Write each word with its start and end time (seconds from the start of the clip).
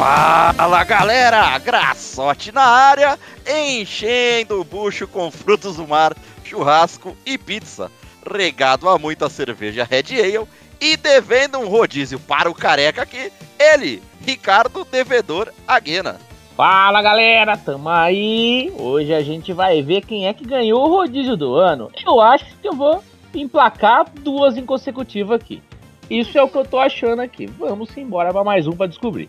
Fala 0.00 0.82
galera, 0.82 1.58
Graçote 1.58 2.50
na 2.52 2.62
área, 2.62 3.18
enchendo 3.46 4.58
o 4.58 4.64
bucho 4.64 5.06
com 5.06 5.30
frutos 5.30 5.76
do 5.76 5.86
mar, 5.86 6.16
churrasco 6.42 7.14
e 7.26 7.36
pizza, 7.36 7.92
regado 8.26 8.88
a 8.88 8.98
muita 8.98 9.28
cerveja 9.28 9.84
Red 9.84 10.18
Ale 10.18 10.48
e 10.80 10.96
devendo 10.96 11.58
um 11.58 11.68
rodízio 11.68 12.18
para 12.18 12.50
o 12.50 12.54
careca 12.54 13.02
aqui, 13.02 13.30
ele, 13.58 14.02
Ricardo 14.26 14.86
Devedor 14.90 15.52
Aguena. 15.68 16.18
Fala 16.56 17.02
galera, 17.02 17.58
tamo 17.58 17.90
aí. 17.90 18.72
Hoje 18.78 19.12
a 19.12 19.20
gente 19.20 19.52
vai 19.52 19.82
ver 19.82 20.06
quem 20.06 20.26
é 20.26 20.32
que 20.32 20.46
ganhou 20.46 20.82
o 20.82 20.88
rodízio 20.88 21.36
do 21.36 21.56
ano. 21.56 21.90
Eu 22.06 22.22
acho 22.22 22.46
que 22.56 22.66
eu 22.66 22.72
vou 22.72 23.04
emplacar 23.34 24.06
duas 24.22 24.56
em 24.56 24.64
consecutivo 24.64 25.34
aqui. 25.34 25.62
Isso 26.08 26.38
é 26.38 26.42
o 26.42 26.48
que 26.48 26.56
eu 26.56 26.64
tô 26.64 26.78
achando 26.80 27.20
aqui. 27.20 27.44
Vamos 27.44 27.94
embora 27.98 28.32
para 28.32 28.42
mais 28.42 28.66
um 28.66 28.72
para 28.72 28.86
descobrir. 28.86 29.28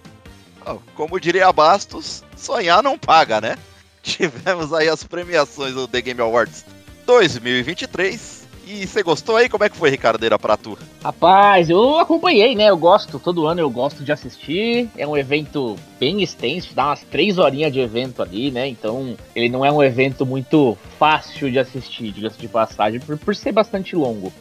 Como 0.96 1.20
diria 1.20 1.52
Bastos, 1.52 2.24
sonhar 2.36 2.84
não 2.84 2.98
paga, 2.98 3.42
né? 3.42 3.58
Tivemos 4.02 4.74
aí 4.74 4.90
as 4.90 5.04
premiações 5.04 5.74
do 5.74 5.88
The 5.88 6.02
Game 6.02 6.22
Awards 6.22 6.66
2023 7.06 8.42
e 8.74 8.88
você 8.88 9.04
gostou 9.04 9.36
aí? 9.36 9.50
Como 9.50 9.66
é 9.66 9.70
que 9.70 9.76
foi, 9.76 9.90
Ricardeira, 9.90 10.40
pra 10.40 10.56
tu? 10.56 10.78
Rapaz, 11.04 11.70
eu 11.70 12.00
acompanhei, 12.00 12.56
né? 12.56 12.70
Eu 12.70 12.78
gosto, 12.78 13.20
todo 13.20 13.46
ano 13.46 13.60
eu 13.60 13.70
gosto 13.70 14.02
de 14.02 14.14
assistir. 14.14 14.90
É 14.98 15.06
um 15.06 15.18
evento 15.18 15.76
bem 16.00 16.24
extenso, 16.24 16.74
dá 16.74 16.86
umas 16.88 17.02
três 17.04 17.38
horinhas 17.38 17.74
de 17.74 17.82
evento 17.82 18.22
ali, 18.22 18.50
né? 18.50 18.68
Então, 18.68 19.18
ele 19.36 19.50
não 19.50 19.66
é 19.66 19.72
um 19.72 19.84
evento 19.84 20.26
muito 20.26 20.78
fácil 20.98 21.52
de 21.52 21.60
assistir, 21.60 22.14
diga-se 22.14 22.38
de 22.40 22.48
passagem, 22.48 23.02
por, 23.02 23.18
por 23.18 23.36
ser 23.36 23.52
bastante 23.52 23.94
longo. 23.94 24.32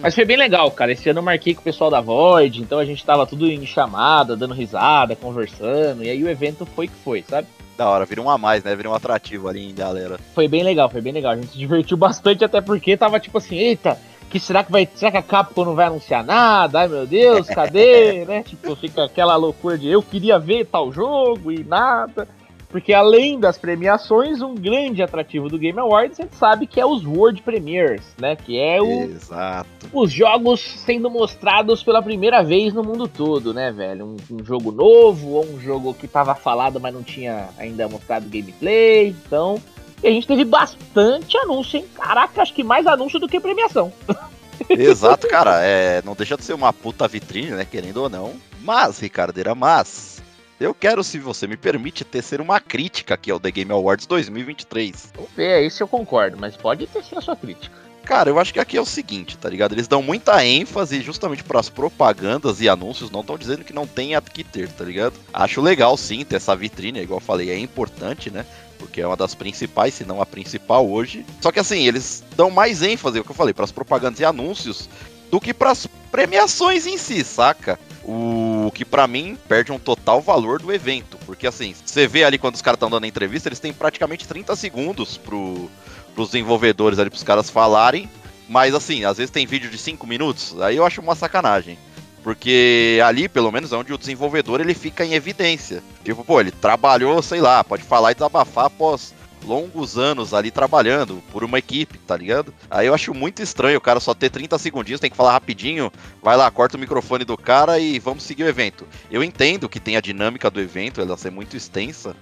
Mas 0.00 0.14
foi 0.14 0.24
bem 0.24 0.36
legal, 0.36 0.70
cara. 0.70 0.92
Esse 0.92 1.08
ano 1.08 1.18
eu 1.18 1.22
marquei 1.24 1.54
com 1.54 1.60
o 1.60 1.64
pessoal 1.64 1.90
da 1.90 2.00
Void, 2.00 2.60
então 2.60 2.78
a 2.78 2.84
gente 2.84 3.04
tava 3.04 3.26
tudo 3.26 3.48
em 3.48 3.66
chamada, 3.66 4.36
dando 4.36 4.54
risada, 4.54 5.16
conversando, 5.16 6.04
e 6.04 6.10
aí 6.10 6.22
o 6.22 6.28
evento 6.28 6.64
foi 6.64 6.86
que 6.86 6.94
foi, 6.94 7.24
sabe? 7.28 7.48
Da 7.76 7.88
hora, 7.88 8.04
vira 8.04 8.20
um 8.20 8.28
a 8.28 8.36
mais, 8.36 8.64
né? 8.64 8.74
Vira 8.74 8.90
um 8.90 8.94
atrativo 8.94 9.48
ali, 9.48 9.72
galera. 9.72 10.18
Foi 10.34 10.48
bem 10.48 10.62
legal, 10.64 10.90
foi 10.90 11.00
bem 11.00 11.12
legal. 11.12 11.32
A 11.32 11.36
gente 11.36 11.52
se 11.52 11.58
divertiu 11.58 11.96
bastante, 11.98 12.44
até 12.44 12.60
porque 12.60 12.96
tava 12.96 13.20
tipo 13.20 13.38
assim, 13.38 13.56
eita, 13.56 13.98
que 14.28 14.40
será 14.40 14.64
que 14.64 14.72
vai. 14.72 14.88
Será 14.94 15.10
que 15.10 15.16
a 15.16 15.22
Capcom 15.22 15.64
não 15.64 15.74
vai 15.74 15.86
anunciar 15.86 16.24
nada? 16.24 16.80
Ai 16.80 16.88
meu 16.88 17.06
Deus, 17.06 17.46
cadê? 17.46 18.24
né? 18.26 18.42
Tipo, 18.42 18.74
fica 18.76 19.04
aquela 19.04 19.36
loucura 19.36 19.78
de 19.78 19.88
eu 19.88 20.02
queria 20.02 20.38
ver 20.38 20.66
tal 20.66 20.92
jogo 20.92 21.52
e 21.52 21.62
nada. 21.64 22.28
Porque 22.68 22.92
além 22.92 23.40
das 23.40 23.56
premiações, 23.56 24.42
um 24.42 24.54
grande 24.54 25.02
atrativo 25.02 25.48
do 25.48 25.58
Game 25.58 25.78
Awards, 25.78 26.20
a 26.20 26.24
gente 26.24 26.36
sabe 26.36 26.66
que 26.66 26.78
é 26.78 26.84
os 26.84 27.04
World 27.04 27.40
Premiers, 27.42 28.02
né? 28.18 28.36
Que 28.36 28.58
é 28.58 28.80
o, 28.80 29.04
Exato. 29.04 29.68
os 29.92 30.12
jogos 30.12 30.60
sendo 30.60 31.10
mostrados 31.10 31.82
pela 31.82 32.02
primeira 32.02 32.42
vez 32.42 32.74
no 32.74 32.84
mundo 32.84 33.08
todo, 33.08 33.54
né, 33.54 33.72
velho? 33.72 34.04
Um, 34.04 34.36
um 34.36 34.44
jogo 34.44 34.70
novo, 34.70 35.28
ou 35.30 35.46
um 35.46 35.58
jogo 35.58 35.94
que 35.94 36.06
tava 36.06 36.34
falado, 36.34 36.78
mas 36.78 36.92
não 36.92 37.02
tinha 37.02 37.48
ainda 37.56 37.88
mostrado 37.88 38.28
gameplay. 38.28 39.08
Então, 39.08 39.58
a 40.04 40.08
gente 40.08 40.26
teve 40.26 40.44
bastante 40.44 41.38
anúncio, 41.38 41.78
hein? 41.78 41.86
Caraca, 41.94 42.42
acho 42.42 42.52
que 42.52 42.62
mais 42.62 42.86
anúncio 42.86 43.18
do 43.18 43.28
que 43.28 43.40
premiação. 43.40 43.90
Exato, 44.68 45.26
cara. 45.26 45.62
É, 45.62 46.02
não 46.04 46.14
deixa 46.14 46.36
de 46.36 46.44
ser 46.44 46.52
uma 46.52 46.72
puta 46.72 47.08
vitrine, 47.08 47.52
né? 47.52 47.64
Querendo 47.64 48.02
ou 48.02 48.10
não. 48.10 48.34
Mas, 48.62 48.98
Ricardeira, 48.98 49.54
mas 49.54 50.18
eu 50.60 50.74
quero, 50.74 51.04
se 51.04 51.18
você 51.18 51.46
me 51.46 51.56
permite, 51.56 52.04
tecer 52.04 52.40
uma 52.40 52.60
crítica 52.60 53.14
aqui 53.14 53.30
ao 53.30 53.38
The 53.38 53.50
Game 53.50 53.70
Awards 53.70 54.06
2023. 54.06 55.12
Vamos 55.14 55.30
ver, 55.36 55.64
isso 55.66 55.82
eu 55.82 55.88
concordo, 55.88 56.36
mas 56.36 56.56
pode 56.56 56.86
tecer 56.86 57.16
a 57.16 57.20
sua 57.20 57.36
crítica. 57.36 57.76
Cara, 58.04 58.30
eu 58.30 58.38
acho 58.38 58.54
que 58.54 58.58
aqui 58.58 58.76
é 58.76 58.80
o 58.80 58.86
seguinte, 58.86 59.36
tá 59.36 59.50
ligado? 59.50 59.74
Eles 59.74 59.86
dão 59.86 60.02
muita 60.02 60.42
ênfase 60.42 61.02
justamente 61.02 61.44
para 61.44 61.60
as 61.60 61.68
propagandas 61.68 62.58
e 62.60 62.68
anúncios, 62.68 63.10
não 63.10 63.20
estão 63.20 63.36
dizendo 63.36 63.64
que 63.64 63.72
não 63.72 63.86
tem 63.86 64.12
que 64.32 64.42
ter, 64.42 64.66
tá 64.72 64.82
ligado? 64.82 65.12
Acho 65.32 65.60
legal 65.60 65.94
sim 65.96 66.24
ter 66.24 66.36
essa 66.36 66.56
vitrine, 66.56 67.00
igual 67.00 67.18
eu 67.18 67.24
falei, 67.24 67.50
é 67.50 67.58
importante, 67.58 68.30
né? 68.30 68.46
Porque 68.78 69.02
é 69.02 69.06
uma 69.06 69.16
das 69.16 69.34
principais, 69.34 69.92
se 69.92 70.06
não 70.06 70.22
a 70.22 70.26
principal 70.26 70.88
hoje. 70.88 71.26
Só 71.40 71.52
que 71.52 71.60
assim, 71.60 71.86
eles 71.86 72.24
dão 72.34 72.50
mais 72.50 72.82
ênfase, 72.82 73.18
é 73.18 73.20
o 73.20 73.24
que 73.24 73.30
eu 73.30 73.36
falei, 73.36 73.52
para 73.52 73.64
as 73.64 73.72
propagandas 73.72 74.20
e 74.20 74.24
anúncios 74.24 74.88
do 75.30 75.40
que 75.40 75.52
para 75.52 75.70
as 75.70 75.86
premiações 76.10 76.86
em 76.86 76.96
si, 76.96 77.22
saca? 77.24 77.78
O 78.04 78.70
que 78.74 78.84
para 78.84 79.06
mim 79.06 79.36
perde 79.48 79.70
um 79.70 79.78
total 79.78 80.20
valor 80.20 80.60
do 80.60 80.72
evento. 80.72 81.18
Porque 81.26 81.46
assim, 81.46 81.74
você 81.84 82.06
vê 82.06 82.24
ali 82.24 82.38
quando 82.38 82.54
os 82.54 82.62
caras 82.62 82.76
estão 82.76 82.90
dando 82.90 83.06
entrevista, 83.06 83.48
eles 83.48 83.60
têm 83.60 83.72
praticamente 83.72 84.26
30 84.26 84.56
segundos 84.56 85.18
pro, 85.18 85.70
pros 86.14 86.28
desenvolvedores 86.28 86.98
ali, 86.98 87.10
pros 87.10 87.22
caras 87.22 87.50
falarem. 87.50 88.08
Mas 88.48 88.74
assim, 88.74 89.04
às 89.04 89.18
vezes 89.18 89.30
tem 89.30 89.46
vídeo 89.46 89.70
de 89.70 89.76
5 89.76 90.06
minutos, 90.06 90.58
aí 90.60 90.76
eu 90.76 90.86
acho 90.86 91.02
uma 91.02 91.14
sacanagem. 91.14 91.78
Porque 92.22 92.98
ali, 93.04 93.28
pelo 93.28 93.52
menos, 93.52 93.72
é 93.72 93.76
onde 93.76 93.92
o 93.92 93.98
desenvolvedor 93.98 94.60
ele 94.60 94.74
fica 94.74 95.04
em 95.04 95.14
evidência. 95.14 95.82
Tipo, 96.04 96.24
pô, 96.24 96.40
ele 96.40 96.50
trabalhou, 96.50 97.22
sei 97.22 97.40
lá, 97.40 97.62
pode 97.62 97.82
falar 97.82 98.12
e 98.12 98.14
desabafar 98.14 98.66
após 98.66 99.14
longos 99.44 99.96
anos 99.96 100.34
ali 100.34 100.50
trabalhando 100.50 101.22
por 101.32 101.44
uma 101.44 101.58
equipe, 101.58 101.98
tá 101.98 102.16
ligado? 102.16 102.52
Aí 102.70 102.86
eu 102.86 102.94
acho 102.94 103.14
muito 103.14 103.42
estranho 103.42 103.78
o 103.78 103.80
cara 103.80 104.00
só 104.00 104.14
ter 104.14 104.30
30 104.30 104.58
segundinhos, 104.58 105.00
tem 105.00 105.10
que 105.10 105.16
falar 105.16 105.32
rapidinho, 105.32 105.92
vai 106.22 106.36
lá, 106.36 106.50
corta 106.50 106.76
o 106.76 106.80
microfone 106.80 107.24
do 107.24 107.36
cara 107.36 107.78
e 107.78 107.98
vamos 107.98 108.22
seguir 108.22 108.44
o 108.44 108.48
evento. 108.48 108.86
Eu 109.10 109.22
entendo 109.22 109.68
que 109.68 109.80
tem 109.80 109.96
a 109.96 110.00
dinâmica 110.00 110.50
do 110.50 110.60
evento, 110.60 111.00
ela 111.00 111.16
ser 111.16 111.30
muito 111.30 111.56
extensa, 111.56 112.14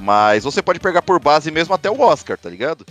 mas 0.00 0.44
você 0.44 0.62
pode 0.62 0.80
pegar 0.80 1.02
por 1.02 1.20
base 1.20 1.50
mesmo 1.50 1.74
até 1.74 1.90
o 1.90 2.00
Oscar, 2.00 2.38
tá 2.38 2.48
ligado? 2.48 2.84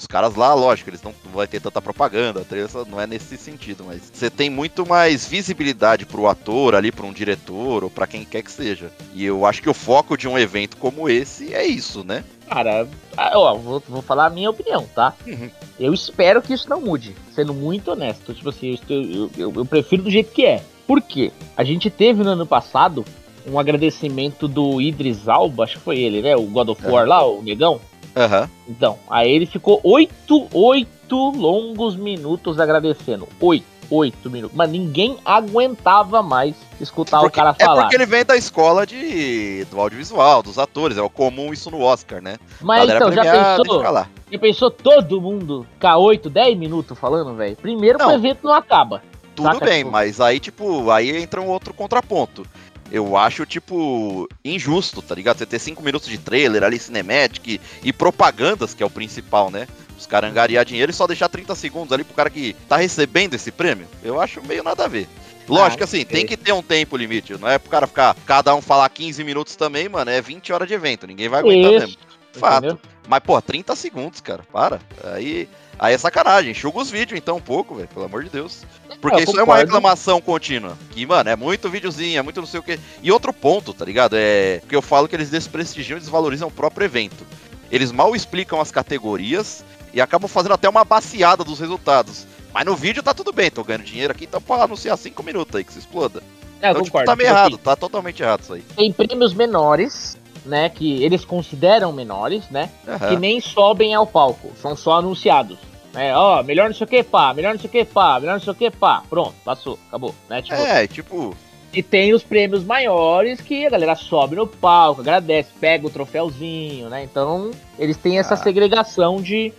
Os 0.00 0.06
caras 0.06 0.34
lá, 0.34 0.54
lógico, 0.54 0.88
eles 0.88 1.02
não, 1.02 1.14
vai 1.30 1.46
ter 1.46 1.60
tanta 1.60 1.82
propaganda, 1.82 2.46
não 2.88 2.98
é 2.98 3.06
nesse 3.06 3.36
sentido, 3.36 3.84
mas 3.84 4.10
você 4.10 4.30
tem 4.30 4.48
muito 4.48 4.86
mais 4.86 5.26
visibilidade 5.26 6.06
pro 6.06 6.26
ator 6.26 6.74
ali, 6.74 6.90
para 6.90 7.04
um 7.04 7.12
diretor 7.12 7.84
ou 7.84 7.90
para 7.90 8.06
quem 8.06 8.24
quer 8.24 8.40
que 8.40 8.50
seja. 8.50 8.90
E 9.12 9.22
eu 9.22 9.44
acho 9.44 9.60
que 9.60 9.68
o 9.68 9.74
foco 9.74 10.16
de 10.16 10.26
um 10.26 10.38
evento 10.38 10.78
como 10.78 11.06
esse 11.06 11.52
é 11.52 11.66
isso, 11.66 12.02
né? 12.02 12.24
Cara, 12.50 12.88
ah, 13.16 13.38
ó, 13.38 13.54
vou, 13.54 13.80
vou 13.88 14.02
falar 14.02 14.26
a 14.26 14.30
minha 14.30 14.50
opinião, 14.50 14.84
tá? 14.92 15.14
Uhum. 15.24 15.48
Eu 15.78 15.94
espero 15.94 16.42
que 16.42 16.52
isso 16.52 16.68
não 16.68 16.80
mude, 16.80 17.14
sendo 17.32 17.54
muito 17.54 17.92
honesto. 17.92 18.34
Tipo 18.34 18.48
assim, 18.48 18.76
eu, 18.88 19.30
eu, 19.38 19.52
eu 19.54 19.64
prefiro 19.64 20.02
do 20.02 20.10
jeito 20.10 20.32
que 20.32 20.44
é. 20.44 20.60
Por 20.84 21.00
quê? 21.00 21.30
A 21.56 21.62
gente 21.62 21.88
teve 21.88 22.24
no 22.24 22.30
ano 22.30 22.44
passado 22.44 23.04
um 23.46 23.56
agradecimento 23.56 24.48
do 24.48 24.80
Idris 24.80 25.28
Alba, 25.28 25.62
acho 25.62 25.78
que 25.78 25.84
foi 25.84 26.00
ele, 26.00 26.20
né? 26.20 26.34
O 26.34 26.42
God 26.42 26.70
of 26.70 26.84
War 26.84 27.06
lá, 27.06 27.24
o 27.24 27.40
negão. 27.40 27.80
Uhum. 28.16 28.48
Então, 28.68 28.98
aí 29.08 29.30
ele 29.30 29.46
ficou 29.46 29.80
oito, 29.84 30.48
oito 30.52 31.30
longos 31.30 31.94
minutos 31.94 32.58
agradecendo. 32.58 33.28
Oito, 33.40 33.64
oito 33.90 34.30
minutos. 34.30 34.56
Mas 34.56 34.70
ninguém 34.70 35.18
aguentava 35.24 36.22
mais 36.22 36.54
escutar 36.80 37.20
porque, 37.20 37.38
o 37.38 37.42
cara 37.42 37.54
falar. 37.54 37.78
É 37.78 37.82
porque 37.82 37.96
ele 37.96 38.06
vem 38.06 38.24
da 38.24 38.36
escola 38.36 38.86
de, 38.86 39.64
do 39.70 39.80
audiovisual, 39.80 40.42
dos 40.42 40.58
atores. 40.58 40.96
É 40.96 41.02
o 41.02 41.10
comum 41.10 41.52
isso 41.52 41.70
no 41.70 41.80
Oscar, 41.80 42.22
né? 42.22 42.36
Mas 42.60 42.88
então, 42.88 43.12
já 43.12 43.22
pensou? 43.22 43.82
Já 44.30 44.38
pensou 44.38 44.70
todo 44.70 45.20
mundo 45.20 45.66
ficar 45.74 45.96
8, 45.96 46.30
10 46.30 46.56
minutos 46.56 46.98
falando, 46.98 47.34
velho? 47.34 47.56
Primeiro 47.56 47.98
não, 47.98 48.08
o 48.08 48.12
evento 48.12 48.44
não 48.44 48.54
acaba. 48.54 49.02
Tudo 49.34 49.52
saca, 49.52 49.64
bem, 49.64 49.78
tipo... 49.78 49.90
mas 49.90 50.20
aí, 50.20 50.38
tipo, 50.38 50.90
aí 50.90 51.16
entra 51.16 51.40
um 51.40 51.48
outro 51.48 51.74
contraponto 51.74 52.46
eu 52.90 53.16
acho, 53.16 53.46
tipo, 53.46 54.28
injusto, 54.44 55.00
tá 55.00 55.14
ligado? 55.14 55.38
Você 55.38 55.46
ter 55.46 55.58
cinco 55.58 55.82
minutos 55.82 56.08
de 56.08 56.18
trailer 56.18 56.64
ali, 56.64 56.78
cinematic 56.78 57.60
e 57.84 57.92
propagandas, 57.92 58.74
que 58.74 58.82
é 58.82 58.86
o 58.86 58.90
principal, 58.90 59.50
né? 59.50 59.68
Os 60.00 60.06
caras 60.06 60.30
angariar 60.30 60.64
dinheiro 60.64 60.90
e 60.90 60.94
só 60.94 61.06
deixar 61.06 61.28
30 61.28 61.54
segundos 61.54 61.92
ali 61.92 62.02
pro 62.02 62.14
cara 62.14 62.30
que 62.30 62.56
tá 62.68 62.76
recebendo 62.76 63.34
esse 63.34 63.52
prêmio. 63.52 63.86
Eu 64.02 64.20
acho 64.20 64.42
meio 64.42 64.64
nada 64.64 64.86
a 64.86 64.88
ver. 64.88 65.06
Lógico 65.46 65.82
ah, 65.82 65.84
assim, 65.84 66.04
tem 66.04 66.24
que 66.24 66.36
ter 66.36 66.52
um 66.52 66.62
tempo 66.62 66.96
limite. 66.96 67.36
Não 67.38 67.48
é 67.48 67.58
pro 67.58 67.70
cara 67.70 67.86
ficar, 67.86 68.16
cada 68.24 68.54
um 68.54 68.62
falar 68.62 68.88
15 68.88 69.22
minutos 69.24 69.56
também, 69.56 69.88
mano. 69.88 70.10
É 70.10 70.20
20 70.20 70.52
horas 70.52 70.66
de 70.66 70.74
evento. 70.74 71.06
Ninguém 71.06 71.28
vai 71.28 71.40
aguentar 71.40 71.72
Isso. 71.72 71.80
mesmo. 71.80 71.96
Fato. 72.32 72.64
Entendeu? 72.66 72.80
Mas, 73.08 73.20
pô, 73.20 73.42
30 73.42 73.76
segundos, 73.76 74.20
cara. 74.20 74.42
Para. 74.52 74.80
Aí 75.04 75.48
Aí 75.80 75.94
é 75.94 75.98
sacanagem, 75.98 76.50
enxuga 76.50 76.78
os 76.78 76.90
vídeos 76.90 77.18
então 77.18 77.38
um 77.38 77.40
pouco, 77.40 77.74
velho, 77.74 77.88
pelo 77.88 78.04
amor 78.04 78.22
de 78.22 78.28
Deus. 78.28 78.66
Porque 79.00 79.22
isso 79.22 79.40
é 79.40 79.42
uma 79.42 79.56
reclamação 79.56 80.20
contínua. 80.20 80.76
Que, 80.90 81.06
mano, 81.06 81.30
é 81.30 81.34
muito 81.34 81.70
videozinho, 81.70 82.18
é 82.18 82.22
muito 82.22 82.38
não 82.38 82.46
sei 82.46 82.60
o 82.60 82.62
quê. 82.62 82.78
E 83.02 83.10
outro 83.10 83.32
ponto, 83.32 83.72
tá 83.72 83.82
ligado? 83.82 84.14
É 84.14 84.60
que 84.68 84.76
eu 84.76 84.82
falo 84.82 85.08
que 85.08 85.16
eles 85.16 85.30
desprestigiam 85.30 85.96
e 85.96 86.00
desvalorizam 86.00 86.48
o 86.48 86.50
próprio 86.50 86.84
evento. 86.84 87.26
Eles 87.72 87.90
mal 87.92 88.14
explicam 88.14 88.60
as 88.60 88.70
categorias 88.70 89.64
e 89.92 90.00
acabam 90.00 90.28
fazendo 90.28 90.54
até 90.54 90.68
uma 90.68 90.84
baseada 90.84 91.44
dos 91.44 91.58
resultados. 91.58 92.26
Mas 92.52 92.64
no 92.64 92.74
vídeo 92.74 93.02
tá 93.02 93.14
tudo 93.14 93.32
bem, 93.32 93.50
tô 93.50 93.62
ganhando 93.62 93.84
dinheiro 93.84 94.12
aqui, 94.12 94.24
então 94.24 94.40
pode 94.40 94.62
anunciar 94.62 94.96
5 94.96 95.22
minutos 95.22 95.54
aí 95.54 95.64
que 95.64 95.72
se 95.72 95.78
exploda. 95.78 96.22
É, 96.60 96.70
então, 96.70 96.82
tipo, 96.82 97.02
tá 97.04 97.16
meio 97.16 97.28
errado, 97.28 97.58
tá 97.58 97.74
totalmente 97.74 98.22
errado 98.22 98.42
isso 98.42 98.54
aí. 98.54 98.62
Tem 98.76 98.92
prêmios 98.92 99.32
menores, 99.32 100.18
né, 100.44 100.68
que 100.68 101.02
eles 101.02 101.24
consideram 101.24 101.92
menores, 101.92 102.48
né, 102.50 102.70
uhum. 102.86 103.08
que 103.08 103.16
nem 103.16 103.40
sobem 103.40 103.94
ao 103.94 104.06
palco, 104.06 104.52
são 104.60 104.76
só 104.76 104.98
anunciados. 104.98 105.58
É, 105.94 106.14
ó, 106.14 106.42
melhor 106.42 106.68
não 106.68 106.74
sei 106.74 106.84
o 106.84 106.88
que, 106.88 107.02
pá, 107.02 107.34
melhor 107.34 107.52
não 107.52 107.60
sei 107.60 107.68
o 107.68 107.70
que, 107.70 107.84
pá, 107.84 108.20
melhor 108.20 108.34
não 108.34 108.40
sei 108.40 108.52
o 108.52 108.56
que, 108.56 108.70
pá. 108.70 109.02
Pronto, 109.08 109.34
passou, 109.44 109.78
acabou, 109.88 110.14
né? 110.28 110.40
Tipo, 110.40 110.54
é, 110.54 110.86
tipo. 110.86 111.36
E 111.72 111.82
tem 111.82 112.12
os 112.12 112.22
prêmios 112.22 112.64
maiores 112.64 113.40
que 113.40 113.66
a 113.66 113.70
galera 113.70 113.94
sobe 113.94 114.36
no 114.36 114.46
palco, 114.46 115.00
agradece, 115.00 115.50
pega 115.60 115.86
o 115.86 115.90
troféuzinho, 115.90 116.88
né? 116.88 117.02
Então, 117.04 117.50
eles 117.78 117.96
têm 117.96 118.18
essa 118.18 118.34
ah. 118.34 118.36
segregação 118.36 119.20
de 119.20 119.52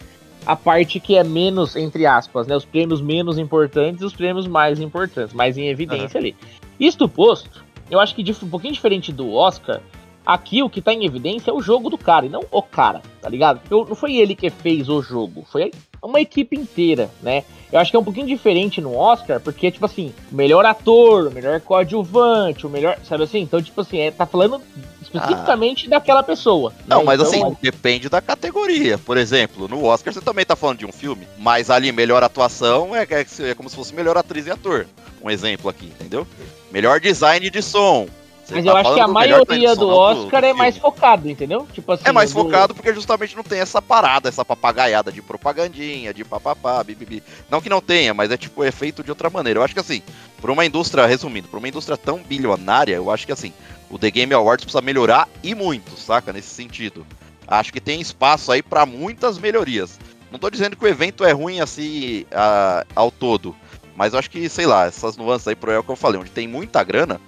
a 0.46 0.56
parte 0.56 1.00
que 1.00 1.16
é 1.16 1.24
menos, 1.24 1.76
entre 1.76 2.06
aspas, 2.06 2.48
né? 2.48 2.56
Os 2.56 2.66
prêmios 2.66 3.02
menos 3.02 3.38
importantes 3.38 4.02
e 4.02 4.06
os 4.06 4.14
prêmios 4.14 4.48
mais 4.48 4.80
importantes, 4.80 5.34
mais 5.34 5.58
em 5.58 5.68
evidência 5.68 6.20
uhum. 6.20 6.28
ali. 6.28 6.36
Isto 6.80 7.08
posto, 7.08 7.64
eu 7.90 8.00
acho 8.00 8.16
que 8.16 8.24
um 8.44 8.50
pouquinho 8.50 8.74
diferente 8.74 9.12
do 9.12 9.34
Oscar, 9.34 9.82
Aqui 10.26 10.62
o 10.62 10.70
que 10.70 10.82
tá 10.82 10.94
em 10.94 11.04
evidência 11.04 11.50
é 11.50 11.54
o 11.54 11.62
jogo 11.62 11.90
do 11.90 11.98
cara, 11.98 12.28
e 12.28 12.30
não 12.30 12.44
o 12.52 12.62
cara, 12.62 13.02
tá 13.20 13.28
ligado? 13.28 13.60
Eu, 13.72 13.86
não 13.86 13.96
foi 13.96 14.16
ele 14.16 14.36
que 14.36 14.50
fez 14.52 14.88
o 14.88 15.02
jogo, 15.02 15.44
foi 15.50 15.72
uma 16.02 16.22
equipe 16.22 16.56
inteira, 16.56 17.10
né? 17.24 17.44
Eu 17.72 17.80
acho 17.80 17.90
que 17.90 17.96
é 17.96 18.00
um 18.00 18.04
pouquinho 18.04 18.28
diferente 18.28 18.82
no 18.82 18.96
Oscar, 18.96 19.40
porque, 19.40 19.72
tipo 19.72 19.86
assim, 19.86 20.14
o 20.32 20.36
melhor 20.36 20.66
ator, 20.66 21.28
o 21.28 21.32
melhor 21.32 21.60
coadjuvante, 21.62 22.68
o 22.68 22.70
melhor. 22.70 22.98
Sabe 23.08 23.24
assim? 23.24 23.40
Então, 23.40 23.62
tipo 23.62 23.80
assim, 23.80 24.00
é, 24.00 24.12
tá 24.12 24.26
falando 24.26 24.62
especificamente 25.02 25.88
ah. 25.88 25.92
daquela 25.92 26.22
pessoa. 26.22 26.74
Não, 26.86 27.00
né? 27.00 27.04
mas 27.06 27.22
então, 27.22 27.48
assim, 27.48 27.58
depende 27.62 28.10
da 28.10 28.22
categoria. 28.22 28.98
Por 28.98 29.18
exemplo, 29.18 29.68
no 29.68 29.86
Oscar 29.86 30.14
você 30.14 30.22
também 30.22 30.46
tá 30.46 30.56
falando 30.56 30.80
de 30.80 30.86
um 30.86 30.92
filme, 30.92 31.28
mas 31.38 31.70
ali, 31.70 31.92
melhor 31.92 32.24
atuação 32.24 32.96
é, 32.96 33.04
é, 33.04 33.50
é 33.50 33.56
como 33.56 33.70
se 33.70 33.76
fosse 33.76 33.96
melhor 33.96 34.18
atriz 34.18 34.48
e 34.48 34.52
ator. 34.52 34.86
Um 35.24 35.30
exemplo 35.30 35.70
aqui, 35.70 35.86
entendeu? 35.86 36.28
Melhor 36.72 37.00
design 37.00 37.50
de 37.50 37.62
som, 37.62 38.08
mas 38.52 38.66
tá 38.66 38.72
eu 38.72 38.78
acho 38.78 38.94
que 38.94 39.00
a 39.00 39.08
maioria 39.08 39.76
do 39.76 39.88
Oscar 39.88 40.42
do, 40.42 40.48
do 40.48 40.52
é 40.52 40.54
mais 40.54 40.78
focado, 40.78 41.30
entendeu? 41.30 41.68
Tipo 41.72 41.92
assim, 41.94 42.04
é 42.06 42.12
mais 42.12 42.32
focado 42.32 42.76
porque 42.76 42.94
justamente 42.94 43.36
não 43.36 43.44
tem 43.44 43.60
essa 43.60 43.82
parada, 43.82 44.30
essa 44.30 44.44
papagaiada 44.44 45.12
de 45.12 45.22
propagandinha, 45.22 46.14
de 46.14 46.24
papapá, 46.24 46.84
bibibi. 46.84 47.24
Não 47.50 47.62
que 47.62 47.70
não 47.70 47.82
tenha, 47.82 48.14
mas 48.14 48.32
é 48.32 48.38
tipo 48.38 48.64
é 48.64 48.72
feito 48.72 49.04
de 49.04 49.10
outra 49.10 49.30
maneira. 49.30 49.60
Eu 49.60 49.64
acho 49.64 49.74
que 49.74 49.80
assim, 49.80 50.02
para 50.42 50.52
uma 50.52 50.66
indústria, 50.66 51.06
resumindo, 51.06 51.48
para 51.48 51.60
uma 51.60 51.68
indústria 51.68 51.98
tão 51.98 52.20
bilionária, 52.20 52.96
eu 52.96 53.10
acho 53.10 53.26
que 53.26 53.32
assim, 53.32 53.54
o 53.90 53.98
The 53.98 54.12
Game 54.12 54.34
Awards 54.34 54.66
precisa 54.66 54.82
melhorar 54.82 55.28
e 55.44 55.56
muito, 55.56 55.98
saca? 56.00 56.34
Nesse 56.34 56.50
sentido. 56.50 57.06
Acho 57.48 57.74
que 57.74 57.82
tem 57.82 58.00
espaço 58.00 58.52
aí 58.52 58.62
para 58.62 58.86
muitas 58.86 59.38
melhorias. 59.38 60.00
Não 60.32 60.40
tô 60.40 60.50
dizendo 60.50 60.78
que 60.78 60.86
o 60.86 60.88
evento 60.88 61.26
é 61.26 61.32
ruim 61.32 61.60
assim 61.60 62.26
a, 62.32 62.86
ao 62.96 63.12
todo. 63.12 63.56
Mas 63.96 64.14
eu 64.14 64.20
acho 64.20 64.30
que, 64.32 64.48
sei 64.48 64.66
lá, 64.66 64.86
essas 64.86 65.18
nuances 65.18 65.48
aí 65.48 65.56
pro 65.56 65.72
é 65.72 65.78
o 65.78 65.84
que 65.84 65.92
eu 65.92 65.96
falei, 65.96 66.20
onde 66.20 66.32
tem 66.32 66.48
muita 66.48 66.84
grana, 66.84 67.20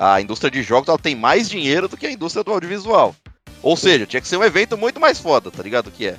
a 0.00 0.18
indústria 0.18 0.50
de 0.50 0.62
jogos 0.62 0.88
ela 0.88 0.98
tem 0.98 1.14
mais 1.14 1.50
dinheiro 1.50 1.86
do 1.86 1.94
que 1.94 2.06
a 2.06 2.10
indústria 2.10 2.42
do 2.42 2.50
audiovisual. 2.50 3.14
Ou 3.62 3.76
seja, 3.76 4.06
tinha 4.06 4.22
que 4.22 4.26
ser 4.26 4.38
um 4.38 4.44
evento 4.44 4.78
muito 4.78 4.98
mais 4.98 5.20
foda, 5.20 5.50
tá 5.50 5.62
ligado? 5.62 5.90
Que 5.90 6.08
é? 6.08 6.16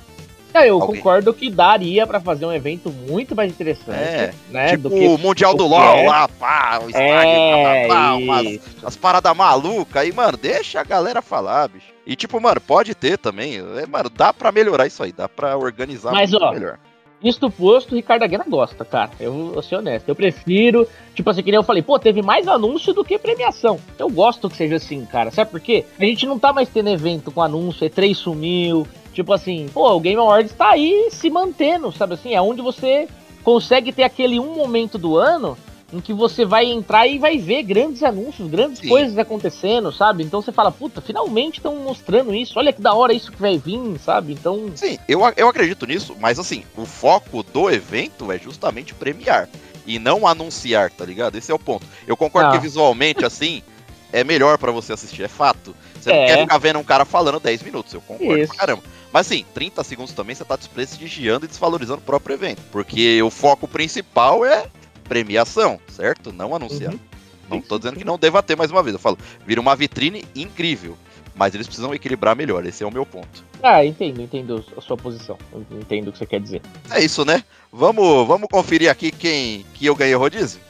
É, 0.54 0.68
eu 0.68 0.80
Alguém? 0.80 1.00
concordo 1.00 1.32
que 1.34 1.50
daria 1.50 2.06
para 2.06 2.20
fazer 2.20 2.44
um 2.44 2.52
evento 2.52 2.90
muito 2.90 3.34
mais 3.34 3.50
interessante, 3.50 3.98
é, 3.98 4.34
né? 4.50 4.76
Tipo 4.76 4.88
o 4.90 5.18
Mundial 5.18 5.56
do 5.56 5.66
LoL 5.66 5.96
é. 5.96 6.06
lá, 6.06 6.28
pá, 6.28 6.78
o 6.84 6.90
estádio, 6.90 7.02
é, 7.02 7.88
pá, 7.88 7.94
pá, 7.94 8.12
umas, 8.12 8.60
umas 8.82 8.96
paradas 8.96 9.34
malucas 9.34 10.02
aí, 10.02 10.12
mano, 10.12 10.36
deixa 10.36 10.80
a 10.80 10.84
galera 10.84 11.22
falar, 11.22 11.68
bicho. 11.68 11.86
E 12.06 12.14
tipo, 12.14 12.38
mano, 12.38 12.60
pode 12.60 12.94
ter 12.94 13.16
também, 13.16 13.56
é, 13.56 13.86
mano, 13.86 14.10
dá 14.10 14.32
para 14.32 14.52
melhorar 14.52 14.86
isso 14.86 15.02
aí, 15.02 15.10
dá 15.10 15.26
para 15.26 15.56
organizar 15.56 16.12
Mas, 16.12 16.34
ó, 16.34 16.52
melhor. 16.52 16.78
Isto 17.22 17.50
posto, 17.50 17.94
Ricardo 17.94 18.24
Aguena 18.24 18.44
gosta, 18.48 18.84
cara. 18.84 19.10
Eu 19.20 19.32
vou 19.32 19.62
ser 19.62 19.76
honesto. 19.76 20.08
Eu 20.08 20.14
prefiro, 20.14 20.88
tipo 21.14 21.28
assim, 21.30 21.42
que 21.42 21.50
nem 21.50 21.58
eu 21.58 21.62
falei, 21.62 21.82
pô, 21.82 21.98
teve 21.98 22.20
mais 22.20 22.48
anúncio 22.48 22.92
do 22.92 23.04
que 23.04 23.18
premiação. 23.18 23.78
Eu 23.98 24.08
gosto 24.08 24.50
que 24.50 24.56
seja 24.56 24.76
assim, 24.76 25.04
cara. 25.04 25.30
Sabe 25.30 25.50
por 25.50 25.60
quê? 25.60 25.84
A 25.98 26.04
gente 26.04 26.26
não 26.26 26.38
tá 26.38 26.52
mais 26.52 26.68
tendo 26.68 26.90
evento 26.90 27.30
com 27.30 27.40
anúncio, 27.40 27.88
E3 27.88 28.14
sumiu. 28.14 28.86
Tipo 29.12 29.32
assim, 29.32 29.68
pô, 29.72 29.92
o 29.92 30.00
Game 30.00 30.18
Awards 30.18 30.52
tá 30.52 30.70
aí 30.70 31.08
se 31.10 31.28
mantendo, 31.30 31.92
sabe 31.92 32.14
assim? 32.14 32.34
É 32.34 32.40
onde 32.40 32.62
você 32.62 33.06
consegue 33.44 33.92
ter 33.92 34.04
aquele 34.04 34.40
um 34.40 34.54
momento 34.54 34.96
do 34.96 35.16
ano 35.16 35.56
em 35.92 36.00
que 36.00 36.12
você 36.12 36.44
vai 36.44 36.64
entrar 36.64 37.06
e 37.06 37.18
vai 37.18 37.38
ver 37.38 37.62
grandes 37.62 38.02
anúncios, 38.02 38.48
grandes 38.48 38.78
Sim. 38.78 38.88
coisas 38.88 39.18
acontecendo, 39.18 39.92
sabe? 39.92 40.24
Então 40.24 40.40
você 40.40 40.50
fala, 40.50 40.72
puta, 40.72 41.00
finalmente 41.00 41.56
estão 41.58 41.76
mostrando 41.76 42.34
isso, 42.34 42.58
olha 42.58 42.72
que 42.72 42.80
da 42.80 42.94
hora 42.94 43.12
isso 43.12 43.30
que 43.30 43.40
vai 43.40 43.58
vir, 43.58 43.98
sabe? 43.98 44.32
Então. 44.32 44.70
Sim, 44.74 44.98
eu, 45.06 45.20
eu 45.36 45.48
acredito 45.48 45.86
nisso, 45.86 46.16
mas 46.18 46.38
assim, 46.38 46.64
o 46.76 46.86
foco 46.86 47.42
do 47.42 47.70
evento 47.70 48.32
é 48.32 48.38
justamente 48.38 48.94
premiar 48.94 49.48
e 49.86 49.98
não 49.98 50.26
anunciar, 50.26 50.90
tá 50.90 51.04
ligado? 51.04 51.36
Esse 51.36 51.52
é 51.52 51.54
o 51.54 51.58
ponto. 51.58 51.86
Eu 52.06 52.16
concordo 52.16 52.50
ah. 52.50 52.52
que 52.52 52.58
visualmente, 52.58 53.24
assim, 53.24 53.62
é 54.12 54.24
melhor 54.24 54.56
para 54.58 54.72
você 54.72 54.92
assistir, 54.92 55.22
é 55.22 55.28
fato. 55.28 55.74
Você 56.00 56.10
é. 56.10 56.20
não 56.20 56.26
quer 56.26 56.40
ficar 56.42 56.58
vendo 56.58 56.78
um 56.78 56.84
cara 56.84 57.04
falando 57.04 57.38
10 57.38 57.62
minutos, 57.62 57.92
eu 57.92 58.00
concordo 58.00 58.38
Isso. 58.38 58.48
pra 58.48 58.58
caramba. 58.58 58.82
Mas 59.12 59.26
assim, 59.26 59.44
30 59.52 59.84
segundos 59.84 60.14
também 60.14 60.34
você 60.34 60.44
tá 60.44 60.56
desprestigiando 60.56 61.44
e 61.44 61.48
desvalorizando 61.48 61.98
o 61.98 62.04
próprio 62.04 62.34
evento. 62.34 62.62
Porque 62.72 63.22
o 63.22 63.30
foco 63.30 63.68
principal 63.68 64.44
é 64.44 64.66
premiação, 65.08 65.80
certo? 65.88 66.32
Não 66.32 66.54
anunciar. 66.54 66.92
Uhum. 66.92 67.00
Não 67.50 67.60
tô 67.60 67.78
dizendo 67.78 67.98
que 67.98 68.04
não 68.04 68.18
deva 68.18 68.42
ter 68.42 68.56
mais 68.56 68.70
uma 68.70 68.82
vez. 68.82 68.94
Eu 68.94 69.00
falo, 69.00 69.18
vira 69.46 69.60
uma 69.60 69.76
vitrine 69.76 70.24
incrível. 70.34 70.96
Mas 71.34 71.54
eles 71.54 71.66
precisam 71.66 71.94
equilibrar 71.94 72.36
melhor, 72.36 72.64
esse 72.66 72.84
é 72.84 72.86
o 72.86 72.92
meu 72.92 73.06
ponto. 73.06 73.42
Ah, 73.62 73.84
entendo, 73.84 74.20
entendo 74.20 74.64
a 74.76 74.80
sua 74.80 74.96
posição. 74.96 75.38
Entendo 75.70 76.08
o 76.08 76.12
que 76.12 76.18
você 76.18 76.26
quer 76.26 76.40
dizer. 76.40 76.60
É 76.90 77.02
isso, 77.02 77.24
né? 77.24 77.42
Vamos, 77.72 78.26
vamos 78.26 78.48
conferir 78.50 78.90
aqui 78.90 79.10
quem 79.10 79.64
que 79.74 79.86
eu 79.86 79.96
ganhei 79.96 80.14
o 80.14 80.18
rodízio? 80.18 80.60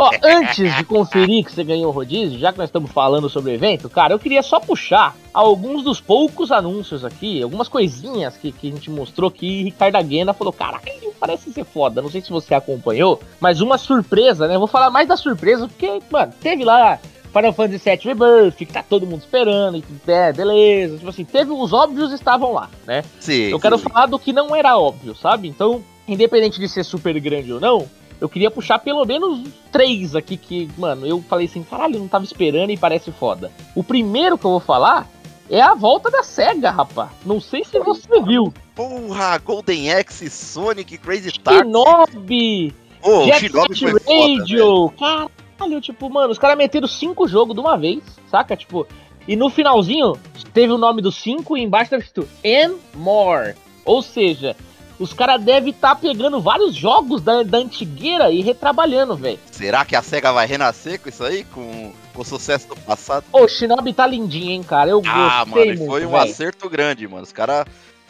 Ó, 0.00 0.10
antes 0.22 0.74
de 0.74 0.82
conferir 0.84 1.44
que 1.44 1.52
você 1.52 1.62
ganhou 1.62 1.88
o 1.88 1.90
rodízio, 1.90 2.38
já 2.38 2.50
que 2.50 2.56
nós 2.58 2.68
estamos 2.68 2.90
falando 2.90 3.28
sobre 3.28 3.52
o 3.52 3.54
evento, 3.54 3.86
cara, 3.90 4.14
eu 4.14 4.18
queria 4.18 4.42
só 4.42 4.58
puxar 4.58 5.14
alguns 5.32 5.84
dos 5.84 6.00
poucos 6.00 6.50
anúncios 6.50 7.04
aqui, 7.04 7.42
algumas 7.42 7.68
coisinhas 7.68 8.34
que, 8.34 8.50
que 8.50 8.68
a 8.68 8.70
gente 8.72 8.90
mostrou 8.90 9.30
que 9.30 9.62
Ricardo 9.62 9.96
Aguena 9.96 10.32
falou, 10.32 10.54
caraca, 10.54 10.90
parece 11.20 11.52
ser 11.52 11.64
foda. 11.64 12.00
Não 12.00 12.08
sei 12.08 12.22
se 12.22 12.30
você 12.30 12.54
acompanhou, 12.54 13.20
mas 13.38 13.60
uma 13.60 13.76
surpresa, 13.76 14.48
né? 14.48 14.54
Eu 14.54 14.60
vou 14.60 14.66
falar 14.66 14.88
mais 14.88 15.06
da 15.06 15.18
surpresa, 15.18 15.68
porque, 15.68 16.00
mano, 16.10 16.32
teve 16.40 16.64
lá 16.64 16.98
Final 17.30 17.52
Fantasy 17.52 17.84
VII 17.84 17.98
Rebirth, 18.02 18.56
que 18.56 18.64
tá 18.64 18.82
todo 18.82 19.06
mundo 19.06 19.20
esperando, 19.20 19.76
e 19.76 19.84
é, 20.06 20.32
beleza. 20.32 20.96
Tipo 20.96 21.10
assim, 21.10 21.26
teve 21.26 21.52
os 21.52 21.74
óbvios 21.74 22.10
estavam 22.10 22.54
lá, 22.54 22.70
né? 22.86 23.04
Sim. 23.20 23.50
Eu 23.50 23.60
quero 23.60 23.76
falar 23.76 24.06
do 24.06 24.18
que 24.18 24.32
não 24.32 24.56
era 24.56 24.78
óbvio, 24.78 25.14
sabe? 25.14 25.46
Então, 25.46 25.84
independente 26.08 26.58
de 26.58 26.68
ser 26.70 26.84
super 26.84 27.20
grande 27.20 27.52
ou 27.52 27.60
não, 27.60 27.86
eu 28.20 28.28
queria 28.28 28.50
puxar 28.50 28.78
pelo 28.78 29.04
menos 29.04 29.48
três 29.72 30.14
aqui 30.14 30.36
que, 30.36 30.68
mano, 30.76 31.06
eu 31.06 31.22
falei 31.22 31.46
assim, 31.46 31.62
caralho, 31.62 31.96
eu 31.96 32.00
não 32.00 32.08
tava 32.08 32.24
esperando 32.24 32.70
e 32.70 32.76
parece 32.76 33.10
foda. 33.10 33.50
O 33.74 33.82
primeiro 33.82 34.36
que 34.36 34.44
eu 34.44 34.50
vou 34.50 34.60
falar 34.60 35.08
é 35.48 35.60
a 35.60 35.74
volta 35.74 36.10
da 36.10 36.22
SEGA, 36.22 36.70
rapaz. 36.70 37.10
Não 37.24 37.40
sei 37.40 37.64
se 37.64 37.78
você 37.78 38.20
viu. 38.22 38.52
Porra, 38.74 39.38
Golden 39.38 39.92
Axe, 39.92 40.28
Sonic, 40.30 40.98
Crazy 40.98 41.32
Taxi. 41.38 41.58
Shinobi! 41.58 42.74
Oh, 43.02 43.24
Jet 43.24 43.40
Shinobi 43.40 43.76
Set 43.76 43.92
Radio! 44.08 44.92
Foda, 44.96 45.30
Caralho, 45.58 45.80
tipo, 45.80 46.08
mano, 46.08 46.30
os 46.30 46.38
caras 46.38 46.56
meteram 46.56 46.88
cinco 46.88 47.28
jogos 47.28 47.54
de 47.54 47.60
uma 47.60 47.76
vez, 47.76 48.02
saca? 48.30 48.56
Tipo, 48.56 48.86
e 49.28 49.36
no 49.36 49.50
finalzinho 49.50 50.14
teve 50.54 50.72
o 50.72 50.78
nome 50.78 51.02
dos 51.02 51.16
cinco 51.16 51.56
e 51.56 51.62
embaixo 51.62 51.90
tava 51.90 52.02
escrito 52.02 52.28
And 52.44 52.76
More. 52.94 53.54
Ou 53.84 54.02
seja, 54.02 54.56
os 55.00 55.14
caras 55.14 55.42
devem 55.42 55.70
estar 55.70 55.94
tá 55.94 55.96
pegando 55.96 56.40
vários 56.42 56.74
jogos 56.74 57.22
da, 57.22 57.42
da 57.42 57.56
antigueira 57.56 58.30
e 58.30 58.42
retrabalhando, 58.42 59.16
velho. 59.16 59.38
Será 59.50 59.82
que 59.82 59.96
a 59.96 60.02
SEGA 60.02 60.30
vai 60.30 60.46
renascer 60.46 61.00
com 61.00 61.08
isso 61.08 61.24
aí? 61.24 61.42
Com, 61.44 61.90
com 62.12 62.20
o 62.20 62.24
sucesso 62.24 62.68
do 62.68 62.76
passado? 62.76 63.24
Ô, 63.32 63.48
Shinobi 63.48 63.94
tá 63.94 64.06
lindinho, 64.06 64.50
hein, 64.50 64.62
cara? 64.62 64.90
Eu 64.90 65.02
ah, 65.06 65.42
gostei 65.44 65.74
mano, 65.74 65.86
foi 65.86 66.04
um 66.04 66.10
véio. 66.10 66.22
acerto 66.22 66.68
grande, 66.68 67.08
mano. 67.08 67.22
Os 67.22 67.32
caras 67.32 67.64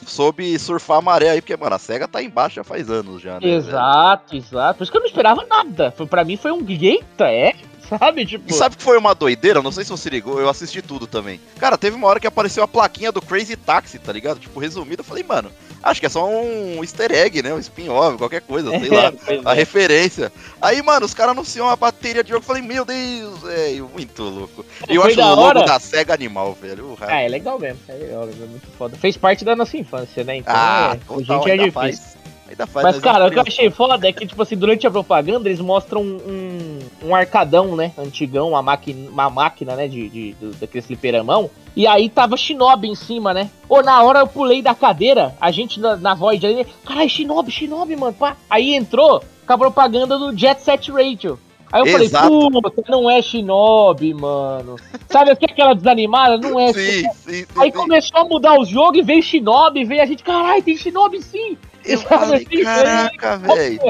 soube 0.05 0.59
surfar 0.59 0.99
a 0.99 1.03
maré 1.03 1.31
aí, 1.31 1.41
porque, 1.41 1.57
mano, 1.57 1.77
a 1.77 1.79
SEGA 1.79 2.09
tá 2.09 2.21
embaixo 2.21 2.57
já 2.57 2.65
faz 2.65 2.91
anos 2.91 3.23
já, 3.23 3.39
né? 3.39 3.49
Exato, 3.49 4.33
velho? 4.33 4.45
exato. 4.45 4.79
Por 4.79 4.83
isso 4.83 4.91
que 4.91 4.99
eu 4.99 5.03
não 5.03 5.09
esperava 5.09 5.47
nada. 5.49 5.93
Foi, 5.93 6.07
pra 6.07 6.25
mim 6.25 6.37
foi 6.37 6.51
um 6.51 6.65
eita, 6.69 7.31
é? 7.31 7.55
Sabe, 7.99 8.27
tipo... 8.27 8.45
E 8.49 8.53
sabe 8.53 8.77
que 8.77 8.83
foi 8.83 8.97
uma 8.97 9.15
doideira? 9.15 9.63
Não 9.63 9.73
sei 9.73 9.85
se 9.85 9.91
você 9.91 10.09
ligou, 10.09 10.41
eu 10.41 10.49
assisti 10.49 10.81
tudo 10.81 11.07
também. 11.07 11.41
Cara, 11.59 11.77
teve 11.77 11.97
uma 11.97 12.07
hora 12.07 12.21
que 12.21 12.27
apareceu 12.27 12.63
a 12.63 12.69
plaquinha 12.69 13.13
do 13.13 13.21
Crazy 13.21 13.57
Taxi, 13.57 13.99
tá 13.99 14.13
ligado? 14.13 14.39
Tipo, 14.39 14.61
resumido, 14.61 15.01
eu 15.01 15.05
falei, 15.05 15.23
mano, 15.23 15.51
Acho 15.83 15.99
que 15.99 16.07
é 16.07 16.11
só 16.11 16.29
um 16.29 16.83
easter 16.83 17.11
egg, 17.11 17.43
né? 17.43 17.55
Um 17.55 17.59
spin-off, 17.59 18.19
qualquer 18.19 18.43
coisa, 18.43 18.71
sei 18.71 18.91
lá. 18.91 19.13
a 19.51 19.53
é. 19.53 19.57
referência. 19.57 20.31
Aí, 20.61 20.83
mano, 20.83 21.07
os 21.07 21.15
caras 21.15 21.33
anunciam 21.33 21.67
uma 21.67 21.77
bateria 21.77 22.23
de 22.23 22.31
jogo. 22.31 22.43
Eu 22.43 22.47
falei, 22.47 22.63
meu 22.63 22.85
Deus, 22.85 23.41
velho, 23.43 23.89
muito 23.89 24.23
louco. 24.23 24.65
E 24.89 24.95
eu 24.95 25.03
acho 25.03 25.19
o 25.19 25.25
logo 25.25 25.41
hora... 25.41 25.65
da 25.65 25.81
SEGA 25.81 26.13
animal, 26.13 26.57
velho. 26.61 26.99
Ah, 27.01 27.23
é 27.23 27.29
legal 27.29 27.59
mesmo. 27.59 27.81
É 27.89 27.95
legal, 27.95 28.25
é 28.25 28.47
muito 28.47 28.69
foda. 28.77 28.97
Fez 28.97 29.17
parte 29.17 29.43
da 29.43 29.57
nossa 29.57 29.77
infância, 29.77 30.23
né? 30.23 30.37
Então, 30.37 30.55
ah, 30.55 30.93
é, 30.93 30.97
total, 30.97 31.43
gente 31.43 31.51
é 31.51 31.57
difícil. 31.57 31.73
Faz. 31.73 32.20
Faz, 32.57 32.85
Mas, 32.85 32.99
cara, 32.99 33.27
o 33.27 33.31
que 33.31 33.39
eu 33.39 33.45
achei 33.47 33.71
foda 33.71 34.07
é 34.07 34.13
que, 34.13 34.27
tipo 34.27 34.43
assim, 34.43 34.57
durante 34.57 34.87
a 34.87 34.91
propaganda 34.91 35.49
eles 35.49 35.61
mostram 35.61 36.03
um, 36.03 36.79
um 37.05 37.15
arcadão, 37.15 37.77
né? 37.77 37.93
Antigão, 37.97 38.51
uma 38.51 38.63
máquina, 38.63 39.11
uma 39.11 39.31
máquina 39.31 39.77
né? 39.77 39.87
De, 39.89 40.09
de, 40.09 40.33
de, 40.33 40.47
daquele 40.57 40.83
fliperamão. 40.83 41.51
E 41.77 41.87
aí 41.87 42.09
tava 42.09 42.37
Shinobi 42.37 42.89
em 42.89 42.95
cima, 42.95 43.33
né? 43.33 43.51
Ou 43.69 43.83
na 43.83 44.03
hora 44.03 44.21
eu 44.21 44.27
pulei 44.27 44.61
da 44.61 44.75
cadeira, 44.75 45.35
a 45.41 45.51
gente 45.51 45.79
na, 45.79 45.97
na 45.97 46.15
Void 46.15 46.45
ali, 46.45 46.67
caralho, 46.85 47.09
Shinobi, 47.09 47.51
Shinobi, 47.51 47.97
mano. 47.97 48.13
Pá. 48.13 48.37
Aí 48.49 48.75
entrou 48.75 49.23
com 49.47 49.53
a 49.53 49.59
propaganda 49.59 50.19
do 50.19 50.37
Jet 50.37 50.61
Set 50.61 50.91
Radio. 50.91 51.39
Aí 51.73 51.81
eu 51.83 51.87
Exato. 51.87 52.29
falei, 52.29 52.63
puta, 52.63 52.91
não 52.91 53.09
é 53.09 53.23
Shinobi, 53.23 54.13
mano. 54.13 54.75
Sabe 55.09 55.35
que 55.37 55.45
aquela 55.45 55.75
desanimada? 55.75 56.37
Não 56.37 56.59
é 56.59 56.73
sim, 56.73 56.81
sim, 56.81 57.09
sim, 57.13 57.47
Aí 57.57 57.71
começou 57.71 58.21
a 58.21 58.25
mudar 58.25 58.59
o 58.59 58.65
jogo 58.65 58.97
e 58.97 59.03
veio 59.03 59.23
Shinobi, 59.23 59.85
veio 59.85 60.03
a 60.03 60.07
gente, 60.07 60.25
caralho, 60.25 60.63
tem 60.63 60.77
Shinobi 60.77 61.23
sim. 61.23 61.57
Eu 61.93 62.01
falei, 62.09 62.47
assim, 62.47 62.63
caraca, 62.63 63.37
velho. 63.39 63.81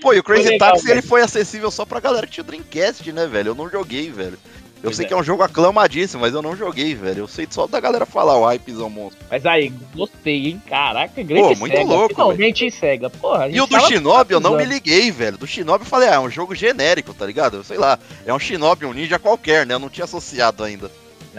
Pô, 0.00 0.12
e 0.12 0.18
o 0.18 0.22
Crazy 0.22 0.48
legal, 0.50 0.72
Taxi 0.72 0.90
ele 0.90 1.02
foi 1.02 1.22
acessível 1.22 1.70
só 1.70 1.84
pra 1.84 2.00
galera 2.00 2.26
que 2.26 2.34
tinha 2.34 2.44
Dreamcast, 2.44 3.10
né, 3.12 3.26
velho? 3.26 3.50
Eu 3.50 3.54
não 3.54 3.68
joguei, 3.68 4.10
velho. 4.10 4.38
Eu 4.76 4.90
pois 4.90 4.96
sei 4.96 5.06
é. 5.06 5.08
que 5.08 5.14
é 5.14 5.16
um 5.16 5.22
jogo 5.22 5.42
aclamadíssimo, 5.42 6.20
mas 6.20 6.34
eu 6.34 6.42
não 6.42 6.54
joguei, 6.54 6.94
velho. 6.94 7.20
Eu 7.20 7.28
sei 7.28 7.46
só 7.48 7.66
da 7.66 7.80
galera 7.80 8.04
falar 8.04 8.36
o 8.38 8.46
hypezão 8.46 8.90
monstro. 8.90 9.24
Mas 9.30 9.46
aí, 9.46 9.72
gostei, 9.94 10.48
hein? 10.48 10.62
Caraca, 10.68 11.22
grande 11.22 11.54
Pô, 11.54 11.60
muito 11.60 11.76
Sega. 11.76 11.88
louco. 11.88 12.14
Finalmente 12.14 12.70
Sega. 12.70 13.08
Porra, 13.08 13.48
e 13.48 13.60
o 13.60 13.66
do 13.66 13.80
Shinobi 13.80 14.34
eu 14.34 14.40
não 14.40 14.56
me 14.56 14.64
liguei, 14.64 15.10
velho. 15.10 15.38
Do 15.38 15.46
Shinobi 15.46 15.84
eu 15.84 15.88
falei, 15.88 16.08
ah, 16.08 16.14
é 16.14 16.20
um 16.20 16.30
jogo 16.30 16.54
genérico, 16.54 17.14
tá 17.14 17.24
ligado? 17.24 17.64
Sei 17.64 17.78
lá, 17.78 17.98
é 18.26 18.34
um 18.34 18.38
Shinobi, 18.38 18.84
um 18.84 18.92
ninja 18.92 19.18
qualquer, 19.18 19.66
né? 19.66 19.74
Eu 19.74 19.78
não 19.78 19.88
tinha 19.88 20.04
associado 20.04 20.62
ainda. 20.62 20.90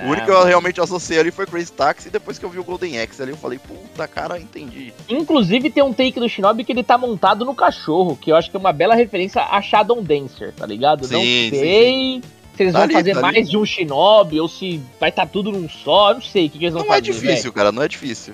O 0.04 0.10
único 0.10 0.26
que 0.26 0.32
eu 0.32 0.44
realmente 0.46 0.80
associei 0.82 1.20
ali 1.20 1.32
foi 1.32 1.46
Crazy 1.46 1.72
Taxi, 1.72 2.08
e 2.08 2.12
depois 2.12 2.38
que 2.38 2.46
eu 2.46 2.50
vi 2.50 2.60
o 2.60 2.64
Golden 2.64 3.00
Axe 3.02 3.22
ali, 3.22 3.32
eu 3.32 3.38
falei, 3.38 3.58
puta, 3.60 4.08
cara, 4.08 4.40
entendi. 4.40 4.94
Inclusive 5.10 5.70
tem 5.70 5.84
um 5.84 5.94
take 5.94 6.20
do 6.20 6.28
Shinobi 6.30 6.64
que 6.64 6.72
ele 6.72 6.84
tá 6.84 6.98
montado 6.98 7.44
no 7.46 7.56
cachorro, 7.56 8.16
que 8.16 8.32
eu 8.32 8.36
acho 8.36 8.50
que 8.52 8.58
é 8.58 8.60
uma 8.60 8.74
bela 8.74 8.96
referência 8.96 9.42
a 9.42 9.62
Shadow 9.62 10.02
Dancer, 10.02 10.54
tá 10.54 10.66
ligado? 10.66 11.06
Sim, 11.06 11.14
Não 11.14 11.22
sim, 11.22 11.50
sei 11.52 12.22
se 12.56 12.64
eles 12.64 12.74
Tá 12.74 12.80
vão 12.80 12.86
ali, 12.86 12.94
fazer 12.94 13.14
tá 13.14 13.22
mais 13.22 13.36
ali. 13.38 13.46
de 13.46 13.58
um 13.58 13.66
Shinobi, 13.66 14.40
ou 14.40 14.48
se 14.48 14.82
vai 15.00 15.10
estar 15.10 15.26
tudo 15.28 15.52
num 15.52 15.70
só, 15.70 16.10
eu 16.12 16.16
não 16.16 16.22
sei 16.22 16.48
o 16.48 16.50
que, 16.50 16.58
que 16.60 16.66
eles 16.66 16.74
vão 16.74 16.84
Não 16.84 16.92
é 16.92 16.96
fazer. 16.98 17.02
difícil, 17.12 17.44
velho. 17.44 17.54
cara, 17.54 17.72
não 17.72 17.82
é 17.84 17.88
difícil. 17.88 18.34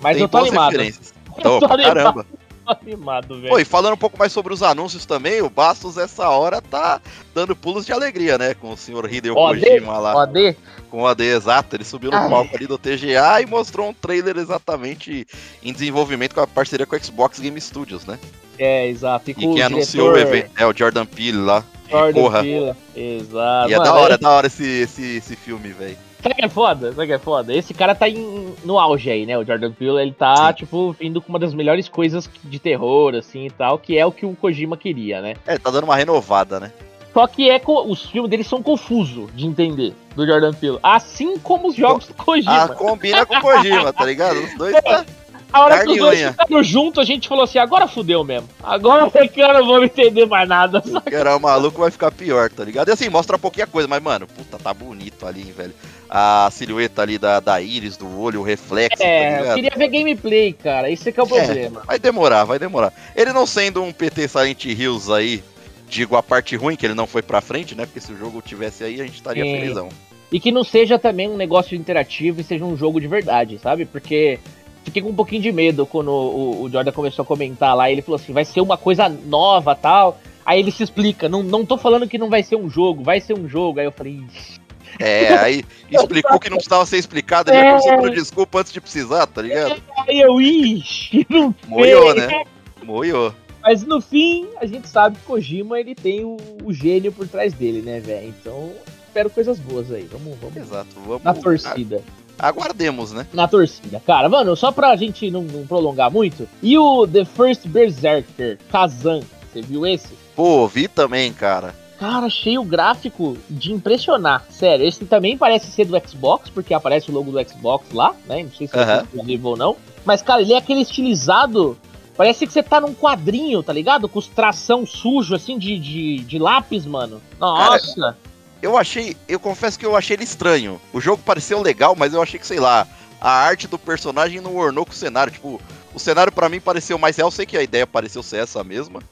Mas 0.00 0.14
Tem 0.14 0.22
eu 0.22 0.28
tô 0.28 0.38
animado. 0.38 0.70
referências. 0.72 1.14
Eu 1.36 1.40
Então, 1.40 1.58
tô 1.60 1.66
animado. 1.74 1.94
caramba. 1.94 2.26
Animado, 2.82 3.36
velho. 3.36 3.48
Pô, 3.48 3.58
e 3.58 3.64
falando 3.64 3.94
um 3.94 3.98
pouco 3.98 4.18
mais 4.18 4.32
sobre 4.32 4.52
os 4.52 4.62
anúncios 4.62 5.06
também, 5.06 5.42
o 5.42 5.50
Bastos 5.50 5.98
essa 5.98 6.28
hora 6.28 6.60
tá 6.60 7.00
dando 7.34 7.54
pulos 7.54 7.84
de 7.86 7.92
alegria, 7.92 8.38
né? 8.38 8.54
Com 8.54 8.72
o 8.72 8.76
senhor 8.76 9.12
Hideo 9.12 9.36
OD? 9.36 9.60
Kojima 9.60 9.98
lá, 9.98 10.22
OD? 10.22 10.56
com 10.94 11.02
o 11.02 11.06
AD 11.08 11.24
exato. 11.24 11.74
Ele 11.74 11.84
subiu 11.84 12.12
no 12.12 12.16
Ai. 12.16 12.30
palco 12.30 12.54
ali 12.54 12.68
do 12.68 12.78
TGA 12.78 13.42
e 13.42 13.46
mostrou 13.46 13.88
um 13.88 13.92
trailer 13.92 14.36
exatamente 14.36 15.26
em 15.60 15.72
desenvolvimento 15.72 16.34
com 16.34 16.40
a 16.40 16.46
parceria 16.46 16.86
com 16.86 16.94
a 16.94 16.98
Xbox 17.00 17.40
Game 17.40 17.60
Studios, 17.60 18.06
né? 18.06 18.16
É, 18.56 18.86
exato. 18.86 19.28
E, 19.28 19.32
E 19.32 19.34
quem 19.34 19.60
o 19.60 19.66
anunciou 19.66 20.10
o 20.10 20.12
diretor 20.12 20.36
evento 20.36 20.50
é 20.56 20.64
o 20.64 20.72
Jordan 20.72 21.04
Peele 21.04 21.38
lá. 21.38 21.64
Jordan. 21.90 22.42
Peele. 22.42 22.74
Exato. 22.94 23.70
E 23.70 23.74
é 23.74 23.78
Mano, 23.78 23.90
da 23.90 23.94
hora, 23.94 24.14
é 24.14 24.18
da 24.18 24.30
hora 24.30 24.46
esse, 24.46 24.64
esse, 24.64 25.16
esse 25.16 25.34
filme, 25.34 25.70
velho. 25.70 25.98
Sabe 26.24 26.34
que 26.36 26.44
é 26.46 26.48
foda? 26.48 26.90
Sabe 26.94 27.06
que 27.06 27.12
é 27.12 27.18
foda? 27.18 27.54
Esse 27.54 27.74
cara 27.74 27.94
tá 27.94 28.08
em- 28.08 28.54
no 28.64 28.78
auge 28.78 29.10
aí, 29.10 29.26
né? 29.26 29.36
O 29.36 29.44
Jordan 29.44 29.70
Peele, 29.72 30.00
ele 30.00 30.12
tá, 30.12 30.48
Sim. 30.48 30.54
tipo, 30.54 30.96
vindo 30.98 31.20
com 31.20 31.28
uma 31.28 31.38
das 31.38 31.52
melhores 31.52 31.86
coisas 31.86 32.28
de 32.42 32.58
terror, 32.58 33.14
assim, 33.14 33.44
e 33.44 33.50
tal, 33.50 33.76
que 33.78 33.98
é 33.98 34.06
o 34.06 34.10
que 34.10 34.24
o 34.24 34.34
Kojima 34.34 34.74
queria, 34.74 35.20
né? 35.20 35.34
É, 35.46 35.58
tá 35.58 35.70
dando 35.70 35.84
uma 35.84 35.94
renovada, 35.96 36.58
né? 36.58 36.72
Só 37.12 37.26
que 37.26 37.48
é 37.50 37.60
os 37.66 38.06
filmes 38.06 38.30
dele 38.30 38.42
são 38.42 38.62
confusos 38.62 39.28
de 39.34 39.46
entender, 39.46 39.94
do 40.16 40.26
Jordan 40.26 40.54
Peele. 40.54 40.78
Assim 40.82 41.38
como 41.38 41.68
os 41.68 41.76
jogos 41.76 42.06
do 42.06 42.14
Ah, 42.18 42.24
Kojima. 42.24 42.68
combina 42.70 43.26
com 43.26 43.36
o 43.36 43.40
Kojima, 43.42 43.92
tá 43.92 44.04
ligado? 44.06 44.38
Os 44.42 44.54
dois 44.56 44.74
tá. 44.82 45.04
a 45.52 45.60
hora 45.60 45.74
que 45.74 45.78
carne 45.84 45.92
os 45.92 45.96
e 45.96 46.00
dois 46.00 46.18
ficaram 46.30 46.62
juntos, 46.64 46.98
a 46.98 47.04
gente 47.04 47.28
falou 47.28 47.44
assim, 47.44 47.58
agora 47.58 47.86
fudeu 47.86 48.24
mesmo. 48.24 48.48
Agora 48.60 49.08
que 49.28 49.40
eu 49.40 49.52
não 49.54 49.64
vou 49.64 49.84
entender 49.84 50.26
mais 50.26 50.48
nada. 50.48 50.82
Que 51.06 51.14
era 51.14 51.36
o 51.36 51.40
maluco 51.40 51.82
vai 51.82 51.90
ficar 51.92 52.10
pior, 52.10 52.50
tá 52.50 52.64
ligado? 52.64 52.88
E 52.88 52.92
assim, 52.92 53.08
mostra 53.08 53.38
pouquinha 53.38 53.66
coisa, 53.68 53.86
mas, 53.86 54.02
mano, 54.02 54.26
puta, 54.26 54.58
tá 54.58 54.74
bonito 54.74 55.24
ali, 55.24 55.42
velho. 55.52 55.74
A 56.16 56.48
silhueta 56.52 57.02
ali 57.02 57.18
da, 57.18 57.40
da 57.40 57.60
íris, 57.60 57.96
do 57.96 58.20
olho, 58.20 58.38
o 58.38 58.44
reflexo, 58.44 58.98
tá 59.02 59.04
É, 59.04 59.34
eu 59.34 59.38
ligado? 59.40 59.54
queria 59.56 59.72
ver 59.76 59.88
gameplay, 59.88 60.52
cara. 60.52 60.88
Esse 60.88 61.08
é 61.08 61.12
que 61.12 61.18
é 61.18 61.22
o 61.24 61.26
problema. 61.26 61.82
Vai 61.84 61.98
demorar, 61.98 62.44
vai 62.44 62.56
demorar. 62.56 62.92
Ele 63.16 63.32
não 63.32 63.44
sendo 63.44 63.82
um 63.82 63.92
PT 63.92 64.28
Silent 64.28 64.64
Hills 64.64 65.12
aí, 65.12 65.42
digo 65.88 66.14
a 66.14 66.22
parte 66.22 66.54
ruim, 66.54 66.76
que 66.76 66.86
ele 66.86 66.94
não 66.94 67.08
foi 67.08 67.20
pra 67.20 67.40
frente, 67.40 67.74
né? 67.74 67.84
Porque 67.84 67.98
se 67.98 68.12
o 68.12 68.16
jogo 68.16 68.40
tivesse 68.40 68.84
aí, 68.84 69.00
a 69.00 69.04
gente 69.04 69.16
estaria 69.16 69.42
Sim. 69.44 69.50
felizão. 69.58 69.88
E 70.30 70.38
que 70.38 70.52
não 70.52 70.62
seja 70.62 71.00
também 71.00 71.28
um 71.28 71.36
negócio 71.36 71.76
interativo 71.76 72.40
e 72.40 72.44
seja 72.44 72.64
um 72.64 72.76
jogo 72.76 73.00
de 73.00 73.08
verdade, 73.08 73.58
sabe? 73.58 73.84
Porque 73.84 74.38
fiquei 74.84 75.02
com 75.02 75.08
um 75.08 75.14
pouquinho 75.16 75.42
de 75.42 75.50
medo 75.50 75.84
quando 75.84 76.12
o, 76.12 76.62
o 76.62 76.70
Jordan 76.70 76.92
começou 76.92 77.24
a 77.24 77.26
comentar 77.26 77.76
lá. 77.76 77.90
Ele 77.90 78.02
falou 78.02 78.20
assim: 78.20 78.32
vai 78.32 78.44
ser 78.44 78.60
uma 78.60 78.76
coisa 78.76 79.08
nova 79.08 79.74
tal. 79.74 80.20
Aí 80.46 80.60
ele 80.60 80.70
se 80.70 80.84
explica: 80.84 81.28
não, 81.28 81.42
não 81.42 81.66
tô 81.66 81.76
falando 81.76 82.06
que 82.08 82.18
não 82.18 82.30
vai 82.30 82.44
ser 82.44 82.54
um 82.54 82.70
jogo, 82.70 83.02
vai 83.02 83.20
ser 83.20 83.36
um 83.36 83.48
jogo. 83.48 83.80
Aí 83.80 83.86
eu 83.86 83.92
falei: 83.92 84.20
"Ixi, 84.32 84.60
É, 84.98 85.34
aí 85.36 85.64
explicou 85.90 86.38
que 86.38 86.48
não 86.50 86.56
precisava 86.56 86.86
ser 86.86 86.98
explicado, 86.98 87.50
ele 87.50 87.58
É. 87.58 87.78
pedindo 87.78 88.10
desculpa 88.10 88.60
antes 88.60 88.72
de 88.72 88.80
precisar, 88.80 89.26
tá 89.26 89.42
ligado? 89.42 89.80
Aí 90.06 90.20
eu, 90.20 90.40
ixi, 90.40 91.26
não 91.28 91.54
Moiou, 91.68 92.12
sei." 92.12 92.26
né? 92.26 92.44
Moiou. 92.82 93.34
Mas 93.62 93.82
no 93.82 94.00
fim, 94.00 94.46
a 94.60 94.66
gente 94.66 94.86
sabe 94.88 95.16
que 95.16 95.24
Kojima 95.24 95.80
ele 95.80 95.94
tem 95.94 96.22
o, 96.22 96.36
o 96.62 96.72
gênio 96.72 97.10
por 97.10 97.26
trás 97.26 97.54
dele, 97.54 97.80
né, 97.80 97.98
velho? 97.98 98.28
Então, 98.28 98.72
espero 99.06 99.30
coisas 99.30 99.58
boas 99.58 99.90
aí. 99.90 100.06
Vamos, 100.12 100.36
vamos 100.38 100.56
Exato. 100.56 100.88
Vamos 101.06 101.22
na 101.24 101.32
torcida. 101.32 102.02
Aguardemos, 102.38 103.12
né? 103.12 103.26
na 103.32 103.48
torcida. 103.48 104.02
Cara, 104.04 104.28
mano, 104.28 104.54
só 104.56 104.70
pra 104.72 104.94
gente 104.96 105.30
não, 105.30 105.42
não 105.42 105.66
prolongar 105.66 106.10
muito. 106.10 106.46
E 106.62 106.76
o 106.76 107.06
The 107.06 107.24
First 107.24 107.66
Berserker, 107.68 108.58
Kazan, 108.70 109.20
você 109.50 109.62
viu 109.62 109.86
esse? 109.86 110.10
Pô, 110.36 110.66
vi 110.66 110.86
também, 110.88 111.32
cara. 111.32 111.74
Cara, 111.98 112.26
achei 112.26 112.58
o 112.58 112.64
gráfico 112.64 113.36
de 113.48 113.72
impressionar. 113.72 114.44
Sério, 114.50 114.86
esse 114.86 115.04
também 115.04 115.38
parece 115.38 115.70
ser 115.70 115.84
do 115.84 116.08
Xbox, 116.08 116.50
porque 116.50 116.74
aparece 116.74 117.10
o 117.10 117.14
logo 117.14 117.30
do 117.30 117.48
Xbox 117.48 117.86
lá, 117.92 118.14
né? 118.26 118.42
Não 118.42 118.50
sei 118.52 118.66
se 118.66 118.76
é 118.76 118.82
Aham. 118.82 119.02
exclusivo 119.02 119.48
ou 119.50 119.56
não. 119.56 119.76
Mas, 120.04 120.20
cara, 120.20 120.42
ele 120.42 120.52
é 120.52 120.58
aquele 120.58 120.80
estilizado. 120.80 121.78
Parece 122.16 122.46
que 122.46 122.52
você 122.52 122.62
tá 122.62 122.80
num 122.80 122.94
quadrinho, 122.94 123.62
tá 123.62 123.72
ligado? 123.72 124.08
Com 124.08 124.18
os 124.18 124.26
tração 124.26 124.86
sujo, 124.86 125.34
assim, 125.34 125.58
de, 125.58 125.78
de, 125.78 126.18
de 126.18 126.38
lápis, 126.38 126.84
mano. 126.84 127.20
Nossa! 127.38 128.16
Eu 128.60 128.76
achei, 128.78 129.16
eu 129.28 129.38
confesso 129.38 129.78
que 129.78 129.84
eu 129.84 129.94
achei 129.94 130.16
ele 130.16 130.24
estranho. 130.24 130.80
O 130.92 131.00
jogo 131.00 131.22
pareceu 131.24 131.60
legal, 131.60 131.94
mas 131.96 132.14
eu 132.14 132.22
achei 132.22 132.40
que, 132.40 132.46
sei 132.46 132.58
lá, 132.58 132.86
a 133.20 133.30
arte 133.30 133.68
do 133.68 133.78
personagem 133.78 134.40
não 134.40 134.56
ornou 134.56 134.84
com 134.86 134.92
o 134.92 134.94
cenário. 134.94 135.32
Tipo, 135.32 135.60
o 135.92 135.98
cenário 135.98 136.32
pra 136.32 136.48
mim 136.48 136.60
pareceu 136.60 136.98
mais 136.98 137.16
real, 137.16 137.28
eu 137.28 137.32
sei 137.32 137.46
que 137.46 137.56
a 137.56 137.62
ideia 137.62 137.86
pareceu 137.86 138.22
ser 138.22 138.38
essa 138.38 138.64
mesma. 138.64 139.02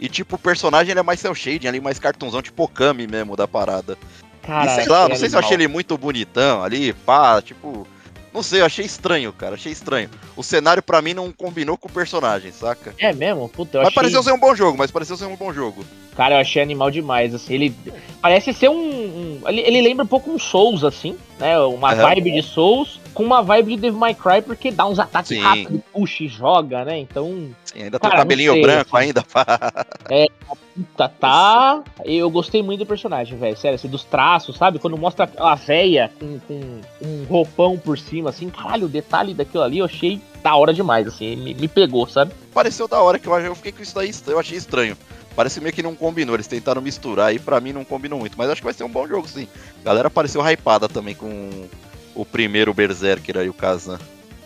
E 0.00 0.08
tipo, 0.08 0.36
o 0.36 0.38
personagem 0.38 0.90
ele 0.92 1.00
é 1.00 1.02
mais 1.02 1.20
cel 1.20 1.34
shading 1.34 1.68
ali, 1.68 1.78
mais 1.80 1.98
cartunzão, 1.98 2.40
tipo 2.40 2.64
Okami 2.64 3.06
mesmo 3.06 3.36
da 3.36 3.46
parada. 3.46 3.98
cara, 4.42 4.64
e 4.72 4.74
sei 4.76 4.86
lá, 4.90 5.04
é 5.04 5.08
não 5.08 5.16
sei 5.16 5.28
se 5.28 5.34
eu 5.36 5.38
animal. 5.38 5.44
achei 5.44 5.56
ele 5.56 5.68
muito 5.68 5.98
bonitão 5.98 6.62
ali, 6.64 6.92
pá, 6.92 7.40
tipo. 7.42 7.86
Não 8.32 8.44
sei, 8.44 8.60
eu 8.60 8.64
achei 8.64 8.84
estranho, 8.86 9.32
cara, 9.32 9.56
achei 9.56 9.72
estranho. 9.72 10.08
O 10.36 10.42
cenário 10.44 10.80
pra 10.80 11.02
mim 11.02 11.12
não 11.12 11.32
combinou 11.32 11.76
com 11.76 11.88
o 11.88 11.92
personagem, 11.92 12.52
saca? 12.52 12.94
É 12.96 13.12
mesmo? 13.12 13.48
Puta, 13.48 13.76
eu 13.76 13.80
Mas 13.80 13.88
achei... 13.88 13.94
pareceu 13.96 14.22
ser 14.22 14.30
um 14.32 14.38
bom 14.38 14.54
jogo, 14.54 14.78
mas 14.78 14.88
pareceu 14.92 15.16
ser 15.16 15.24
um 15.24 15.34
bom 15.34 15.52
jogo. 15.52 15.84
Cara, 16.16 16.36
eu 16.36 16.38
achei 16.40 16.62
animal 16.62 16.92
demais, 16.92 17.34
assim, 17.34 17.54
ele 17.54 17.74
parece 18.22 18.52
ser 18.52 18.70
um... 18.70 18.76
um- 18.76 19.40
ele, 19.48 19.60
ele 19.62 19.82
lembra 19.82 20.04
um 20.04 20.08
pouco 20.08 20.30
um 20.30 20.38
Souls, 20.38 20.84
assim, 20.84 21.16
né, 21.40 21.58
uma 21.58 21.92
Aham. 21.92 22.02
vibe 22.02 22.30
de 22.30 22.42
Souls, 22.42 23.00
com 23.14 23.22
uma 23.22 23.42
vibe 23.42 23.76
de 23.76 23.82
Devil 23.82 23.98
May 23.98 24.14
Cry, 24.14 24.42
porque 24.42 24.70
dá 24.70 24.86
uns 24.86 24.98
ataques 24.98 25.28
Sim. 25.28 25.42
rápidos, 25.42 25.80
puxa 25.92 26.24
e 26.24 26.28
joga, 26.28 26.84
né, 26.84 26.98
então, 26.98 27.50
Sim, 27.64 27.82
ainda 27.82 27.98
tem 27.98 28.08
o 28.08 28.10
Cara, 28.10 28.22
cabelinho 28.22 28.52
sei, 28.52 28.62
branco 28.62 28.96
assim. 28.96 29.06
ainda, 29.06 29.22
pá. 29.22 29.72
tá, 30.96 31.08
tá... 31.08 31.82
Eu 32.04 32.30
gostei 32.30 32.62
muito 32.62 32.80
do 32.80 32.86
personagem, 32.86 33.38
velho, 33.38 33.56
sério, 33.56 33.76
assim, 33.76 33.88
dos 33.88 34.04
traços, 34.04 34.56
sabe, 34.56 34.78
quando 34.78 34.96
mostra 34.96 35.30
a 35.38 35.54
véia 35.54 36.10
com, 36.18 36.38
com 36.40 36.80
um 37.02 37.24
roupão 37.28 37.78
por 37.78 37.98
cima, 37.98 38.30
assim, 38.30 38.48
caralho, 38.48 38.86
o 38.86 38.88
detalhe 38.88 39.34
daquilo 39.34 39.62
ali 39.62 39.78
eu 39.78 39.84
achei 39.84 40.20
da 40.42 40.54
hora 40.56 40.72
demais, 40.72 41.06
assim, 41.06 41.36
me, 41.36 41.54
me 41.54 41.68
pegou, 41.68 42.06
sabe? 42.06 42.32
pareceu 42.50 42.86
da 42.86 43.00
hora, 43.00 43.18
que 43.18 43.26
eu, 43.26 43.38
eu 43.38 43.54
fiquei 43.54 43.72
com 43.72 43.82
isso 43.82 43.94
daí, 43.94 44.10
eu 44.26 44.38
achei 44.38 44.58
estranho. 44.58 44.96
Parece 45.34 45.60
meio 45.60 45.72
que 45.72 45.82
não 45.82 45.94
combinou, 45.94 46.34
eles 46.34 46.46
tentaram 46.46 46.82
misturar 46.82 47.34
e 47.34 47.38
pra 47.38 47.60
mim 47.60 47.72
não 47.72 47.84
combinou 47.84 48.18
muito, 48.18 48.36
mas 48.36 48.50
acho 48.50 48.60
que 48.60 48.64
vai 48.64 48.74
ser 48.74 48.84
um 48.84 48.88
bom 48.88 49.06
jogo 49.06 49.28
sim. 49.28 49.46
A 49.80 49.84
galera 49.84 50.10
pareceu 50.10 50.42
hypada 50.46 50.88
também 50.88 51.14
com 51.14 51.68
o 52.14 52.24
primeiro 52.24 52.74
Berserker 52.74 53.38
aí, 53.38 53.48
o 53.48 53.54
Kazan. 53.54 53.98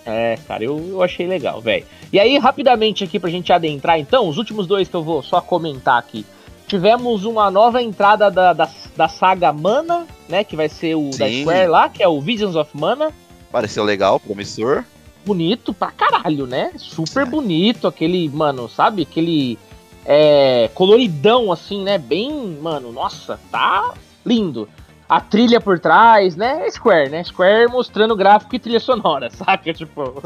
É, 0.07 0.39
cara, 0.47 0.63
eu, 0.63 0.79
eu 0.89 1.03
achei 1.03 1.27
legal, 1.27 1.61
velho. 1.61 1.87
E 2.13 2.21
aí, 2.21 2.39
rapidamente 2.39 3.05
aqui 3.05 3.19
pra 3.19 3.31
gente 3.31 3.53
adentrar, 3.53 3.99
então, 3.99 4.29
os 4.29 4.37
últimos 4.37 4.67
dois 4.67 4.89
que 4.89 4.95
eu 4.95 5.03
vou 5.03 5.23
só 5.23 5.41
comentar 5.41 5.99
aqui. 5.99 6.27
Tivemos 6.67 7.25
uma 7.25 7.51
nova 7.51 7.83
entrada 7.83 8.31
da, 8.31 8.53
da, 8.53 8.69
da 8.97 9.09
saga 9.09 9.53
Mana, 9.53 10.07
né? 10.29 10.45
Que 10.45 10.57
vai 10.57 10.69
ser 10.69 10.95
o 10.95 11.11
da 11.11 11.27
Sim. 11.27 11.43
Square 11.43 11.69
lá, 11.69 11.89
que 11.89 12.03
é 12.03 12.09
o 12.09 12.21
Visions 12.21 12.57
of 12.57 12.71
Mana. 12.75 13.13
Pareceu 13.51 13.85
legal, 13.85 14.19
promissor. 14.19 14.85
Bonito 15.25 15.73
pra 15.73 15.91
caralho, 15.91 16.47
né? 16.47 16.73
Super 16.77 17.25
Sim. 17.25 17.31
bonito, 17.31 17.87
aquele, 17.87 18.29
mano, 18.29 18.69
sabe? 18.69 19.03
Aquele 19.03 19.59
é, 20.05 20.71
coloridão, 20.75 21.53
assim, 21.53 21.83
né? 21.83 21.97
Bem, 21.99 22.59
mano, 22.61 22.93
nossa, 22.93 23.39
tá 23.51 23.95
lindo. 24.25 24.69
A 25.09 25.21
trilha 25.21 25.61
por 25.61 25.79
trás, 25.79 26.35
né? 26.35 26.67
É 26.67 26.71
Square, 26.71 27.11
né? 27.11 27.23
Square 27.25 27.71
mostrando 27.71 28.17
gráfico 28.17 28.57
e 28.57 28.59
trilha 28.59 28.81
sonora, 28.81 29.31
saca? 29.33 29.73
Tipo, 29.73 30.23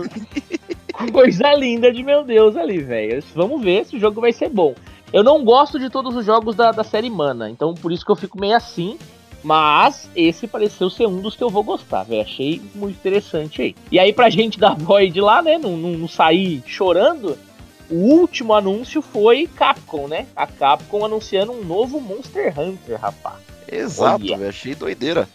coisa 1.12 1.52
linda 1.54 1.92
de 1.92 2.02
meu 2.02 2.25
Deus 2.25 2.56
ali, 2.56 2.78
velho. 2.78 3.23
Vamos 3.35 3.62
ver 3.62 3.85
se 3.85 3.97
o 3.97 4.00
jogo 4.00 4.20
vai 4.20 4.32
ser 4.32 4.49
bom. 4.49 4.75
Eu 5.12 5.25
não 5.25 5.44
gosto 5.44 5.78
de 5.78 5.88
todos 5.88 6.14
os 6.14 6.25
jogos 6.25 6.54
da, 6.54 6.70
da 6.70 6.85
série 6.85 7.11
Mana, 7.11 7.50
então 7.50 7.75
por 7.75 7.90
isso 7.90 8.04
que 8.04 8.12
eu 8.12 8.16
fico 8.16 8.38
meio 8.40 8.56
assim. 8.56 8.99
Mas 9.42 10.11
esse 10.16 10.49
pareceu 10.49 10.90
ser 10.90 11.06
um 11.06 11.20
dos 11.20 11.37
que 11.37 11.44
eu 11.44 11.50
vou 11.50 11.62
gostar, 11.62 12.02
velho. 12.02 12.23
Achei 12.23 12.61
muito 12.75 12.97
interessante 12.97 13.62
aí. 13.62 13.76
E 13.90 13.99
aí, 13.99 14.12
pra 14.12 14.30
gente 14.30 14.58
da 14.58 14.75
Void 14.75 15.20
lá, 15.20 15.40
né? 15.40 15.58
Não, 15.58 15.76
não, 15.76 15.90
não 15.90 16.08
sair 16.08 16.62
chorando. 16.66 17.38
O 17.88 17.94
último 17.94 18.52
anúncio 18.52 19.00
foi 19.00 19.47
Capcom, 19.47 20.08
né? 20.08 20.26
A 20.35 20.47
Capcom 20.47 21.04
anunciando 21.04 21.52
um 21.52 21.64
novo 21.64 22.00
Monster 22.00 22.52
Hunter, 22.58 23.00
rapaz. 23.00 23.38
Exato, 23.70 24.25
Olha. 24.25 24.37
velho, 24.37 24.48
achei 24.48 24.75
doideira. 24.75 25.28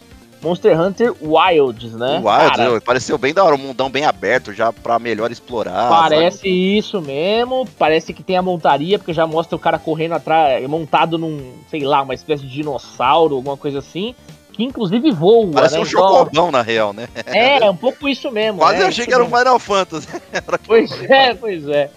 Monster 0.44 0.78
Hunter 0.78 1.14
Wilds, 1.22 1.94
né? 1.94 2.20
o 2.22 2.28
Wild, 2.28 2.50
Cara, 2.50 2.64
eu- 2.64 2.80
pareceu 2.80 3.16
bem 3.16 3.32
da 3.32 3.42
hora, 3.42 3.54
um 3.54 3.58
mundão 3.58 3.88
bem 3.88 4.04
aberto 4.04 4.52
já 4.52 4.70
pra 4.70 4.98
melhor 4.98 5.32
explorar. 5.32 5.88
Parece 5.88 6.48
isso 6.48 7.00
mesmo, 7.00 7.66
parece 7.78 8.12
que 8.12 8.22
tem 8.22 8.36
a 8.36 8.42
montaria, 8.42 8.98
porque 8.98 9.14
já 9.14 9.26
mostra 9.26 9.56
o 9.56 9.58
cara 9.58 9.78
correndo 9.78 10.12
atrás, 10.12 10.68
montado 10.68 11.16
num, 11.16 11.54
sei 11.70 11.80
lá, 11.80 12.02
uma 12.02 12.12
espécie 12.12 12.42
de 12.42 12.50
dinossauro, 12.50 13.36
alguma 13.36 13.56
coisa 13.56 13.78
assim, 13.78 14.14
que 14.52 14.62
inclusive 14.62 15.10
voa, 15.10 15.44
sabe? 15.44 15.54
Parece 15.54 15.74
né? 15.76 15.80
um 15.80 15.84
chocobão 15.86 16.50
na 16.50 16.60
real, 16.60 16.92
né? 16.92 17.08
é, 17.24 17.64
é 17.64 17.70
um 17.70 17.76
pouco 17.76 18.06
isso 18.06 18.30
mesmo. 18.30 18.58
Quase 18.58 18.80
né? 18.80 18.84
achei 18.84 19.06
que 19.06 19.14
era 19.14 19.24
um. 19.24 19.30
Final 19.30 19.58
Fantasy. 19.58 20.08
Pois 20.66 20.90
é, 21.10 21.34
pois 21.34 21.66
é. 21.68 21.90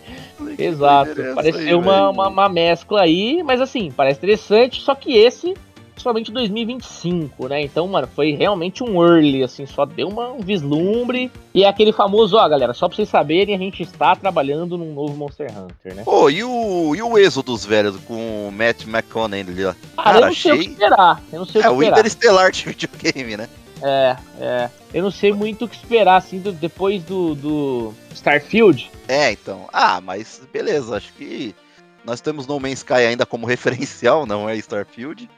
Exato. 0.58 1.22
é 1.22 1.50
aí, 1.50 1.76
uma, 1.76 2.10
uma, 2.10 2.28
uma 2.30 2.50
mescla 2.50 3.02
aí, 3.02 3.44
mas 3.44 3.60
assim, 3.60 3.92
parece 3.92 4.20
interessante, 4.20 4.82
só 4.82 4.96
que 4.96 5.18
esse 5.18 5.54
somente 6.02 6.32
2025, 6.32 7.48
né? 7.48 7.62
Então, 7.62 7.88
mano, 7.88 8.08
foi 8.16 8.32
realmente 8.32 8.84
um 8.84 9.04
early, 9.04 9.44
assim, 9.44 9.66
só 9.66 9.86
deu 9.86 10.08
uma, 10.08 10.30
um 10.30 10.40
vislumbre. 10.42 11.32
E 11.54 11.64
é 11.64 11.68
aquele 11.68 11.92
famoso, 11.92 12.38
ó, 12.38 12.48
galera, 12.48 12.74
só 12.74 12.88
pra 12.88 12.96
vocês 12.96 13.10
saberem, 13.10 13.56
a 13.56 13.58
gente 13.58 13.82
está 13.84 14.16
trabalhando 14.16 14.78
num 14.78 14.94
novo 14.94 15.16
Monster 15.16 15.50
Hunter, 15.58 15.96
né? 15.96 16.04
Pô, 16.04 16.30
e 16.30 16.44
o, 16.44 16.96
e 16.96 17.02
o 17.02 17.18
êxodo 17.18 17.52
dos 17.52 17.66
velhos 17.66 17.98
com 18.06 18.48
o 18.48 18.52
Matt 18.52 18.84
McConaughey 18.86 19.64
lá? 19.64 19.76
Cara, 19.96 20.20
eu 20.20 20.26
não 20.28 20.34
sei 20.34 20.52
o 20.52 20.60
que 20.60 20.70
esperar. 20.70 21.22
Eu 21.32 21.40
não 21.40 21.46
sei 21.46 21.62
É 21.62 21.70
o 21.70 21.74
o 21.74 21.78
que 21.78 21.84
esperar. 21.86 22.00
Interestelar 22.00 22.52
de 22.52 22.66
videogame, 22.66 23.38
né? 23.38 23.50
É, 23.82 24.16
é. 24.40 24.70
Eu 24.94 25.04
não 25.04 25.12
sei 25.12 25.32
muito 25.32 25.66
o 25.66 25.68
que 25.68 25.76
esperar, 25.76 26.16
assim, 26.18 26.40
do- 26.40 26.52
depois 26.52 27.04
do, 27.04 27.36
do 27.36 27.94
Starfield. 28.14 28.90
É, 29.08 29.32
então. 29.32 29.68
Ah, 29.72 30.02
mas 30.02 30.42
beleza, 30.52 30.98
acho 30.98 31.14
que 31.14 31.54
nós 32.04 32.20
temos 32.22 32.48
No 32.48 32.60
Man's 32.60 32.80
Sky 32.80 32.94
ainda 32.94 33.26
como 33.26 33.46
referencial, 33.48 34.26
não 34.26 34.50
é 34.50 34.56
Starfield. 34.58 35.30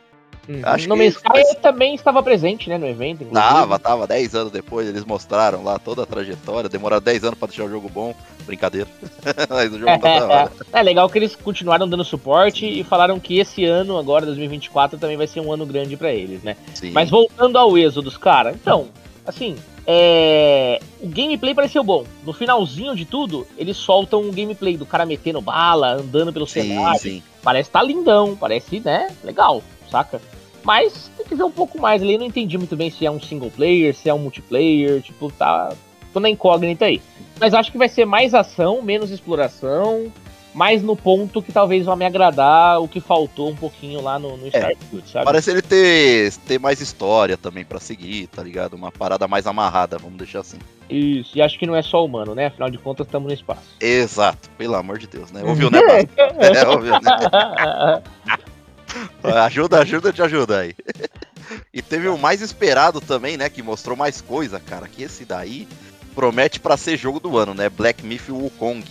Acho 0.63 0.89
no 0.89 0.95
que 0.95 1.03
Man's 1.03 1.15
Sky 1.15 1.61
também 1.61 1.93
estava 1.93 2.23
presente, 2.23 2.69
né, 2.69 2.77
no 2.77 2.87
evento. 2.87 3.23
inclusive. 3.23 3.33
Tava, 3.33 3.77
tava, 3.77 4.07
10 4.07 4.35
anos 4.35 4.51
depois, 4.51 4.87
eles 4.87 5.05
mostraram 5.05 5.63
lá 5.63 5.77
toda 5.77 6.03
a 6.03 6.05
trajetória, 6.05 6.67
demoraram 6.67 7.01
10 7.01 7.23
anos 7.25 7.37
pra 7.37 7.47
deixar 7.47 7.65
o 7.65 7.69
jogo 7.69 7.87
bom. 7.87 8.15
Brincadeira. 8.45 8.89
mas 9.47 9.71
o 9.71 9.79
jogo 9.79 9.99
tá 9.99 10.19
da 10.19 10.25
hora. 10.25 10.51
É 10.73 10.81
legal 10.81 11.07
que 11.09 11.19
eles 11.19 11.35
continuaram 11.35 11.87
dando 11.87 12.03
suporte 12.03 12.65
e 12.65 12.83
falaram 12.83 13.19
que 13.19 13.37
esse 13.37 13.63
ano, 13.63 13.97
agora 13.97 14.25
2024, 14.25 14.97
também 14.97 15.17
vai 15.17 15.27
ser 15.27 15.39
um 15.39 15.51
ano 15.51 15.65
grande 15.65 15.95
pra 15.95 16.11
eles, 16.11 16.41
né? 16.41 16.55
Sim. 16.73 16.91
Mas 16.91 17.09
voltando 17.09 17.57
ao 17.57 17.77
Exodus, 17.77 18.17
cara, 18.17 18.51
então, 18.51 18.87
assim, 19.25 19.55
é... 19.85 20.79
o 20.99 21.07
gameplay 21.07 21.53
pareceu 21.53 21.83
bom. 21.83 22.05
No 22.25 22.33
finalzinho 22.33 22.95
de 22.95 23.05
tudo, 23.05 23.45
eles 23.55 23.77
soltam 23.77 24.21
um 24.21 24.31
gameplay 24.31 24.77
do 24.77 24.85
cara 24.85 25.05
metendo 25.05 25.41
bala, 25.41 25.93
andando 25.93 26.33
pelo 26.33 26.47
sim, 26.47 26.61
cenário. 26.61 26.99
sim. 26.99 27.23
Parece 27.43 27.69
tá 27.69 27.83
lindão, 27.83 28.35
parece, 28.35 28.79
né, 28.79 29.09
legal, 29.23 29.63
saca? 29.89 30.21
Mas 30.63 31.09
tem 31.17 31.25
que 31.25 31.35
ver 31.35 31.43
um 31.43 31.51
pouco 31.51 31.79
mais 31.79 32.01
ali. 32.01 32.13
Eu 32.13 32.19
não 32.19 32.25
entendi 32.25 32.57
muito 32.57 32.75
bem 32.75 32.89
se 32.91 33.05
é 33.05 33.11
um 33.11 33.19
single 33.19 33.51
player, 33.51 33.95
se 33.95 34.09
é 34.09 34.13
um 34.13 34.19
multiplayer, 34.19 35.01
tipo, 35.01 35.31
tá. 35.31 35.73
Tô 36.13 36.19
na 36.19 36.29
incógnita 36.29 36.85
aí. 36.85 37.01
Mas 37.39 37.53
acho 37.53 37.71
que 37.71 37.77
vai 37.77 37.87
ser 37.87 38.05
mais 38.05 38.33
ação, 38.33 38.81
menos 38.81 39.11
exploração, 39.11 40.11
mais 40.53 40.81
no 40.81 40.95
ponto 40.95 41.41
que 41.41 41.51
talvez 41.51 41.85
vá 41.85 41.95
me 41.95 42.05
agradar 42.05 42.81
o 42.81 42.87
que 42.87 42.99
faltou 42.99 43.49
um 43.49 43.55
pouquinho 43.55 44.01
lá 44.01 44.17
no, 44.17 44.35
no 44.35 44.47
Starfield, 44.47 45.07
sabe? 45.09 45.25
Parece 45.25 45.51
ele 45.51 45.61
ter, 45.61 46.33
ter 46.47 46.59
mais 46.59 46.81
história 46.81 47.37
também 47.37 47.63
pra 47.63 47.79
seguir, 47.79 48.27
tá 48.27 48.43
ligado? 48.43 48.73
Uma 48.73 48.91
parada 48.91 49.27
mais 49.27 49.45
amarrada, 49.45 49.97
vamos 49.97 50.17
deixar 50.17 50.39
assim. 50.39 50.57
Isso, 50.89 51.37
e 51.37 51.41
acho 51.41 51.57
que 51.59 51.67
não 51.67 51.75
é 51.75 51.83
só 51.83 52.03
humano, 52.03 52.33
né? 52.33 52.47
Afinal 52.47 52.69
de 52.69 52.79
contas, 52.79 53.05
estamos 53.05 53.27
no 53.27 53.33
espaço. 53.33 53.61
Exato, 53.79 54.49
pelo 54.57 54.75
amor 54.75 54.97
de 54.97 55.07
Deus, 55.07 55.31
né? 55.31 55.43
Ouviu, 55.43 55.69
né? 55.69 55.79
É, 56.55 56.67
ouviu, 56.67 56.93
né? 56.93 58.01
Ajuda, 59.45 59.79
ajuda, 59.81 60.11
te 60.13 60.21
ajuda 60.21 60.59
aí. 60.59 60.75
E 61.73 61.81
teve 61.81 62.07
o 62.07 62.15
mais 62.17 62.41
esperado 62.41 63.01
também, 63.01 63.35
né? 63.35 63.49
Que 63.49 63.63
mostrou 63.63 63.97
mais 63.97 64.21
coisa, 64.21 64.59
cara. 64.59 64.87
Que 64.87 65.01
esse 65.01 65.25
daí 65.25 65.67
promete 66.13 66.59
pra 66.59 66.77
ser 66.77 66.95
jogo 66.95 67.19
do 67.19 67.39
ano, 67.39 67.55
né? 67.55 67.69
Black 67.69 68.05
Myth 68.05 68.29
Wukong. 68.29 68.83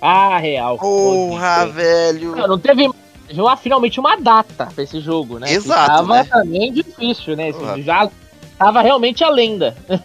ah, 0.00 0.38
real. 0.38 0.78
Porra, 0.78 1.66
Pô, 1.66 1.72
velho. 1.72 2.34
Não, 2.36 2.48
não 2.48 2.58
teve 2.58 2.88
já 3.28 3.56
finalmente 3.58 4.00
uma 4.00 4.16
data 4.16 4.68
pra 4.74 4.82
esse 4.82 4.98
jogo, 5.00 5.38
né? 5.38 5.52
Exato, 5.52 5.80
Que 5.90 5.96
tava 5.98 6.14
né? 6.14 6.24
também 6.24 6.72
difícil, 6.72 7.36
né? 7.36 7.50
Assim, 7.50 7.58
Porra. 7.58 7.82
já 7.82 8.10
tava 8.58 8.80
realmente 8.80 9.22
a 9.22 9.28
lenda. 9.28 9.76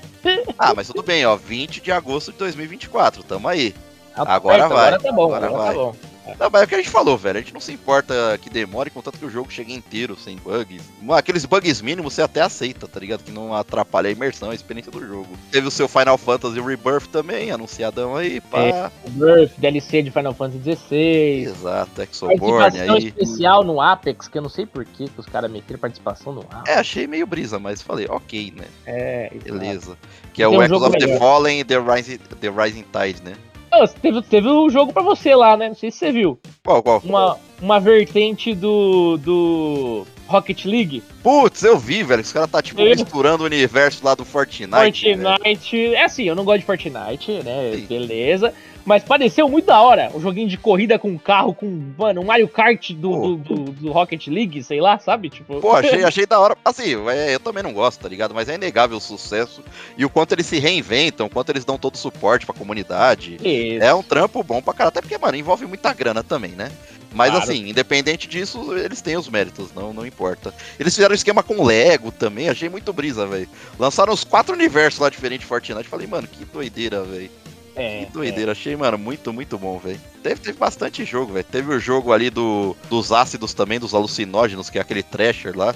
Ah, 0.57 0.73
mas 0.75 0.87
tudo 0.87 1.03
bem, 1.03 1.23
ó. 1.25 1.35
20 1.35 1.79
de 1.81 1.91
agosto 1.91 2.31
de 2.31 2.39
2024, 2.39 3.23
tamo 3.23 3.47
aí. 3.47 3.75
Tá 4.15 4.23
Agora 4.23 4.57
perto, 4.67 4.73
vai, 4.73 4.87
Agora 4.87 4.99
tá 4.99 5.11
bom, 5.11 5.25
agora 5.25 5.45
agora, 5.45 5.63
vai. 5.63 5.73
tá 5.75 5.79
bom. 5.79 5.95
Não, 6.39 6.49
mas 6.49 6.61
é 6.61 6.65
o 6.65 6.67
que 6.67 6.75
a 6.75 6.77
gente 6.77 6.89
falou, 6.89 7.17
velho. 7.17 7.37
A 7.37 7.41
gente 7.41 7.53
não 7.53 7.61
se 7.61 7.71
importa 7.71 8.37
que 8.41 8.49
demore, 8.49 8.89
contanto 8.89 9.17
que 9.19 9.25
o 9.25 9.29
jogo 9.29 9.51
chegue 9.51 9.73
inteiro, 9.73 10.17
sem 10.17 10.37
bugs. 10.37 10.81
Aqueles 11.11 11.45
bugs 11.45 11.81
mínimos 11.81 12.13
você 12.13 12.21
até 12.21 12.41
aceita, 12.41 12.87
tá 12.87 12.99
ligado? 12.99 13.23
Que 13.23 13.31
não 13.31 13.53
atrapalha 13.53 14.09
a 14.09 14.11
imersão, 14.11 14.49
a 14.49 14.55
experiência 14.55 14.91
do 14.91 15.05
jogo. 15.05 15.27
Teve 15.51 15.67
o 15.67 15.71
seu 15.71 15.87
Final 15.87 16.17
Fantasy 16.17 16.59
Rebirth 16.59 17.07
também, 17.11 17.51
anunciadão 17.51 18.15
aí, 18.15 18.41
pá. 18.41 18.59
É. 18.59 18.91
O 19.05 19.09
Birth, 19.11 19.51
DLC 19.57 20.01
de 20.03 20.11
Final 20.11 20.33
Fantasy 20.33 20.75
XVI. 20.75 21.43
Exato, 21.43 22.01
Exoborn 22.01 22.79
aí. 22.79 23.07
especial 23.07 23.63
no 23.63 23.81
Apex, 23.81 24.27
que 24.27 24.37
eu 24.37 24.41
não 24.41 24.49
sei 24.49 24.65
por 24.65 24.85
que 24.85 25.09
os 25.17 25.25
caras 25.25 25.51
meteram 25.51 25.79
participação 25.79 26.33
no 26.33 26.41
Apex. 26.41 26.63
É, 26.67 26.79
achei 26.79 27.07
meio 27.07 27.27
brisa, 27.27 27.59
mas 27.59 27.81
falei, 27.81 28.07
ok, 28.09 28.53
né? 28.55 28.65
É, 28.85 29.31
exato. 29.33 29.59
Beleza. 29.59 29.97
Que 30.33 30.43
é 30.43 30.47
Tem 30.47 30.55
o 30.55 30.59
um 30.59 30.63
Echoes 30.63 30.81
of 30.81 30.97
the 30.97 31.05
melhor. 31.05 31.19
Fallen 31.19 31.59
e 31.59 31.63
The 31.63 31.77
Rising, 31.77 32.17
the 32.17 32.49
Rising 32.49 32.85
Tide, 32.91 33.21
né? 33.23 33.35
Não, 33.79 33.87
teve, 33.87 34.21
teve 34.21 34.47
um 34.49 34.69
jogo 34.69 34.93
pra 34.93 35.01
você 35.03 35.35
lá, 35.35 35.57
né? 35.57 35.67
Não 35.67 35.75
sei 35.75 35.91
se 35.91 35.97
você 35.97 36.11
viu. 36.11 36.39
Qual, 36.63 36.81
qual? 36.81 37.01
Uma, 37.03 37.37
uma 37.61 37.79
vertente 37.79 38.53
do, 38.55 39.17
do 39.17 40.07
Rocket 40.27 40.65
League. 40.65 41.03
Putz, 41.21 41.63
eu 41.63 41.77
vi, 41.77 42.01
velho. 42.03 42.21
Os 42.21 42.31
caras 42.31 42.49
tá, 42.49 42.61
tipo, 42.61 42.79
Eu- 42.81 42.89
misturando 42.89 43.43
o 43.43 43.45
universo 43.45 44.05
lá 44.05 44.15
do 44.15 44.23
Fortnite. 44.23 45.15
Fortnite. 45.15 45.93
É 45.95 46.05
assim, 46.05 46.23
eu 46.23 46.35
não 46.35 46.45
gosto 46.45 46.59
de 46.59 46.65
Fortnite, 46.65 47.31
né? 47.43 47.73
Sim. 47.75 47.85
Beleza. 47.85 48.53
Mas 48.85 49.03
pareceu 49.03 49.49
muito 49.49 49.65
da 49.65 49.81
hora. 49.81 50.11
Um 50.13 50.21
joguinho 50.21 50.47
de 50.47 50.57
corrida 50.57 50.99
com 50.99 51.17
carro, 51.17 51.55
com, 51.55 51.91
mano, 51.97 52.21
um 52.21 52.25
Mario 52.25 52.47
Kart 52.47 52.91
do, 52.91 53.35
do, 53.35 53.55
do- 53.55 53.71
do 53.71 53.91
Rocket 53.91 54.27
League, 54.27 54.61
sei 54.63 54.79
lá, 54.79 54.99
sabe? 54.99 55.29
Tipo. 55.29 55.59
Pô, 55.59 55.73
achei, 55.75 56.03
achei 56.05 56.25
da 56.27 56.39
hora. 56.39 56.55
Assim, 56.63 56.95
é, 57.09 57.33
eu 57.33 57.39
também 57.39 57.63
não 57.63 57.73
gosto, 57.73 57.99
tá 58.01 58.07
ligado? 58.07 58.35
Mas 58.35 58.47
é 58.47 58.53
inegável 58.55 58.97
o 58.97 59.01
sucesso 59.01 59.63
e 59.97 60.05
o 60.05 60.09
quanto 60.09 60.33
eles 60.33 60.45
se 60.45 60.59
reinventam, 60.59 61.25
o 61.25 61.29
quanto 61.29 61.49
eles 61.49 61.65
dão 61.65 61.77
todo 61.79 61.95
o 61.95 61.97
suporte 61.97 62.45
pra 62.45 62.53
comunidade. 62.53 63.37
Isso. 63.43 63.83
É 63.83 63.93
um 63.93 64.03
trampo 64.03 64.43
bom 64.43 64.61
pra 64.61 64.73
caralho. 64.73 64.89
Até 64.89 65.01
porque, 65.01 65.17
mano, 65.17 65.35
envolve 65.35 65.65
muita 65.65 65.91
grana 65.91 66.23
também, 66.23 66.51
né? 66.51 66.71
Mas 67.11 67.31
Claro. 67.31 67.43
assim, 67.45 67.69
independente 67.69 68.27
disso, 68.27 68.75
eles 68.77 69.01
têm 69.01 69.15
os 69.17 69.29
méritos, 69.29 69.73
não, 69.73 69.93
não 69.93 70.05
importa. 70.05 70.53
Eles 70.77 70.93
fizeram 70.93 71.15
esquema 71.15 71.41
com 71.41 71.63
Lego 71.63 72.11
também, 72.11 72.49
achei 72.49 72.67
muito 72.67 72.91
brisa, 72.91 73.25
velho. 73.25 73.47
Lançaram 73.79 74.13
os 74.13 74.23
quatro 74.25 74.53
universos 74.53 74.99
lá 74.99 75.09
diferentes 75.09 75.39
de 75.43 75.47
Fortnite. 75.47 75.87
Falei, 75.87 76.05
mano, 76.07 76.27
que 76.27 76.43
doideira, 76.45 77.03
velho. 77.03 77.31
É, 77.75 78.05
Que 78.05 78.11
doideira, 78.13 78.53
achei, 78.53 78.75
mano, 78.75 78.97
muito, 78.97 79.33
muito 79.33 79.57
bom, 79.57 79.77
velho. 79.77 79.99
Teve, 80.23 80.39
teve 80.39 80.57
bastante 80.57 81.03
jogo, 81.03 81.33
velho. 81.33 81.45
Teve 81.51 81.73
o 81.73 81.79
jogo 81.79 82.13
ali 82.13 82.29
do, 82.29 82.75
dos 82.89 83.11
ácidos 83.11 83.53
também, 83.53 83.79
dos 83.79 83.93
alucinógenos, 83.93 84.69
que 84.69 84.77
é 84.77 84.81
aquele 84.81 85.03
Thrasher 85.03 85.57
lá. 85.57 85.75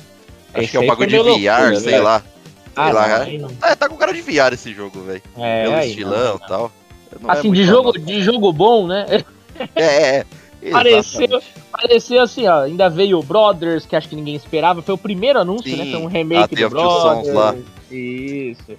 Acho 0.54 0.64
Esse 0.64 0.72
que 0.72 0.78
é 0.78 0.80
um 0.80 0.88
bagulho 0.88 1.10
de 1.10 1.18
VR, 1.18 1.24
loucura, 1.26 1.80
sei 1.80 1.92
velho. 1.92 2.04
lá. 2.04 2.20
Sei 2.22 2.28
Ah, 2.76 2.90
lá, 2.92 3.08
não, 3.08 3.16
é. 3.26 3.38
não. 3.38 3.52
É, 3.64 3.76
tá 3.76 3.90
com 3.90 3.98
cara 3.98 4.14
de 4.14 4.22
VR 4.22 4.54
esse 4.54 4.74
jogo, 4.74 5.02
velho. 5.02 5.22
É, 5.38 5.64
Pelo 5.64 5.76
aí 5.76 5.90
estilão 5.90 6.40
e 6.44 6.48
tal. 6.48 6.72
Não 7.20 7.30
é 7.30 7.34
Assim, 7.34 7.48
muito 7.50 7.60
de 7.62 7.66
jogo, 7.68 7.92
famoso. 7.94 8.06
de 8.06 8.22
jogo 8.22 8.54
bom, 8.54 8.88
né? 8.88 9.06
É, 9.76 9.84
é, 9.84 10.26
é. 10.62 10.72
Pareceu, 10.72 11.42
pareceu 11.70 12.22
assim, 12.22 12.48
ó. 12.48 12.62
Ainda 12.62 12.90
veio 12.90 13.20
o 13.20 13.24
Brothers, 13.24 13.86
que 13.86 13.94
acho 13.94 14.08
que 14.08 14.16
ninguém 14.16 14.36
esperava. 14.36 14.82
Foi 14.82 14.94
o 14.96 14.98
primeiro 14.98 15.38
anúncio, 15.40 15.70
Sim, 15.70 15.76
né? 15.84 15.92
Foi 15.92 16.00
um 16.00 16.06
remake 16.06 16.56
Tale 16.56 16.70
do 16.70 16.80
Sons 16.80 17.28
Brothers. 17.28 17.36
lá. 17.36 17.56
Isso. 17.92 18.78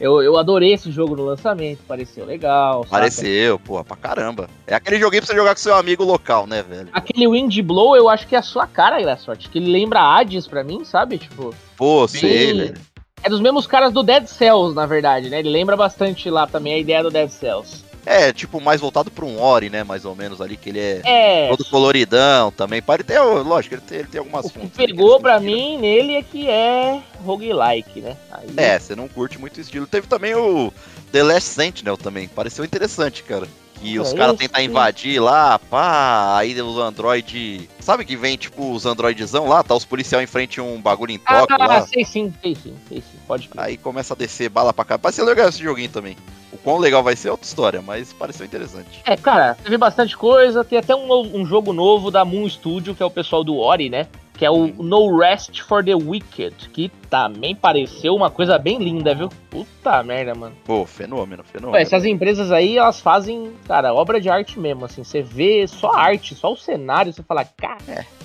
Eu, 0.00 0.22
eu 0.22 0.38
adorei 0.38 0.72
esse 0.72 0.90
jogo 0.90 1.14
no 1.14 1.24
lançamento, 1.26 1.80
pareceu 1.86 2.24
legal. 2.24 2.84
saca? 2.84 2.90
Pareceu, 2.96 3.58
porra, 3.58 3.84
pra 3.84 3.96
caramba. 3.96 4.48
É 4.66 4.74
aquele 4.74 4.98
joguinho 4.98 5.20
pra 5.22 5.26
você 5.30 5.36
jogar 5.38 5.54
com 5.54 5.60
seu 5.60 5.74
amigo 5.74 6.02
local, 6.04 6.46
né, 6.46 6.62
velho? 6.62 6.88
Aquele 6.92 7.28
Wind 7.28 7.54
Blow, 7.60 7.94
eu 7.94 8.08
acho 8.08 8.26
que 8.26 8.34
é 8.34 8.38
a 8.38 8.42
sua 8.42 8.66
cara, 8.66 8.98
Graçote. 9.00 9.50
Que 9.50 9.58
ele 9.58 9.70
lembra 9.70 10.00
Hades 10.00 10.46
pra 10.46 10.64
mim, 10.64 10.84
sabe? 10.84 11.18
Tipo, 11.18 11.54
Pô, 11.76 12.08
sei, 12.08 12.20
Bem- 12.54 12.56
velho. 12.68 12.80
é 13.22 13.28
dos 13.28 13.40
mesmos 13.42 13.66
caras 13.66 13.92
do 13.92 14.02
Dead 14.02 14.26
Cells, 14.26 14.74
na 14.74 14.86
verdade, 14.86 15.28
né? 15.28 15.38
Ele 15.40 15.50
lembra 15.50 15.76
bastante 15.76 16.30
lá 16.30 16.46
também 16.46 16.72
a 16.72 16.78
ideia 16.78 17.02
do 17.02 17.10
Dead 17.10 17.28
Cells. 17.28 17.84
É, 18.12 18.32
tipo, 18.32 18.60
mais 18.60 18.80
voltado 18.80 19.08
pra 19.08 19.24
um 19.24 19.40
Ori, 19.40 19.70
né, 19.70 19.84
mais 19.84 20.04
ou 20.04 20.16
menos 20.16 20.40
ali, 20.40 20.56
que 20.56 20.68
ele 20.70 20.80
é 20.80 21.00
É. 21.04 21.48
todo 21.48 21.64
coloridão 21.66 22.50
também. 22.50 22.82
Pare 22.82 23.04
ter, 23.04 23.20
lógico, 23.20 23.76
ele 23.76 23.82
tem, 23.82 23.98
ele 24.00 24.08
tem 24.08 24.18
algumas 24.18 24.46
O 24.46 24.50
que 24.50 24.58
ali 24.58 24.68
pegou 24.88 25.20
pra 25.20 25.38
mim 25.38 25.78
nele 25.78 26.16
é 26.16 26.22
que 26.24 26.48
é 26.48 27.00
roguelike, 27.24 28.00
né? 28.00 28.16
Aí- 28.32 28.48
É, 28.56 28.78
você 28.80 28.96
não 28.96 29.06
curte 29.06 29.38
muito 29.38 29.58
o 29.58 29.60
estilo. 29.60 29.86
Teve 29.86 30.08
também 30.08 30.34
o 30.34 30.72
The 31.12 31.22
Last 31.22 31.50
Sentinel 31.50 31.96
também, 31.96 32.26
pareceu 32.26 32.64
interessante, 32.64 33.22
cara. 33.22 33.46
Que 33.80 33.98
os 33.98 34.12
É 34.12 34.16
caras 34.16 34.36
tentam 34.36 34.62
invadir 34.62 35.20
lá, 35.20 35.58
pá, 35.58 36.36
aí 36.36 36.60
os 36.60 36.76
android. 36.76 37.68
Sabe 37.80 38.04
que 38.04 38.14
vem, 38.14 38.36
tipo, 38.36 38.72
os 38.72 38.84
androidzão 38.84 39.48
lá, 39.48 39.62
tá 39.62 39.74
os 39.74 39.86
policial 39.86 40.20
em 40.20 40.26
frente 40.26 40.60
a 40.60 40.62
um 40.62 40.80
bagulho 40.80 41.12
em 41.12 41.18
toque 41.18 41.52
Ah, 41.52 41.56
lá. 41.56 41.86
sei 41.86 42.04
sim, 42.04 42.32
sei 42.42 42.54
sim, 42.54 42.76
sei 42.88 42.98
sim, 42.98 43.18
pode 43.26 43.48
crer. 43.48 43.64
Aí 43.64 43.76
começa 43.78 44.12
a 44.12 44.16
descer 44.16 44.50
bala 44.50 44.72
pra 44.72 44.84
cá. 44.84 44.98
Parece 44.98 45.22
legal 45.22 45.48
esse 45.48 45.62
joguinho 45.62 45.88
também. 45.88 46.16
O 46.52 46.58
quão 46.58 46.76
legal 46.78 47.02
vai 47.02 47.16
ser 47.16 47.28
é 47.28 47.30
outra 47.30 47.46
história, 47.46 47.80
mas 47.80 48.12
pareceu 48.12 48.44
interessante. 48.44 49.00
É, 49.06 49.16
cara, 49.16 49.56
teve 49.62 49.78
bastante 49.78 50.16
coisa. 50.16 50.62
Tem 50.62 50.78
até 50.78 50.94
um, 50.94 51.40
um 51.40 51.46
jogo 51.46 51.72
novo 51.72 52.10
da 52.10 52.24
Moon 52.24 52.48
Studio, 52.48 52.94
que 52.94 53.02
é 53.02 53.06
o 53.06 53.10
pessoal 53.10 53.42
do 53.42 53.56
Ori, 53.56 53.88
né? 53.88 54.06
Que 54.40 54.46
é 54.46 54.50
o 54.50 54.68
No 54.68 55.18
Rest 55.18 55.60
for 55.60 55.84
the 55.84 55.94
Wicked, 55.94 56.70
que 56.72 56.90
também 57.10 57.54
pareceu 57.54 58.14
uma 58.14 58.30
coisa 58.30 58.56
bem 58.58 58.78
linda, 58.78 59.14
viu? 59.14 59.28
Puta 59.50 60.02
merda, 60.02 60.34
mano. 60.34 60.56
Pô, 60.64 60.86
fenômeno, 60.86 61.44
fenômeno. 61.44 61.76
essas 61.76 62.06
empresas 62.06 62.50
aí, 62.50 62.78
elas 62.78 63.02
fazem, 63.02 63.52
cara, 63.68 63.92
obra 63.92 64.18
de 64.18 64.30
arte 64.30 64.58
mesmo, 64.58 64.86
assim. 64.86 65.04
Você 65.04 65.20
vê 65.20 65.66
só 65.68 65.92
arte, 65.92 66.34
só 66.34 66.50
o 66.54 66.56
cenário, 66.56 67.12
você 67.12 67.22
fala, 67.22 67.44
cara, 67.44 67.76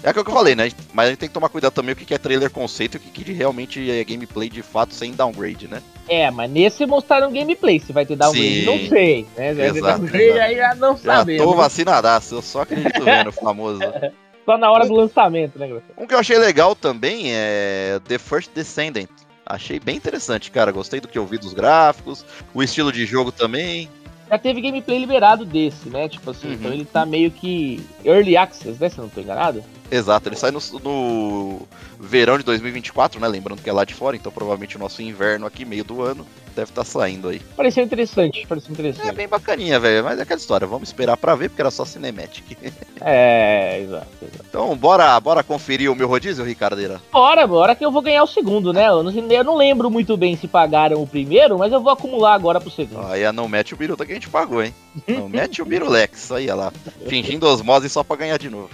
É 0.01 0.09
aquilo 0.09 0.23
que 0.23 0.31
eu 0.31 0.35
falei, 0.35 0.55
né? 0.55 0.71
Mas 0.93 1.07
a 1.07 1.09
gente 1.09 1.19
tem 1.19 1.27
que 1.27 1.33
tomar 1.33 1.49
cuidado 1.49 1.73
também 1.73 1.91
o 1.91 1.95
que 1.97 2.13
é 2.13 2.17
trailer 2.17 2.49
conceito 2.49 2.95
e 2.95 2.97
o 2.97 3.01
que 3.01 3.23
que 3.25 3.33
realmente 3.33 3.91
é 3.91 4.01
gameplay 4.05 4.49
de 4.49 4.61
fato 4.61 4.93
sem 4.93 5.11
downgrade, 5.11 5.67
né? 5.67 5.81
é, 6.07 6.31
mas 6.31 6.49
nesse 6.49 6.85
mostraram 6.85 7.29
gameplay. 7.33 7.77
Se 7.81 7.91
vai 7.91 8.05
ter 8.05 8.15
downgrade, 8.15 8.59
Sim. 8.61 8.65
não 8.65 8.87
sei, 8.87 9.27
né? 9.35 9.49
Se 9.49 9.55
vai 9.55 9.71
ter 9.71 9.77
Exato, 9.79 9.99
downgrade, 9.99 10.23
exato. 10.23 10.39
aí 10.39 10.55
já 10.55 10.75
não 10.75 10.95
Já 10.95 11.15
sabemos. 11.17 11.43
tô 11.43 11.53
vacinadaço, 11.55 12.35
eu 12.35 12.41
só 12.41 12.61
acredito 12.61 13.03
vendo 13.03 13.27
o 13.27 13.33
famoso. 13.33 13.81
Só 14.45 14.57
na 14.57 14.71
hora 14.71 14.87
do 14.87 14.93
lançamento, 14.93 15.57
né, 15.57 15.67
Graçote? 15.67 15.91
Um 15.97 16.05
que 16.05 16.13
eu 16.13 16.19
achei 16.19 16.37
legal 16.37 16.75
também 16.75 17.33
é 17.33 17.99
The 18.07 18.17
First 18.19 18.51
Descendant. 18.53 19.09
Achei 19.45 19.79
bem 19.79 19.95
interessante, 19.97 20.49
cara. 20.51 20.71
Gostei 20.71 20.99
do 20.99 21.07
que 21.07 21.17
eu 21.17 21.25
vi 21.25 21.37
dos 21.37 21.53
gráficos, 21.53 22.25
o 22.53 22.61
estilo 22.63 22.91
de 22.91 23.05
jogo 23.05 23.31
também. 23.31 23.89
Já 24.29 24.39
teve 24.39 24.59
gameplay 24.59 24.97
liberado 24.99 25.45
desse, 25.45 25.87
né? 25.89 26.09
Tipo 26.09 26.31
assim, 26.31 26.47
Uhum. 26.47 26.53
então 26.53 26.73
ele 26.73 26.85
tá 26.85 27.05
meio 27.05 27.29
que 27.29 27.79
Early 28.03 28.35
Access, 28.37 28.79
né? 28.79 28.89
Se 28.89 28.97
eu 28.97 29.03
não 29.03 29.09
tô 29.09 29.21
enganado. 29.21 29.63
Exato, 29.91 30.29
ele 30.29 30.35
sai 30.35 30.51
no, 30.51 30.59
no 30.83 31.67
verão 31.99 32.37
de 32.37 32.43
2024, 32.43 33.19
né? 33.19 33.27
Lembrando 33.27 33.61
que 33.61 33.69
é 33.69 33.73
lá 33.73 33.85
de 33.85 33.93
fora, 33.93 34.15
então 34.15 34.31
provavelmente 34.31 34.75
o 34.75 34.79
nosso 34.79 35.01
inverno 35.01 35.45
aqui, 35.45 35.65
meio 35.65 35.83
do 35.83 36.01
ano, 36.01 36.25
deve 36.55 36.71
estar 36.71 36.83
saindo 36.83 37.27
aí. 37.27 37.39
Pareceu 37.55 37.83
interessante, 37.83 38.45
pareceu 38.47 38.69
É 38.69 38.73
interessante. 38.73 39.15
bem 39.15 39.27
bacaninha, 39.27 39.79
velho. 39.79 40.03
Mas 40.03 40.17
é 40.17 40.23
aquela 40.23 40.39
história, 40.39 40.65
vamos 40.65 40.89
esperar 40.89 41.17
pra 41.17 41.35
ver, 41.35 41.49
porque 41.49 41.61
era 41.61 41.69
só 41.69 41.85
Cinematic. 41.85 42.57
É, 43.01 43.81
exato, 43.81 44.07
exato. 44.21 44.45
Então, 44.49 44.75
bora, 44.75 45.19
bora 45.19 45.43
conferir 45.43 45.91
o 45.91 45.95
meu 45.95 46.07
rodízio, 46.07 46.45
Ricardeira? 46.45 47.01
Bora, 47.11 47.45
bora 47.45 47.75
que 47.75 47.85
eu 47.85 47.91
vou 47.91 48.01
ganhar 48.01 48.23
o 48.23 48.27
segundo, 48.27 48.71
né? 48.71 48.87
Eu 48.87 49.03
não, 49.03 49.11
eu 49.11 49.43
não 49.43 49.55
lembro 49.55 49.91
muito 49.91 50.15
bem 50.15 50.37
se 50.37 50.47
pagaram 50.47 51.01
o 51.01 51.07
primeiro, 51.07 51.57
mas 51.57 51.71
eu 51.71 51.81
vou 51.81 51.91
acumular 51.91 52.33
agora 52.33 52.59
pro 52.59 52.71
segundo. 52.71 53.05
Aí 53.07 53.29
não 53.31 53.47
mete 53.47 53.73
o 53.73 53.77
biruta 53.77 54.05
que 54.05 54.11
a 54.11 54.15
gente 54.15 54.29
pagou, 54.29 54.63
hein? 54.63 54.73
Não 55.07 55.27
mete 55.27 55.61
o 55.61 55.65
birulex, 55.65 56.31
aí 56.31 56.45
olha 56.45 56.55
lá. 56.55 56.73
Fingindo 57.07 57.45
osmose 57.45 57.89
só 57.89 58.01
pra 58.01 58.15
ganhar 58.15 58.37
de 58.37 58.49
novo. 58.49 58.69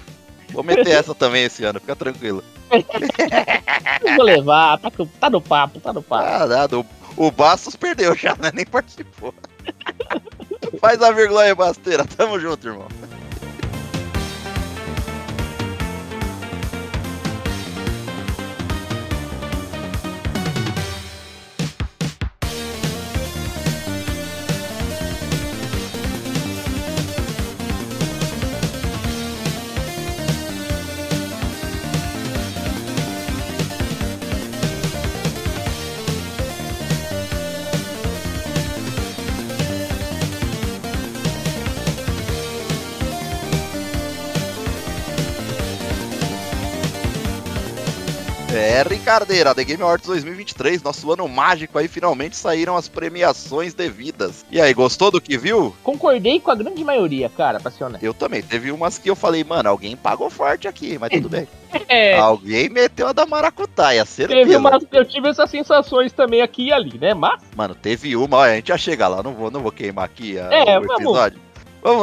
Vou 0.51 0.63
meter 0.63 0.89
essa 0.89 1.15
também 1.15 1.43
esse 1.43 1.63
ano, 1.63 1.79
fica 1.79 1.95
tranquilo. 1.95 2.43
Vou 4.15 4.25
levar, 4.25 4.77
tá, 4.79 4.91
tá 5.19 5.29
no 5.29 5.41
papo, 5.41 5.79
tá 5.79 5.93
no 5.93 6.01
papo. 6.01 6.23
Ah, 6.25 6.45
nada, 6.45 6.79
o, 6.79 6.85
o 7.17 7.31
Bastos 7.31 7.75
perdeu 7.75 8.15
já, 8.15 8.35
né? 8.35 8.51
Nem 8.53 8.65
participou. 8.65 9.33
Faz 10.79 11.01
a 11.01 11.11
vírgula 11.11 11.43
aí, 11.43 11.53
Basteira. 11.53 12.05
Tamo 12.05 12.39
junto, 12.39 12.67
irmão. 12.67 12.87
É, 48.71 48.84
Ricardeira, 48.84 49.53
The 49.53 49.65
Game 49.65 49.84
Awards 49.84 50.07
2023, 50.07 50.81
nosso 50.81 51.12
ano 51.12 51.27
mágico 51.27 51.77
aí, 51.77 51.89
finalmente 51.89 52.38
saíram 52.38 52.77
as 52.77 52.88
premiações 52.88 53.73
devidas. 53.73 54.45
E 54.49 54.62
aí, 54.62 54.73
gostou 54.73 55.12
do 55.12 55.19
que 55.19 55.38
viu? 55.38 55.75
Concordei 55.84 56.39
com 56.39 56.51
a 56.51 56.55
grande 56.55 56.81
maioria, 56.81 57.27
cara, 57.29 57.60
pra 57.60 57.69
ser 57.69 57.84
honesto. 57.84 58.01
Eu 58.01 58.13
também. 58.13 58.41
Teve 58.41 58.71
umas 58.71 58.97
que 58.97 59.10
eu 59.10 59.15
falei, 59.15 59.43
mano, 59.43 59.67
alguém 59.67 59.97
pagou 59.97 60.29
forte 60.29 60.69
aqui, 60.69 60.97
mas 60.97 61.10
tudo 61.10 61.27
bem. 61.27 61.47
É, 61.88 62.17
Alguém 62.17 62.67
meteu 62.67 63.07
a 63.07 63.13
da 63.13 63.25
maracutaia, 63.25 64.05
teve 64.05 64.27
certeza. 64.27 64.60
uma, 64.60 64.77
eu 64.91 65.05
tive 65.05 65.29
essas 65.29 65.49
sensações 65.49 66.12
também 66.12 66.41
aqui 66.41 66.67
e 66.67 66.73
ali, 66.73 66.97
né? 66.99 67.13
Mas, 67.13 67.41
Mano, 67.55 67.73
teve 67.73 68.13
uma, 68.17 68.38
olha, 68.39 68.51
a 68.51 68.55
gente 68.57 68.67
já 68.67 68.77
chega 68.77 69.07
lá, 69.07 69.23
não 69.23 69.34
vou, 69.34 69.49
não 69.49 69.62
vou 69.62 69.71
queimar 69.71 70.03
aqui 70.03 70.38
a- 70.38 70.49
É, 70.51 70.77
o 70.77 70.84
episódio. 70.84 71.39
Vamos 71.39 71.50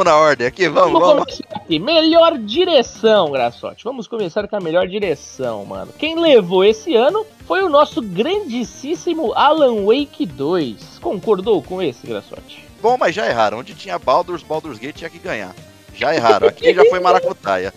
na 0.05 0.17
ordem 0.17 0.47
aqui, 0.47 0.67
vamos, 0.67 0.99
vamos 0.99 1.07
vamos. 1.07 1.41
aqui. 1.53 1.79
Melhor 1.79 2.37
direção, 2.37 3.31
Graçote. 3.31 3.83
Vamos 3.83 4.07
começar 4.07 4.47
com 4.47 4.55
a 4.55 4.59
melhor 4.59 4.87
direção, 4.87 5.65
mano. 5.65 5.93
Quem 5.97 6.19
levou 6.19 6.63
esse 6.63 6.95
ano 6.95 7.25
foi 7.45 7.61
o 7.63 7.69
nosso 7.69 8.01
grandíssimo 8.01 9.33
Alan 9.33 9.85
Wake 9.85 10.25
2. 10.25 10.99
Concordou 10.99 11.61
com 11.63 11.81
esse, 11.81 12.05
Graçote? 12.05 12.65
Bom, 12.81 12.97
mas 12.97 13.13
já 13.15 13.27
erraram. 13.27 13.59
Onde 13.59 13.73
tinha 13.73 13.97
Baldur's, 13.99 14.43
Baldur's 14.43 14.77
Gate 14.79 14.95
tinha 14.97 15.09
que 15.09 15.19
ganhar. 15.19 15.53
Já 15.93 16.13
erraram. 16.15 16.47
Aqui 16.47 16.73
já 16.73 16.85
foi 16.85 16.99
maracutaia. 16.99 17.73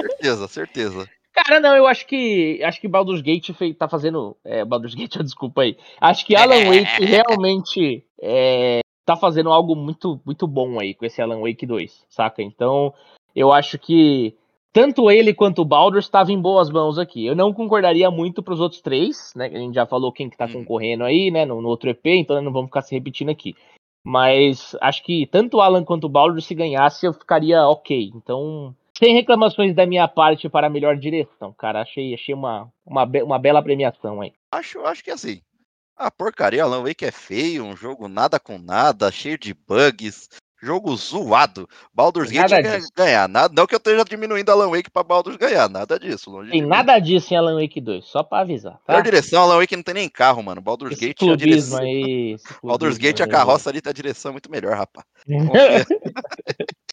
certeza, 0.00 0.48
certeza. 0.48 1.08
Cara, 1.34 1.58
não, 1.60 1.74
eu 1.74 1.86
acho 1.86 2.06
que 2.06 2.62
acho 2.62 2.80
que 2.80 2.86
Baldur's 2.86 3.22
Gate 3.22 3.50
fei- 3.52 3.72
tá 3.74 3.88
fazendo. 3.88 4.36
É, 4.44 4.64
Baldur's 4.64 4.94
Gate, 4.94 5.16
desculpa 5.24 5.62
aí. 5.62 5.76
Acho 6.00 6.26
que 6.26 6.36
Alan 6.36 6.56
Wake 6.70 7.04
realmente 7.04 8.04
é, 8.20 8.80
tá 9.04 9.16
fazendo 9.16 9.50
algo 9.50 9.74
muito, 9.74 10.20
muito 10.24 10.46
bom 10.46 10.78
aí 10.80 10.94
com 10.94 11.04
esse 11.04 11.20
Alan 11.20 11.40
Wake 11.40 11.66
2, 11.66 12.06
saca? 12.08 12.42
Então, 12.42 12.92
eu 13.34 13.52
acho 13.52 13.78
que 13.78 14.34
tanto 14.72 15.10
ele 15.10 15.34
quanto 15.34 15.62
o 15.62 15.64
Baldur's 15.66 16.04
estavam 16.06 16.34
em 16.34 16.40
boas 16.40 16.70
mãos 16.70 16.98
aqui. 16.98 17.26
Eu 17.26 17.36
não 17.36 17.52
concordaria 17.52 18.10
muito 18.10 18.42
pros 18.42 18.58
outros 18.60 18.80
três, 18.80 19.32
né? 19.36 19.46
A 19.46 19.58
gente 19.58 19.74
já 19.74 19.84
falou 19.86 20.10
quem 20.12 20.30
que 20.30 20.36
tá 20.36 20.46
Uhum. 20.46 20.52
concorrendo 20.52 21.04
aí, 21.04 21.30
né? 21.30 21.44
No, 21.44 21.60
no 21.60 21.68
outro 21.68 21.90
EP, 21.90 22.06
então 22.06 22.40
não 22.40 22.52
vamos 22.52 22.68
ficar 22.68 22.82
se 22.82 22.94
repetindo 22.94 23.28
aqui. 23.30 23.54
Mas 24.04 24.74
acho 24.80 25.02
que 25.04 25.26
tanto 25.26 25.58
o 25.58 25.60
Alan 25.60 25.84
quanto 25.84 26.04
o 26.04 26.08
Baldur's, 26.08 26.44
se 26.46 26.54
ganhasse, 26.54 27.06
eu 27.06 27.12
ficaria 27.12 27.66
ok. 27.68 28.10
Então, 28.14 28.74
sem 28.98 29.14
reclamações 29.14 29.74
da 29.74 29.86
minha 29.86 30.08
parte 30.08 30.48
para 30.48 30.66
a 30.66 30.70
melhor 30.70 30.96
direção, 30.96 31.52
cara. 31.52 31.82
Achei, 31.82 32.12
achei 32.12 32.34
uma, 32.34 32.68
uma, 32.84 33.06
be- 33.06 33.22
uma 33.22 33.38
bela 33.38 33.62
premiação 33.62 34.20
aí. 34.20 34.32
Acho, 34.50 34.80
acho 34.80 35.04
que 35.04 35.10
assim. 35.10 35.40
A 35.96 36.10
porcaria 36.10 36.62
Alan 36.64 36.82
Wake 36.82 37.04
é 37.04 37.10
feio, 37.10 37.64
um 37.64 37.76
jogo 37.76 38.08
nada 38.08 38.40
com 38.40 38.58
nada, 38.58 39.10
cheio 39.10 39.38
de 39.38 39.54
bugs, 39.54 40.28
jogo 40.60 40.96
zoado. 40.96 41.68
Baldur's 41.92 42.30
Gate 42.30 42.50
Nada 42.50 42.78
disso. 42.78 42.88
ganhar. 42.96 43.28
Nada, 43.28 43.54
não 43.54 43.66
que 43.66 43.74
eu 43.74 43.78
esteja 43.78 44.04
diminuindo 44.04 44.50
Alan 44.50 44.70
Wake 44.70 44.90
pra 44.90 45.02
Baldur's 45.04 45.36
ganhar, 45.36 45.68
nada 45.68 45.98
disso. 45.98 46.30
Longe 46.30 46.50
Tem 46.50 46.62
nada 46.62 46.98
disso 46.98 47.32
em 47.34 47.36
Alan 47.36 47.60
Wake 47.60 47.80
2, 47.80 48.04
só 48.04 48.22
pra 48.22 48.40
avisar, 48.40 48.74
tá? 48.84 48.92
Melhor 48.94 49.02
direção, 49.04 49.42
Alan 49.42 49.58
Wake 49.58 49.76
não 49.76 49.82
tem 49.82 49.94
nem 49.94 50.08
carro, 50.08 50.42
mano. 50.42 50.60
Baldur's 50.60 50.94
Esse 50.94 51.06
Gate 51.08 51.16
a 51.22 51.26
clubismo 51.26 51.46
direção. 51.46 51.78
aí. 51.80 52.36
Baldur's 52.62 52.98
Gate 52.98 53.20
a 53.20 53.24
aí. 53.24 53.30
carroça 53.30 53.70
ali 53.70 53.80
tá 53.80 53.90
a 53.90 53.94
direção 53.94 54.30
é 54.30 54.32
muito 54.32 54.50
melhor, 54.50 54.76
rapaz. 54.76 55.06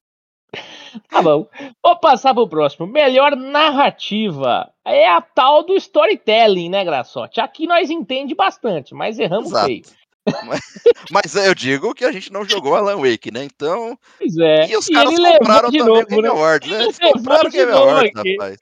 Tá 1.08 1.22
bom. 1.22 1.48
Vou 1.84 2.00
passar 2.00 2.34
pro 2.34 2.50
próximo. 2.50 2.88
Melhor 2.88 3.36
narrativa. 3.36 4.68
É 4.92 5.08
a 5.10 5.22
tal 5.22 5.64
do 5.64 5.76
storytelling, 5.76 6.70
né, 6.70 6.84
Graçote? 6.84 7.40
Aqui 7.40 7.68
nós 7.68 7.90
entende 7.90 8.34
bastante, 8.36 8.94
mas 8.94 9.20
erramos 9.20 9.50
Exato. 9.50 9.66
feio. 9.68 9.84
Mas 11.12 11.34
eu 11.36 11.56
digo 11.56 11.96
que 11.96 12.06
a 12.06 12.12
gente 12.12 12.32
não 12.32 12.46
jogou 12.46 12.76
Alan 12.76 12.98
Wake, 12.98 13.32
né? 13.32 13.44
Então. 13.46 13.98
Pois 14.20 14.38
é. 14.38 14.68
E 14.68 14.78
os 14.78 14.88
E 14.88 14.94
caras 14.94 15.16
compraram 15.16 15.72
também 15.72 15.80
novo, 15.86 16.02
o 16.02 16.06
Game 16.06 16.22
né? 16.22 16.30
Awards, 16.30 16.70
né? 16.70 16.84
Eles 16.84 17.00
compraram 17.00 17.50
o 17.50 17.52
Game 17.52 17.72
Awards, 17.72 18.12
aqui. 18.16 18.32
rapaz. 18.34 18.58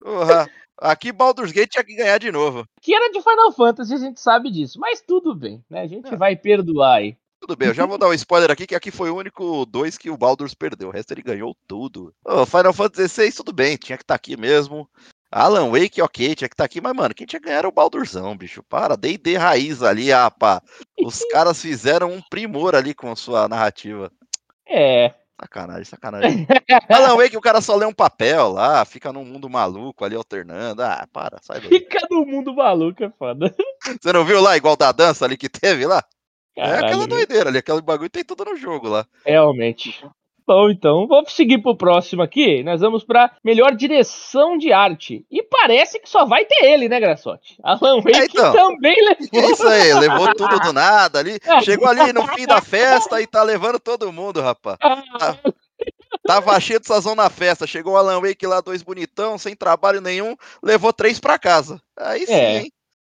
Porra. 0.00 0.50
Aqui 0.80 1.10
Baldur's 1.12 1.50
Gate 1.52 1.72
tinha 1.72 1.84
que 1.84 1.94
ganhar 1.96 2.18
de 2.18 2.30
novo. 2.30 2.64
Que 2.80 2.94
era 2.94 3.10
de 3.10 3.20
Final 3.20 3.52
Fantasy, 3.52 3.92
a 3.94 3.98
gente 3.98 4.20
sabe 4.20 4.50
disso. 4.50 4.78
Mas 4.78 5.00
tudo 5.00 5.34
bem, 5.34 5.62
né? 5.68 5.82
A 5.82 5.86
gente 5.88 6.12
É. 6.14 6.16
vai 6.16 6.36
perdoar 6.36 6.98
aí. 6.98 7.16
Tudo 7.40 7.56
bem, 7.56 7.68
eu 7.68 7.74
já 7.74 7.84
vou 7.84 7.98
dar 7.98 8.08
um 8.08 8.14
spoiler 8.14 8.50
aqui, 8.50 8.66
que 8.66 8.74
aqui 8.74 8.90
foi 8.90 9.10
o 9.10 9.16
único 9.16 9.66
dois 9.66 9.98
que 9.98 10.08
o 10.10 10.16
Baldur's 10.16 10.54
perdeu. 10.54 10.88
O 10.88 10.92
resto 10.92 11.12
ele 11.12 11.22
ganhou 11.22 11.54
tudo. 11.66 12.14
Ô, 12.24 12.46
Final 12.46 12.72
Fantasy 12.72 13.08
XVI, 13.08 13.32
tudo 13.32 13.52
bem, 13.52 13.76
tinha 13.76 13.98
que 13.98 14.04
estar 14.04 14.14
aqui 14.14 14.36
mesmo. 14.36 14.88
Alan 15.30 15.70
Wake, 15.70 16.00
ok, 16.00 16.34
tinha 16.34 16.48
que 16.48 16.54
estar 16.54 16.64
aqui, 16.64 16.80
mas, 16.80 16.94
mano, 16.94 17.14
quem 17.14 17.26
tinha 17.26 17.38
que 17.38 17.46
ganhar 17.46 17.58
era 17.58 17.68
o 17.68 17.72
Baldurzão, 17.72 18.36
bicho. 18.36 18.62
Para, 18.62 18.96
D&D 18.96 19.36
raiz 19.36 19.82
ali, 19.82 20.10
rapá. 20.10 20.62
Os 20.98 21.20
caras 21.30 21.60
fizeram 21.60 22.10
um 22.10 22.22
primor 22.30 22.74
ali 22.74 22.94
com 22.94 23.12
a 23.12 23.16
sua 23.16 23.46
narrativa. 23.46 24.10
É. 24.66 25.14
Sacanagem, 25.40 25.84
sacanagem. 25.84 26.46
Alan 26.88 27.16
Wake, 27.16 27.36
o 27.36 27.40
cara 27.40 27.60
só 27.60 27.76
lê 27.76 27.86
um 27.86 27.92
papel 27.92 28.48
lá, 28.48 28.84
fica 28.84 29.12
num 29.12 29.24
mundo 29.24 29.48
maluco 29.48 30.04
ali 30.04 30.16
alternando. 30.16 30.82
Ah, 30.82 31.06
para, 31.12 31.38
sai 31.42 31.60
daí. 31.60 31.68
Fica 31.68 32.00
no 32.10 32.26
mundo 32.26 32.54
maluco, 32.54 33.04
é 33.04 33.10
foda. 33.10 33.54
Você 34.00 34.12
não 34.12 34.24
viu 34.24 34.40
lá, 34.40 34.56
igual 34.56 34.76
da 34.76 34.90
dança 34.90 35.24
ali 35.24 35.36
que 35.36 35.48
teve 35.48 35.86
lá? 35.86 36.02
é 36.56 36.62
Caralho, 36.62 36.86
aquela 36.86 37.02
né? 37.02 37.06
doideira 37.06 37.50
ali, 37.50 37.58
aquele 37.58 37.82
bagulho 37.82 38.10
tem 38.10 38.24
tudo 38.24 38.44
no 38.44 38.56
jogo 38.56 38.88
lá. 38.88 39.06
Realmente. 39.24 40.04
Bom, 40.48 40.70
então, 40.70 41.06
vamos 41.06 41.34
seguir 41.34 41.58
pro 41.58 41.76
próximo 41.76 42.22
aqui. 42.22 42.62
Nós 42.62 42.80
vamos 42.80 43.04
pra 43.04 43.30
melhor 43.44 43.74
direção 43.76 44.56
de 44.56 44.72
arte. 44.72 45.26
E 45.30 45.42
parece 45.42 46.00
que 46.00 46.08
só 46.08 46.24
vai 46.24 46.46
ter 46.46 46.64
ele, 46.64 46.88
né, 46.88 46.98
Graçote? 46.98 47.58
Alan 47.62 48.00
Wake 48.00 48.16
É, 48.18 48.24
então. 48.24 48.50
também 48.54 48.96
levou. 48.96 49.50
Isso 49.52 49.68
aí, 49.68 49.92
levou 49.92 50.34
tudo 50.34 50.58
do 50.60 50.72
nada 50.72 51.18
ali. 51.18 51.38
Chegou 51.62 51.86
ali 51.86 52.14
no 52.14 52.26
fim 52.28 52.46
da 52.46 52.62
festa 52.62 53.20
e 53.20 53.26
tá 53.26 53.42
levando 53.42 53.78
todo 53.78 54.10
mundo, 54.10 54.40
rapaz. 54.40 54.78
Tava 56.26 56.58
cheio 56.60 56.80
de 56.80 56.86
sazão 56.86 57.14
na 57.14 57.28
festa. 57.28 57.66
Chegou 57.66 57.92
o 57.92 57.96
Alan 57.98 58.18
Wake 58.22 58.46
lá, 58.46 58.62
dois 58.62 58.82
bonitão, 58.82 59.36
sem 59.36 59.54
trabalho 59.54 60.00
nenhum, 60.00 60.34
levou 60.62 60.94
três 60.94 61.20
pra 61.20 61.38
casa. 61.38 61.78
Aí 61.94 62.24
sim, 62.26 62.32
É. 62.32 62.58
hein? 62.62 62.72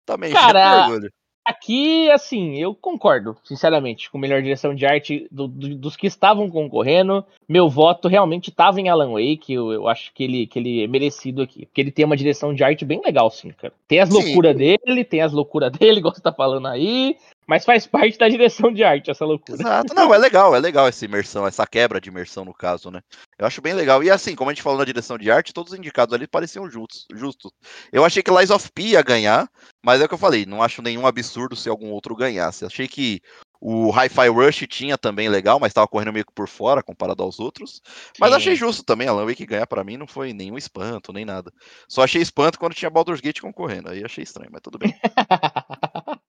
Também 0.05 0.33
Cara, 0.33 0.85
de 0.87 0.91
orgulho. 0.91 1.11
Aqui, 1.43 2.09
assim, 2.11 2.57
eu 2.57 2.75
concordo, 2.75 3.35
sinceramente, 3.43 4.11
com 4.11 4.17
melhor 4.19 4.41
direção 4.43 4.75
de 4.75 4.85
arte 4.85 5.27
do- 5.31 5.47
do- 5.47 5.75
dos 5.75 5.95
que 5.95 6.05
estavam 6.05 6.47
concorrendo. 6.49 7.25
Meu 7.49 7.67
voto 7.67 8.07
realmente 8.07 8.49
estava 8.51 8.79
em 8.79 8.89
Alan 8.89 9.11
Wake. 9.13 9.51
Eu, 9.51 9.71
eu 9.71 9.87
acho 9.87 10.13
que 10.13 10.23
ele, 10.23 10.45
que 10.45 10.59
ele 10.59 10.83
é 10.83 10.87
merecido 10.87 11.41
aqui. 11.41 11.65
Porque 11.65 11.81
ele 11.81 11.91
tem 11.91 12.05
uma 12.05 12.15
direção 12.15 12.53
de 12.53 12.63
arte 12.63 12.85
bem 12.85 13.01
legal, 13.03 13.29
sim, 13.31 13.49
cara. 13.49 13.73
Tem 13.87 13.99
as 13.99 14.09
loucuras 14.09 14.55
dele, 14.55 15.03
tem 15.03 15.21
as 15.21 15.33
loucuras 15.33 15.71
dele, 15.77 15.97
igual 15.99 16.13
você 16.13 16.21
tá 16.21 16.31
falando 16.31 16.67
aí. 16.67 17.17
Mas 17.51 17.65
faz 17.65 17.85
parte 17.85 18.17
da 18.17 18.29
direção 18.29 18.71
de 18.71 18.81
arte 18.81 19.11
essa 19.11 19.25
loucura. 19.25 19.61
Exato. 19.61 19.93
Não, 19.93 20.13
é 20.13 20.17
legal, 20.17 20.55
é 20.55 20.59
legal 20.59 20.87
essa 20.87 21.03
imersão, 21.03 21.45
essa 21.45 21.67
quebra 21.67 21.99
de 21.99 22.07
imersão 22.07 22.45
no 22.45 22.53
caso, 22.53 22.89
né? 22.89 23.01
Eu 23.37 23.45
acho 23.45 23.61
bem 23.61 23.73
legal. 23.73 24.01
E 24.01 24.09
assim, 24.09 24.35
como 24.35 24.49
a 24.49 24.53
gente 24.53 24.63
falou 24.63 24.79
na 24.79 24.85
direção 24.85 25.17
de 25.17 25.29
arte, 25.29 25.53
todos 25.53 25.73
os 25.73 25.77
indicados 25.77 26.15
ali 26.15 26.25
pareciam 26.25 26.69
justos. 26.71 27.05
justos. 27.13 27.51
Eu 27.91 28.05
achei 28.05 28.23
que 28.23 28.31
Lies 28.31 28.51
of 28.51 28.71
P 28.71 28.83
ia 28.83 29.01
ganhar, 29.01 29.49
mas 29.83 29.99
é 29.99 30.05
o 30.05 30.07
que 30.07 30.13
eu 30.13 30.17
falei, 30.17 30.45
não 30.45 30.63
acho 30.63 30.81
nenhum 30.81 31.05
absurdo 31.05 31.53
se 31.53 31.67
algum 31.67 31.89
outro 31.89 32.15
ganhasse. 32.15 32.63
Achei 32.63 32.87
que 32.87 33.21
o 33.59 33.91
Hi-Fi 33.91 34.29
Rush 34.29 34.65
tinha 34.69 34.97
também 34.97 35.27
legal, 35.27 35.59
mas 35.59 35.71
estava 35.71 35.89
correndo 35.89 36.13
meio 36.13 36.25
que 36.25 36.33
por 36.33 36.47
fora 36.47 36.81
comparado 36.81 37.21
aos 37.21 37.37
outros. 37.37 37.81
Mas 38.17 38.29
Sim. 38.29 38.37
achei 38.37 38.55
justo 38.55 38.81
também. 38.81 39.09
Alan 39.09 39.25
Wake 39.25 39.45
ganhar 39.45 39.67
para 39.67 39.83
mim 39.83 39.97
não 39.97 40.07
foi 40.07 40.31
nenhum 40.31 40.57
espanto, 40.57 41.11
nem 41.11 41.25
nada. 41.25 41.51
Só 41.85 42.01
achei 42.01 42.21
espanto 42.21 42.57
quando 42.57 42.73
tinha 42.73 42.89
Baldur's 42.89 43.19
Gate 43.19 43.41
concorrendo. 43.41 43.89
Aí 43.89 44.05
achei 44.05 44.23
estranho, 44.23 44.49
mas 44.53 44.61
tudo 44.61 44.79
bem. 44.79 44.95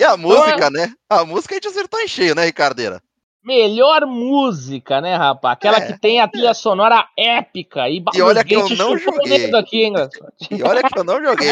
E 0.00 0.04
a 0.04 0.16
música, 0.16 0.66
é... 0.66 0.70
né? 0.70 0.94
A 1.10 1.26
música 1.26 1.54
a 1.54 1.56
gente 1.56 1.68
acertou 1.68 2.00
em 2.00 2.08
cheio, 2.08 2.34
né, 2.34 2.46
Ricardeira? 2.46 3.02
Melhor 3.44 4.06
música, 4.06 4.98
né, 4.98 5.14
rapaz? 5.14 5.52
Aquela 5.52 5.76
é, 5.76 5.86
que 5.86 5.98
tem 5.98 6.20
a 6.20 6.28
trilha 6.28 6.50
é. 6.50 6.54
sonora 6.54 7.06
épica. 7.18 7.86
E, 7.88 8.02
e 8.14 8.22
olha 8.22 8.42
que 8.42 8.54
eu 8.54 8.66
não 8.70 8.96
joguei. 8.96 9.54
Aqui, 9.54 9.82
hein, 9.82 9.94
e 10.50 10.62
olha 10.62 10.82
que 10.82 10.98
eu 10.98 11.04
não 11.04 11.22
joguei. 11.22 11.50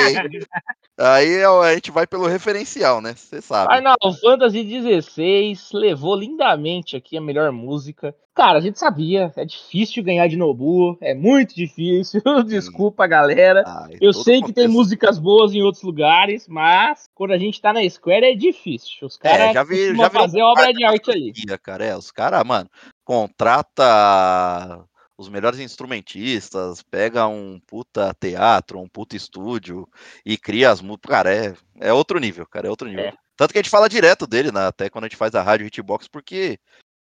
Aí 0.98 1.34
é 1.34 1.44
a 1.44 1.74
gente 1.74 1.90
vai 1.90 2.06
pelo 2.06 2.26
referencial, 2.26 3.02
né? 3.02 3.14
Você 3.14 3.42
sabe. 3.42 3.74
Final 3.76 3.96
Fantasy 4.20 4.64
XVI 4.64 5.58
levou 5.74 6.16
lindamente 6.16 6.96
aqui 6.96 7.18
a 7.18 7.20
melhor 7.20 7.52
música. 7.52 8.14
Cara, 8.38 8.59
a 8.59 8.61
gente 8.61 8.79
sabia, 8.79 9.33
é 9.35 9.44
difícil 9.44 10.01
ganhar 10.01 10.29
de 10.29 10.37
Nobu, 10.37 10.96
é 11.01 11.12
muito 11.12 11.57
difícil. 11.57 12.22
Desculpa, 12.46 13.05
galera. 13.05 13.64
Ah, 13.66 13.88
eu 14.01 14.12
sei 14.12 14.40
que 14.40 14.53
tem 14.53 14.68
músicas 14.68 15.18
boas 15.18 15.53
em 15.53 15.61
outros 15.61 15.83
lugares, 15.83 16.46
mas 16.46 17.09
quando 17.16 17.33
a 17.33 17.37
gente 17.37 17.61
tá 17.61 17.72
na 17.72 17.81
Square 17.90 18.27
é 18.27 18.37
difícil. 18.37 19.09
Os 19.09 19.16
caras 19.16 19.48
é, 19.48 19.53
já 19.55 19.64
vi, 19.64 19.92
já 19.92 20.09
fazer 20.09 20.40
obra 20.42 20.72
de 20.72 20.85
arte 20.85 21.11
ali. 21.11 21.33
Cara, 21.61 21.85
é, 21.85 21.96
os 21.96 22.12
caras, 22.12 22.44
mano, 22.44 22.70
contrata 23.05 24.85
os 25.18 25.29
melhores 25.29 25.59
instrumentistas, 25.59 26.81
pega 26.81 27.27
um 27.27 27.61
puta 27.66 28.14
teatro, 28.20 28.79
um 28.79 28.88
puta 28.88 29.16
estúdio 29.16 29.85
e 30.24 30.38
cria 30.38 30.70
as 30.70 30.81
músicas. 30.81 31.11
Cara, 31.11 31.35
é, 31.35 31.55
é 31.81 31.92
outro 31.92 32.20
nível, 32.20 32.46
cara, 32.46 32.68
é 32.68 32.70
outro 32.70 32.87
nível. 32.87 33.07
É. 33.07 33.14
Tanto 33.37 33.51
que 33.51 33.59
a 33.59 33.62
gente 33.62 33.70
fala 33.70 33.88
direto 33.88 34.29
dele, 34.29 34.53
né, 34.53 34.68
até 34.68 34.88
quando 34.88 35.07
a 35.07 35.09
gente 35.09 35.16
faz 35.16 35.35
a 35.35 35.42
rádio 35.42 35.66
Hitbox, 35.66 36.07
porque 36.07 36.57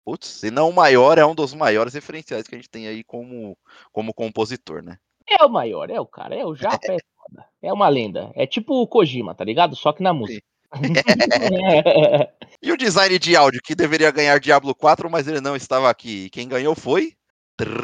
Putz, 0.05 0.27
se 0.27 0.51
não 0.51 0.69
o 0.69 0.73
maior, 0.73 1.17
é 1.17 1.25
um 1.25 1.33
dos 1.33 1.53
maiores 1.53 1.93
referenciais 1.93 2.45
que 2.47 2.55
a 2.55 2.57
gente 2.57 2.69
tem 2.69 2.87
aí 2.87 3.03
como, 3.03 3.57
como 3.91 4.13
compositor, 4.13 4.83
né? 4.83 4.97
É 5.27 5.43
o 5.45 5.49
maior, 5.49 5.89
é 5.89 5.99
o 5.99 6.05
cara, 6.05 6.35
é 6.35 6.45
o 6.45 6.53
Japa, 6.53 6.91
é 6.91 6.97
foda. 7.15 7.45
É 7.61 7.71
uma 7.71 7.87
lenda. 7.87 8.31
É 8.35 8.45
tipo 8.45 8.73
o 8.81 8.87
Kojima, 8.87 9.33
tá 9.33 9.45
ligado? 9.45 9.75
Só 9.75 9.93
que 9.93 10.03
na 10.03 10.13
música. 10.13 10.43
e 12.61 12.71
o 12.71 12.77
design 12.77 13.17
de 13.19 13.35
áudio, 13.35 13.61
que 13.63 13.75
deveria 13.75 14.11
ganhar 14.11 14.39
Diablo 14.39 14.73
4, 14.75 15.09
mas 15.09 15.27
ele 15.27 15.39
não 15.39 15.55
estava 15.55 15.89
aqui. 15.89 16.29
Quem 16.31 16.47
ganhou 16.47 16.75
foi? 16.75 17.15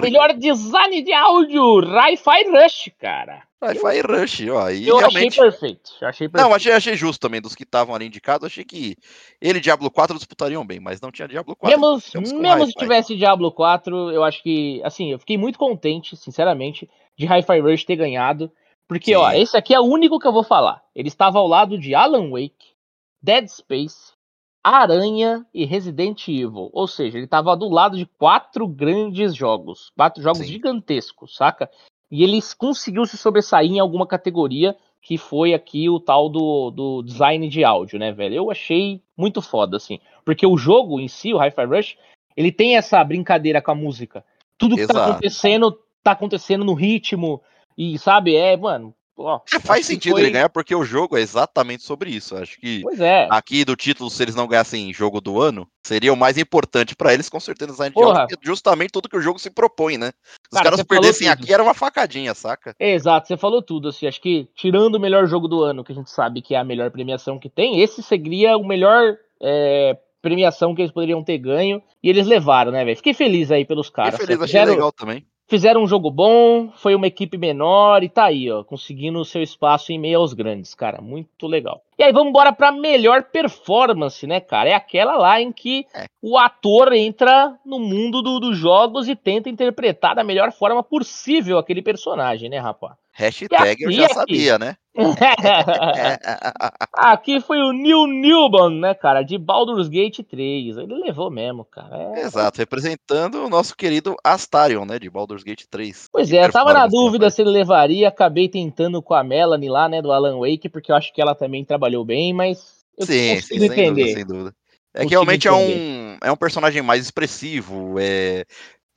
Melhor 0.01 0.33
design 0.33 1.01
de 1.03 1.13
áudio, 1.13 1.79
Hi-Fi 1.81 2.49
Rush, 2.49 2.91
cara. 2.99 3.43
Hi-Fi 3.61 4.01
Rush, 4.01 4.41
ó. 4.49 4.69
E 4.69 4.87
eu 4.87 4.97
realmente... 4.97 5.39
achei 5.39 5.43
perfeito. 5.43 5.91
achei 6.01 6.27
perfeito. 6.27 6.37
Não, 6.37 6.55
achei, 6.55 6.71
achei 6.71 6.95
justo 6.95 7.19
também, 7.19 7.39
dos 7.39 7.53
que 7.53 7.63
estavam 7.63 7.93
ali 7.93 8.07
indicados, 8.07 8.47
achei 8.47 8.63
que 8.63 8.97
ele 9.39 9.59
e 9.59 9.61
Diablo 9.61 9.91
4 9.91 10.17
disputariam 10.17 10.65
bem, 10.65 10.79
mas 10.79 10.99
não 10.99 11.11
tinha 11.11 11.27
Diablo 11.27 11.55
4. 11.55 11.79
Mesmo, 11.79 12.39
mesmo 12.41 12.65
se 12.65 12.73
tivesse 12.73 13.15
Diablo 13.15 13.51
4, 13.51 14.11
eu 14.11 14.23
acho 14.23 14.41
que, 14.41 14.81
assim, 14.83 15.11
eu 15.11 15.19
fiquei 15.19 15.37
muito 15.37 15.59
contente, 15.59 16.17
sinceramente, 16.17 16.89
de 17.17 17.27
Hi-Fi 17.27 17.59
Rush 17.59 17.85
ter 17.85 17.95
ganhado, 17.97 18.51
porque, 18.87 19.11
Sim. 19.11 19.17
ó, 19.17 19.31
esse 19.31 19.55
aqui 19.55 19.73
é 19.73 19.79
o 19.79 19.83
único 19.83 20.19
que 20.19 20.27
eu 20.27 20.33
vou 20.33 20.43
falar. 20.43 20.81
Ele 20.95 21.09
estava 21.09 21.37
ao 21.37 21.47
lado 21.47 21.77
de 21.77 21.93
Alan 21.93 22.31
Wake, 22.31 22.73
Dead 23.21 23.47
Space, 23.47 24.13
Aranha 24.63 25.45
e 25.53 25.65
Resident 25.65 26.27
Evil. 26.27 26.69
Ou 26.73 26.87
seja, 26.87 27.17
ele 27.17 27.25
estava 27.25 27.55
do 27.55 27.69
lado 27.69 27.97
de 27.97 28.05
quatro 28.05 28.67
grandes 28.67 29.35
jogos, 29.35 29.91
quatro 29.95 30.21
jogos 30.21 30.39
Sim. 30.39 30.53
gigantescos, 30.53 31.35
saca? 31.35 31.69
E 32.11 32.23
ele 32.23 32.39
conseguiu 32.57 33.05
se 33.05 33.17
sobressair 33.17 33.71
em 33.71 33.79
alguma 33.79 34.07
categoria 34.07 34.75
que 35.01 35.17
foi 35.17 35.53
aqui 35.53 35.89
o 35.89 35.99
tal 35.99 36.27
do, 36.27 36.71
do 36.71 37.01
design 37.03 37.47
de 37.47 37.63
áudio, 37.63 37.97
né, 37.97 38.11
velho? 38.11 38.35
Eu 38.35 38.51
achei 38.51 39.01
muito 39.17 39.41
foda, 39.41 39.77
assim. 39.77 39.99
Porque 40.25 40.45
o 40.45 40.57
jogo 40.57 40.99
em 40.99 41.07
si, 41.07 41.33
o 41.33 41.37
Hi-Fi 41.37 41.65
Rush, 41.65 41.97
ele 42.35 42.51
tem 42.51 42.75
essa 42.75 43.03
brincadeira 43.03 43.61
com 43.61 43.71
a 43.71 43.75
música. 43.75 44.25
Tudo 44.57 44.75
que 44.75 44.85
tá 44.85 44.93
Exato. 44.93 44.99
tá 44.99 45.11
acontecendo, 45.11 45.79
tá 46.03 46.11
acontecendo 46.11 46.65
no 46.65 46.73
ritmo. 46.73 47.41
E, 47.77 47.97
sabe, 47.97 48.35
é, 48.35 48.57
mano, 48.57 48.93
Ó, 49.21 49.41
é, 49.53 49.59
faz 49.59 49.85
sentido 49.85 50.13
foi... 50.13 50.21
ele 50.21 50.31
ganhar 50.31 50.49
porque 50.49 50.73
o 50.73 50.85
jogo 50.85 51.17
é 51.17 51.21
exatamente 51.21 51.83
sobre 51.83 52.09
isso. 52.09 52.35
Acho 52.37 52.57
que 52.59 52.83
é. 52.99 53.27
aqui 53.29 53.65
do 53.65 53.75
título, 53.75 54.09
se 54.09 54.23
eles 54.23 54.35
não 54.35 54.47
ganhassem 54.47 54.93
jogo 54.93 55.19
do 55.19 55.41
ano, 55.41 55.67
seria 55.83 56.13
o 56.13 56.17
mais 56.17 56.37
importante 56.37 56.95
para 56.95 57.13
eles, 57.13 57.27
com 57.27 57.39
certeza, 57.39 57.71
design 57.71 57.93
de 57.93 58.01
áudio, 58.01 58.37
justamente 58.41 58.91
tudo 58.91 59.09
que 59.09 59.17
o 59.17 59.21
jogo 59.21 59.37
se 59.37 59.49
propõe, 59.49 59.97
né? 59.97 60.11
Se 60.23 60.57
os 60.57 60.61
caras 60.61 60.83
perdessem 60.83 61.27
aqui, 61.27 61.53
era 61.53 61.61
uma 61.61 61.73
facadinha, 61.73 62.33
saca? 62.33 62.73
Exato, 62.79 63.27
você 63.27 63.35
falou 63.35 63.61
tudo. 63.61 63.89
Assim, 63.89 64.07
acho 64.07 64.21
que 64.21 64.47
tirando 64.55 64.95
o 64.95 64.99
melhor 64.99 65.27
jogo 65.27 65.47
do 65.47 65.61
ano, 65.63 65.83
que 65.83 65.91
a 65.91 65.95
gente 65.95 66.09
sabe 66.09 66.41
que 66.41 66.55
é 66.55 66.57
a 66.57 66.63
melhor 66.63 66.89
premiação 66.89 67.37
que 67.37 67.49
tem, 67.49 67.81
esse 67.81 68.01
seria 68.01 68.57
o 68.57 68.65
melhor. 68.65 69.17
É, 69.41 69.97
premiação 70.21 70.75
que 70.75 70.81
eles 70.81 70.91
poderiam 70.91 71.23
ter 71.23 71.37
ganho 71.37 71.81
e 72.03 72.09
eles 72.09 72.27
levaram, 72.27 72.73
né, 72.73 72.83
velho? 72.83 72.97
Fiquei 72.97 73.13
feliz 73.13 73.51
aí 73.51 73.63
pelos 73.63 73.89
caras. 73.89 74.19
Fiquei 74.19 74.35
feliz, 74.35 74.41
achei 74.43 74.65
legal 74.65 74.91
também. 74.91 75.25
Fizeram 75.49 75.81
um 75.81 75.87
jogo 75.87 76.11
bom, 76.11 76.69
foi 76.75 76.93
uma 76.93 77.07
equipe 77.07 77.35
menor 77.35 78.03
e 78.03 78.07
tá 78.07 78.25
aí, 78.25 78.51
ó, 78.51 78.63
conseguindo 78.63 79.17
o 79.17 79.25
seu 79.25 79.41
espaço 79.41 79.91
em 79.91 79.97
meio 79.97 80.19
aos 80.19 80.31
grandes, 80.31 80.75
cara, 80.75 81.01
muito 81.01 81.47
legal. 81.47 81.81
E 81.97 82.03
aí 82.03 82.13
vamos 82.13 82.29
embora 82.29 82.53
pra 82.53 82.71
melhor 82.71 83.23
performance, 83.23 84.27
né, 84.27 84.39
cara? 84.39 84.69
É 84.69 84.75
aquela 84.75 85.17
lá 85.17 85.41
em 85.41 85.51
que 85.51 85.87
é. 85.95 86.05
o 86.21 86.37
ator 86.37 86.93
entra 86.93 87.57
no 87.65 87.79
mundo 87.79 88.21
do, 88.21 88.39
dos 88.39 88.59
jogos 88.59 89.09
e 89.09 89.15
tenta 89.15 89.49
interpretar 89.49 90.13
da 90.13 90.23
melhor 90.23 90.51
forma 90.51 90.83
possível 90.83 91.57
aquele 91.57 91.81
personagem, 91.81 92.47
né, 92.47 92.59
rapaz? 92.59 92.93
Hashtag 93.19 93.83
eu 93.83 93.91
já 93.91 94.05
aqui. 94.05 94.13
sabia, 94.13 94.57
né? 94.57 94.77
aqui 96.93 97.41
foi 97.41 97.57
o 97.59 97.73
Neil 97.73 98.07
Newman, 98.07 98.79
né, 98.79 98.93
cara, 98.93 99.23
de 99.23 99.37
Baldur's 99.37 99.89
Gate 99.89 100.21
3. 100.21 100.77
Ele 100.77 100.95
levou 100.95 101.29
mesmo, 101.29 101.65
cara. 101.65 102.13
É... 102.15 102.21
Exato, 102.21 102.57
representando 102.57 103.43
o 103.43 103.49
nosso 103.49 103.75
querido 103.75 104.15
Astarion, 104.23 104.85
né, 104.85 104.97
de 104.97 105.09
Baldur's 105.09 105.43
Gate 105.43 105.65
3. 105.69 106.07
Pois 106.09 106.31
é, 106.31 106.45
eu 106.45 106.51
tava 106.51 106.73
na 106.73 106.87
dúvida 106.87 107.29
se 107.29 107.41
ele 107.41 107.49
levaria, 107.49 108.07
acabei 108.07 108.47
tentando 108.47 109.01
com 109.01 109.13
a 109.13 109.21
Melanie 109.23 109.69
lá, 109.69 109.89
né, 109.89 110.01
do 110.01 110.13
Alan 110.13 110.39
Wake, 110.39 110.69
porque 110.69 110.89
eu 110.89 110.95
acho 110.95 111.13
que 111.13 111.21
ela 111.21 111.35
também 111.35 111.65
trabalhou 111.65 112.05
bem, 112.05 112.31
mas 112.31 112.85
eu 112.97 113.05
sim, 113.05 113.41
sim, 113.41 113.65
entender. 113.65 113.75
Sem 113.75 113.93
dúvida, 113.93 114.13
sem 114.13 114.25
dúvida. 114.25 114.55
É 114.93 115.03
que 115.05 115.11
realmente 115.11 115.47
é 115.47 115.51
um, 115.51 116.17
é 116.23 116.31
um 116.31 116.37
personagem 116.37 116.81
mais 116.81 117.03
expressivo, 117.03 117.95
é, 117.99 118.45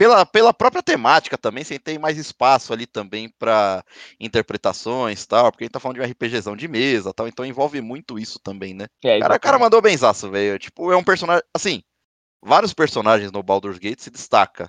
pela, 0.03 0.27
pela 0.27 0.53
própria 0.53 0.83
temática 0.83 1.39
também, 1.39 1.63
você 1.63 1.79
tem 1.79 1.97
mais 1.97 2.19
espaço 2.19 2.73
ali 2.73 2.87
também 2.87 3.29
para 3.29 3.85
interpretações 4.19 5.25
tal, 5.25 5.53
porque 5.53 5.63
a 5.63 5.67
gente 5.67 5.73
tá 5.73 5.79
falando 5.79 5.99
de 5.99 6.03
um 6.03 6.11
RPGzão 6.11 6.57
de 6.57 6.67
mesa 6.67 7.15
tal, 7.15 7.29
então 7.29 7.47
envolve 7.47 7.81
muito 7.81 8.19
isso 8.19 8.41
também, 8.41 8.75
né? 8.75 8.87
É, 9.05 9.21
cara, 9.21 9.37
o 9.37 9.41
cara 9.41 9.59
mandou 9.61 9.81
benzaço, 9.81 10.29
velho. 10.29 10.59
Tipo, 10.59 10.91
é 10.91 10.97
um 10.97 11.05
personagem. 11.05 11.45
Assim, 11.55 11.83
vários 12.43 12.75
personagens 12.75 13.31
no 13.31 13.45
Baldur's 13.45 13.79
Gate 13.79 14.01
se 14.01 14.11
destaca. 14.11 14.69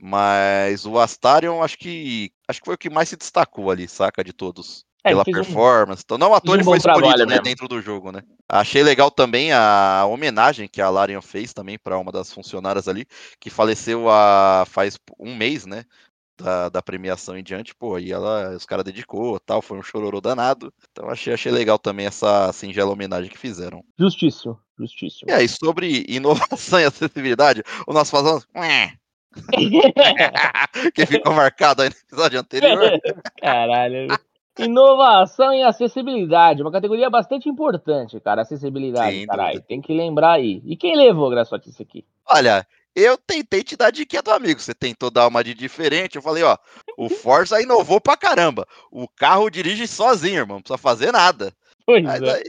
Mas 0.00 0.86
o 0.86 0.96
Astarion, 0.96 1.60
acho 1.60 1.76
que. 1.76 2.30
Acho 2.46 2.60
que 2.60 2.66
foi 2.66 2.76
o 2.76 2.78
que 2.78 2.88
mais 2.88 3.08
se 3.08 3.16
destacou 3.16 3.72
ali, 3.72 3.88
saca? 3.88 4.22
De 4.22 4.32
todos. 4.32 4.84
É, 5.04 5.10
pela 5.10 5.24
performance. 5.24 6.00
Um, 6.00 6.04
então, 6.04 6.18
não, 6.18 6.30
o 6.30 6.34
ator 6.34 6.58
um 6.58 6.64
foi 6.64 6.78
escolhido 6.78 7.26
né, 7.26 7.38
dentro 7.38 7.68
do 7.68 7.80
jogo, 7.80 8.10
né? 8.10 8.22
Achei 8.48 8.82
legal 8.82 9.10
também 9.10 9.52
a 9.52 10.04
homenagem 10.06 10.68
que 10.68 10.80
a 10.80 10.90
Larian 10.90 11.20
fez 11.20 11.52
também 11.52 11.78
para 11.78 11.98
uma 11.98 12.10
das 12.10 12.32
funcionárias 12.32 12.88
ali, 12.88 13.06
que 13.38 13.48
faleceu 13.48 14.10
há, 14.10 14.64
faz 14.66 14.98
um 15.18 15.36
mês, 15.36 15.66
né? 15.66 15.84
Da, 16.40 16.68
da 16.68 16.80
premiação 16.80 17.36
em 17.36 17.42
diante, 17.42 17.74
pô, 17.74 17.98
e 17.98 18.12
ela, 18.12 18.54
os 18.54 18.64
caras 18.64 18.84
dedicou 18.84 19.40
tal, 19.40 19.60
foi 19.60 19.76
um 19.76 19.82
chororô 19.82 20.20
danado. 20.20 20.72
Então 20.92 21.10
achei, 21.10 21.32
achei 21.32 21.50
legal 21.50 21.80
também 21.80 22.06
essa 22.06 22.52
singela 22.52 22.92
homenagem 22.92 23.28
que 23.28 23.36
fizeram. 23.36 23.82
Justíssimo, 23.98 24.56
justíssimo. 24.78 25.28
E 25.28 25.34
aí, 25.34 25.48
sobre 25.48 26.04
inovação 26.08 26.78
e 26.80 26.84
acessibilidade, 26.84 27.64
o 27.88 27.92
nosso 27.92 28.12
fazendo. 28.12 28.44
que 30.94 31.06
ficou 31.06 31.34
marcado 31.34 31.82
aí 31.82 31.88
no 31.88 31.96
episódio 31.96 32.38
anterior. 32.38 33.00
Caralho. 33.40 34.08
Inovação 34.58 35.52
e 35.52 35.62
acessibilidade, 35.62 36.62
uma 36.62 36.72
categoria 36.72 37.08
bastante 37.08 37.48
importante, 37.48 38.18
cara. 38.20 38.42
Acessibilidade, 38.42 39.26
caralho. 39.26 39.62
Tem 39.62 39.80
que 39.80 39.92
lembrar 39.92 40.32
aí. 40.32 40.62
E 40.64 40.76
quem 40.76 40.96
levou, 40.96 41.30
Graçote, 41.30 41.70
isso 41.70 41.82
aqui? 41.82 42.04
Olha, 42.26 42.66
eu 42.94 43.16
tentei 43.16 43.62
te 43.62 43.76
dar 43.76 43.90
dica 43.90 44.20
do 44.20 44.32
amigo. 44.32 44.60
Você 44.60 44.74
tentou 44.74 45.10
dar 45.10 45.28
uma 45.28 45.44
de 45.44 45.54
diferente. 45.54 46.16
Eu 46.16 46.22
falei, 46.22 46.42
ó, 46.42 46.56
o 46.96 47.08
Forza 47.10 47.62
inovou 47.62 48.00
pra 48.00 48.16
caramba. 48.16 48.66
O 48.90 49.06
carro 49.08 49.48
dirige 49.48 49.86
sozinho, 49.86 50.40
irmão. 50.40 50.56
Não 50.56 50.62
precisa 50.62 50.78
fazer 50.78 51.12
nada. 51.12 51.52
Pois 51.86 52.02
mas, 52.02 52.22
é. 52.22 52.34
aí, 52.34 52.44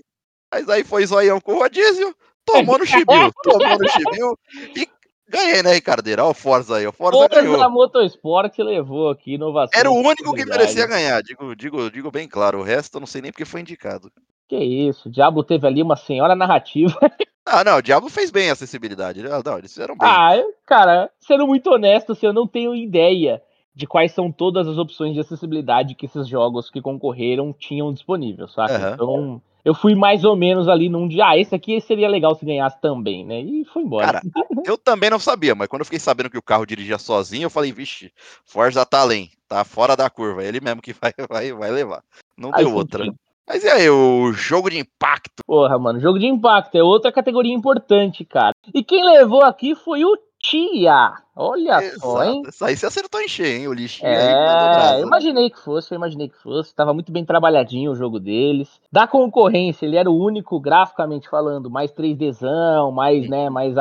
mas 0.52 0.70
aí 0.70 0.84
foi 0.84 1.06
zoião 1.06 1.40
com 1.40 1.54
o 1.54 1.60
rodízio, 1.60 2.14
tomou 2.44 2.78
no 2.78 2.86
chibio, 2.88 3.32
tomou 3.44 3.78
no 3.78 3.88
chibio 3.88 4.38
e 4.76 4.88
Ganhei, 5.30 5.62
né, 5.62 5.74
Ricardeira? 5.74 6.24
Olha 6.24 6.32
o 6.32 6.34
Forza 6.34 6.78
aí. 6.78 6.88
O 6.88 6.92
Forza, 6.92 7.20
Forza 7.20 7.42
ganhou. 7.42 7.70
Motorsport 7.70 8.58
levou 8.58 9.10
aqui 9.10 9.36
inovação. 9.36 9.80
Era 9.80 9.92
o 9.92 9.96
único 9.96 10.34
que 10.34 10.46
merecia 10.46 10.88
ganhar, 10.88 11.22
digo, 11.22 11.56
digo, 11.56 11.92
digo 11.92 12.12
bem 12.12 12.28
claro. 12.28 12.60
O 12.60 12.64
resto 12.64 12.98
eu 12.98 13.00
não 13.00 13.08
sei 13.08 13.22
nem 13.22 13.32
porque 13.32 13.46
foi 13.46 13.62
indicado. 13.62 14.12
Que 14.48 14.58
isso, 14.58 15.08
o 15.08 15.12
Diablo 15.12 15.44
teve 15.44 15.68
ali 15.68 15.84
uma 15.84 15.96
senhora 15.96 16.36
narrativa. 16.36 16.98
Ah, 17.52 17.64
não, 17.64 17.78
o 17.78 17.82
Diablo 17.82 18.12
fez 18.12 18.30
bem 18.30 18.52
a 18.52 18.54
acessibilidade. 18.54 19.24
Não, 19.24 19.58
eles 19.58 19.72
fizeram 19.72 19.98
bem. 19.98 20.08
Ah, 20.08 20.40
cara, 20.68 21.10
sendo 21.20 21.48
muito 21.48 21.68
honesto, 21.72 22.12
assim, 22.12 22.28
eu 22.28 22.34
não 22.34 22.46
tenho 22.46 22.76
ideia 22.76 23.42
de 23.74 23.88
quais 23.88 24.12
são 24.12 24.32
todas 24.32 24.68
as 24.68 24.78
opções 24.78 25.16
de 25.16 25.20
acessibilidade 25.20 25.96
que 25.96 26.06
esses 26.06 26.28
jogos 26.28 26.70
que 26.70 26.80
concorreram 26.80 27.52
tinham 27.52 27.92
disponível, 27.92 28.48
sabe? 28.48 28.74
Uhum. 28.74 28.94
Então, 28.94 29.42
eu 29.64 29.74
fui 29.74 29.96
mais 29.96 30.24
ou 30.24 30.36
menos 30.36 30.68
ali 30.68 30.90
num 30.90 31.08
dia, 31.08 31.28
ah, 31.28 31.38
esse 31.38 31.54
aqui 31.54 31.80
seria 31.82 32.08
legal 32.08 32.36
se 32.36 32.46
ganhasse 32.46 32.80
também, 32.82 33.26
né? 33.26 33.42
E 33.42 33.66
fui 33.66 33.84
embora. 33.84 34.06
Cara, 34.06 34.22
eu 34.66 34.78
também 34.78 35.10
não 35.10 35.20
sabia, 35.20 35.56
mas 35.56 35.68
quando 35.68 35.82
eu 35.82 35.86
fiquei 35.86 36.00
sabendo 36.00 36.30
que 36.30 36.38
o 36.38 36.44
carro 36.44 36.66
dirigia 36.66 36.98
sozinho, 36.98 37.46
eu 37.46 37.50
falei, 37.50 37.72
vixe, 37.72 38.12
Forza 38.46 38.86
tá 38.86 39.02
além, 39.02 39.32
tá 39.48 39.64
fora 39.64 39.96
da 39.96 40.10
curva, 40.10 40.44
ele 40.44 40.60
mesmo 40.60 40.82
que 40.82 40.94
vai, 40.94 41.14
vai, 41.30 41.54
vai 41.54 41.72
levar. 41.72 42.04
Não 42.38 42.52
deu 42.52 42.74
outra. 42.74 43.06
Mas 43.48 43.64
e 43.64 43.68
aí, 43.68 43.90
o 43.90 44.32
jogo 44.32 44.70
de 44.70 44.78
impacto? 44.78 45.44
Porra, 45.44 45.80
mano, 45.80 46.00
jogo 46.00 46.20
de 46.20 46.28
impacto 46.28 46.76
é 46.76 46.84
outra 46.84 47.12
categoria 47.12 47.52
importante, 47.52 48.24
cara. 48.24 48.54
E 48.72 48.84
quem 48.84 49.04
levou 49.04 49.44
aqui 49.44 49.74
foi 49.74 50.06
o 50.06 50.16
Tia. 50.40 51.14
Olha 51.36 51.84
Exato. 51.84 52.00
só, 52.00 52.24
hein? 52.24 52.44
Isso 52.48 52.66
aí 52.66 52.76
você 52.76 52.86
acertou 52.86 53.22
em 53.22 53.28
cheio, 53.28 53.62
hein? 53.62 53.68
O 53.68 53.74
lixinho 53.74 54.10
é, 54.10 54.94
aí. 54.94 55.02
Eu 55.02 55.08
imaginei 55.08 55.50
que 55.50 55.60
fosse, 55.60 55.94
eu 55.94 55.98
imaginei 55.98 56.30
que 56.30 56.38
fosse. 56.42 56.74
Tava 56.74 56.94
muito 56.94 57.12
bem 57.12 57.26
trabalhadinho 57.26 57.92
o 57.92 57.96
jogo 57.96 58.20
deles. 58.20 58.70
Da 58.92 59.06
concorrência, 59.06 59.86
ele 59.86 59.98
era 59.98 60.10
o 60.10 60.18
único, 60.18 60.60
graficamente 60.60 61.30
falando, 61.30 61.70
mais 61.70 61.92
3Dzão, 61.92 62.92
mais, 62.92 63.24
Sim. 63.24 63.30
né, 63.30 63.50
mais 63.50 63.76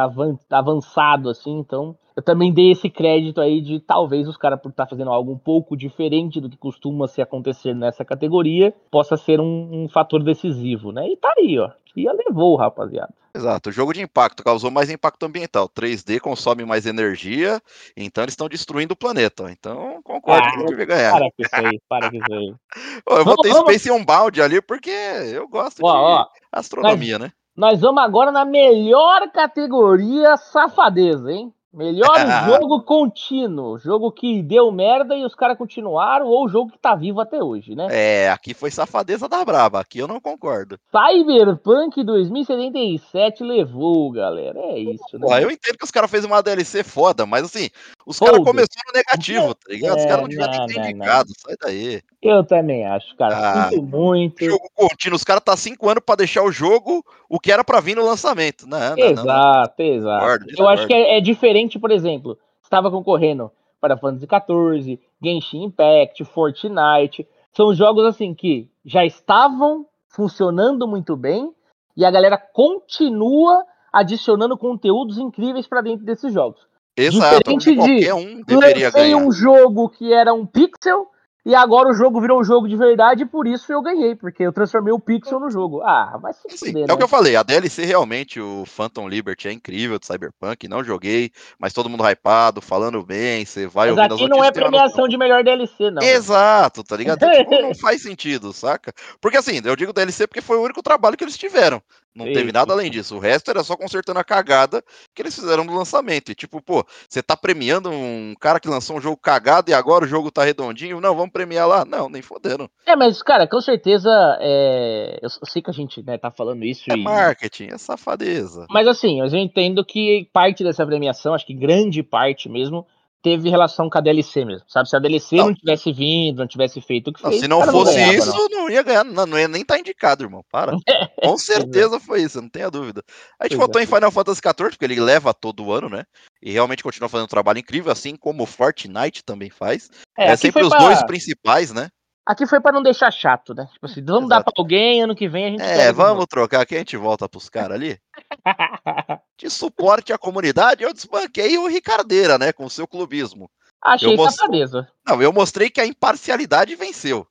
avançado, 0.51 1.31
assim. 1.31 1.59
Então, 1.59 1.97
eu 2.19 2.23
também 2.23 2.53
dei 2.53 2.73
esse 2.73 2.91
crédito 2.91 3.41
aí 3.41 3.61
de 3.61 3.79
talvez 3.79 4.27
os 4.27 4.37
caras, 4.37 4.61
por 4.61 4.71
estar 4.71 4.87
tá 4.87 4.91
fazendo 4.91 5.09
algo 5.09 5.31
um 5.31 5.39
pouco 5.39 5.77
diferente 5.77 6.41
do 6.41 6.51
que 6.51 6.57
costuma 6.57 7.07
se 7.07 7.23
acontecer 7.23 7.73
nessa 7.73 8.05
categoria, 8.05 8.75
possa 8.91 9.17
ser 9.17 9.39
um, 9.41 9.85
um 9.85 9.89
fator 9.89 10.21
decisivo, 10.25 10.91
né? 10.91 11.09
E 11.09 11.17
tá 11.17 11.33
aí, 11.39 11.57
ó. 11.61 11.71
Ia 11.95 12.13
levou, 12.13 12.57
rapaziada. 12.57 13.15
Exato, 13.33 13.71
o 13.71 13.73
jogo 13.73 13.93
de 13.93 14.03
impacto 14.03 14.43
causou 14.43 14.69
mais 14.69 14.91
impacto 14.91 15.27
ambiental. 15.27 15.69
3D 15.69 16.19
consome 16.19 16.65
mais 16.65 16.87
energia, 16.87 17.63
então 17.97 18.25
eles 18.25 18.33
estão 18.33 18.49
destruindo 18.49 18.95
o 18.95 18.97
planeta. 18.97 19.49
Então, 19.53 20.01
concordo 20.03 20.45
ah, 20.45 20.51
que 20.51 20.65
devia 20.65 20.87
ganhar. 20.87 21.13
Para 21.13 21.31
com 21.31 21.43
isso 21.43 21.55
aí, 21.55 21.81
para 21.89 22.11
com 22.11 22.17
isso 22.17 22.33
aí. 22.33 22.55
eu 23.11 23.25
vou 23.25 23.37
ter 23.37 23.55
Space 23.55 23.93
Unbound 23.93 24.43
ali 24.43 24.61
porque 24.61 24.91
eu 24.91 25.47
gosto 25.47 25.85
ó, 25.85 25.93
de 25.93 25.99
ó, 25.99 26.27
astronomia, 26.51 27.17
nós, 27.17 27.29
né? 27.29 27.33
Nós 27.57 27.81
vamos 27.81 28.03
agora 28.03 28.33
na 28.33 28.45
melhor 28.45 29.31
categoria 29.31 30.37
safadeza, 30.37 31.31
hein? 31.31 31.55
Melhor 31.73 32.15
jogo 32.47 32.83
contínuo. 32.83 33.79
Jogo 33.79 34.11
que 34.11 34.43
deu 34.43 34.73
merda 34.73 35.15
e 35.15 35.25
os 35.25 35.35
caras 35.35 35.59
continuaram, 35.59 36.27
ou 36.27 36.49
jogo 36.49 36.73
que 36.73 36.79
tá 36.79 36.95
vivo 36.95 37.21
até 37.21 37.43
hoje, 37.43 37.75
né? 37.75 37.89
É, 37.91 38.31
aqui 38.31 38.55
foi 38.55 38.71
safadeza 38.71 39.29
da 39.29 39.45
braba. 39.45 39.81
Aqui 39.81 39.99
eu 39.99 40.09
não 40.09 40.21
concordo. 40.21 40.79
Cyberpunk 40.91 42.03
2077 42.03 43.45
levou, 43.45 44.11
galera. 44.11 44.59
É 44.59 44.79
isso, 44.79 45.19
né? 45.19 45.43
Eu 45.43 45.51
entendo 45.51 45.77
que 45.77 45.85
os 45.85 45.91
caras 45.91 46.11
fez 46.11 46.25
uma 46.25 46.43
DLC 46.43 46.83
foda, 46.83 47.27
mas 47.27 47.45
assim, 47.45 47.69
os 48.09 48.19
caras 48.19 48.39
começaram 48.39 48.87
no 48.87 48.93
negativo, 48.95 49.55
tá 49.55 49.67
ligado? 49.69 49.99
É, 49.99 50.01
os 50.01 50.07
caras 50.07 50.21
não 50.23 50.29
deviam 50.29 50.51
nem 50.51 50.67
ter 50.67 50.91
indicado. 50.91 51.29
Sai 51.37 51.57
daí. 51.61 52.03
Eu 52.23 52.43
também 52.43 52.87
acho, 52.87 53.15
cara. 53.17 53.37
Ah, 53.37 53.69
Sinto 53.69 53.83
muito. 53.83 54.43
Jogo 54.43 54.67
contínuo. 54.75 55.17
Os 55.17 55.25
caras 55.25 55.43
tá 55.45 55.55
cinco 55.59 55.91
anos 55.91 56.03
pra 56.05 56.15
deixar 56.17 56.43
o 56.43 56.51
jogo 56.51 57.05
o 57.29 57.39
que 57.39 57.53
era 57.53 57.63
pra 57.63 57.81
vir 57.81 57.97
no 57.97 58.07
lançamento. 58.07 58.67
Não, 58.67 58.97
não, 58.97 58.99
exato, 58.99 59.75
não, 59.79 59.87
exato. 59.87 60.21
Concordo, 60.21 60.47
eu 60.57 60.69
acho 60.69 60.87
que 60.87 60.95
é, 60.95 61.19
é 61.19 61.21
diferente, 61.21 61.79
por 61.79 61.91
exemplo, 61.91 62.39
estava 62.63 62.91
concorrendo 62.91 63.53
para 63.79 63.99
Fantasy 63.99 64.27
XIV, 64.27 65.01
Genshin 65.23 65.65
Impact, 65.65 66.25
Fortnite. 66.25 67.29
São 67.53 67.75
jogos 67.75 68.07
assim 68.07 68.35
que 68.35 68.71
já 68.87 69.05
estavam 69.05 69.85
funcionando 70.09 70.89
muito 70.89 71.15
bem 71.15 71.53
e 71.95 72.07
a 72.07 72.11
galera 72.11 72.39
continua 72.39 73.65
adicionando 73.93 74.57
conteúdos 74.57 75.19
incríveis 75.19 75.67
para 75.67 75.83
dentro 75.83 76.07
desses 76.07 76.33
jogos. 76.33 76.68
Exato. 76.99 77.57
Diferente 77.57 78.01
de 78.01 78.13
um 78.13 78.43
deveria 78.43 78.91
ganhar. 78.91 79.17
um 79.17 79.31
jogo 79.31 79.89
que 79.89 80.13
era 80.13 80.35
um 80.35 80.45
pixel 80.45 81.09
e 81.49 81.55
agora 81.55 81.89
o 81.89 81.95
jogo 81.95 82.21
virou 82.21 82.39
um 82.39 82.45
jogo 82.45 82.69
de 82.69 82.77
verdade 82.77 83.23
e 83.23 83.27
por 83.27 83.47
isso 83.47 83.73
eu 83.73 83.81
ganhei, 83.81 84.15
porque 84.15 84.43
eu 84.43 84.53
transformei 84.53 84.93
o 84.93 85.01
Pixel 85.01 85.41
no 85.41 85.51
jogo. 85.51 85.81
Ah, 85.81 86.19
mas 86.23 86.37
se 86.47 86.69
É 86.69 86.87
né? 86.87 86.93
o 86.93 86.97
que 86.99 87.03
eu 87.03 87.09
falei, 87.09 87.37
a 87.37 87.43
DLC 87.43 87.87
realmente, 87.87 88.39
o 88.39 88.67
Phantom 88.67 89.09
Liberty 89.09 89.49
é 89.49 89.53
incrível 89.53 89.99
de 89.99 90.05
Cyberpunk, 90.05 90.69
não 90.69 90.85
joguei, 90.85 91.31
mas 91.59 91.73
todo 91.73 91.89
mundo 91.89 92.07
hypado, 92.07 92.61
falando 92.61 93.03
bem, 93.03 93.47
você 93.47 93.67
vai 93.67 93.91
mas 93.93 94.13
aqui 94.13 94.29
não 94.29 94.45
é 94.45 94.53
premiação 94.53 95.09
de 95.09 95.17
melhor 95.17 95.43
DLC, 95.43 95.91
não. 95.91 96.03
Exato, 96.03 96.85
tá 96.85 96.99
ligado? 96.99 97.21
tipo, 97.21 97.63
não 97.63 97.75
faz 97.81 98.03
sentido, 98.03 98.53
saca? 98.53 98.93
Porque 99.19 99.39
assim, 99.39 99.59
eu 99.65 99.75
digo 99.75 99.95
DLC 99.95 100.27
porque 100.27 100.43
foi 100.43 100.59
o 100.59 100.63
único 100.63 100.83
trabalho 100.83 101.17
que 101.17 101.25
eles 101.25 101.39
tiveram. 101.39 101.83
Não 102.15 102.25
teve 102.27 102.51
nada 102.51 102.73
além 102.73 102.91
disso. 102.91 103.17
O 103.17 103.21
resto 103.21 103.51
era 103.51 103.63
só 103.63 103.77
consertando 103.77 104.19
a 104.19 104.25
cagada 104.25 104.83
que 105.15 105.23
eles 105.23 105.35
fizeram 105.35 105.65
no 105.65 105.77
lançamento. 105.77 106.33
E 106.33 106.35
tipo, 106.35 106.61
pô, 106.61 106.85
você 107.09 107.23
tá 107.23 107.37
premiando 107.37 107.91
um 107.91 108.35
cara 108.41 108.59
que 108.59 108.69
lançou 108.69 108.97
um 108.97 109.01
jogo 109.01 109.17
cagado 109.17 109.71
e 109.71 109.75
agora 109.75 110.05
o 110.05 110.09
jogo 110.09 110.31
tá 110.31 110.45
redondinho? 110.45 111.01
Não, 111.01 111.15
vamos 111.15 111.31
premiar 111.31 111.69
lá. 111.69 111.85
Não, 111.85 112.09
nem 112.09 112.23
fodendo. 112.23 112.69
É, 112.85 112.97
mas, 112.97 113.23
cara, 113.23 113.47
com 113.47 113.61
certeza. 113.61 114.11
É... 114.41 115.21
Eu 115.23 115.29
sei 115.47 115.63
que 115.63 115.71
a 115.71 115.75
gente 115.75 116.03
né, 116.03 116.19
tá 116.19 116.31
falando 116.31 116.65
isso. 116.65 116.91
É 116.91 116.95
e... 116.95 117.03
marketing, 117.03 117.69
é 117.73 117.79
safadeza. 117.79 118.67
Mas 118.71 118.89
assim, 118.89 119.21
eu 119.21 119.27
entendo 119.27 119.85
que 119.85 120.29
parte 120.33 120.65
dessa 120.65 120.85
premiação, 120.85 121.35
acho 121.35 121.47
que 121.47 121.55
grande 121.55 122.03
parte 122.03 122.49
mesmo, 122.49 122.87
teve 123.23 123.51
relação 123.51 123.91
com 123.91 123.99
a 123.99 124.01
DLC 124.01 124.45
mesmo, 124.45 124.65
sabe? 124.69 124.89
Se 124.89 124.97
a 124.97 124.99
DLC 124.99 125.37
não, 125.37 125.47
não 125.47 125.55
tivesse 125.55 125.93
vindo, 125.93 126.39
não 126.39 126.47
tivesse 126.47 126.81
feito 126.81 127.11
o 127.11 127.13
que 127.13 127.23
não, 127.23 127.31
fez, 127.31 127.43
Se 127.43 127.49
não 127.49 127.61
fosse 127.65 127.73
não 127.73 127.85
ganhava, 127.85 128.15
isso, 128.15 128.33
não. 128.33 128.49
não. 128.49 128.71
ia 128.71 128.83
ganhar, 128.83 129.05
não, 129.05 129.27
não 129.27 129.39
ia 129.39 129.49
nem 129.49 129.63
estar 129.63 129.75
tá 129.75 129.81
indicado, 129.81 130.25
irmão. 130.25 130.45
Para. 130.51 130.73
Com 131.23 131.37
certeza 131.37 131.99
foi 131.99 132.23
isso, 132.23 132.41
não 132.41 132.49
tenha 132.49 132.71
dúvida. 132.71 133.03
A 133.39 133.45
gente 133.45 133.57
votou 133.57 133.81
em 133.81 133.87
Final 133.87 134.11
Fantasy 134.11 134.41
XIV, 134.41 134.71
porque 134.71 134.85
ele 134.85 135.01
leva 135.01 135.35
todo 135.35 135.73
ano, 135.73 135.89
né? 135.89 136.05
E 136.41 136.53
realmente 136.53 136.83
continua 136.83 137.09
fazendo 137.09 137.27
um 137.27 137.31
trabalho 137.31 137.59
incrível, 137.59 137.91
assim 137.91 138.15
como 138.17 138.45
o 138.45 138.47
Fortnite 138.47 139.25
também 139.25 139.51
faz. 139.51 139.91
É, 140.17 140.33
é 140.33 140.37
sempre 140.37 140.63
os 140.63 140.71
pra... 140.71 140.79
dois 140.79 141.03
principais, 141.05 141.73
né? 141.73 141.89
Aqui 142.29 142.47
foi 142.47 142.61
para 142.61 142.73
não 142.73 142.83
deixar 142.83 143.11
chato, 143.11 143.55
né? 143.55 143.67
Tipo 143.73 143.87
assim, 143.87 144.05
vamos 144.05 144.27
Exato. 144.27 144.29
dar 144.29 144.43
para 144.43 144.53
alguém, 144.59 145.03
ano 145.03 145.17
que 145.17 145.27
vem 145.27 145.47
a 145.47 145.49
gente. 145.49 145.63
É, 145.63 145.91
vamos 145.91 146.27
trocar, 146.27 146.61
aqui 146.61 146.75
a 146.75 146.79
gente 146.81 146.95
volta 146.95 147.27
pros 147.27 147.49
caras 147.49 147.75
ali. 147.75 147.99
de 149.39 149.49
suporte 149.49 150.13
à 150.13 150.19
comunidade, 150.19 150.85
eu 150.85 150.93
desbanquei 150.93 151.57
o 151.57 151.67
Ricardeira, 151.67 152.37
né? 152.37 152.53
Com 152.53 152.67
o 152.67 152.71
seu 152.71 152.87
clubismo. 152.87 153.51
Achei 153.83 154.15
most... 154.15 154.37
safadeza. 154.37 154.87
Não, 155.07 155.23
eu 155.23 155.33
mostrei 155.33 155.71
que 155.71 155.81
a 155.81 155.87
imparcialidade 155.87 156.75
venceu. 156.75 157.27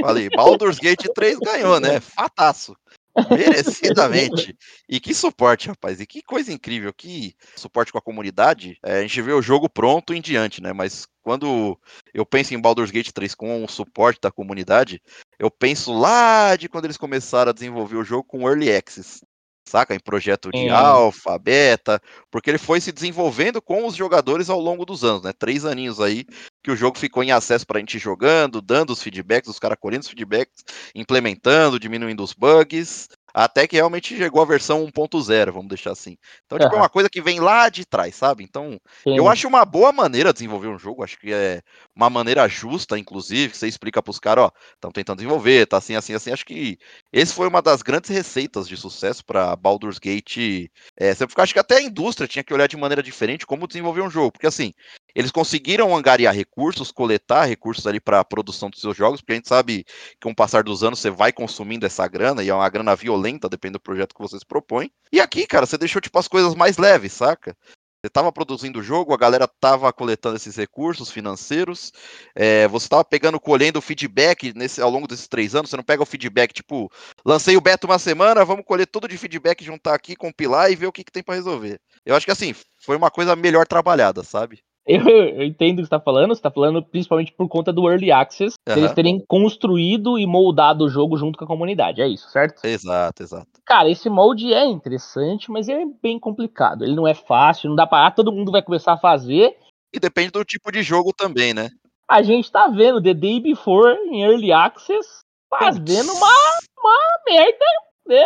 Falei, 0.00 0.30
Baldur's 0.34 0.78
Gate 0.78 1.04
3 1.14 1.40
ganhou, 1.40 1.78
né? 1.78 2.00
Fataço. 2.00 2.74
Merecidamente. 3.30 4.56
E 4.88 5.00
que 5.00 5.14
suporte, 5.14 5.68
rapaz. 5.68 6.00
E 6.00 6.06
que 6.06 6.22
coisa 6.22 6.52
incrível. 6.52 6.92
Que 6.92 7.34
suporte 7.56 7.92
com 7.92 7.98
a 7.98 8.02
comunidade. 8.02 8.78
É, 8.84 8.98
a 8.98 9.02
gente 9.02 9.20
vê 9.22 9.32
o 9.32 9.42
jogo 9.42 9.68
pronto 9.68 10.14
em 10.14 10.20
diante, 10.20 10.62
né? 10.62 10.72
Mas 10.72 11.06
quando 11.22 11.78
eu 12.14 12.24
penso 12.24 12.54
em 12.54 12.60
Baldur's 12.60 12.90
Gate 12.90 13.12
3 13.12 13.34
com 13.34 13.64
o 13.64 13.68
suporte 13.68 14.20
da 14.20 14.30
comunidade, 14.30 15.00
eu 15.38 15.50
penso 15.50 15.92
lá 15.92 16.56
de 16.56 16.68
quando 16.68 16.84
eles 16.84 16.96
começaram 16.96 17.50
a 17.50 17.54
desenvolver 17.54 17.96
o 17.96 18.04
jogo 18.04 18.24
com 18.24 18.48
Early 18.48 18.74
Access 18.74 19.20
saca? 19.68 19.94
Em 19.94 20.00
projeto 20.00 20.50
de 20.50 20.68
alfa, 20.68 21.38
beta, 21.38 22.00
porque 22.30 22.50
ele 22.50 22.58
foi 22.58 22.80
se 22.80 22.92
desenvolvendo 22.92 23.60
com 23.60 23.86
os 23.86 23.94
jogadores 23.94 24.50
ao 24.50 24.60
longo 24.60 24.84
dos 24.84 25.04
anos, 25.04 25.22
né? 25.22 25.32
Três 25.32 25.64
aninhos 25.64 26.00
aí 26.00 26.24
que 26.62 26.70
o 26.70 26.76
jogo 26.76 26.98
ficou 26.98 27.22
em 27.22 27.30
acesso 27.30 27.66
para 27.66 27.78
a 27.78 27.80
gente 27.80 27.98
jogando, 27.98 28.60
dando 28.60 28.90
os 28.90 29.02
feedbacks, 29.02 29.50
os 29.50 29.58
caras 29.58 29.78
colhendo 29.80 30.02
os 30.02 30.08
feedbacks, 30.08 30.64
implementando, 30.94 31.78
diminuindo 31.78 32.22
os 32.22 32.32
bugs, 32.32 33.08
até 33.32 33.66
que 33.66 33.76
realmente 33.76 34.16
chegou 34.16 34.42
a 34.42 34.46
versão 34.46 34.86
1.0, 34.86 35.52
vamos 35.52 35.68
deixar 35.68 35.92
assim. 35.92 36.16
Então, 36.46 36.58
tipo, 36.58 36.70
uhum. 36.70 36.78
é 36.78 36.82
uma 36.82 36.88
coisa 36.88 37.08
que 37.10 37.20
vem 37.20 37.40
lá 37.40 37.68
de 37.68 37.84
trás, 37.84 38.14
sabe? 38.14 38.42
Então, 38.42 38.80
Sim. 39.02 39.16
eu 39.16 39.28
acho 39.28 39.46
uma 39.46 39.64
boa 39.64 39.92
maneira 39.92 40.32
de 40.32 40.38
desenvolver 40.38 40.68
um 40.68 40.78
jogo, 40.78 41.04
acho 41.04 41.18
que 41.18 41.32
é 41.32 41.62
uma 41.94 42.08
maneira 42.08 42.48
justa, 42.48 42.98
inclusive, 42.98 43.52
que 43.52 43.58
você 43.58 43.68
explica 43.68 44.02
pros 44.02 44.18
caras, 44.18 44.44
ó, 44.44 44.52
estão 44.74 44.90
tentando 44.90 45.18
desenvolver, 45.18 45.66
tá 45.66 45.76
assim, 45.76 45.94
assim, 45.94 46.14
assim. 46.14 46.32
Acho 46.32 46.46
que 46.46 46.78
esse 47.12 47.34
foi 47.34 47.48
uma 47.48 47.62
das 47.62 47.82
grandes 47.82 48.10
receitas 48.10 48.68
de 48.68 48.76
sucesso 48.76 49.24
para 49.24 49.54
Baldur's 49.56 49.98
Gate. 49.98 50.70
É, 50.96 51.14
você 51.14 51.26
acho 51.36 51.52
que 51.52 51.60
até 51.60 51.76
a 51.76 51.82
indústria 51.82 52.28
tinha 52.28 52.44
que 52.44 52.54
olhar 52.54 52.66
de 52.66 52.76
maneira 52.76 53.02
diferente 53.02 53.46
como 53.46 53.68
desenvolver 53.68 54.02
um 54.02 54.10
jogo, 54.10 54.32
porque 54.32 54.46
assim, 54.46 54.72
eles 55.14 55.30
conseguiram 55.30 55.96
angariar 55.96 56.34
recursos, 56.34 56.90
coletar 56.90 57.44
recursos 57.44 57.86
ali 57.86 58.00
para 58.00 58.20
a 58.20 58.24
produção 58.24 58.70
dos 58.70 58.80
seus 58.80 58.96
jogos, 58.96 59.20
porque 59.20 59.32
a 59.32 59.36
gente 59.36 59.48
sabe 59.48 59.84
que 59.84 60.20
com 60.22 60.30
o 60.30 60.36
passar 60.36 60.62
dos 60.62 60.82
anos 60.82 60.98
você 60.98 61.10
vai 61.10 61.32
consumindo 61.32 61.86
essa 61.86 62.06
grana 62.06 62.42
e 62.42 62.48
é 62.48 62.54
uma 62.54 62.68
grana 62.68 62.94
violenta, 62.94 63.48
depende 63.48 63.72
do 63.72 63.80
projeto 63.80 64.14
que 64.14 64.20
você 64.20 64.38
se 64.38 64.46
propõe. 64.46 64.90
E 65.12 65.20
aqui, 65.20 65.46
cara, 65.46 65.66
você 65.66 65.78
deixou 65.78 66.00
tipo 66.00 66.18
as 66.18 66.28
coisas 66.28 66.54
mais 66.54 66.76
leves, 66.76 67.12
saca? 67.12 67.56
Você 68.00 68.06
estava 68.06 68.30
produzindo 68.30 68.78
o 68.78 68.82
jogo, 68.82 69.12
a 69.12 69.16
galera 69.16 69.44
estava 69.44 69.92
coletando 69.92 70.36
esses 70.36 70.54
recursos 70.54 71.10
financeiros, 71.10 71.92
é, 72.32 72.68
você 72.68 72.86
estava 72.86 73.04
pegando, 73.04 73.40
colhendo 73.40 73.80
feedback 73.80 74.52
nesse, 74.54 74.80
ao 74.80 74.88
longo 74.88 75.08
desses 75.08 75.26
três 75.26 75.52
anos. 75.56 75.68
Você 75.68 75.76
não 75.76 75.82
pega 75.82 76.00
o 76.00 76.06
feedback, 76.06 76.52
tipo, 76.52 76.88
lancei 77.26 77.56
o 77.56 77.60
beta 77.60 77.88
uma 77.88 77.98
semana, 77.98 78.44
vamos 78.44 78.64
colher 78.64 78.86
tudo 78.86 79.08
de 79.08 79.18
feedback, 79.18 79.64
juntar 79.64 79.94
aqui, 79.94 80.14
compilar 80.14 80.70
e 80.70 80.76
ver 80.76 80.86
o 80.86 80.92
que, 80.92 81.02
que 81.02 81.10
tem 81.10 81.24
para 81.24 81.34
resolver. 81.34 81.80
Eu 82.06 82.14
acho 82.14 82.24
que 82.24 82.30
assim, 82.30 82.54
foi 82.80 82.96
uma 82.96 83.10
coisa 83.10 83.34
melhor 83.34 83.66
trabalhada, 83.66 84.22
sabe? 84.22 84.62
Eu, 84.88 85.06
eu 85.06 85.44
entendo 85.44 85.78
o 85.78 85.82
que 85.82 85.84
você 85.84 85.90
tá 85.90 86.00
falando, 86.00 86.34
você 86.34 86.40
tá 86.40 86.50
falando 86.50 86.82
principalmente 86.82 87.30
por 87.30 87.46
conta 87.46 87.70
do 87.70 87.86
Early 87.86 88.10
Access, 88.10 88.54
Aham. 88.66 88.78
eles 88.78 88.92
terem 88.92 89.22
construído 89.28 90.18
e 90.18 90.26
moldado 90.26 90.86
o 90.86 90.88
jogo 90.88 91.18
junto 91.18 91.38
com 91.38 91.44
a 91.44 91.48
comunidade, 91.48 92.00
é 92.00 92.08
isso, 92.08 92.30
certo? 92.30 92.64
Exato, 92.64 93.22
exato. 93.22 93.46
Cara, 93.66 93.90
esse 93.90 94.08
molde 94.08 94.54
é 94.54 94.64
interessante, 94.64 95.50
mas 95.50 95.68
é 95.68 95.84
bem 96.02 96.18
complicado. 96.18 96.84
Ele 96.84 96.96
não 96.96 97.06
é 97.06 97.12
fácil, 97.12 97.68
não 97.68 97.76
dá 97.76 97.86
pra. 97.86 98.06
Ah, 98.06 98.10
todo 98.10 98.32
mundo 98.32 98.50
vai 98.50 98.62
começar 98.62 98.94
a 98.94 98.98
fazer. 98.98 99.58
E 99.92 100.00
depende 100.00 100.30
do 100.30 100.44
tipo 100.44 100.72
de 100.72 100.82
jogo 100.82 101.12
também, 101.12 101.52
né? 101.52 101.68
A 102.08 102.22
gente 102.22 102.50
tá 102.50 102.66
vendo 102.68 103.02
The 103.02 103.12
Day 103.12 103.40
Before 103.40 103.94
em 104.06 104.22
Early 104.22 104.52
Access 104.52 105.20
fazendo 105.50 106.12
uma, 106.12 106.32
uma 106.78 106.98
merda, 107.26 107.66
né? 108.06 108.24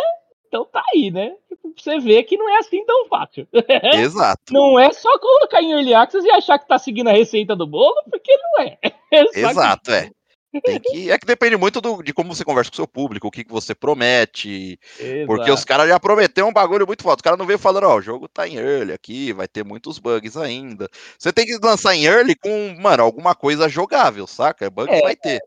Então 0.53 0.65
tá 0.65 0.83
aí, 0.93 1.09
né? 1.09 1.33
Tipo, 1.49 1.73
Você 1.75 1.99
vê 1.99 2.21
que 2.21 2.37
não 2.37 2.47
é 2.47 2.59
assim 2.59 2.85
tão 2.85 3.07
fácil. 3.07 3.47
Exato. 3.95 4.53
Não 4.53 4.77
é 4.79 4.91
só 4.93 5.17
colocar 5.17 5.63
em 5.63 5.71
Early 5.71 5.95
Access 5.95 6.23
e 6.27 6.29
achar 6.29 6.59
que 6.59 6.67
tá 6.67 6.77
seguindo 6.77 7.09
a 7.09 7.13
receita 7.13 7.55
do 7.55 7.65
bolo, 7.65 7.95
porque 8.09 8.31
não 8.37 8.65
é. 8.65 8.77
É 9.11 9.23
só 9.25 9.31
que- 9.31 9.39
Exato, 9.39 9.91
é. 9.91 10.11
Tem 10.63 10.79
que, 10.79 11.09
é 11.09 11.17
que 11.17 11.25
depende 11.25 11.57
muito 11.57 11.81
do- 11.81 12.03
de 12.03 12.13
como 12.13 12.35
você 12.35 12.45
conversa 12.45 12.69
com 12.69 12.75
o 12.75 12.77
seu 12.77 12.87
público, 12.87 13.27
o 13.27 13.31
que, 13.31 13.43
que 13.43 13.51
você 13.51 13.73
promete. 13.73 14.79
Porque 15.25 15.45
os 15.49 15.57
Exato. 15.61 15.65
caras 15.67 15.87
já 15.89 15.99
prometeram 15.99 16.49
um 16.49 16.53
bagulho 16.53 16.85
muito 16.85 17.01
foda. 17.01 17.15
Os 17.15 17.21
caras 17.23 17.39
não 17.39 17.45
veio 17.47 17.57
falando, 17.57 17.85
ó, 17.87 17.95
o 17.95 18.01
jogo 18.01 18.27
tá 18.27 18.47
em 18.47 18.57
early 18.57 18.93
aqui, 18.93 19.33
vai 19.33 19.47
ter 19.47 19.65
muitos 19.65 19.97
bugs 19.97 20.37
ainda. 20.37 20.87
Você 21.17 21.33
tem 21.33 21.47
que 21.47 21.57
lançar 21.57 21.95
em 21.95 22.05
early 22.05 22.35
com, 22.35 22.75
mano, 22.79 23.01
alguma 23.01 23.33
coisa 23.33 23.67
jogável, 23.67 24.27
saca? 24.27 24.69
Bugs 24.69 24.95
É. 24.95 25.01
vai 25.01 25.15
ter. 25.15 25.41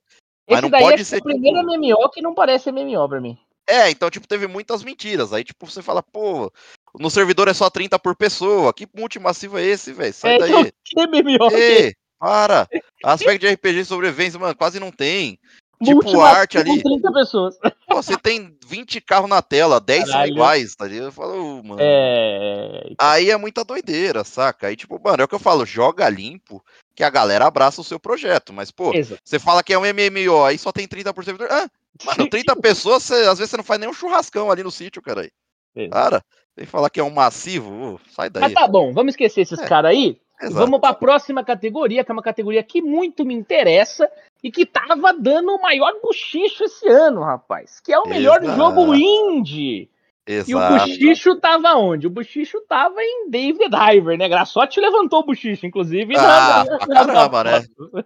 Mas 0.50 0.60
não 0.62 0.70
pode 0.70 1.02
é 1.02 1.04
ser, 1.04 1.18
o 1.18 1.22
primeiro 1.22 1.58
tipo- 1.60 1.72
MMO 1.72 2.10
que 2.10 2.20
não 2.22 2.34
parece 2.34 2.70
MMO 2.72 3.08
pra 3.08 3.20
mim. 3.20 3.38
É, 3.68 3.90
então, 3.90 4.08
tipo, 4.08 4.28
teve 4.28 4.46
muitas 4.46 4.84
mentiras. 4.84 5.32
Aí, 5.32 5.42
tipo, 5.42 5.66
você 5.66 5.82
fala, 5.82 6.02
pô, 6.02 6.52
no 6.98 7.10
servidor 7.10 7.48
é 7.48 7.54
só 7.54 7.68
30 7.68 7.98
por 7.98 8.14
pessoa. 8.14 8.72
Que 8.72 8.86
multimassivo 8.94 9.58
é 9.58 9.64
esse, 9.64 9.92
velho? 9.92 10.14
Sai 10.14 10.36
é, 10.36 10.38
daí. 10.38 10.72
então, 10.86 11.50
Ei, 11.50 11.94
para! 12.18 12.68
Aspecto 13.04 13.40
de 13.40 13.52
RPG 13.52 13.84
sobrevivência, 13.84 14.38
mano, 14.38 14.54
quase 14.54 14.78
não 14.78 14.90
tem. 14.90 15.38
Tipo, 15.82 16.20
arte 16.22 16.56
ali. 16.56 16.82
com 16.82 16.88
30 17.00 17.12
pessoas. 17.12 17.58
Pô, 17.86 17.96
você 18.02 18.16
tem 18.16 18.56
20 18.66 19.00
carros 19.02 19.28
na 19.28 19.42
tela, 19.42 19.78
10 19.78 20.04
são 20.04 20.12
Caralho. 20.12 20.32
iguais, 20.32 20.74
tá 20.74 20.86
ligado? 20.86 21.06
Eu 21.06 21.12
falo, 21.12 21.62
mano. 21.62 21.78
É. 21.80 22.94
Aí 22.98 23.30
é 23.30 23.36
muita 23.36 23.62
doideira, 23.62 24.24
saca? 24.24 24.68
Aí, 24.68 24.76
tipo, 24.76 24.98
mano, 25.02 25.20
é 25.20 25.24
o 25.24 25.28
que 25.28 25.34
eu 25.34 25.38
falo, 25.38 25.66
joga 25.66 26.08
limpo, 26.08 26.64
que 26.96 27.04
a 27.04 27.10
galera 27.10 27.46
abraça 27.46 27.80
o 27.80 27.84
seu 27.84 28.00
projeto. 28.00 28.52
Mas, 28.52 28.70
pô, 28.70 28.92
Exato. 28.94 29.20
você 29.22 29.38
fala 29.38 29.62
que 29.62 29.72
é 29.74 29.78
um 29.78 29.82
MMO, 29.84 30.44
aí 30.44 30.56
só 30.58 30.72
tem 30.72 30.88
30 30.88 31.12
por 31.12 31.24
servidor. 31.24 31.48
Ah, 31.50 31.68
mano, 32.04 32.28
30 32.30 32.56
pessoas, 32.56 33.02
você- 33.04 33.28
às 33.28 33.38
vezes 33.38 33.50
você 33.50 33.56
não 33.58 33.64
faz 33.64 33.78
nem 33.78 33.88
um 33.88 33.92
churrascão 33.92 34.50
ali 34.50 34.62
no 34.64 34.70
sítio, 34.70 35.02
cara. 35.02 35.20
aí. 35.20 35.30
Exato. 35.76 35.90
Para, 35.94 36.22
tem 36.56 36.64
falar 36.64 36.88
que 36.88 36.98
é 36.98 37.04
um 37.04 37.10
massivo, 37.10 37.70
ô, 37.70 38.00
sai 38.10 38.30
daí. 38.30 38.40
Mas 38.40 38.54
tá 38.54 38.66
bom, 38.66 38.90
vamos 38.94 39.12
esquecer 39.12 39.42
esses 39.42 39.58
É. 39.58 39.66
caras 39.68 39.90
aí. 39.90 40.18
Exato. 40.40 40.54
Vamos 40.54 40.80
pra 40.80 40.92
próxima 40.94 41.44
categoria, 41.44 42.02
que 42.04 42.10
é 42.10 42.14
uma 42.14 42.22
categoria 42.22 42.62
que 42.62 42.80
muito 42.82 43.24
me 43.24 43.34
interessa 43.34 44.10
e 44.42 44.50
que 44.50 44.64
tava 44.66 45.12
dando 45.12 45.54
o 45.54 45.60
maior 45.62 45.92
bochicho 46.02 46.64
esse 46.64 46.86
ano, 46.88 47.22
rapaz. 47.22 47.80
Que 47.80 47.92
é 47.92 47.98
o 47.98 48.06
melhor 48.08 48.42
jogo 48.42 48.94
indie. 48.94 49.90
E 50.28 50.32
o 50.32 50.58
Exato. 50.58 50.74
bochicho 50.86 51.36
tava 51.40 51.74
onde? 51.74 52.06
O 52.08 52.10
bochicho 52.10 52.60
tava 52.68 53.00
em 53.00 53.30
David 53.30 53.68
Diver, 53.70 54.18
né? 54.18 54.28
Graçote 54.28 54.80
levantou 54.80 55.20
o 55.20 55.26
bochicho, 55.26 55.64
inclusive. 55.66 56.16
Ah, 56.16 56.64
na- 56.68 56.78
pra 56.78 56.86
na- 56.86 56.94
na- 56.94 57.12
caramba, 57.12 57.44
né? 57.44 57.64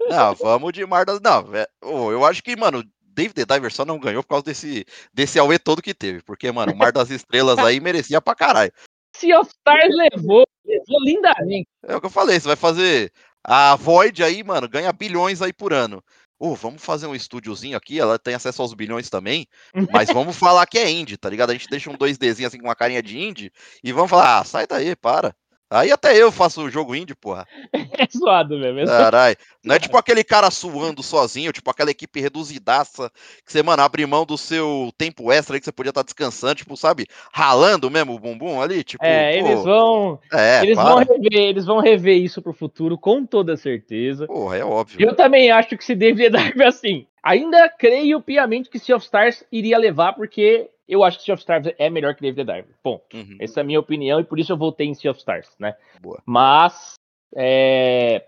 Não, 0.09 0.35
vamos 0.35 0.73
de 0.73 0.85
Mar 0.85 1.07
das. 1.07 1.19
Não, 1.21 1.55
é, 1.55 1.67
eu 1.83 2.25
acho 2.27 2.43
que, 2.43 2.55
mano, 2.57 2.85
David 3.03 3.47
Diver 3.47 3.73
só 3.73 3.87
não 3.87 3.99
ganhou 3.99 4.23
por 4.23 4.29
causa 4.29 4.45
desse, 4.45 4.85
desse 5.15 5.39
Aue 5.39 5.59
todo 5.59 5.81
que 5.81 5.95
teve. 5.95 6.23
Porque, 6.23 6.53
mano, 6.53 6.73
o 6.73 6.77
Mar 6.77 6.93
das 6.93 7.09
Estrelas 7.11 7.59
aí 7.59 7.81
merecia 7.81 8.21
pra 8.21 8.35
caralho. 8.35 8.73
Sea 9.17 9.41
of 9.41 9.51
Stars 9.51 9.95
levou, 9.97 10.47
levou 10.65 11.01
lindamente. 11.03 11.69
É 11.87 11.97
o 11.97 12.01
que 12.01 12.07
eu 12.07 12.11
falei, 12.11 12.39
você 12.39 12.49
vai 12.49 12.57
fazer. 12.57 13.11
A 13.43 13.75
Void 13.77 14.23
aí, 14.23 14.45
mano, 14.45 14.69
ganha 14.69 14.93
bilhões 14.93 15.41
aí 15.41 15.55
por 15.55 15.73
ano. 15.73 16.05
Ô, 16.43 16.55
vamos 16.55 16.83
fazer 16.83 17.07
um 17.07 17.15
estúdiozinho 17.15 17.77
aqui, 17.77 18.01
ela 18.01 18.19
tem 18.19 18.33
acesso 18.33 18.63
aos 18.63 18.73
bilhões 18.73 19.11
também, 19.11 19.47
mas 19.93 20.09
vamos 20.09 20.35
falar 20.37 20.67
que 20.67 20.79
é 20.79 20.91
indie, 20.91 21.19
tá 21.19 21.29
ligado? 21.29 21.51
A 21.51 21.53
gente 21.53 21.69
deixa 21.69 21.91
um 21.91 21.99
2Dzinho 21.99 22.47
assim 22.47 22.59
com 22.59 22.65
uma 22.67 22.75
carinha 22.75 23.03
de 23.03 23.19
indie 23.19 23.53
e 23.85 23.93
vamos 23.93 24.11
falar, 24.11 24.41
ah, 24.41 24.45
sai 24.45 24.67
daí, 24.67 24.97
para. 24.97 25.37
Aí 25.71 25.93
até 25.93 26.17
eu 26.17 26.33
faço 26.33 26.63
o 26.63 26.71
jogo 26.71 26.95
indie, 26.95 27.15
porra. 27.15 27.47
É 28.01 28.07
suado 28.11 28.59
mesmo. 28.59 28.81
é. 28.81 28.87
Caralho. 28.87 29.37
Não 29.63 29.75
é 29.75 29.79
tipo 29.79 29.97
aquele 29.97 30.25
cara 30.25 30.51
suando 30.51 31.03
sozinho, 31.03 31.53
tipo 31.53 31.71
aquela 31.71 31.91
equipe 31.91 32.19
reduzidaça, 32.19 33.11
que 33.45 33.53
você, 33.53 33.63
mano, 33.63 33.83
abre 33.83 34.07
mão 34.07 34.25
do 34.25 34.39
seu 34.39 34.91
tempo 34.97 35.31
extra 35.31 35.55
aí 35.57 35.61
que 35.61 35.67
você 35.67 35.73
podia 35.73 35.91
estar 35.91 36.03
descansando, 36.03 36.55
tipo, 36.55 36.77
sabe, 36.79 37.07
ralando 37.31 37.91
mesmo 37.91 38.15
o 38.15 38.19
bumbum 38.19 38.61
ali, 38.61 38.83
tipo, 38.83 39.05
É, 39.05 39.39
pô, 39.39 39.47
eles 39.47 39.63
vão, 39.63 40.19
é, 40.33 40.63
eles 40.63 40.77
para. 40.77 40.89
vão 40.89 40.99
rever, 40.99 41.43
eles 41.43 41.67
vão 41.67 41.79
rever 41.81 42.17
isso 42.17 42.41
pro 42.41 42.55
futuro 42.55 42.97
com 42.97 43.27
toda 43.27 43.55
certeza. 43.57 44.27
Porra, 44.27 44.57
é 44.57 44.65
óbvio. 44.65 45.07
Eu 45.07 45.15
também 45.15 45.51
acho 45.51 45.77
que 45.77 45.85
se 45.85 45.95
David 45.95 46.31
Dive 46.31 46.65
assim. 46.65 47.07
Ainda 47.23 47.69
creio 47.69 48.23
piamente 48.23 48.71
que 48.71 48.79
Sea 48.79 48.97
of 48.97 49.05
Stars 49.05 49.45
iria 49.53 49.77
levar, 49.77 50.15
porque 50.15 50.71
eu 50.91 51.05
acho 51.05 51.19
que 51.19 51.25
Sea 51.25 51.35
of 51.35 51.41
Stars 51.41 51.73
é 51.79 51.89
melhor 51.89 52.15
que 52.15 52.23
David 52.23 52.45
Dive. 52.45 52.69
Ponto. 52.83 53.17
Uhum. 53.17 53.37
Essa 53.41 53.61
é 53.61 53.63
a 53.63 53.65
minha 53.65 53.79
opinião 53.79 54.19
e 54.19 54.25
por 54.25 54.39
isso 54.39 54.53
eu 54.53 54.57
votei 54.57 54.89
em 54.89 54.95
Sea 54.95 55.13
of 55.13 55.19
Stars, 55.19 55.49
né? 55.59 55.77
Boa. 56.03 56.21
Mas 56.27 56.95
é, 57.37 58.25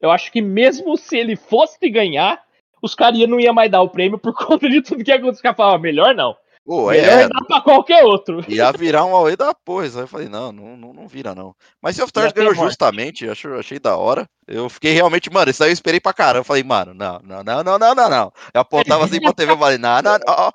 eu 0.00 0.10
acho 0.10 0.32
que 0.32 0.40
mesmo 0.40 0.96
se 0.96 1.16
ele 1.16 1.36
fosse 1.36 1.88
ganhar, 1.90 2.42
os 2.80 2.94
caras 2.94 3.18
não 3.28 3.38
iam 3.38 3.52
mais 3.52 3.70
dar 3.70 3.82
o 3.82 3.90
prêmio 3.90 4.18
por 4.18 4.32
conta 4.34 4.68
de 4.68 4.80
tudo 4.80 5.04
que 5.04 5.12
aconteceu. 5.12 5.50
Os 5.50 5.56
caras 5.56 5.80
melhor 5.80 6.14
não. 6.14 6.36
Pô, 6.68 6.90
Melhor 6.90 7.20
é, 7.20 7.28
dar 7.28 7.44
pra 7.46 7.62
qualquer 7.62 8.04
outro. 8.04 8.44
ia 8.46 8.70
virar 8.72 9.02
um 9.06 9.16
Aue 9.16 9.36
da 9.36 9.54
porra. 9.54 9.84
Aí 9.84 9.90
eu 9.94 10.06
falei, 10.06 10.28
não, 10.28 10.52
não, 10.52 10.76
não, 10.76 11.08
vira 11.08 11.34
não. 11.34 11.54
Mas 11.80 11.96
Sea 11.96 12.04
of 12.04 12.10
Stars 12.10 12.30
ganhou 12.30 12.54
justamente, 12.54 13.26
acho, 13.26 13.54
achei 13.54 13.78
da 13.78 13.96
hora. 13.96 14.28
Eu 14.46 14.68
fiquei 14.68 14.92
realmente, 14.92 15.32
mano, 15.32 15.50
isso 15.50 15.64
aí 15.64 15.70
eu 15.70 15.72
esperei 15.72 15.98
pra 15.98 16.12
caramba. 16.12 16.40
Eu 16.40 16.44
falei, 16.44 16.62
mano, 16.62 16.92
não, 16.92 17.20
não, 17.24 17.42
não, 17.42 17.64
não, 17.64 17.78
não, 17.78 17.94
não, 17.94 18.10
não. 18.10 18.32
Eu 18.52 18.60
apontava 18.60 19.06
assim 19.06 19.18
pra 19.18 19.32
TV, 19.32 19.52
eu 19.52 19.58
falei, 19.58 19.78
não, 19.78 20.02
não, 20.02 20.12
não, 20.18 20.20
ó. 20.26 20.52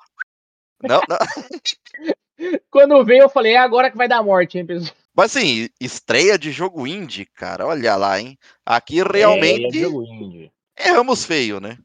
Não, 0.88 1.00
não. 1.08 1.18
Quando 2.70 3.04
veio, 3.04 3.22
eu 3.22 3.28
falei, 3.28 3.52
é 3.52 3.58
agora 3.58 3.90
que 3.90 3.96
vai 3.96 4.08
dar 4.08 4.22
morte, 4.22 4.58
hein, 4.58 4.66
pessoal. 4.66 4.94
Mas 5.16 5.36
assim, 5.36 5.68
estreia 5.80 6.36
de 6.36 6.50
jogo 6.50 6.86
indie, 6.86 7.24
cara, 7.26 7.66
olha 7.66 7.94
lá, 7.96 8.18
hein? 8.20 8.36
Aqui 8.66 9.00
É, 9.00 9.04
realmente 9.04 9.78
é 9.78 9.80
jogo 9.80 10.02
indie. 10.04 10.52
erramos 10.78 11.24
feio, 11.24 11.60
né? 11.60 11.78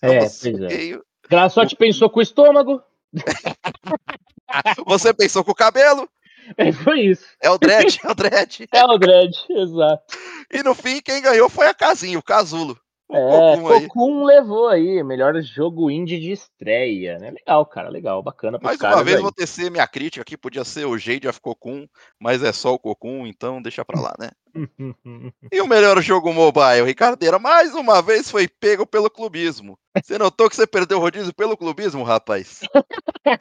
É, 0.00 0.06
Erramos 0.06 0.44
é. 0.44 0.68
feio. 0.68 1.04
Graçote 1.28 1.74
pensou 1.74 2.08
com 2.08 2.20
o 2.20 2.22
estômago. 2.22 2.80
Você 4.86 5.12
pensou 5.12 5.42
com 5.44 5.50
o 5.50 5.54
cabelo, 5.54 6.08
É, 6.56 6.70
foi 6.70 7.00
isso. 7.00 7.24
é 7.42 7.50
o 7.50 7.58
dread, 7.58 7.98
é 8.04 8.08
o 8.08 8.14
dread. 8.14 8.68
É 8.72 8.84
o 8.84 8.98
Dredd, 8.98 9.34
exato. 9.50 10.16
E 10.52 10.62
no 10.62 10.76
fim, 10.76 11.00
quem 11.02 11.20
ganhou 11.20 11.48
foi 11.50 11.66
a 11.66 11.74
Casinha, 11.74 12.16
o 12.18 12.22
Casulo. 12.22 12.78
O 13.08 13.16
É, 13.16 13.56
Cocum. 13.56 13.88
Cocum 13.88 14.24
levou 14.24 14.68
aí, 14.68 15.02
melhor 15.04 15.40
jogo 15.40 15.90
indie 15.90 16.18
de 16.18 16.32
estreia, 16.32 17.18
né? 17.18 17.30
Legal, 17.30 17.64
cara, 17.66 17.88
legal, 17.88 18.20
bacana 18.22 18.58
Mais 18.60 18.80
uma 18.80 19.04
vez 19.04 19.16
aí. 19.16 19.22
vou 19.22 19.30
tecer 19.30 19.70
minha 19.70 19.86
crítica 19.86 20.22
aqui, 20.22 20.36
podia 20.36 20.64
ser 20.64 20.86
o 20.86 20.98
Jade 20.98 21.28
of 21.28 21.40
Cocoon, 21.40 21.86
mas 22.20 22.42
é 22.42 22.52
só 22.52 22.74
o 22.74 22.78
Cocoon, 22.78 23.26
então 23.26 23.62
deixa 23.62 23.84
pra 23.84 24.00
lá, 24.00 24.14
né? 24.18 24.30
E 25.52 25.60
o 25.60 25.66
melhor 25.68 26.00
jogo 26.02 26.32
mobile, 26.32 26.82
Ricardeira, 26.84 27.38
mais 27.38 27.74
uma 27.74 28.02
vez 28.02 28.28
foi 28.30 28.48
pego 28.48 28.84
pelo 28.86 29.08
clubismo. 29.08 29.78
Você 30.02 30.18
notou 30.18 30.48
que 30.48 30.56
você 30.56 30.66
perdeu 30.66 30.98
o 30.98 31.00
rodízio 31.00 31.32
pelo 31.32 31.56
clubismo, 31.56 32.02
rapaz? 32.02 32.60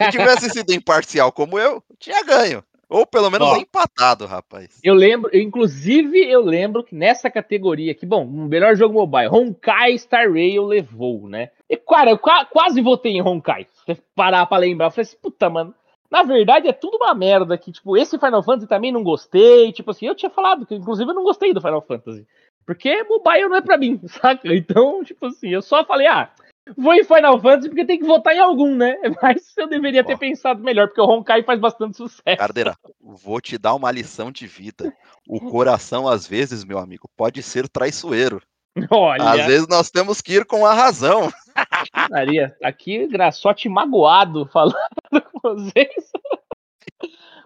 Se 0.02 0.12
tivesse 0.12 0.50
sido 0.50 0.72
imparcial 0.74 1.32
como 1.32 1.58
eu, 1.58 1.84
tinha 2.00 2.24
ganho. 2.24 2.64
Ou 2.90 3.06
pelo 3.06 3.30
menos 3.32 3.48
Ó. 3.48 3.56
empatado, 3.58 4.26
rapaz. 4.26 4.80
Eu 4.84 4.94
lembro, 4.94 5.30
eu, 5.34 5.42
inclusive, 5.42 6.20
eu 6.30 6.42
lembro 6.42 6.84
que 6.84 6.94
nessa 6.96 7.30
categoria 7.30 7.92
aqui, 7.92 8.06
bom, 8.06 8.24
o 8.26 8.46
melhor 8.48 8.76
jogo 8.76 8.94
mobile, 8.94 9.28
Honkai 9.30 9.98
Star 9.98 10.32
Rail 10.32 10.64
levou, 10.66 11.28
né? 11.28 11.50
E, 11.70 11.76
cara, 11.78 12.12
eu 12.12 12.18
qua- 12.18 12.46
quase 12.46 12.82
votei 12.82 13.14
em 13.14 13.22
Honkai. 13.22 13.68
Se 13.74 13.86
você 13.96 14.02
parar 14.16 14.46
pra 14.46 14.58
lembrar, 14.58 14.88
eu 14.88 14.92
falei 14.92 15.04
assim, 15.04 15.18
puta, 15.22 15.50
mano. 15.50 15.74
Na 16.12 16.22
verdade, 16.22 16.68
é 16.68 16.74
tudo 16.74 16.98
uma 16.98 17.14
merda 17.16 17.58
que, 17.58 17.72
tipo, 17.72 17.98
esse 17.98 18.18
Final 18.20 18.44
Fantasy 18.44 18.68
também 18.68 18.92
não 18.92 19.04
gostei. 19.04 19.72
Tipo 19.72 19.92
assim, 19.92 20.06
eu 20.06 20.16
tinha 20.16 20.30
falado 20.30 20.66
que, 20.66 20.76
inclusive, 20.76 21.10
eu 21.10 21.16
não 21.16 21.24
gostei 21.24 21.52
do 21.54 21.60
Final 21.62 21.82
Fantasy. 21.82 22.26
Porque 22.66 23.04
mobile 23.04 23.50
não 23.50 23.56
é 23.58 23.62
pra 23.62 23.78
mim, 23.78 24.00
saca? 24.08 24.54
Então, 24.54 25.04
tipo 25.04 25.26
assim, 25.26 25.50
eu 25.50 25.62
só 25.62 25.84
falei, 25.84 26.08
ah, 26.08 26.30
vou 26.78 26.94
em 26.94 27.04
Final 27.04 27.40
Fantasy 27.40 27.70
porque 27.70 27.86
tem 27.86 28.00
que 28.00 28.06
votar 28.06 28.34
em 28.36 28.40
algum, 28.40 28.76
né? 28.76 28.98
Mas 29.22 29.54
eu 29.58 29.68
deveria 29.68 30.04
ter 30.04 30.18
pensado 30.18 30.64
melhor, 30.64 30.88
porque 30.88 31.02
o 31.02 31.06
Honkai 31.06 31.44
faz 31.44 31.60
bastante 31.60 31.98
sucesso. 31.98 32.38
Cardeira, 32.38 32.76
vou 33.00 33.40
te 33.40 33.58
dar 33.58 33.76
uma 33.76 33.92
lição 33.92 34.32
de 34.32 34.48
vida. 34.48 34.94
O 35.28 35.40
coração, 35.40 36.08
às 36.08 36.28
vezes, 36.28 36.64
meu 36.64 36.80
amigo, 36.80 37.10
pode 37.16 37.44
ser 37.44 37.68
traiçoeiro. 37.68 38.42
Olha. 38.90 39.32
Às 39.32 39.46
vezes 39.46 39.68
nós 39.68 39.90
temos 39.90 40.22
que 40.22 40.34
ir 40.34 40.46
com 40.46 40.66
a 40.66 40.74
razão. 40.74 41.32
Maria, 42.12 42.56
aqui 42.62 43.08
graçote 43.08 43.70
magoado 43.70 44.46
falando 44.48 44.76
com 45.32 45.40
vocês. 45.42 46.12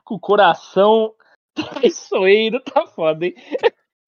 com 0.04 0.16
o 0.16 0.20
coração 0.20 1.14
traiçoeiro, 1.54 2.60
tá 2.62 2.88
foda, 2.88 3.26
hein? 3.26 3.36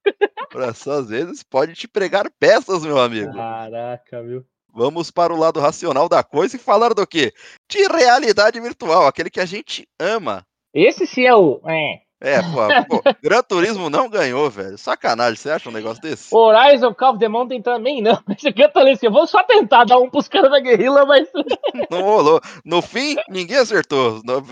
O 0.05 0.47
coração, 0.51 0.93
às 0.93 1.09
vezes, 1.09 1.43
pode 1.43 1.75
te 1.75 1.87
pregar 1.87 2.25
peças, 2.39 2.83
meu 2.83 2.99
amigo. 2.99 3.33
Caraca, 3.33 4.23
viu? 4.23 4.43
Vamos 4.73 5.11
para 5.11 5.33
o 5.33 5.37
lado 5.37 5.59
racional 5.59 6.07
da 6.07 6.23
coisa 6.23 6.55
e 6.55 6.59
falar 6.59 6.93
do 6.93 7.05
quê? 7.05 7.33
De 7.69 7.85
realidade 7.87 8.59
virtual, 8.59 9.05
aquele 9.05 9.29
que 9.29 9.39
a 9.39 9.45
gente 9.45 9.87
ama. 9.99 10.45
Esse 10.73 11.05
sim 11.05 11.25
é 11.25 11.35
o. 11.35 11.61
É, 11.67 11.99
É, 12.21 12.39
pô, 12.39 13.01
pô, 13.01 13.03
Gran 13.21 13.41
Turismo 13.41 13.89
não 13.89 14.07
ganhou, 14.07 14.47
velho. 14.47 14.77
Sacanagem, 14.77 15.35
você 15.35 15.49
acha 15.49 15.67
um 15.67 15.73
negócio 15.73 16.01
desse? 16.01 16.33
Horizon 16.33 16.93
Call 16.93 17.13
of 17.13 17.19
the 17.19 17.27
Mountain 17.27 17.63
também 17.63 17.99
não. 17.99 18.21
Esse 18.37 18.49
aqui 18.49 18.61
eu 18.61 18.71
falei 18.71 18.93
assim, 18.93 19.07
eu 19.07 19.11
vou 19.11 19.25
só 19.25 19.43
tentar 19.43 19.85
dar 19.85 19.97
um 19.97 20.07
pros 20.07 20.27
caras 20.27 20.51
da 20.51 20.59
guerrilla, 20.59 21.03
mas. 21.03 21.27
Não 21.89 22.03
rolou. 22.03 22.39
No 22.63 22.81
fim, 22.81 23.15
ninguém 23.27 23.57
acertou. 23.57 24.21
Nota 24.23 24.43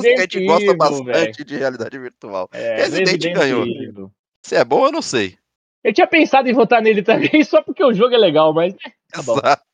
que 0.00 0.08
a 0.08 0.20
gente 0.20 0.44
gosta 0.44 0.76
bastante 0.76 1.04
véio. 1.04 1.44
de 1.44 1.56
realidade 1.56 1.98
virtual. 1.98 2.48
É, 2.52 2.76
Resident, 2.76 3.06
Resident 3.06 3.34
ganhou. 3.34 3.66
Evil. 3.66 4.10
Se 4.42 4.54
é 4.54 4.64
bom, 4.64 4.84
eu 4.84 4.92
não 4.92 5.00
sei. 5.00 5.38
Eu 5.82 5.92
tinha 5.92 6.06
pensado 6.06 6.48
em 6.48 6.52
votar 6.52 6.82
nele 6.82 7.02
também, 7.02 7.42
só 7.44 7.62
porque 7.62 7.82
o 7.82 7.92
jogo 7.92 8.14
é 8.14 8.18
legal, 8.18 8.52
mas. 8.52 8.74
Tá 9.14 9.20
Exato. 9.22 9.64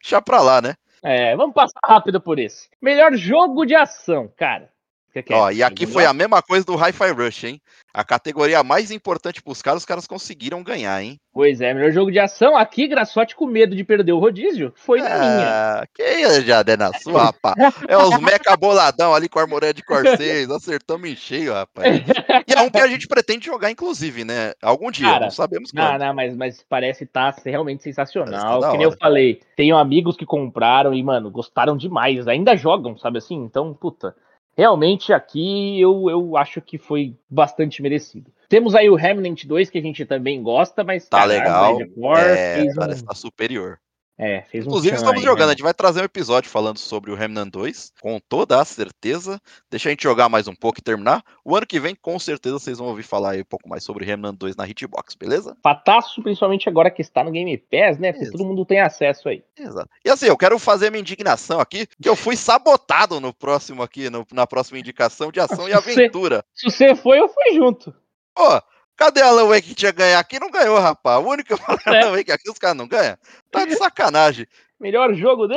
Deixa 0.00 0.22
pra 0.22 0.40
lá, 0.40 0.60
né? 0.62 0.74
É, 1.02 1.36
vamos 1.36 1.54
passar 1.54 1.80
rápido 1.84 2.20
por 2.20 2.38
esse. 2.38 2.68
Melhor 2.80 3.14
jogo 3.14 3.66
de 3.66 3.74
ação, 3.74 4.32
cara. 4.36 4.70
Que 5.14 5.22
que 5.22 5.32
é? 5.32 5.36
Ó, 5.36 5.48
e 5.48 5.62
aqui 5.62 5.86
foi 5.86 6.04
a 6.04 6.12
mesma 6.12 6.42
coisa 6.42 6.66
do 6.66 6.74
Hi-Fi 6.74 7.12
Rush, 7.12 7.44
hein? 7.44 7.62
A 7.94 8.02
categoria 8.02 8.64
mais 8.64 8.90
importante 8.90 9.40
pros 9.40 9.62
caras, 9.62 9.82
os 9.82 9.86
caras 9.86 10.08
conseguiram 10.08 10.60
ganhar, 10.60 11.00
hein? 11.00 11.20
Pois 11.32 11.60
é, 11.60 11.72
melhor 11.72 11.92
jogo 11.92 12.10
de 12.10 12.18
ação. 12.18 12.56
Aqui, 12.56 12.88
Graçote 12.88 13.36
com 13.36 13.46
medo 13.46 13.76
de 13.76 13.84
perder 13.84 14.10
o 14.10 14.18
rodízio, 14.18 14.72
foi 14.74 15.00
na 15.00 15.08
minha. 15.08 15.88
Que 15.94 16.40
já 16.40 16.64
der 16.64 16.76
na 16.76 16.92
sua, 16.94 17.26
rapaz. 17.26 17.54
É 17.86 17.96
os 17.96 18.18
meca 18.18 18.56
boladão 18.56 19.14
ali 19.14 19.28
com 19.28 19.38
a 19.38 19.42
armoria 19.42 19.72
de 19.72 19.84
Corsair, 19.84 20.50
acertamos 20.50 21.08
em 21.08 21.14
cheio, 21.14 21.52
rapaz. 21.52 22.02
E 22.48 22.52
é 22.52 22.60
um 22.60 22.68
que 22.68 22.80
a 22.80 22.88
gente 22.88 23.06
pretende 23.06 23.46
jogar, 23.46 23.70
inclusive, 23.70 24.24
né? 24.24 24.52
Algum 24.60 24.90
dia, 24.90 25.06
Cara, 25.06 25.26
não 25.26 25.30
sabemos 25.30 25.70
quando. 25.70 25.92
Não, 25.92 25.98
não, 26.06 26.14
mas, 26.14 26.36
mas 26.36 26.64
parece 26.68 27.04
estar 27.04 27.32
tá 27.32 27.42
realmente 27.44 27.84
sensacional. 27.84 28.60
Tá 28.60 28.72
que 28.72 28.78
nem 28.78 28.84
eu 28.84 28.96
falei, 28.98 29.40
tenho 29.56 29.76
amigos 29.76 30.16
que 30.16 30.26
compraram 30.26 30.92
e, 30.92 31.00
mano, 31.04 31.30
gostaram 31.30 31.76
demais. 31.76 32.26
Ainda 32.26 32.56
jogam, 32.56 32.98
sabe 32.98 33.18
assim? 33.18 33.36
Então, 33.36 33.72
puta 33.72 34.12
realmente 34.56 35.12
aqui 35.12 35.80
eu, 35.80 36.08
eu 36.08 36.36
acho 36.36 36.60
que 36.60 36.78
foi 36.78 37.14
bastante 37.28 37.82
merecido. 37.82 38.32
Temos 38.48 38.74
aí 38.74 38.88
o 38.88 38.94
Remnant 38.94 39.44
2, 39.44 39.70
que 39.70 39.78
a 39.78 39.82
gente 39.82 40.04
também 40.04 40.42
gosta, 40.42 40.84
mas. 40.84 41.08
Tá 41.08 41.24
legal. 41.24 41.78
é, 42.16 42.74
parece 42.74 43.02
um... 43.02 43.06
tá 43.06 43.14
superior. 43.14 43.78
É, 44.16 44.42
fez 44.42 44.64
Inclusive, 44.64 44.94
um 44.94 44.96
estamos 44.96 45.20
aí, 45.20 45.24
jogando. 45.24 45.46
Né? 45.46 45.52
A 45.52 45.56
gente 45.56 45.62
vai 45.62 45.74
trazer 45.74 46.00
um 46.00 46.04
episódio 46.04 46.48
falando 46.48 46.78
sobre 46.78 47.10
o 47.10 47.16
Remnant 47.16 47.50
2, 47.50 47.92
com 48.00 48.20
toda 48.28 48.60
a 48.60 48.64
certeza. 48.64 49.40
Deixa 49.68 49.88
a 49.88 49.90
gente 49.90 50.04
jogar 50.04 50.28
mais 50.28 50.46
um 50.46 50.54
pouco 50.54 50.78
e 50.78 50.82
terminar. 50.82 51.24
O 51.44 51.56
ano 51.56 51.66
que 51.66 51.80
vem, 51.80 51.96
com 51.96 52.16
certeza, 52.18 52.58
vocês 52.58 52.78
vão 52.78 52.88
ouvir 52.88 53.02
falar 53.02 53.32
aí 53.32 53.40
um 53.40 53.46
pouco 53.46 53.68
mais 53.68 53.82
sobre 53.82 54.04
Remnant 54.04 54.36
2 54.36 54.54
na 54.54 54.68
Hitbox, 54.68 55.14
beleza? 55.14 55.56
Pataço, 55.60 56.22
principalmente 56.22 56.68
agora 56.68 56.90
que 56.90 57.02
está 57.02 57.24
no 57.24 57.32
Game 57.32 57.56
Pass, 57.58 57.98
né? 57.98 58.12
Porque 58.12 58.30
todo 58.30 58.44
mundo 58.44 58.64
tem 58.64 58.80
acesso 58.80 59.28
aí. 59.28 59.42
Exato. 59.58 59.90
E 60.04 60.10
assim, 60.10 60.26
eu 60.26 60.36
quero 60.36 60.58
fazer 60.60 60.90
minha 60.90 61.00
indignação 61.00 61.58
aqui, 61.58 61.86
que 62.00 62.08
eu 62.08 62.14
fui 62.14 62.36
sabotado 62.36 63.20
no 63.20 63.34
próximo 63.34 63.82
aqui, 63.82 64.08
no, 64.08 64.24
na 64.32 64.46
próxima 64.46 64.78
indicação 64.78 65.32
de 65.32 65.40
ação 65.40 65.68
e 65.68 65.72
aventura. 65.74 66.44
Se 66.54 66.70
você 66.70 66.94
foi, 66.94 67.18
eu 67.18 67.28
fui 67.28 67.54
junto. 67.54 67.92
Pô, 68.32 68.60
Cadê 68.96 69.22
Alan 69.22 69.48
Wake 69.48 69.68
que 69.68 69.74
tinha 69.74 69.92
ganhar 69.92 70.18
aqui? 70.18 70.38
Não 70.38 70.50
ganhou, 70.50 70.78
rapaz. 70.78 71.24
O 71.24 71.28
único 71.28 71.56
que 71.56 71.90
é. 71.90 72.02
Alan 72.02 72.16
Wake 72.16 72.32
aqui, 72.32 72.50
os 72.50 72.58
caras 72.58 72.76
não 72.76 72.86
ganham. 72.86 73.16
Tá 73.50 73.64
de 73.64 73.76
sacanagem. 73.76 74.46
Melhor 74.78 75.14
jogo 75.14 75.46
de? 75.46 75.54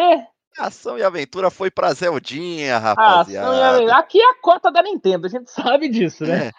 Ação 0.57 0.97
e 0.97 1.03
aventura 1.03 1.51
foi 1.51 1.69
pra 1.69 1.93
Zeldinha, 1.93 2.79
rapaziada. 2.79 3.83
E. 3.83 3.91
Aqui 3.91 4.19
é 4.19 4.31
a 4.31 4.35
cota 4.41 4.71
da 4.71 4.81
Nintendo, 4.81 5.27
a 5.27 5.29
gente 5.29 5.51
sabe 5.51 5.87
disso, 5.87 6.25
né? 6.25 6.47
É. 6.47 6.51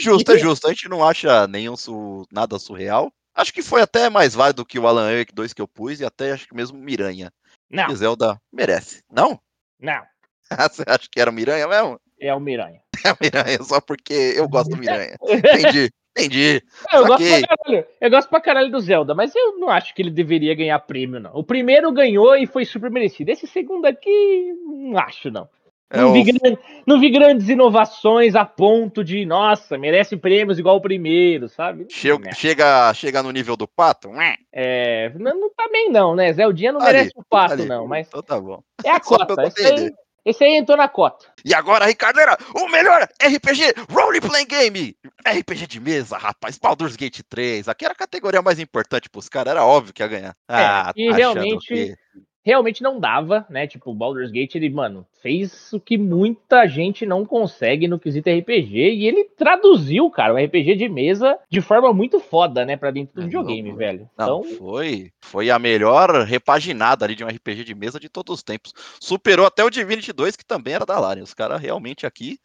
Justo, 0.00 0.32
é 0.32 0.38
justo. 0.38 0.66
A 0.66 0.70
gente 0.70 0.88
não 0.88 1.06
acha 1.06 1.46
nenhum 1.46 1.76
su... 1.76 2.26
nada 2.32 2.58
surreal. 2.58 3.12
Acho 3.34 3.52
que 3.52 3.62
foi 3.62 3.82
até 3.82 4.08
mais 4.08 4.34
válido 4.34 4.64
que 4.64 4.78
o 4.78 4.86
Alan 4.86 5.10
Wake 5.18 5.34
2 5.34 5.52
que 5.52 5.60
eu 5.60 5.68
pus 5.68 6.00
e 6.00 6.04
até 6.04 6.32
acho 6.32 6.46
que 6.46 6.54
mesmo 6.54 6.78
Miranha. 6.78 7.32
Não. 7.70 7.90
E 7.90 7.96
Zelda 7.96 8.40
merece. 8.52 9.02
Não? 9.10 9.40
Não. 9.80 10.02
Você 10.70 10.82
acha 10.86 11.08
que 11.10 11.20
era 11.20 11.30
o 11.30 11.34
Miranha 11.34 11.66
mesmo? 11.66 12.00
É 12.20 12.34
o 12.34 12.40
Miranha. 12.40 12.80
É 13.04 13.10
o 13.10 13.16
Miranha, 13.20 13.60
só 13.64 13.80
porque 13.80 14.34
eu 14.36 14.48
gosto 14.48 14.70
do 14.70 14.76
Miranha. 14.76 15.16
Entendi. 15.26 15.92
Entendi. 16.16 16.62
É, 16.92 16.98
eu, 16.98 17.06
gosto 17.06 17.26
pra 17.26 17.56
caralho, 17.56 17.86
eu 18.00 18.10
gosto 18.10 18.28
pra 18.28 18.40
caralho 18.40 18.70
do 18.70 18.80
Zelda, 18.80 19.14
mas 19.14 19.34
eu 19.34 19.58
não 19.58 19.70
acho 19.70 19.94
que 19.94 20.02
ele 20.02 20.10
deveria 20.10 20.54
ganhar 20.54 20.78
prêmio, 20.80 21.18
não. 21.18 21.30
O 21.34 21.42
primeiro 21.42 21.90
ganhou 21.90 22.36
e 22.36 22.46
foi 22.46 22.64
super 22.64 22.90
merecido. 22.90 23.30
Esse 23.30 23.46
segundo 23.46 23.86
aqui, 23.86 24.52
não 24.66 24.98
acho, 24.98 25.30
não. 25.30 25.48
É 25.92 25.98
não, 25.98 26.12
vi 26.14 26.22
grande, 26.22 26.58
não, 26.86 26.98
vi 26.98 27.10
grandes 27.10 27.50
inovações 27.50 28.34
a 28.34 28.46
ponto 28.46 29.04
de, 29.04 29.26
nossa, 29.26 29.76
merece 29.76 30.16
prêmios 30.16 30.58
igual 30.58 30.76
o 30.76 30.80
primeiro, 30.80 31.50
sabe? 31.50 31.86
Chega, 31.90 32.32
chega, 32.32 32.94
chega 32.94 33.22
no 33.22 33.30
nível 33.30 33.58
do 33.58 33.68
pato? 33.68 34.08
É, 34.50 35.12
não, 35.18 35.38
não 35.38 35.50
tá 35.50 35.68
bem 35.70 35.90
não, 35.90 36.16
né? 36.16 36.32
Zeldinha 36.32 36.72
não 36.72 36.80
ali, 36.80 36.92
merece 36.92 37.12
o 37.14 37.22
pato, 37.22 37.52
ali. 37.54 37.66
não, 37.66 37.86
mas... 37.86 38.08
Então 38.08 38.22
tá 38.22 38.40
bom. 38.40 38.62
É 38.82 38.90
a 38.90 39.00
cota, 39.04 39.42
esse 39.42 39.66
aí, 39.66 39.92
esse 40.24 40.44
aí 40.44 40.56
entrou 40.56 40.76
na 40.76 40.88
cota. 40.88 41.26
E 41.44 41.52
agora, 41.52 41.86
Ricardeira, 41.86 42.36
o 42.54 42.68
melhor 42.68 43.08
RPG 43.20 43.74
Role 43.90 44.20
Playing 44.20 44.46
Game. 44.46 44.96
RPG 45.26 45.66
de 45.66 45.80
mesa, 45.80 46.16
rapaz. 46.16 46.58
Baldur's 46.58 46.94
Gate 46.94 47.22
3. 47.28 47.68
Aqui 47.68 47.84
era 47.84 47.92
a 47.92 47.96
categoria 47.96 48.40
mais 48.40 48.60
importante 48.60 49.10
pros 49.10 49.28
caras. 49.28 49.52
Era 49.52 49.64
óbvio 49.64 49.92
que 49.92 50.02
ia 50.02 50.08
ganhar. 50.08 50.36
É, 50.48 50.54
ah, 50.54 50.92
e 50.96 51.10
tá 51.10 51.16
realmente, 51.16 51.66
que 51.66 51.96
realmente 52.42 52.82
não 52.82 52.98
dava, 52.98 53.46
né? 53.48 53.66
Tipo, 53.66 53.90
o 53.90 53.94
Baldur's 53.94 54.30
Gate, 54.30 54.56
ele, 54.56 54.68
mano, 54.68 55.06
fez 55.20 55.72
o 55.72 55.80
que 55.80 55.96
muita 55.96 56.66
gente 56.66 57.06
não 57.06 57.24
consegue 57.24 57.86
no 57.86 57.98
quesito 57.98 58.28
RPG 58.28 58.94
e 58.94 59.06
ele 59.06 59.24
traduziu, 59.24 60.10
cara, 60.10 60.34
o 60.34 60.36
RPG 60.36 60.74
de 60.76 60.88
mesa 60.88 61.38
de 61.48 61.60
forma 61.60 61.92
muito 61.92 62.18
foda, 62.18 62.64
né, 62.64 62.76
pra 62.76 62.90
dentro 62.90 63.14
do 63.14 63.22
é, 63.22 63.24
videogame, 63.24 63.70
não, 63.70 63.76
velho. 63.76 64.10
Não, 64.18 64.40
então... 64.40 64.58
foi, 64.58 65.12
foi 65.20 65.50
a 65.50 65.58
melhor 65.58 66.24
repaginada 66.24 67.04
ali 67.04 67.14
de 67.14 67.24
um 67.24 67.28
RPG 67.28 67.64
de 67.64 67.74
mesa 67.74 68.00
de 68.00 68.08
todos 68.08 68.34
os 68.34 68.42
tempos. 68.42 68.72
Superou 69.00 69.46
até 69.46 69.64
o 69.64 69.70
Divinity 69.70 70.12
2, 70.12 70.36
que 70.36 70.44
também 70.44 70.74
era 70.74 70.84
da 70.84 70.98
Larian. 70.98 71.22
Os 71.22 71.34
caras 71.34 71.60
realmente 71.60 72.04
aqui 72.04 72.38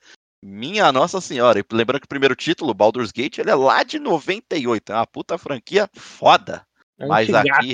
minha 0.44 0.92
Nossa 0.92 1.20
Senhora. 1.20 1.60
E 1.60 1.64
lembrando 1.72 2.02
que 2.02 2.06
o 2.06 2.10
primeiro 2.10 2.36
título, 2.36 2.74
Baldur's 2.74 3.12
Gate, 3.12 3.40
ele 3.40 3.50
é 3.50 3.56
lá 3.56 3.84
de 3.84 4.00
98. 4.00 4.92
É 4.92 4.96
uma 4.96 5.08
puta 5.08 5.38
franquia 5.38 5.90
foda. 5.94 6.66
Mas 7.00 7.32
aqui 7.34 7.74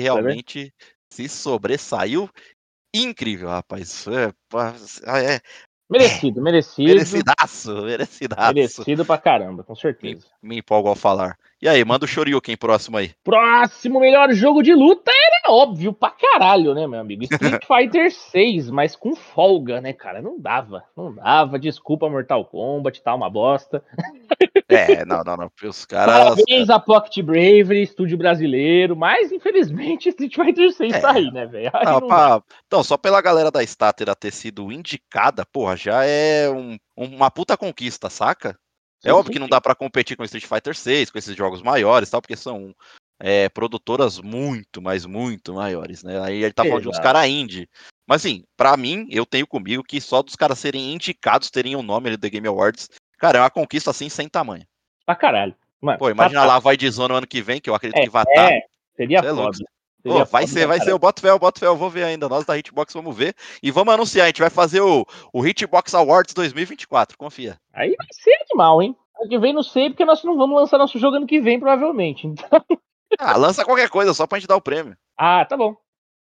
Se 1.10 1.28
sobressaiu. 1.28 2.28
Incrível, 2.94 3.48
rapaz. 3.48 4.06
É, 4.06 5.34
é, 5.34 5.40
merecido, 5.90 6.40
merecido. 6.40 6.88
Merecidaço, 6.88 7.82
merecidaço. 7.82 8.54
Merecido 8.54 9.04
pra 9.04 9.18
caramba, 9.18 9.64
com 9.64 9.74
certeza. 9.74 10.26
Me, 10.40 10.50
me 10.50 10.58
empolgo 10.58 10.88
ao 10.88 10.94
falar. 10.94 11.36
E 11.60 11.68
aí, 11.68 11.84
manda 11.84 12.04
o 12.04 12.08
Shoryuken 12.08 12.56
próximo 12.56 12.96
aí. 12.96 13.12
Próximo 13.24 13.98
melhor 13.98 14.32
jogo 14.32 14.62
de 14.62 14.74
luta 14.74 15.10
era 15.10 15.52
óbvio 15.52 15.92
pra 15.92 16.10
caralho, 16.10 16.74
né, 16.74 16.86
meu 16.86 17.00
amigo? 17.00 17.24
Street 17.24 17.64
Fighter 17.66 18.12
6, 18.12 18.70
mas 18.70 18.94
com 18.94 19.16
folga, 19.16 19.80
né, 19.80 19.92
cara? 19.92 20.22
Não 20.22 20.38
dava, 20.38 20.84
não 20.96 21.14
dava. 21.14 21.58
Desculpa, 21.58 22.08
Mortal 22.08 22.44
Kombat, 22.44 23.02
tá 23.02 23.14
uma 23.14 23.30
bosta. 23.30 23.82
É, 24.68 25.04
não, 25.04 25.22
não, 25.22 25.36
não. 25.36 25.50
Os 25.62 25.84
caras. 25.84 26.14
Parabéns 26.14 26.70
a 26.70 26.80
Pocket 26.80 27.24
Bravery, 27.24 27.82
estúdio 27.82 28.16
brasileiro, 28.16 28.96
mas 28.96 29.30
infelizmente 29.30 30.08
Street 30.10 30.34
Fighter 30.34 30.72
6 30.72 30.94
é. 30.94 31.00
tá 31.00 31.12
aí, 31.12 31.30
né, 31.30 31.46
velho? 31.46 31.70
Pra... 31.70 32.42
Então, 32.66 32.82
só 32.82 32.96
pela 32.96 33.20
galera 33.20 33.50
da 33.50 33.62
Stater 33.62 34.14
ter 34.14 34.32
sido 34.32 34.72
indicada, 34.72 35.44
porra, 35.44 35.76
já 35.76 36.04
é 36.04 36.48
um, 36.50 36.76
uma 36.96 37.30
puta 37.30 37.56
conquista, 37.56 38.08
saca? 38.08 38.56
É 39.04 39.08
sim, 39.08 39.14
óbvio 39.14 39.26
sim. 39.26 39.32
que 39.34 39.38
não 39.38 39.48
dá 39.48 39.60
para 39.60 39.74
competir 39.74 40.16
com 40.16 40.24
Street 40.24 40.46
Fighter 40.46 40.74
6, 40.74 41.10
com 41.10 41.18
esses 41.18 41.36
jogos 41.36 41.60
maiores, 41.60 42.08
tal, 42.08 42.22
porque 42.22 42.36
são 42.36 42.74
é, 43.20 43.48
produtoras 43.50 44.18
muito, 44.18 44.80
mas 44.80 45.04
muito 45.04 45.52
maiores, 45.52 46.02
né? 46.02 46.20
Aí 46.22 46.42
ele 46.42 46.52
tá 46.52 46.62
falando 46.62 46.82
Exato. 46.82 46.92
de 46.92 46.98
uns 46.98 47.02
caras 47.02 47.26
indie. 47.26 47.68
Mas 48.06 48.22
assim, 48.22 48.44
para 48.56 48.76
mim, 48.76 49.06
eu 49.10 49.24
tenho 49.24 49.46
comigo 49.46 49.82
que 49.82 50.00
só 50.00 50.22
dos 50.22 50.36
caras 50.36 50.58
serem 50.58 50.92
indicados, 50.92 51.50
terem 51.50 51.76
o 51.76 51.80
um 51.80 51.82
nome 51.82 52.08
ali 52.08 52.16
do 52.16 52.30
Game 52.30 52.46
Awards, 52.46 52.88
Cara, 53.18 53.38
é 53.38 53.40
uma 53.40 53.50
conquista 53.50 53.90
assim 53.90 54.08
sem 54.08 54.28
tamanho. 54.28 54.66
Pra 55.06 55.14
caralho. 55.14 55.54
Mano, 55.80 55.98
Pô, 55.98 56.08
imagina 56.08 56.40
tá, 56.40 56.46
lá, 56.46 56.58
vai 56.58 56.76
de 56.76 56.88
zona 56.90 57.08
no 57.08 57.14
ano 57.16 57.26
que 57.26 57.42
vem, 57.42 57.60
que 57.60 57.68
eu 57.68 57.74
acredito 57.74 57.98
é, 57.98 58.04
que 58.04 58.10
vai 58.10 58.22
estar. 58.22 58.52
É, 58.52 58.62
seria 58.96 59.20
Você 59.20 59.28
é 59.28 59.34
foda. 59.34 59.58
Pô, 60.02 60.24
vai 60.26 60.46
ser, 60.46 60.66
vai 60.66 60.78
ser. 60.80 60.90
Eu 60.90 60.98
boto 60.98 61.22
fé, 61.22 61.30
eu 61.30 61.38
boto 61.38 61.60
fé, 61.60 61.66
eu 61.66 61.76
vou 61.76 61.88
ver 61.88 62.04
ainda. 62.04 62.28
Nós 62.28 62.44
da 62.44 62.56
Hitbox 62.58 62.92
vamos 62.92 63.16
ver. 63.16 63.34
E 63.62 63.70
vamos 63.70 63.92
anunciar, 63.92 64.24
a 64.24 64.26
gente 64.26 64.40
vai 64.40 64.50
fazer 64.50 64.80
o, 64.80 65.06
o 65.32 65.46
Hitbox 65.46 65.94
Awards 65.94 66.34
2024, 66.34 67.16
confia. 67.16 67.58
Aí 67.72 67.94
vai 67.96 68.06
ser 68.12 68.36
animal, 68.50 68.82
hein? 68.82 68.96
Ano 69.18 69.28
que 69.28 69.38
vem 69.38 69.54
não 69.54 69.62
sei, 69.62 69.88
porque 69.88 70.04
nós 70.04 70.22
não 70.22 70.36
vamos 70.36 70.56
lançar 70.56 70.76
nosso 70.76 70.98
jogo 70.98 71.16
ano 71.16 71.26
que 71.26 71.40
vem, 71.40 71.58
provavelmente. 71.58 72.26
Então... 72.26 72.48
Ah, 73.16 73.36
lança 73.36 73.64
qualquer 73.64 73.88
coisa, 73.88 74.12
só 74.12 74.26
pra 74.26 74.40
gente 74.40 74.48
dar 74.48 74.56
o 74.56 74.60
prêmio. 74.60 74.96
Ah, 75.16 75.44
tá 75.44 75.56
bom. 75.56 75.76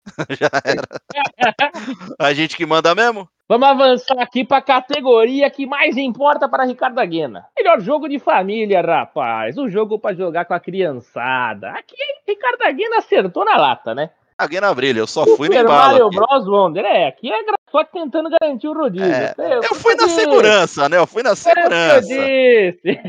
Já 0.39 0.49
era. 0.63 0.83
a 2.17 2.33
gente 2.33 2.55
que 2.55 2.65
manda 2.65 2.95
mesmo? 2.95 3.29
Vamos 3.49 3.69
avançar 3.69 4.19
aqui 4.19 4.43
para 4.43 4.57
a 4.57 4.61
categoria 4.61 5.49
que 5.49 5.65
mais 5.65 5.95
importa 5.95 6.49
para 6.49 6.65
Ricardo 6.65 6.99
Aguena. 6.99 7.45
Melhor 7.57 7.79
jogo 7.79 8.09
de 8.09 8.19
família, 8.19 8.81
rapaz. 8.81 9.57
Um 9.57 9.69
jogo 9.69 9.97
para 9.97 10.13
jogar 10.13 10.43
com 10.43 10.53
a 10.53 10.59
criançada. 10.59 11.69
Aqui, 11.69 11.95
Ricardo 12.27 12.61
Aguena 12.63 12.97
acertou 12.97 13.45
na 13.45 13.55
lata, 13.55 13.95
né? 13.95 14.09
Aguena 14.37 14.73
brilha, 14.73 14.99
eu 14.99 15.07
só 15.07 15.23
fui 15.23 15.47
Super 15.47 15.63
no 15.63 15.69
Mario 15.69 16.09
Bros. 16.09 16.45
Wonder, 16.45 16.85
é, 16.85 17.07
aqui 17.07 17.31
é 17.31 17.39
só 17.71 17.83
tentando 17.85 18.29
garantir 18.29 18.67
o 18.67 18.73
rodízio. 18.73 19.11
É, 19.11 19.33
eu, 19.37 19.63
eu 19.63 19.75
fui 19.75 19.95
na 19.95 20.03
disse. 20.03 20.19
segurança, 20.19 20.89
né? 20.89 20.97
Eu 20.97 21.07
fui 21.07 21.23
na 21.23 21.35
segurança. 21.35 22.13
Eu 22.13 22.71
disse. 22.71 22.99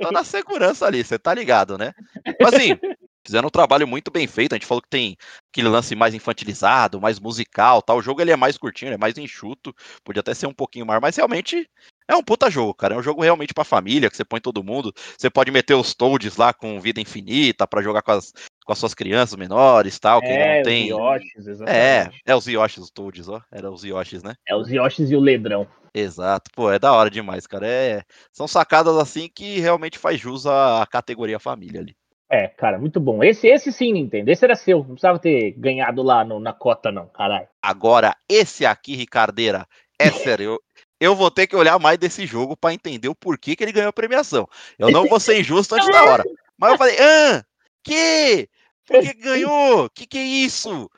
Tô 0.00 0.12
na 0.12 0.22
segurança 0.22 0.86
ali, 0.86 1.02
você 1.02 1.18
tá 1.18 1.32
ligado, 1.32 1.76
né? 1.76 1.92
Mas 2.38 2.54
assim, 2.54 2.78
fizeram 3.28 3.46
um 3.48 3.50
trabalho 3.50 3.86
muito 3.86 4.10
bem 4.10 4.26
feito. 4.26 4.52
A 4.52 4.56
gente 4.56 4.66
falou 4.66 4.82
que 4.82 4.88
tem 4.88 5.16
aquele 5.52 5.68
lance 5.68 5.94
mais 5.94 6.14
infantilizado, 6.14 7.00
mais 7.00 7.20
musical, 7.20 7.80
tal. 7.82 7.98
O 7.98 8.02
jogo 8.02 8.20
ele 8.20 8.32
é 8.32 8.36
mais 8.36 8.56
curtinho, 8.58 8.88
ele 8.88 8.94
é 8.96 8.98
mais 8.98 9.16
enxuto, 9.16 9.74
podia 10.02 10.20
até 10.20 10.34
ser 10.34 10.46
um 10.46 10.52
pouquinho 10.54 10.86
maior, 10.86 11.00
mas 11.00 11.16
realmente 11.16 11.68
É 12.10 12.16
um 12.16 12.22
puta 12.22 12.48
jogo, 12.50 12.72
cara. 12.72 12.94
É 12.94 12.98
um 12.98 13.02
jogo 13.02 13.22
realmente 13.22 13.52
pra 13.52 13.64
família, 13.64 14.08
que 14.08 14.16
você 14.16 14.24
põe 14.24 14.40
todo 14.40 14.64
mundo. 14.64 14.94
Você 15.18 15.28
pode 15.28 15.50
meter 15.50 15.74
os 15.74 15.94
Toads 15.94 16.38
lá 16.38 16.54
com 16.54 16.80
vida 16.80 17.00
infinita 17.02 17.66
para 17.66 17.82
jogar 17.82 18.00
com 18.00 18.12
as, 18.12 18.32
com 18.64 18.72
as 18.72 18.78
suas 18.78 18.94
crianças 18.94 19.36
menores 19.36 19.98
tal, 19.98 20.20
que 20.22 20.26
é, 20.26 20.56
não 20.56 20.62
tem. 20.62 20.90
Os 20.94 20.98
Yoshis, 20.98 21.46
É, 21.46 21.50
exatamente. 21.50 22.22
é 22.24 22.34
os 22.34 22.46
Yoshis, 22.46 22.84
os 22.84 22.90
Toads, 22.90 23.28
ó. 23.28 23.42
Era 23.52 23.70
os 23.70 23.84
Yoshis, 23.84 24.22
né? 24.22 24.34
É, 24.48 24.56
os 24.56 24.70
Yoshis 24.70 25.10
e 25.10 25.16
o 25.16 25.20
Ledrão. 25.20 25.68
Exato. 25.94 26.50
Pô, 26.54 26.70
é 26.70 26.78
da 26.78 26.92
hora 26.92 27.10
demais, 27.10 27.46
cara. 27.46 27.66
É... 27.66 28.02
São 28.32 28.46
sacadas 28.48 28.96
assim 28.96 29.28
que 29.28 29.58
realmente 29.58 29.98
faz 29.98 30.20
jus 30.20 30.46
à 30.46 30.86
categoria 30.90 31.38
família 31.38 31.80
ali. 31.80 31.94
É, 32.30 32.46
cara, 32.48 32.78
muito 32.78 33.00
bom. 33.00 33.24
Esse, 33.24 33.46
esse 33.48 33.72
sim, 33.72 33.92
Nintendo. 33.92 34.30
Esse 34.30 34.44
era 34.44 34.54
seu. 34.54 34.78
Não 34.78 34.86
precisava 34.90 35.18
ter 35.18 35.52
ganhado 35.52 36.02
lá 36.02 36.24
no- 36.24 36.38
na 36.40 36.52
cota, 36.52 36.92
não, 36.92 37.06
caralho. 37.08 37.48
Agora, 37.62 38.14
esse 38.28 38.66
aqui, 38.66 38.94
Ricardeira, 38.94 39.66
é 39.98 40.10
sério. 40.36 40.44
Eu, 40.52 40.60
eu 41.00 41.16
vou 41.16 41.30
ter 41.30 41.46
que 41.46 41.56
olhar 41.56 41.78
mais 41.78 41.96
desse 41.98 42.26
jogo 42.26 42.56
pra 42.56 42.74
entender 42.74 43.08
o 43.08 43.14
porquê 43.14 43.56
que 43.56 43.64
ele 43.64 43.72
ganhou 43.72 43.88
a 43.88 43.92
premiação. 43.92 44.46
Eu 44.78 44.90
não 44.90 45.06
vou 45.06 45.18
ser 45.18 45.40
injusto 45.40 45.74
antes 45.74 45.88
da 45.88 46.04
hora. 46.04 46.24
Mas 46.58 46.72
eu 46.72 46.78
falei, 46.78 46.96
ah, 47.00 47.44
que? 47.82 48.48
Por 48.86 49.00
que 49.00 49.14
ganhou? 49.14 49.88
Que 49.90 50.06
que 50.06 50.18
é 50.18 50.22
isso? 50.22 50.90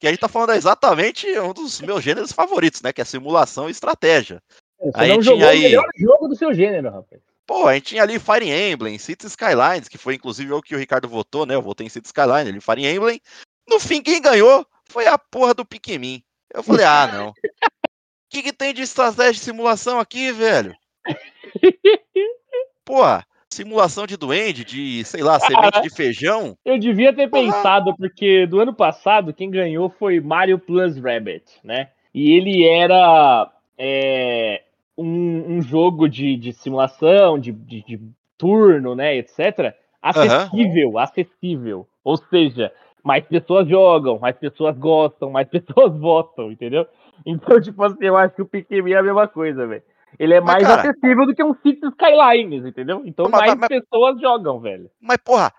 Que 0.00 0.06
a 0.06 0.10
gente 0.10 0.20
tá 0.20 0.28
falando 0.28 0.52
exatamente 0.52 1.26
um 1.40 1.52
dos 1.52 1.80
meus 1.80 2.02
gêneros 2.04 2.32
favoritos, 2.32 2.80
né? 2.82 2.92
Que 2.92 3.00
é 3.00 3.04
simulação 3.04 3.68
e 3.68 3.72
estratégia. 3.72 4.40
Você 4.80 4.92
Aí 4.94 5.08
não 5.12 5.20
jogou 5.20 5.48
aí- 5.48 5.58
o 5.58 5.62
melhor 5.62 5.84
jogo 5.96 6.28
do 6.28 6.36
seu 6.36 6.54
gênero, 6.54 6.90
rapaz. 6.90 7.20
Pô, 7.48 7.66
a 7.66 7.72
gente 7.72 7.86
tinha 7.86 8.02
ali 8.02 8.18
Fire 8.18 8.46
Emblem, 8.46 8.98
Cities 8.98 9.32
Skylines, 9.32 9.88
que 9.88 9.96
foi 9.96 10.16
inclusive 10.16 10.52
o 10.52 10.60
que 10.60 10.74
o 10.74 10.78
Ricardo 10.78 11.08
votou, 11.08 11.46
né? 11.46 11.54
Eu 11.54 11.62
votei 11.62 11.86
em 11.86 11.88
Cities 11.88 12.10
Skylines, 12.10 12.46
ele 12.46 12.58
em 12.58 12.60
Fire 12.60 12.86
Emblem. 12.86 13.18
No 13.66 13.80
fim, 13.80 14.02
quem 14.02 14.20
ganhou 14.20 14.66
foi 14.84 15.06
a 15.06 15.16
porra 15.16 15.54
do 15.54 15.64
Pikmin. 15.64 16.22
Eu 16.52 16.62
falei, 16.62 16.84
ah, 16.84 17.08
não. 17.10 17.32
O 18.28 18.30
que, 18.30 18.42
que 18.42 18.52
tem 18.52 18.74
de 18.74 18.82
estratégia 18.82 19.32
de 19.32 19.38
simulação 19.38 19.98
aqui, 19.98 20.30
velho? 20.32 20.74
Porra, 22.84 23.26
simulação 23.50 24.06
de 24.06 24.18
duende, 24.18 24.66
de, 24.66 25.02
sei 25.04 25.22
lá, 25.22 25.40
semente 25.40 25.80
de 25.80 25.88
feijão. 25.88 26.54
Eu 26.62 26.78
devia 26.78 27.10
ter 27.14 27.30
Porra. 27.30 27.44
pensado, 27.44 27.96
porque 27.96 28.46
do 28.46 28.60
ano 28.60 28.74
passado 28.74 29.32
quem 29.32 29.50
ganhou 29.50 29.88
foi 29.88 30.20
Mario 30.20 30.58
Plus 30.58 30.98
Rabbit, 30.98 31.42
né? 31.64 31.88
E 32.12 32.32
ele 32.32 32.68
era 32.68 33.50
é, 33.78 34.62
um, 34.98 35.56
um 35.56 35.62
jogo 35.62 36.08
de, 36.08 36.36
de 36.36 36.52
simulação, 36.52 37.38
de, 37.38 37.52
de- 37.52 37.82
de 37.84 38.00
turno, 38.36 38.94
né, 38.94 39.16
etc. 39.16 39.74
Acessível, 40.02 40.98
acessível. 40.98 41.86
Ou 42.04 42.16
seja, 42.16 42.72
mais 43.04 43.24
pessoas 43.24 43.68
jogam, 43.68 44.18
mais 44.18 44.36
pessoas 44.36 44.76
gostam, 44.76 45.30
mais 45.30 45.46
pessoas 45.48 45.96
votam, 45.98 46.50
entendeu? 46.52 46.86
Então, 47.24 47.60
tipo 47.60 47.82
assim, 47.82 47.96
eu 48.04 48.16
acho 48.16 48.34
que 48.34 48.42
o 48.42 48.46
Pikmin 48.46 48.92
é 48.92 48.98
a 48.98 49.02
mesma 49.02 49.26
coisa, 49.28 49.66
velho. 49.66 49.82
Ele 50.18 50.34
é 50.34 50.40
Mas, 50.40 50.62
mais 50.62 50.66
cara- 50.66 50.80
acessível 50.90 51.26
do 51.26 51.34
que 51.34 51.44
um 51.44 51.54
Cities 51.54 51.92
Skylines, 51.92 52.64
entendeu? 52.64 53.02
Então 53.04 53.28
Mas- 53.28 53.40
mais 53.40 53.54
mas- 53.56 53.68
pessoas 53.68 54.20
jogam, 54.20 54.58
velho. 54.60 54.90
Mas, 55.00 55.18
porra, 55.18 55.52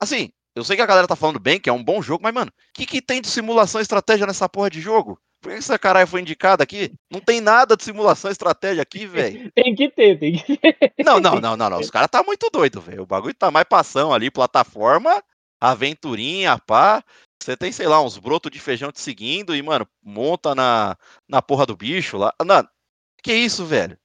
assim, 0.00 0.30
eu 0.54 0.62
sei 0.64 0.76
que 0.76 0.82
a 0.82 0.86
galera 0.86 1.06
tá 1.08 1.16
falando 1.16 1.40
bem, 1.40 1.58
que 1.60 1.68
é 1.68 1.72
um 1.72 1.82
bom 1.82 2.00
jogo, 2.00 2.22
mas, 2.22 2.32
mano, 2.32 2.50
o 2.50 2.54
que, 2.74 2.86
que 2.86 3.02
tem 3.02 3.20
de 3.20 3.28
simulação 3.28 3.80
e 3.80 3.82
estratégia 3.82 4.26
nessa 4.26 4.48
porra 4.48 4.70
de 4.70 4.80
jogo? 4.80 5.18
Por 5.40 5.52
que 5.52 5.58
essa 5.58 5.78
caralho 5.78 6.08
foi 6.08 6.20
indicada 6.20 6.64
aqui? 6.64 6.92
Não 7.10 7.20
tem 7.20 7.40
nada 7.40 7.76
de 7.76 7.84
simulação 7.84 8.30
estratégia 8.30 8.82
aqui, 8.82 9.06
velho. 9.06 9.50
Tem 9.54 9.74
que 9.74 9.88
ter, 9.88 10.18
tem 10.18 10.36
que 10.36 10.56
ter. 10.56 10.92
Não, 11.04 11.20
não, 11.20 11.40
não, 11.40 11.56
não, 11.56 11.70
não. 11.70 11.78
Os 11.78 11.90
caras 11.90 12.08
tá 12.10 12.22
muito 12.22 12.50
doido, 12.50 12.80
velho. 12.80 13.02
O 13.02 13.06
bagulho 13.06 13.34
tá 13.34 13.50
mais 13.50 13.66
passão 13.68 14.12
ali, 14.12 14.30
plataforma, 14.30 15.22
aventurinha, 15.60 16.58
pá. 16.58 17.02
Você 17.40 17.56
tem, 17.56 17.70
sei 17.70 17.86
lá, 17.86 18.02
uns 18.02 18.18
brotos 18.18 18.50
de 18.50 18.58
feijão 18.58 18.90
te 18.90 19.00
seguindo 19.00 19.54
e, 19.54 19.62
mano, 19.62 19.88
monta 20.02 20.54
na, 20.56 20.96
na 21.28 21.40
porra 21.40 21.64
do 21.64 21.76
bicho 21.76 22.16
lá. 22.16 22.34
Não, 22.44 22.68
que 23.22 23.32
isso, 23.32 23.64
velho? 23.64 23.96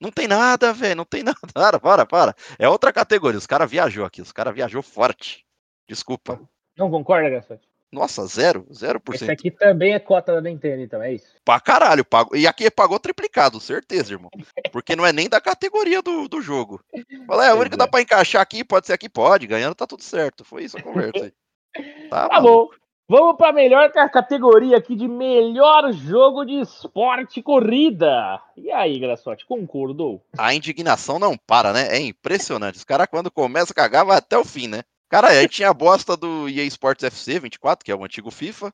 Não 0.00 0.10
tem 0.10 0.28
nada, 0.28 0.72
velho. 0.72 0.96
Não 0.96 1.04
tem 1.04 1.22
nada. 1.24 1.38
Para, 1.52 1.80
para, 1.80 2.06
para. 2.06 2.34
É 2.58 2.68
outra 2.68 2.92
categoria. 2.92 3.38
Os 3.38 3.46
caras 3.46 3.70
viajou 3.70 4.04
aqui. 4.04 4.20
Os 4.20 4.32
caras 4.32 4.54
viajou 4.54 4.82
forte. 4.82 5.44
Desculpa. 5.88 6.40
Não 6.76 6.90
concorda, 6.90 7.28
Gassotti? 7.30 7.69
Nossa, 7.92 8.24
zero. 8.26 8.66
Zero 8.72 9.00
por 9.00 9.14
Esse 9.14 9.26
cento. 9.26 9.38
aqui 9.38 9.50
também 9.50 9.94
é 9.94 9.98
cota 9.98 10.32
da 10.34 10.40
Nintendo, 10.40 10.82
então, 10.82 11.02
é 11.02 11.14
isso? 11.14 11.26
Pra 11.44 11.58
caralho. 11.58 12.04
Pagou... 12.04 12.36
E 12.36 12.46
aqui 12.46 12.70
pagou 12.70 12.98
triplicado, 13.00 13.58
certeza, 13.60 14.12
irmão. 14.12 14.30
Porque 14.70 14.94
não 14.94 15.04
é 15.04 15.12
nem 15.12 15.28
da 15.28 15.40
categoria 15.40 16.00
do, 16.00 16.28
do 16.28 16.40
jogo. 16.40 16.80
Fala, 17.26 17.44
é, 17.44 17.48
a 17.48 17.50
Pois 17.50 17.60
única 17.60 17.76
que 17.76 17.82
é. 17.82 17.84
dá 17.84 17.88
pra 17.88 18.00
encaixar 18.00 18.40
aqui, 18.42 18.62
pode 18.62 18.86
ser 18.86 18.92
aqui, 18.92 19.08
pode. 19.08 19.46
Ganhando 19.46 19.74
tá 19.74 19.86
tudo 19.86 20.02
certo. 20.04 20.44
Foi 20.44 20.62
isso 20.64 20.78
a 20.78 20.82
conversa 20.82 21.24
aí. 21.24 21.32
Tá, 22.10 22.28
Tá 22.28 22.40
bom. 22.40 22.68
Vamos 23.08 23.36
pra 23.36 23.52
melhor 23.52 23.90
ca- 23.90 24.08
categoria 24.08 24.76
aqui 24.76 24.94
de 24.94 25.08
melhor 25.08 25.92
jogo 25.92 26.44
de 26.44 26.60
esporte 26.60 27.42
corrida. 27.42 28.40
E 28.56 28.70
aí, 28.70 29.00
Grassotti, 29.00 29.44
concordou? 29.46 30.22
A 30.38 30.54
indignação 30.54 31.18
não 31.18 31.36
para, 31.36 31.72
né? 31.72 31.88
É 31.96 31.98
impressionante. 32.00 32.76
Os 32.76 32.84
caras, 32.84 33.08
quando 33.10 33.28
começa 33.28 33.72
a 33.72 33.74
cagar, 33.74 34.04
vai 34.06 34.16
até 34.18 34.38
o 34.38 34.44
fim, 34.44 34.68
né? 34.68 34.82
Cara, 35.10 35.26
a 35.26 35.42
gente 35.42 35.56
tinha 35.56 35.68
a 35.68 35.74
bosta 35.74 36.16
do 36.16 36.48
EA 36.48 36.64
Sports 36.66 37.02
FC 37.02 37.40
24, 37.40 37.84
que 37.84 37.90
é 37.90 37.94
o 37.96 38.04
antigo 38.04 38.30
FIFA. 38.30 38.72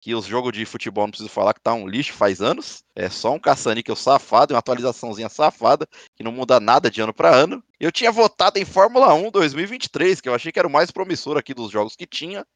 Que 0.00 0.14
os 0.14 0.26
jogos 0.26 0.52
de 0.52 0.64
futebol, 0.66 1.04
não 1.04 1.10
preciso 1.10 1.30
falar 1.30 1.54
que 1.54 1.62
tá 1.62 1.72
um 1.72 1.88
lixo 1.88 2.12
faz 2.12 2.42
anos. 2.42 2.84
É 2.94 3.08
só 3.08 3.32
um 3.32 3.38
caça-níquel 3.38 3.96
safado 3.96 4.52
uma 4.52 4.60
atualizaçãozinha 4.60 5.30
safada, 5.30 5.88
que 6.14 6.22
não 6.22 6.30
muda 6.30 6.60
nada 6.60 6.90
de 6.90 7.00
ano 7.00 7.14
pra 7.14 7.34
ano. 7.34 7.64
Eu 7.80 7.90
tinha 7.90 8.12
votado 8.12 8.58
em 8.58 8.66
Fórmula 8.66 9.14
1 9.14 9.30
2023, 9.30 10.20
que 10.20 10.28
eu 10.28 10.34
achei 10.34 10.52
que 10.52 10.58
era 10.58 10.68
o 10.68 10.70
mais 10.70 10.90
promissor 10.90 11.38
aqui 11.38 11.54
dos 11.54 11.72
jogos 11.72 11.96
que 11.96 12.06
tinha. 12.06 12.46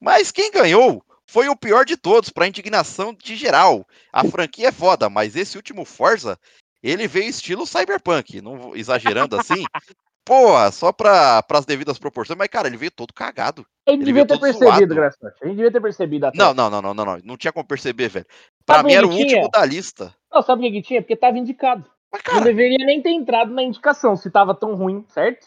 Mas 0.00 0.30
quem 0.30 0.52
ganhou 0.52 1.04
foi 1.26 1.48
o 1.48 1.56
pior 1.56 1.84
de 1.84 1.96
todos, 1.96 2.30
pra 2.30 2.46
indignação 2.46 3.12
de 3.12 3.34
geral. 3.34 3.84
A 4.12 4.24
franquia 4.24 4.68
é 4.68 4.72
foda, 4.72 5.10
mas 5.10 5.34
esse 5.34 5.56
último 5.56 5.84
Forza, 5.84 6.38
ele 6.80 7.08
veio 7.08 7.28
estilo 7.28 7.66
Cyberpunk, 7.66 8.40
não 8.40 8.74
exagerando 8.74 9.38
assim. 9.38 9.64
Porra, 10.28 10.70
só 10.70 10.92
pra, 10.92 11.42
pras 11.42 11.64
devidas 11.64 11.98
proporções, 11.98 12.38
mas 12.38 12.48
cara, 12.48 12.68
ele 12.68 12.76
veio 12.76 12.90
todo 12.90 13.14
cagado. 13.14 13.62
Gente 13.88 13.96
Ele 14.00 14.04
devia 14.04 14.26
ter 14.26 14.38
percebido. 14.38 14.94
Grassotti. 14.94 15.38
A 15.42 15.46
gente 15.46 15.56
devia 15.56 15.72
ter 15.72 15.80
percebido 15.80 16.26
até. 16.26 16.36
Não, 16.36 16.52
não, 16.52 16.68
não, 16.68 16.82
não, 16.82 16.92
não, 16.94 17.04
não, 17.04 17.18
não 17.24 17.36
tinha 17.38 17.52
como 17.52 17.66
perceber, 17.66 18.08
velho. 18.08 18.26
Pra 18.66 18.76
Sabe 18.76 18.88
mim 18.88 18.94
era 18.94 19.06
o 19.06 19.10
que 19.10 19.16
último 19.16 19.40
tinha? 19.40 19.48
da 19.48 19.64
lista. 19.64 20.14
Não, 20.30 20.42
sabe 20.42 20.60
o 20.60 20.70
que 20.70 20.76
que 20.82 20.86
tinha? 20.86 21.00
Porque 21.00 21.16
tava 21.16 21.38
indicado. 21.38 21.84
Mas, 22.12 22.22
Não 22.26 22.32
cara, 22.34 22.44
deveria 22.44 22.84
nem 22.84 23.00
ter 23.02 23.10
entrado 23.10 23.52
na 23.52 23.62
indicação, 23.62 24.16
se 24.16 24.30
tava 24.30 24.54
tão 24.54 24.74
ruim, 24.74 25.04
certo? 25.08 25.46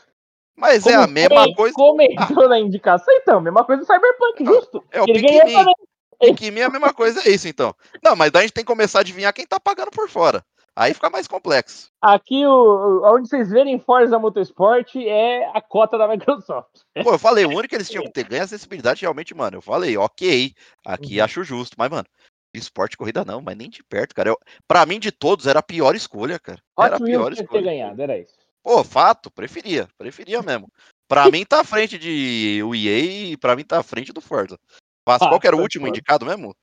mas 0.57 0.85
é 0.85 0.93
a 0.95 1.07
mesma 1.07 1.43
foi- 1.43 1.53
coisa. 1.55 1.75
Como 1.75 2.01
entrou 2.01 2.49
na 2.49 2.59
indicação, 2.59 3.13
então, 3.15 3.39
mesma 3.39 3.63
coisa 3.63 3.81
do 3.81 3.85
Cyberpunk, 3.85 4.45
justo. 4.45 4.83
É 4.91 5.01
o 5.01 5.05
Ele 5.07 5.21
ganhou 5.21 5.41
também. 5.41 5.73
Pikmin 6.19 6.59
é 6.59 6.63
a 6.65 6.69
mesma 6.69 6.93
coisa, 6.93 7.21
é 7.27 7.31
isso 7.31 7.47
então. 7.47 7.73
Não, 8.03 8.15
mas 8.15 8.29
daí 8.31 8.41
a 8.41 8.43
gente 8.45 8.53
tem 8.53 8.63
que 8.63 8.67
começar 8.71 8.99
a 8.99 9.01
adivinhar 9.01 9.33
quem 9.33 9.45
tá 9.47 9.59
pagando 9.59 9.89
por 9.89 10.07
fora. 10.07 10.43
Aí 10.75 10.93
fica 10.93 11.09
mais 11.09 11.27
complexo. 11.27 11.89
Aqui, 12.01 12.45
o, 12.45 13.01
onde 13.03 13.27
vocês 13.27 13.49
verem 13.49 13.79
Forza 13.79 14.17
Motorsport 14.17 14.95
é 14.95 15.45
a 15.53 15.61
cota 15.61 15.97
da 15.97 16.07
Microsoft. 16.07 16.81
Pô, 17.03 17.13
eu 17.13 17.19
falei, 17.19 17.45
o 17.45 17.49
único 17.55 17.69
que 17.69 17.75
eles 17.75 17.89
tinham 17.89 18.03
que 18.03 18.11
ter 18.11 18.27
ganho 18.27 18.41
é 18.41 18.43
acessibilidade, 18.45 19.01
realmente, 19.01 19.35
mano. 19.35 19.57
Eu 19.57 19.61
falei, 19.61 19.97
ok, 19.97 20.53
aqui 20.85 21.19
Uhum. 21.19 21.25
acho 21.25 21.43
justo, 21.43 21.75
mas, 21.77 21.89
mano, 21.89 22.07
esporte 22.53 22.97
corrida 22.97 23.25
não, 23.25 23.41
mas 23.41 23.57
nem 23.57 23.69
de 23.69 23.83
perto, 23.83 24.15
cara. 24.15 24.29
Eu, 24.29 24.37
pra 24.67 24.85
mim, 24.85 24.99
de 24.99 25.11
todos, 25.11 25.45
era 25.45 25.59
a 25.59 25.63
pior 25.63 25.95
escolha, 25.95 26.39
cara. 26.39 26.59
Era 26.79 26.95
a 26.95 26.99
pior 26.99 27.31
que 27.31 27.37
ter 27.37 27.43
escolha. 27.43 27.61
ganhado, 27.63 28.01
era 28.01 28.17
isso. 28.17 28.35
Pô, 28.63 28.83
fato, 28.83 29.29
preferia, 29.31 29.87
preferia 29.97 30.41
mesmo. 30.41 30.71
Pra 31.07 31.29
mim 31.29 31.43
tá 31.43 31.59
à 31.61 31.63
frente 31.63 31.97
de 31.97 32.61
o 32.63 32.73
EA 32.73 33.31
e 33.31 33.37
pra 33.37 33.55
mim 33.55 33.65
tá 33.65 33.79
à 33.79 33.83
frente 33.83 34.13
do 34.13 34.21
Forza. 34.21 34.57
Mas 35.05 35.21
Ah, 35.21 35.27
qual 35.27 35.39
que 35.39 35.47
era 35.47 35.57
o 35.57 35.59
último 35.61 35.87
indicado 35.87 36.25
mesmo? 36.25 36.55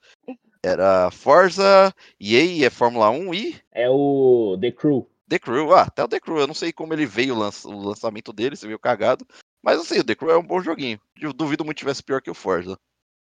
Era 0.62 1.10
Forza, 1.10 1.94
EA 2.20 2.66
é 2.66 2.70
Fórmula 2.70 3.10
1 3.10 3.32
e 3.34 3.56
É 3.72 3.88
o 3.88 4.56
The 4.60 4.72
Crew. 4.72 5.08
The 5.28 5.38
Crew. 5.38 5.72
Ah, 5.74 5.82
até 5.82 6.02
o 6.02 6.08
The 6.08 6.20
Crew, 6.20 6.38
eu 6.38 6.46
não 6.46 6.54
sei 6.54 6.72
como 6.72 6.92
ele 6.94 7.06
veio 7.06 7.34
o, 7.34 7.38
lança- 7.38 7.68
o 7.68 7.78
lançamento 7.78 8.32
dele, 8.32 8.56
se 8.56 8.66
veio 8.66 8.78
cagado. 8.78 9.26
Mas 9.62 9.86
sei, 9.86 10.00
o 10.00 10.04
The 10.04 10.14
Crew 10.14 10.30
é 10.30 10.38
um 10.38 10.42
bom 10.42 10.60
joguinho. 10.60 11.00
Eu 11.20 11.32
duvido 11.32 11.64
muito 11.64 11.78
tivesse 11.78 12.02
pior 12.02 12.20
que 12.22 12.30
o 12.30 12.34
Forza. 12.34 12.76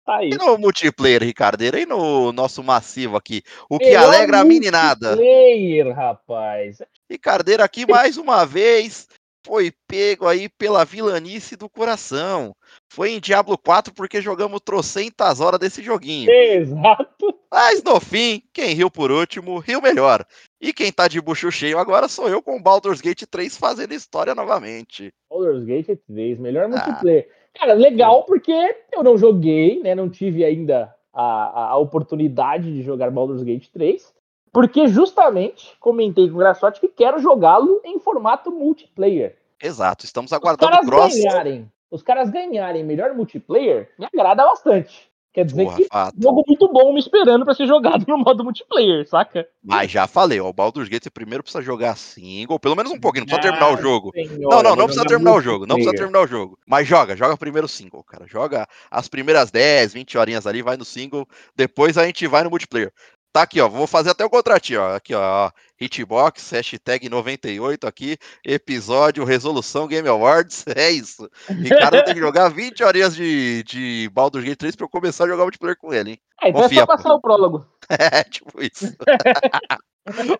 Tá 0.05 0.17
aí. 0.17 0.31
E 0.31 0.37
no 0.37 0.59
multiplayer, 0.59 1.23
Ricardeira, 1.23 1.79
e 1.79 1.87
no 1.87 2.33
nosso 2.33 2.61
massivo 2.61 3.17
aqui? 3.17 3.41
O 3.71 3.79
que 3.79 3.85
Melhor 3.87 4.07
alegra 4.07 4.41
a 4.41 4.45
meninada. 4.45 5.11
Multiplayer, 5.15 5.95
rapaz. 5.95 6.83
Ricardeira 7.09 7.63
aqui 7.63 7.87
mais 7.87 8.17
uma 8.17 8.45
vez 8.45 9.07
foi 9.47 9.73
pego 9.87 10.27
aí 10.27 10.49
pela 10.49 10.85
vilanice 10.85 11.55
do 11.55 11.69
coração. 11.69 12.53
Foi 12.93 13.13
em 13.13 13.21
Diablo 13.21 13.57
4 13.57 13.95
porque 13.95 14.21
jogamos 14.21 14.61
trocentas 14.61 15.41
horas 15.41 15.59
desse 15.59 15.83
joguinho. 15.83 16.31
Exato. 16.31 17.35
Mas 17.51 17.83
no 17.83 17.99
fim, 17.99 18.43
quem 18.53 18.75
riu 18.75 18.91
por 18.91 19.11
último, 19.11 19.61
riu 19.61 19.81
melhor. 19.81 20.27
E 20.61 20.75
quem 20.75 20.93
tá 20.93 21.09
de 21.09 21.19
bucho 21.19 21.51
cheio 21.51 21.79
agora 21.79 22.07
sou 22.07 22.29
eu 22.29 22.43
com 22.43 22.61
Baldur's 22.61 23.01
Gate 23.01 23.23
3 23.23 23.57
fazendo 23.57 23.95
história 23.95 24.35
novamente. 24.35 25.11
Baldur's 25.31 25.65
Gate 25.65 25.99
3, 26.07 26.39
melhor 26.39 26.65
Ah. 26.67 26.69
multiplayer. 26.69 27.31
Cara, 27.55 27.73
legal 27.73 28.25
porque 28.25 28.53
eu 28.93 29.03
não 29.03 29.17
joguei, 29.17 29.81
né? 29.83 29.95
Não 29.95 30.11
tive 30.11 30.45
ainda 30.45 30.95
a, 31.15 31.71
a, 31.71 31.77
oportunidade 31.79 32.71
de 32.75 32.83
jogar 32.83 33.11
Baldur's 33.11 33.43
Gate 33.43 33.69
3. 33.73 34.13
Porque 34.53 34.87
justamente 34.87 35.75
comentei 35.81 36.29
com 36.29 36.35
o 36.35 36.39
Grassotti 36.39 36.79
que 36.79 36.89
quero 36.89 37.19
jogá-lo 37.21 37.81
em 37.87 37.99
formato 37.99 38.51
multiplayer. 38.51 39.35
Exato, 39.63 40.05
estamos 40.05 40.31
Os 40.31 40.37
aguardando 40.37 40.77
o 40.77 40.81
cross. 40.87 41.15
ganharem, 41.15 41.71
os 41.93 42.03
caras 42.03 42.31
ganharem 42.31 42.83
melhor 42.83 43.15
multiplayer, 43.15 43.91
me 43.99 44.07
agrada 44.07 44.45
bastante. 44.47 45.13
Quer 45.35 45.47
dizer 45.47 45.65
Porra, 45.65 45.77
que 45.77 45.85
fato. 45.87 46.23
jogo 46.23 46.45
muito 46.47 46.69
bom 46.69 46.93
me 46.93 47.01
esperando 47.01 47.45
para 47.45 47.55
ser 47.55 47.67
jogado 47.67 48.05
no 48.09 48.19
modo 48.19 48.45
multiplayer, 48.45 49.07
saca? 49.09 49.47
Mas 49.63 49.91
já 49.91 50.07
falei, 50.07 50.39
ó, 50.41 50.49
o 50.49 50.53
Baldur's 50.53 50.89
Gate 50.89 51.09
primeiro 51.11 51.43
precisa 51.43 51.63
jogar 51.63 51.97
single, 51.97 52.59
pelo 52.59 52.77
menos 52.77 52.93
um 52.93 53.01
pouquinho, 53.01 53.25
não 53.25 53.35
precisa 53.35 53.51
terminar 53.51 53.73
o 53.73 53.81
jogo. 53.81 54.11
Senhor, 54.15 54.51
não, 54.51 54.63
não, 54.63 54.77
não 54.77 54.85
precisa 54.85 55.07
terminar 55.07 55.35
o 55.35 55.41
jogo, 55.41 55.67
não 55.67 55.77
precisa 55.77 55.97
terminar 55.97 56.21
o 56.21 56.27
jogo. 56.27 56.59
Mas 56.67 56.87
joga, 56.87 57.17
joga 57.17 57.37
primeiro 57.37 57.69
single, 57.69 58.05
cara. 58.05 58.27
Joga 58.27 58.67
as 58.91 59.09
primeiras 59.09 59.51
10, 59.51 59.95
20 59.95 60.19
horinhas 60.19 60.47
ali, 60.47 60.61
vai 60.61 60.77
no 60.77 60.85
single, 60.85 61.27
depois 61.57 61.97
a 61.97 62.05
gente 62.05 62.27
vai 62.27 62.43
no 62.43 62.51
multiplayer. 62.51 62.93
Tá 63.33 63.43
aqui, 63.43 63.61
ó. 63.61 63.69
Vou 63.69 63.87
fazer 63.87 64.11
até 64.11 64.25
o 64.25 64.31
contratinho, 64.31 64.83
ó. 64.83 64.95
Aqui, 64.95 65.15
ó. 65.15 65.51
Hitbox, 65.81 66.51
hashtag 66.51 67.09
98 67.09 67.87
aqui, 67.87 68.17
episódio 68.45 69.25
Resolução 69.25 69.89
Game 69.89 70.07
Awards. 70.07 70.65
É 70.77 70.91
isso. 70.91 71.29
Ricardo 71.49 72.05
tem 72.05 72.15
que 72.15 72.21
jogar 72.21 72.49
20 72.49 72.83
horinhas 72.85 73.15
de, 73.15 73.63
de 73.65 74.11
Baldur's 74.13 74.45
Gate 74.45 74.59
3 74.59 74.77
pra 74.77 74.85
eu 74.85 74.89
começar 74.89 75.25
a 75.25 75.29
jogar 75.29 75.43
multiplayer 75.45 75.77
com 75.77 75.93
ele, 75.93 76.11
hein? 76.13 76.19
É, 76.43 76.49
então 76.49 76.63
Confia, 76.63 76.79
é 76.79 76.81
só 76.81 76.87
passar 76.87 77.09
pô. 77.11 77.17
o 77.17 77.21
prólogo. 77.21 77.67
É, 77.89 78.25
tipo 78.25 78.63
isso. 78.63 78.87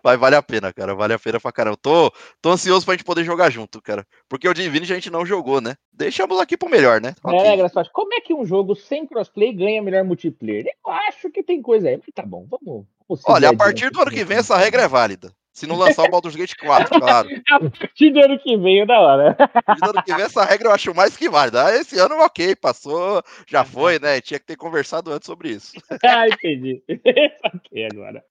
Mas 0.03 0.19
vale 0.19 0.35
a 0.35 0.41
pena, 0.41 0.73
cara. 0.73 0.93
Vale 0.93 1.13
a 1.13 1.19
pena 1.19 1.39
pra 1.39 1.51
caramba. 1.51 1.77
Tô, 1.81 2.11
tô 2.41 2.51
ansioso 2.51 2.85
pra 2.85 2.93
gente 2.93 3.05
poder 3.05 3.23
jogar 3.23 3.49
junto, 3.49 3.81
cara. 3.81 4.05
Porque 4.27 4.47
o 4.47 4.53
Divinity 4.53 4.91
a 4.91 4.95
gente 4.95 5.09
não 5.09 5.25
jogou, 5.25 5.61
né? 5.61 5.75
Deixamos 5.91 6.39
aqui 6.39 6.57
pro 6.57 6.69
melhor, 6.69 6.99
né? 6.99 7.15
É, 7.25 7.29
okay. 7.29 7.57
Graças 7.57 7.89
como 7.89 8.13
é 8.13 8.21
que 8.21 8.33
um 8.33 8.45
jogo 8.45 8.75
sem 8.75 9.05
crossplay 9.05 9.53
ganha 9.53 9.81
melhor 9.81 10.03
multiplayer? 10.03 10.65
Eu 10.85 10.91
acho 10.91 11.29
que 11.29 11.43
tem 11.43 11.61
coisa 11.61 11.89
aí. 11.89 11.99
Tá 12.13 12.23
bom, 12.23 12.45
vamos. 12.49 12.85
vamos 13.07 13.23
Olha, 13.25 13.49
a 13.49 13.55
partir 13.55 13.89
do 13.89 14.01
ano 14.01 14.11
que 14.11 14.23
vem 14.23 14.37
essa 14.37 14.57
regra 14.57 14.81
é 14.81 14.87
válida. 14.87 15.31
Se 15.53 15.67
não 15.67 15.75
lançar 15.75 16.03
o 16.03 16.09
Baldur's 16.09 16.35
Gate 16.35 16.55
4, 16.55 16.89
claro. 16.99 17.29
A 17.51 17.59
partir 17.59 18.09
do 18.09 18.19
ano 18.19 18.39
que 18.39 18.57
vem 18.57 18.81
é 18.81 18.85
da 18.87 18.99
hora. 18.99 19.37
A 19.37 19.61
partir 19.61 19.81
do 19.81 19.89
ano 19.91 20.03
que 20.03 20.15
vem, 20.15 20.25
essa 20.25 20.43
regra 20.43 20.69
eu 20.69 20.73
acho 20.73 20.95
mais 20.95 21.15
que 21.15 21.29
válida. 21.29 21.67
Ah, 21.67 21.75
esse 21.75 21.99
ano, 21.99 22.15
ok, 22.15 22.55
passou, 22.55 23.21
já 23.47 23.63
foi, 23.63 23.99
né? 23.99 24.19
Tinha 24.19 24.39
que 24.39 24.47
ter 24.47 24.55
conversado 24.55 25.11
antes 25.11 25.27
sobre 25.27 25.49
isso. 25.49 25.73
ah, 26.03 26.27
entendi. 26.27 26.81
ok, 26.89 27.87
agora. 27.91 28.25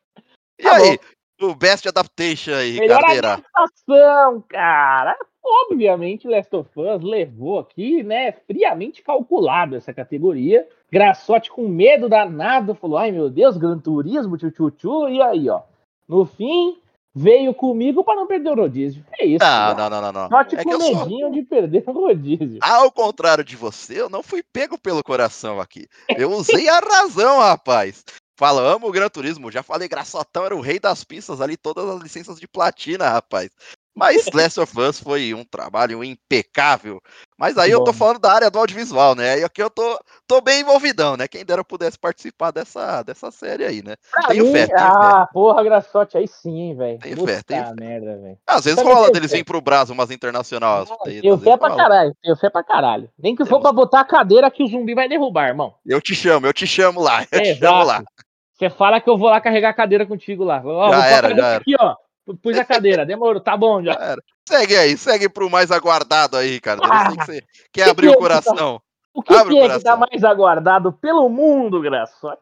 E 0.59 0.63
tá 0.65 0.75
aí, 0.75 0.97
bom. 0.97 1.05
O 1.49 1.55
Best 1.55 1.87
Adaptation 1.89 2.53
aí, 2.55 2.79
Melhor 2.79 3.05
adaptação, 3.05 4.45
cara. 4.49 5.17
Obviamente, 5.45 6.29
Last 6.29 6.55
of 6.55 6.71
Us 6.77 7.03
levou 7.03 7.59
aqui, 7.59 8.03
né, 8.03 8.33
friamente 8.33 9.03
calculado 9.03 9.75
essa 9.75 9.93
categoria. 9.93 10.67
Graçote 10.91 11.51
com 11.51 11.67
medo 11.69 12.09
danado, 12.09 12.75
falou: 12.75 12.99
ai 12.99 13.11
meu 13.11 13.29
Deus, 13.29 13.57
Gran 13.57 13.79
Turismo, 13.79 14.37
tchu, 14.37 14.51
tchu, 14.51 14.71
tchu. 14.71 15.09
E 15.09 15.21
aí, 15.21 15.49
ó. 15.49 15.63
No 16.09 16.25
fim, 16.25 16.77
veio 17.15 17.55
comigo 17.55 18.03
para 18.03 18.17
não 18.17 18.27
perder 18.27 18.51
o 18.51 18.55
rodízio. 18.55 19.05
É 19.19 19.27
isso. 19.27 19.45
Não, 19.45 19.75
não, 19.75 19.91
não, 19.91 20.01
não, 20.01 20.13
não. 20.13 20.29
Só 20.29 20.45
te 20.45 20.57
é 20.57 20.65
com 20.65 20.79
medinho 20.79 21.27
sou... 21.27 21.31
de 21.31 21.43
perder 21.43 21.85
o 21.87 21.93
rodízio. 21.93 22.59
Ao 22.63 22.91
contrário 22.91 23.45
de 23.45 23.57
você, 23.57 24.01
eu 24.01 24.09
não 24.09 24.23
fui 24.23 24.43
pego 24.43 24.79
pelo 24.79 25.03
coração 25.03 25.61
aqui. 25.61 25.87
Eu 26.17 26.31
usei 26.31 26.69
a 26.69 26.79
razão, 26.79 27.39
rapaz. 27.39 28.05
Falamos 28.37 28.89
o 28.89 28.93
Gran 28.93 29.09
Turismo, 29.09 29.51
já 29.53 29.63
falei, 29.63 29.89
Graçotão 29.89 30.45
era 30.45 30.57
o 30.57 30.61
rei 30.61 30.81
das 30.81 31.05
pistas 31.05 31.41
ali, 31.41 31.57
todas 31.57 31.89
as 31.89 32.01
licenças 32.03 32.41
de 32.41 32.49
platina, 32.49 33.09
rapaz. 33.09 33.51
Mas 33.95 34.27
Last 34.33 34.59
of 34.59 34.81
Us 34.81 35.01
foi 35.01 35.35
um 35.35 35.45
trabalho 35.45 36.03
impecável. 36.03 37.01
Mas 37.39 37.59
aí 37.59 37.71
Bom. 37.71 37.79
eu 37.79 37.85
tô 37.85 37.93
falando 37.93 38.19
da 38.19 38.33
área 38.33 38.51
do 38.51 38.59
audiovisual, 38.59 39.15
né? 39.15 39.41
E 39.41 39.45
aqui 39.45 39.63
eu 39.63 39.69
tô, 39.69 39.99
tô 40.27 40.41
bem 40.41 40.61
envolvidão, 40.61 41.17
né? 41.17 41.29
Quem 41.29 41.45
dera 41.45 41.61
eu 41.61 41.65
pudesse 41.65 41.99
participar 41.99 42.51
dessa, 42.51 43.03
dessa 43.03 43.31
série 43.31 43.65
aí, 43.65 43.83
né? 43.83 43.97
Pra 44.11 44.29
tenho 44.29 44.45
mim, 44.45 44.53
fé, 44.53 44.67
tenho 44.67 44.79
Ah, 44.79 45.27
fé. 45.27 45.33
porra, 45.33 45.63
Graçote, 45.63 46.17
aí 46.17 46.27
sim, 46.27 46.75
velho. 46.75 46.99
Tenho 47.01 47.17
Puta 47.17 47.33
fé, 47.33 47.43
tenho 47.43 47.75
merda, 47.75 48.17
velho. 48.17 48.39
Às 48.47 48.65
vezes 48.65 48.83
rola 48.83 49.11
deles 49.11 49.31
virem 49.31 49.45
pro 49.45 49.61
Brasil 49.61 49.95
umas 49.95 50.11
internacionais. 50.11 50.89
Eu 51.23 51.39
fé 51.39 51.57
pra 51.57 51.77
caralho, 51.77 52.17
eu 52.25 52.37
fé 52.37 52.49
pra 52.49 52.65
caralho. 52.65 53.11
Nem 53.19 53.37
que 53.37 53.45
for 53.45 53.61
pra 53.61 53.73
botar 53.73 54.01
a 54.01 54.05
cadeira 54.05 54.51
que 54.51 54.63
o 54.63 54.69
zumbi 54.69 54.95
vai 54.95 55.09
derrubar, 55.09 55.49
irmão. 55.49 55.75
Eu 55.85 56.01
te 56.01 56.15
chamo, 56.15 56.47
eu 56.47 56.53
te 56.53 56.67
chamo 56.67 57.01
lá, 57.01 57.27
eu 57.31 57.43
te 57.43 57.55
chamo 57.57 57.85
lá. 57.85 58.03
Você 58.55 58.71
fala 58.71 59.01
que 59.01 59.11
eu 59.11 59.19
vou 59.19 59.29
lá 59.29 59.41
carregar 59.41 59.71
a 59.71 59.75
cadeira 59.75 60.07
contigo 60.07 60.45
lá. 60.45 60.63
Ó, 60.65 60.91
já 60.91 61.07
era, 61.07 61.29
já 61.35 61.47
era. 61.49 61.57
Aqui, 61.57 61.75
ó. 61.79 61.97
Pus 62.41 62.57
a 62.57 62.65
cadeira, 62.65 63.05
demorou, 63.05 63.41
tá 63.41 63.57
bom 63.57 63.83
já. 63.83 63.93
Era. 63.93 64.23
Segue 64.49 64.77
aí, 64.77 64.97
segue 64.97 65.29
pro 65.29 65.51
mais 65.51 65.71
aguardado 65.71 66.37
aí, 66.37 66.61
cara. 66.61 66.81
Ah, 66.85 67.11
que 67.11 67.25
você 67.25 67.43
quer 67.73 67.89
abrir 67.89 68.09
o 68.09 68.17
coração. 68.17 68.81
O 69.15 69.23
que, 69.23 69.35
Abre 69.35 69.55
que 69.55 69.61
o 69.61 69.65
é 69.65 69.79
que 69.79 69.85
tá 69.85 69.97
mais 69.97 70.25
aguardado 70.25 70.93
pelo 70.93 71.29
mundo, 71.29 71.81
Graça? 71.81 72.39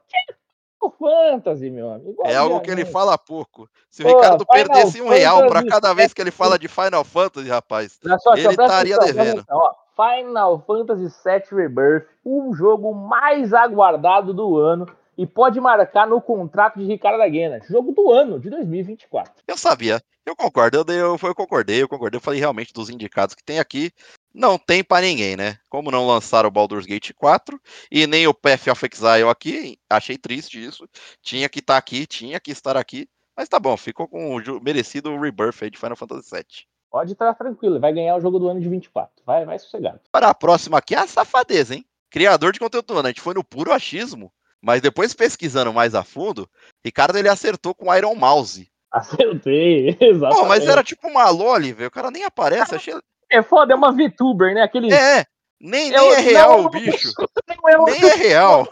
O 0.81 0.91
Fantasy, 0.91 1.69
meu 1.69 1.93
amigo. 1.93 2.23
É 2.25 2.37
algo 2.37 2.61
que 2.61 2.71
ele 2.71 2.85
fala 2.85 3.19
pouco. 3.19 3.69
Se 3.91 4.03
o 4.03 4.07
Pô, 4.07 4.17
Ricardo 4.17 4.45
Final 4.45 4.55
perdesse 4.55 5.01
um 5.01 5.05
Fantasy 5.05 5.21
real 5.21 5.47
para 5.49 5.67
cada 5.67 5.93
vez 5.93 6.15
que 6.15 6.23
ele 6.23 6.31
fala 6.31 6.59
de 6.59 6.69
Final 6.69 7.05
Fantasy, 7.05 7.49
rapaz, 7.49 7.99
só, 8.21 8.35
ele 8.35 8.49
estaria 8.49 8.99
devendo. 8.99 9.45
Ó, 9.51 9.73
Final 9.97 10.65
Fantasy 10.67 11.13
VII 11.25 11.43
Rebirth, 11.53 12.07
o 12.25 12.55
jogo 12.55 12.95
mais 12.95 13.53
aguardado 13.53 14.33
do 14.33 14.57
ano 14.57 14.87
e 15.21 15.27
pode 15.27 15.61
marcar 15.61 16.07
no 16.07 16.19
contrato 16.19 16.79
de 16.79 16.87
Ricardo 16.87 17.21
Aguena. 17.21 17.61
Jogo 17.69 17.93
do 17.93 18.11
ano, 18.11 18.41
de 18.41 18.49
2024. 18.49 19.35
Eu 19.47 19.59
sabia. 19.59 20.01
Eu 20.25 20.35
concordo. 20.35 20.79
Eu, 20.79 20.95
eu, 20.95 21.19
eu 21.23 21.35
concordei, 21.35 21.83
eu 21.83 21.89
concordei. 21.89 22.17
Eu 22.17 22.23
falei 22.23 22.41
realmente 22.41 22.73
dos 22.73 22.89
indicados 22.89 23.35
que 23.35 23.45
tem 23.45 23.59
aqui. 23.59 23.93
Não 24.33 24.57
tem 24.57 24.83
para 24.83 25.05
ninguém, 25.05 25.37
né? 25.37 25.59
Como 25.69 25.91
não 25.91 26.07
lançaram 26.07 26.49
o 26.49 26.51
Baldur's 26.51 26.87
Gate 26.87 27.13
4 27.13 27.61
e 27.93 28.07
nem 28.07 28.27
o 28.27 28.33
Path 28.33 28.69
of 28.69 28.89
Exile 28.91 29.29
aqui, 29.29 29.79
achei 29.91 30.17
triste 30.17 30.65
isso. 30.65 30.89
Tinha 31.21 31.51
que 31.51 31.59
estar 31.59 31.75
tá 31.75 31.79
aqui, 31.79 32.07
tinha 32.07 32.41
que 32.41 32.51
estar 32.51 32.79
aqui. 32.79 33.07
Mas 33.37 33.47
tá 33.47 33.61
bom, 33.61 33.77
ficou 33.77 34.09
com 34.09 34.37
o 34.37 34.61
merecido 34.63 35.15
rebirth 35.21 35.63
aí 35.63 35.71
de 35.71 35.79
Final 35.79 35.97
Fantasy 35.97 36.31
VII. 36.35 36.45
Pode 36.91 37.13
estar 37.13 37.35
tranquilo, 37.35 37.79
vai 37.79 37.93
ganhar 37.93 38.17
o 38.17 38.21
jogo 38.23 38.39
do 38.39 38.49
ano 38.49 38.61
de 38.61 38.71
24. 38.71 39.23
Vai, 39.27 39.45
vai 39.45 39.59
sossegado. 39.59 40.01
Para 40.11 40.31
a 40.31 40.35
próxima 40.35 40.79
aqui 40.79 40.95
é 40.95 40.99
a 40.99 41.07
safadeza, 41.07 41.75
hein? 41.75 41.85
Criador 42.09 42.55
de 42.55 42.59
conteúdo, 42.59 42.95
né? 42.95 43.01
A 43.01 43.07
gente 43.09 43.21
foi 43.21 43.35
no 43.35 43.45
puro 43.45 43.71
achismo. 43.71 44.33
Mas 44.63 44.81
depois 44.81 45.15
pesquisando 45.15 45.73
mais 45.73 45.95
a 45.95 46.05
fundo, 46.05 46.49
Ricardo 46.85 47.17
ele 47.17 47.29
acertou 47.29 47.75
com 47.75 47.95
Iron 47.95 48.15
Mouse. 48.15 48.71
Acertei. 48.91 49.97
Pô, 50.31 50.47
mas 50.47 50.67
era 50.67 50.83
tipo 50.83 51.09
uma 51.09 51.31
Loli, 51.31 51.73
velho. 51.73 51.89
O 51.89 51.93
cara 51.93 52.11
nem 52.11 52.25
aparece. 52.25 52.75
Achei... 52.75 52.95
É 53.31 53.43
foda, 53.43 53.73
é 53.73 53.77
uma 53.77 53.93
VTuber, 53.93 54.55
né? 54.55 54.63
Aquele... 54.63 54.93
É, 54.93 55.25
nem, 55.61 55.91
nem 55.91 56.13
é 56.13 56.19
real 56.19 56.65
o 56.67 56.71
bicho. 56.71 57.13
É 57.49 57.57
nem 57.91 58.11
é 58.11 58.15
real. 58.15 58.69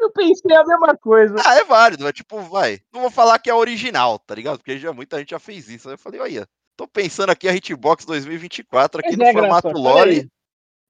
Eu 0.00 0.10
pensei 0.10 0.56
a 0.56 0.64
mesma 0.64 0.96
coisa. 0.96 1.36
Ah, 1.46 1.54
é 1.58 1.64
válido, 1.64 2.08
é 2.08 2.12
tipo, 2.12 2.40
vai. 2.40 2.80
Não 2.92 3.02
vou 3.02 3.10
falar 3.10 3.38
que 3.38 3.48
é 3.48 3.54
original, 3.54 4.18
tá 4.18 4.34
ligado? 4.34 4.58
Porque 4.58 4.76
já 4.76 4.92
muita 4.92 5.18
gente 5.18 5.30
já 5.30 5.38
fez 5.38 5.68
isso. 5.68 5.88
Aí 5.88 5.94
eu 5.94 5.98
falei, 5.98 6.20
olha, 6.20 6.48
tô 6.76 6.88
pensando 6.88 7.30
aqui 7.30 7.48
a 7.48 7.54
Hitbox 7.54 8.04
2024 8.04 9.00
aqui 9.00 9.16
mas 9.16 9.18
no 9.18 9.24
é, 9.24 9.32
formato 9.32 9.68
Loli. 9.68 10.28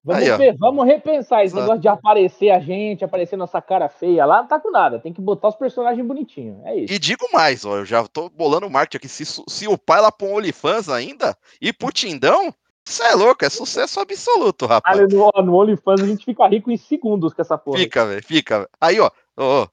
Vamos, 0.05 0.29
Aí, 0.29 0.37
ver, 0.37 0.57
vamos 0.57 0.85
repensar 0.85 1.45
esse 1.45 1.55
negócio 1.55 1.79
de 1.79 1.87
aparecer 1.87 2.49
a 2.49 2.59
gente, 2.59 3.05
aparecer 3.05 3.37
nossa 3.37 3.61
cara 3.61 3.87
feia 3.87 4.25
lá, 4.25 4.41
não 4.41 4.47
tá 4.47 4.59
com 4.59 4.69
nada. 4.69 4.99
Tem 4.99 5.13
que 5.13 5.21
botar 5.21 5.47
os 5.47 5.55
personagens 5.55 6.05
bonitinhos. 6.05 6.57
É 6.65 6.75
isso. 6.75 6.93
E 6.93 6.99
digo 6.99 7.25
mais, 7.31 7.63
ó, 7.63 7.77
eu 7.77 7.85
já 7.85 8.05
tô 8.05 8.29
bolando 8.29 8.67
o 8.67 8.69
marketing 8.69 8.97
aqui. 8.97 9.07
Se, 9.07 9.23
se 9.25 9.67
o 9.67 9.77
pai 9.77 10.01
lá 10.01 10.11
põe 10.11 10.27
um 10.27 10.35
OnlyFans 10.35 10.89
ainda 10.89 11.37
e 11.61 11.71
pro 11.71 11.89
Tindão, 11.89 12.53
isso 12.85 13.01
é 13.01 13.15
louco, 13.15 13.45
é 13.45 13.49
sucesso 13.49 14.01
absoluto, 14.01 14.65
rapaz. 14.65 14.99
Olha, 14.99 15.07
no, 15.07 15.31
no 15.41 15.55
OnlyFans 15.55 16.01
a 16.01 16.05
gente 16.05 16.25
fica 16.25 16.45
rico 16.47 16.69
em 16.69 16.75
segundos 16.75 17.33
com 17.33 17.41
essa 17.41 17.57
porra. 17.57 17.77
Fica, 17.77 18.05
velho, 18.05 18.23
fica. 18.23 18.69
Aí, 18.81 18.99
ó, 18.99 19.09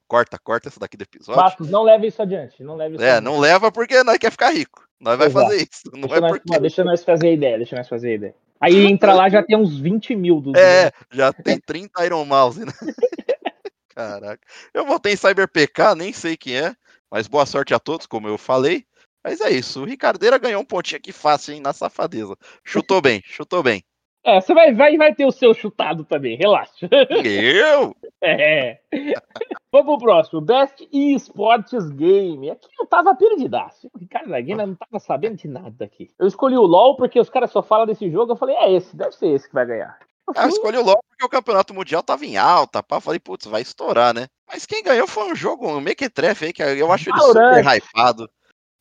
corta, 0.06 0.38
corta 0.38 0.68
essa 0.68 0.78
daqui 0.78 0.96
do 0.96 1.02
episódio. 1.02 1.42
Bastos, 1.42 1.68
não 1.68 1.82
leve 1.82 2.06
isso 2.06 2.22
adiante. 2.22 2.62
Não 2.62 2.76
leve 2.76 2.94
isso 2.94 3.04
é, 3.04 3.16
adiante. 3.16 3.24
não 3.24 3.40
leva 3.40 3.72
porque 3.72 4.04
nós 4.04 4.16
quer 4.16 4.30
ficar 4.30 4.50
rico. 4.50 4.84
Nós 5.00 5.18
vai 5.18 5.28
fazer 5.28 5.56
isso. 5.56 5.90
Não 5.92 6.02
deixa 6.02 6.16
é 6.16 6.20
nós, 6.20 6.30
porque... 6.38 6.60
deixa 6.60 6.84
nós 6.84 7.02
fazer 7.02 7.28
a 7.28 7.32
ideia, 7.32 7.56
deixa 7.56 7.74
nós 7.74 7.88
fazer 7.88 8.10
a 8.10 8.14
ideia. 8.14 8.34
Aí 8.60 8.84
entra 8.84 9.14
lá 9.14 9.28
já 9.28 9.42
tem 9.42 9.56
uns 9.56 9.78
20 9.78 10.14
mil 10.14 10.40
dos. 10.40 10.54
É, 10.54 10.92
já 11.10 11.32
tem 11.32 11.58
30 11.58 12.04
Iron 12.04 12.24
Mouse, 12.24 12.64
né? 12.64 12.72
Caraca. 13.94 14.40
Eu 14.72 14.86
votei 14.86 15.14
em 15.14 15.16
Cyber 15.16 15.48
PK, 15.48 15.94
nem 15.94 16.12
sei 16.12 16.36
quem 16.36 16.56
é, 16.56 16.74
mas 17.10 17.26
boa 17.26 17.46
sorte 17.46 17.74
a 17.74 17.78
todos, 17.78 18.06
como 18.06 18.28
eu 18.28 18.36
falei. 18.36 18.84
Mas 19.24 19.40
é 19.40 19.50
isso, 19.50 19.82
o 19.82 19.84
Ricardeira 19.84 20.38
ganhou 20.38 20.62
um 20.62 20.64
pontinho 20.64 20.98
aqui 20.98 21.12
fácil, 21.12 21.54
hein, 21.54 21.60
na 21.60 21.72
safadeza. 21.72 22.36
Chutou 22.64 23.02
bem, 23.02 23.22
chutou 23.24 23.62
bem. 23.62 23.82
É, 24.24 24.40
você 24.40 24.52
vai, 24.52 24.72
vai, 24.74 24.96
vai 24.96 25.14
ter 25.14 25.24
o 25.24 25.32
seu 25.32 25.54
chutado 25.54 26.04
também, 26.04 26.36
relaxa. 26.36 26.88
Eu? 27.24 27.96
É. 28.22 28.78
Vamos 29.72 29.86
pro 29.86 29.98
próximo. 29.98 30.40
Best 30.40 30.88
eSports 30.92 31.90
Game. 31.90 32.50
Aqui 32.50 32.68
eu 32.78 32.86
tava 32.86 33.14
perdidaço. 33.14 33.88
O 33.94 33.98
Ricardo 33.98 34.30
Laguina 34.30 34.66
não 34.66 34.74
tava 34.74 34.98
sabendo 34.98 35.36
de 35.36 35.46
nada 35.46 35.84
aqui. 35.84 36.10
Eu 36.18 36.26
escolhi 36.26 36.56
o 36.56 36.66
LoL 36.66 36.96
porque 36.96 37.20
os 37.20 37.30
caras 37.30 37.52
só 37.52 37.62
falam 37.62 37.86
desse 37.86 38.10
jogo. 38.10 38.32
Eu 38.32 38.36
falei, 38.36 38.56
é 38.56 38.72
esse, 38.72 38.96
deve 38.96 39.12
ser 39.12 39.28
esse 39.28 39.46
que 39.46 39.54
vai 39.54 39.64
ganhar. 39.64 39.96
Eu, 40.26 40.42
eu 40.42 40.48
escolhi 40.48 40.76
o 40.76 40.84
LoL 40.84 41.00
porque 41.08 41.24
o 41.24 41.28
campeonato 41.28 41.72
mundial 41.72 42.02
tava 42.02 42.26
em 42.26 42.36
alta, 42.36 42.82
pá. 42.82 43.00
Falei, 43.00 43.20
putz, 43.20 43.46
vai 43.46 43.62
estourar, 43.62 44.12
né? 44.12 44.26
Mas 44.48 44.66
quem 44.66 44.82
ganhou 44.82 45.06
foi 45.06 45.30
um 45.30 45.36
jogo, 45.36 45.68
um 45.68 45.80
Mequetrefe 45.80 46.46
aí, 46.46 46.52
que 46.52 46.62
eu 46.62 46.90
acho 46.90 47.08
ele 47.08 47.20
super 47.20 47.64
hypado. 47.64 48.28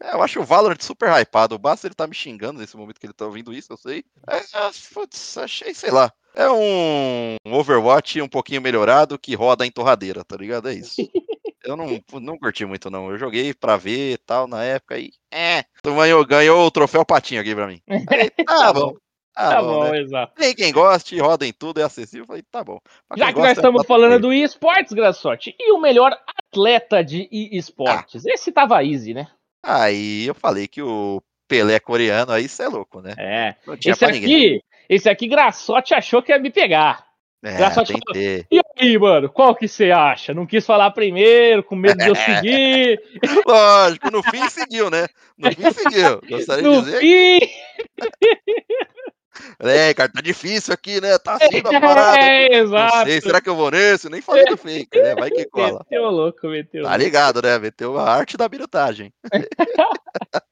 É, 0.01 0.13
eu 0.13 0.21
acho 0.21 0.39
o 0.39 0.45
Valorant 0.45 0.81
super 0.81 1.09
hypado. 1.09 1.57
Basta 1.57 1.87
ele 1.87 1.95
tá 1.95 2.07
me 2.07 2.15
xingando 2.15 2.59
nesse 2.59 2.77
momento 2.77 2.99
que 2.99 3.05
ele 3.05 3.13
tá 3.13 3.25
ouvindo 3.25 3.53
isso, 3.53 3.71
eu 3.73 3.77
sei. 3.77 4.03
É, 4.27 4.37
é, 4.37 4.71
putz, 4.93 5.37
achei, 5.37 5.73
sei 5.73 5.91
lá. 5.91 6.11
É 6.35 6.49
um 6.49 7.35
Overwatch 7.45 8.21
um 8.21 8.29
pouquinho 8.29 8.61
melhorado 8.61 9.19
que 9.19 9.35
roda 9.35 9.65
em 9.65 9.71
torradeira, 9.71 10.23
tá 10.23 10.37
ligado? 10.37 10.69
É 10.69 10.73
isso. 10.73 10.95
Eu 11.61 11.75
não, 11.75 12.01
não 12.21 12.37
curti 12.37 12.65
muito, 12.65 12.89
não. 12.89 13.11
Eu 13.11 13.17
joguei 13.17 13.53
pra 13.53 13.75
ver 13.75 14.13
e 14.13 14.17
tal 14.17 14.47
na 14.47 14.63
época 14.63 14.97
e. 14.97 15.11
É. 15.29 15.63
Tu 15.83 15.93
ganhou, 15.93 16.25
ganhou 16.25 16.65
o 16.65 16.71
troféu 16.71 17.05
patinho 17.05 17.41
aqui 17.41 17.53
pra 17.53 17.67
mim. 17.67 17.81
Aí, 18.09 18.29
tá 18.45 18.71
bom. 18.71 18.95
Ah, 19.35 19.49
Tá 19.49 19.61
bom, 19.61 19.79
bom, 19.79 19.91
né? 19.91 19.99
exato. 19.99 20.33
Tem 20.35 20.55
quem 20.55 20.71
goste, 20.71 21.19
roda 21.19 21.45
em 21.45 21.53
tudo, 21.53 21.79
é 21.79 21.83
acessível. 21.83 22.25
Falei, 22.25 22.43
tá 22.49 22.63
bom. 22.63 22.79
Já 23.15 23.27
que 23.27 23.33
nós 23.33 23.47
gosta, 23.47 23.51
estamos 23.51 23.81
tá 23.81 23.87
falando 23.87 24.19
do 24.19 24.33
eSports, 24.33 24.93
Graçote, 24.93 25.55
e 25.59 25.71
o 25.71 25.79
melhor 25.79 26.17
atleta 26.27 27.03
de 27.03 27.27
eSports? 27.31 28.25
Esse 28.25 28.51
tava 28.51 28.83
easy, 28.83 29.13
né? 29.13 29.27
Aí 29.69 30.25
eu 30.25 30.33
falei 30.33 30.67
que 30.67 30.81
o 30.81 31.21
Pelé 31.47 31.79
coreano, 31.79 32.31
aí 32.31 32.49
você 32.49 32.63
é 32.63 32.67
louco, 32.67 33.01
né? 33.01 33.13
É. 33.17 33.55
Esse 33.85 34.05
ninguém. 34.07 34.23
aqui, 34.23 34.63
esse 34.89 35.07
aqui, 35.07 35.27
Graçote 35.27 35.93
achou 35.93 36.23
que 36.23 36.31
ia 36.31 36.39
me 36.39 36.49
pegar. 36.49 37.05
É, 37.43 37.55
Graçote 37.55 37.93
que 37.93 38.13
ter. 38.13 38.47
E 38.51 38.59
aí, 38.77 38.97
mano, 38.97 39.29
qual 39.29 39.55
que 39.55 39.67
você 39.67 39.91
acha? 39.91 40.33
Não 40.33 40.47
quis 40.47 40.65
falar 40.65 40.89
primeiro, 40.91 41.63
com 41.63 41.75
medo 41.75 41.99
de 41.99 42.07
eu 42.07 42.15
seguir. 42.17 42.99
Lógico, 43.45 44.11
no 44.11 44.23
fim 44.23 44.49
seguiu, 44.49 44.89
né? 44.89 45.07
No 45.37 45.51
fim 45.51 45.71
seguiu. 45.71 46.19
Gostaria 46.27 46.63
no 46.63 46.81
de 46.81 46.85
dizer. 46.85 46.99
fim, 46.99 47.39
É, 49.59 49.93
cara, 49.93 50.11
tá 50.11 50.21
difícil 50.21 50.73
aqui, 50.73 50.99
né? 50.99 51.17
Tá 51.17 51.35
assim 51.35 51.61
da 51.61 51.69
parada. 51.79 52.19
é, 52.19 52.55
exato. 52.59 53.07
sei, 53.09 53.21
será 53.21 53.39
que 53.41 53.49
eu 53.49 53.55
vou 53.55 53.71
nesse? 53.71 54.09
Nem 54.09 54.21
falei 54.21 54.45
do 54.45 54.57
fake, 54.57 54.99
né? 54.99 55.15
Vai 55.15 55.29
que 55.29 55.45
cola. 55.45 55.85
Meteu 55.89 56.09
louco, 56.09 56.47
meteu 56.47 56.83
Tá 56.83 56.97
ligado, 56.97 57.41
né? 57.41 57.57
Meteu 57.59 57.97
a 57.97 58.09
arte 58.09 58.35
da 58.37 58.47
birutagem. 58.49 59.13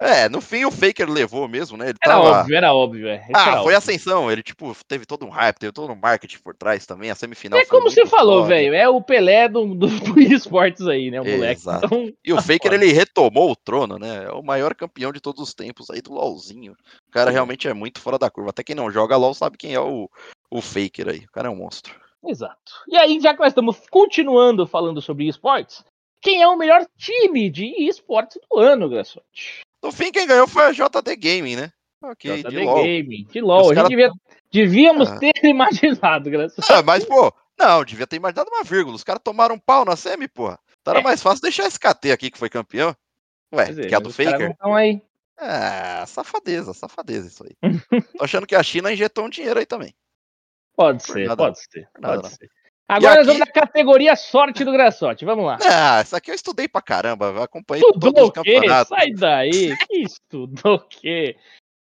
é, 0.00 0.28
no 0.28 0.40
fim 0.40 0.64
o 0.64 0.70
Faker 0.70 1.08
levou 1.08 1.46
mesmo, 1.48 1.76
né? 1.76 1.90
Ele 1.90 1.98
Era 2.02 2.14
tava. 2.14 2.40
óbvio, 2.40 2.56
era 2.56 2.74
óbvio, 2.74 3.08
é. 3.08 3.24
Ah, 3.34 3.42
era 3.42 3.50
foi 3.62 3.74
óbvio. 3.74 3.78
ascensão. 3.78 4.30
Ele, 4.30 4.42
tipo, 4.42 4.74
teve 4.86 5.06
todo 5.06 5.24
um 5.26 5.30
hype, 5.30 5.58
teve 5.58 5.72
todo 5.72 5.92
um 5.92 5.96
marketing 5.96 6.38
por 6.38 6.54
trás 6.54 6.86
também. 6.86 7.10
A 7.10 7.14
semifinal 7.14 7.58
É 7.58 7.64
foi 7.64 7.78
como 7.78 7.90
você 7.90 8.06
falou, 8.06 8.44
velho. 8.44 8.74
É 8.74 8.88
o 8.88 9.00
Pelé 9.00 9.48
do, 9.48 9.74
do, 9.74 9.86
do 9.88 10.20
esportes 10.20 10.86
aí, 10.86 11.10
né? 11.10 11.20
O 11.20 11.24
moleque. 11.24 11.60
Exato. 11.60 11.86
Então, 11.86 12.12
E 12.24 12.32
o 12.32 12.36
tá 12.36 12.42
Faker, 12.42 12.72
ele 12.72 12.92
retomou 12.92 13.50
o 13.50 13.56
trono, 13.56 13.98
né? 13.98 14.24
É 14.24 14.30
o 14.32 14.42
maior 14.42 14.74
campeão 14.74 15.12
de 15.12 15.20
todos 15.20 15.40
os 15.42 15.54
tempos 15.54 15.90
aí 15.90 16.00
do 16.00 16.12
LoLzinho. 16.12 16.72
O 17.08 17.10
cara 17.10 17.30
realmente 17.30 17.68
é 17.68 17.74
muito 17.74 17.89
fora 17.98 18.18
da 18.18 18.30
curva. 18.30 18.50
Até 18.50 18.62
quem 18.62 18.76
não 18.76 18.90
joga 18.90 19.16
LoL 19.16 19.32
sabe 19.32 19.56
quem 19.56 19.72
é 19.74 19.80
o, 19.80 20.08
o 20.50 20.60
Faker 20.60 21.08
aí. 21.08 21.20
O 21.24 21.30
cara 21.32 21.48
é 21.48 21.50
um 21.50 21.56
monstro. 21.56 21.98
Exato. 22.24 22.72
E 22.86 22.96
aí, 22.98 23.18
já 23.18 23.32
que 23.32 23.40
nós 23.40 23.48
estamos 23.48 23.80
continuando 23.90 24.66
falando 24.66 25.00
sobre 25.00 25.26
esportes, 25.26 25.82
quem 26.20 26.42
é 26.42 26.46
o 26.48 26.56
melhor 26.58 26.86
time 26.98 27.48
de 27.48 27.64
esportes 27.88 28.38
do 28.50 28.58
ano, 28.60 28.88
Graçote? 28.90 29.62
No 29.82 29.90
fim, 29.90 30.12
quem 30.12 30.26
ganhou 30.26 30.46
foi 30.46 30.64
a 30.66 30.72
JD 30.72 31.16
Gaming, 31.16 31.56
né? 31.56 31.72
Ok, 32.04 32.42
de 32.42 32.42
JD 32.42 32.64
LoL. 32.64 32.76
Gaming. 32.76 33.24
De 33.30 33.40
LOL. 33.40 33.60
Os 33.62 33.66
A 33.70 33.74
gente 33.74 33.76
cara- 33.76 33.88
devia, 33.88 34.10
devíamos 34.52 35.08
Ah. 35.08 35.18
ter 35.18 35.32
imaginado, 35.44 36.30
Graçote. 36.30 36.70
Ah, 36.70 36.82
mas, 36.82 37.04
pô, 37.06 37.32
não, 37.58 37.82
devia 37.84 38.06
ter 38.06 38.16
imaginado 38.16 38.50
uma 38.52 38.62
vírgula. 38.64 38.94
Os 38.96 39.04
caras 39.04 39.22
tomaram 39.24 39.54
um 39.54 39.58
pau 39.58 39.84
na 39.86 39.96
semi, 39.96 40.28
porra. 40.28 40.58
Então 40.82 40.92
era 40.92 41.00
É. 41.00 41.04
mais 41.04 41.22
fácil 41.22 41.40
deixar 41.42 41.66
esse 41.66 41.78
KT 41.80 42.12
aqui 42.12 42.30
que 42.30 42.38
foi 42.38 42.50
campeão. 42.50 42.94
Ué, 43.54 43.64
dizer, 43.66 43.88
que 43.88 43.94
é 43.94 43.96
a 43.96 44.00
do 44.00 44.12
Faker? 44.12 44.48
não 44.50 44.54
tão 44.56 44.74
aí. 44.74 45.02
Ah, 45.40 46.04
safadeza, 46.06 46.74
safadeza 46.74 47.28
isso 47.28 47.44
aí. 47.44 47.56
Tô 48.18 48.24
achando 48.24 48.46
que 48.46 48.54
a 48.54 48.62
China 48.62 48.92
injetou 48.92 49.24
um 49.24 49.30
dinheiro 49.30 49.58
aí 49.58 49.66
também. 49.66 49.94
Pode 50.76 51.02
ser, 51.02 51.26
nada. 51.26 51.36
pode 51.44 51.58
ser, 51.60 51.88
nada 51.98 52.14
pode 52.16 52.22
não. 52.30 52.30
ser. 52.36 52.48
Agora 52.88 53.14
nós 53.16 53.18
aqui- 53.18 53.26
vamos 53.26 53.40
na 53.40 53.46
categoria 53.46 54.16
sorte 54.16 54.64
do 54.64 54.72
Graçote. 54.72 55.24
Vamos 55.24 55.44
lá. 55.44 55.58
Ah, 55.62 56.00
isso 56.02 56.16
aqui 56.16 56.30
eu 56.30 56.34
estudei 56.34 56.66
pra 56.68 56.82
caramba, 56.82 57.44
acompanhei 57.44 57.82
todos 57.82 57.96
Estudou 58.04 58.24
os 58.24 58.28
o 58.30 58.32
quê? 58.32 58.54
campeonatos. 58.54 58.88
Sai 58.88 59.12
daí. 59.12 59.76
Que 59.86 59.96
estudou 60.02 60.74
o 60.74 60.88
quê? 60.88 61.36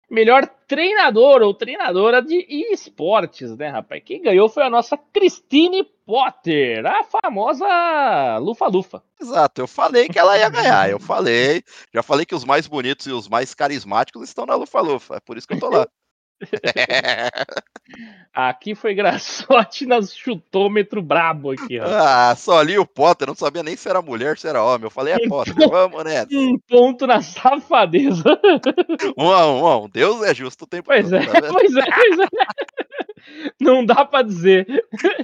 Melhor 0.10 0.48
treinador 0.68 1.42
ou 1.42 1.54
treinadora 1.54 2.22
de 2.22 2.46
esportes, 2.72 3.56
né, 3.58 3.68
rapaz? 3.70 4.02
Quem 4.06 4.22
ganhou 4.22 4.48
foi 4.48 4.64
a 4.64 4.70
nossa 4.70 4.98
Christine 4.98 5.84
Potter, 6.06 6.86
a 6.86 7.04
famosa 7.04 8.38
Lufa-Lufa. 8.38 9.04
Exato, 9.20 9.62
eu 9.62 9.68
falei 9.68 10.08
que 10.08 10.18
ela 10.18 10.38
ia 10.38 10.50
ganhar, 10.50 10.90
eu 10.90 11.00
falei. 11.00 11.62
Já 11.94 12.02
falei 12.02 12.26
que 12.26 12.36
os 12.36 12.46
mais 12.46 12.68
bonitos 12.68 13.06
e 13.08 13.12
os 13.12 13.28
mais 13.28 13.54
carismáticos 13.54 14.24
estão 14.24 14.46
na 14.46 14.56
Lufa-Lufa, 14.56 15.16
é 15.16 15.20
por 15.20 15.38
isso 15.38 15.48
que 15.48 15.56
eu 15.56 15.60
tô 15.60 15.70
lá. 15.70 15.86
Aqui 18.34 18.76
foi 18.76 18.94
Graçote 18.94 19.86
nas 19.86 20.16
chutômetro 20.16 21.02
brabo 21.02 21.52
aqui, 21.52 21.80
ó. 21.80 21.86
ah, 21.88 22.36
só 22.36 22.60
ali 22.60 22.78
o 22.78 22.86
Potter, 22.86 23.28
não 23.28 23.34
sabia 23.34 23.64
nem 23.64 23.76
se 23.76 23.90
era 23.90 24.02
mulher, 24.02 24.38
se 24.38 24.48
era 24.48 24.62
homem. 24.64 24.84
Eu 24.84 24.92
falei, 24.92 25.14
é 25.16 25.28
Potter, 25.28 25.56
vamos, 25.68 26.04
né? 26.04 26.26
Um 26.32 26.60
ponto 26.60 27.08
na 27.08 27.22
safadeza. 27.22 28.24
Um 29.18 29.32
a 29.32 29.48
um, 29.48 29.62
um 29.64 29.68
a 29.68 29.82
um. 29.82 29.90
Deus 29.90 30.22
é 30.24 30.36
justo 30.36 30.66
o 30.66 30.68
tempo 30.68 30.86
Pois 30.88 31.10
todo, 31.10 31.16
é, 31.16 31.26
tá 31.26 31.48
pois 31.52 31.76
é, 31.76 31.86
pois 31.86 32.20
é. 32.20 32.28
Não 33.60 33.84
dá 33.86 34.06
pra 34.06 34.22
dizer. 34.22 34.66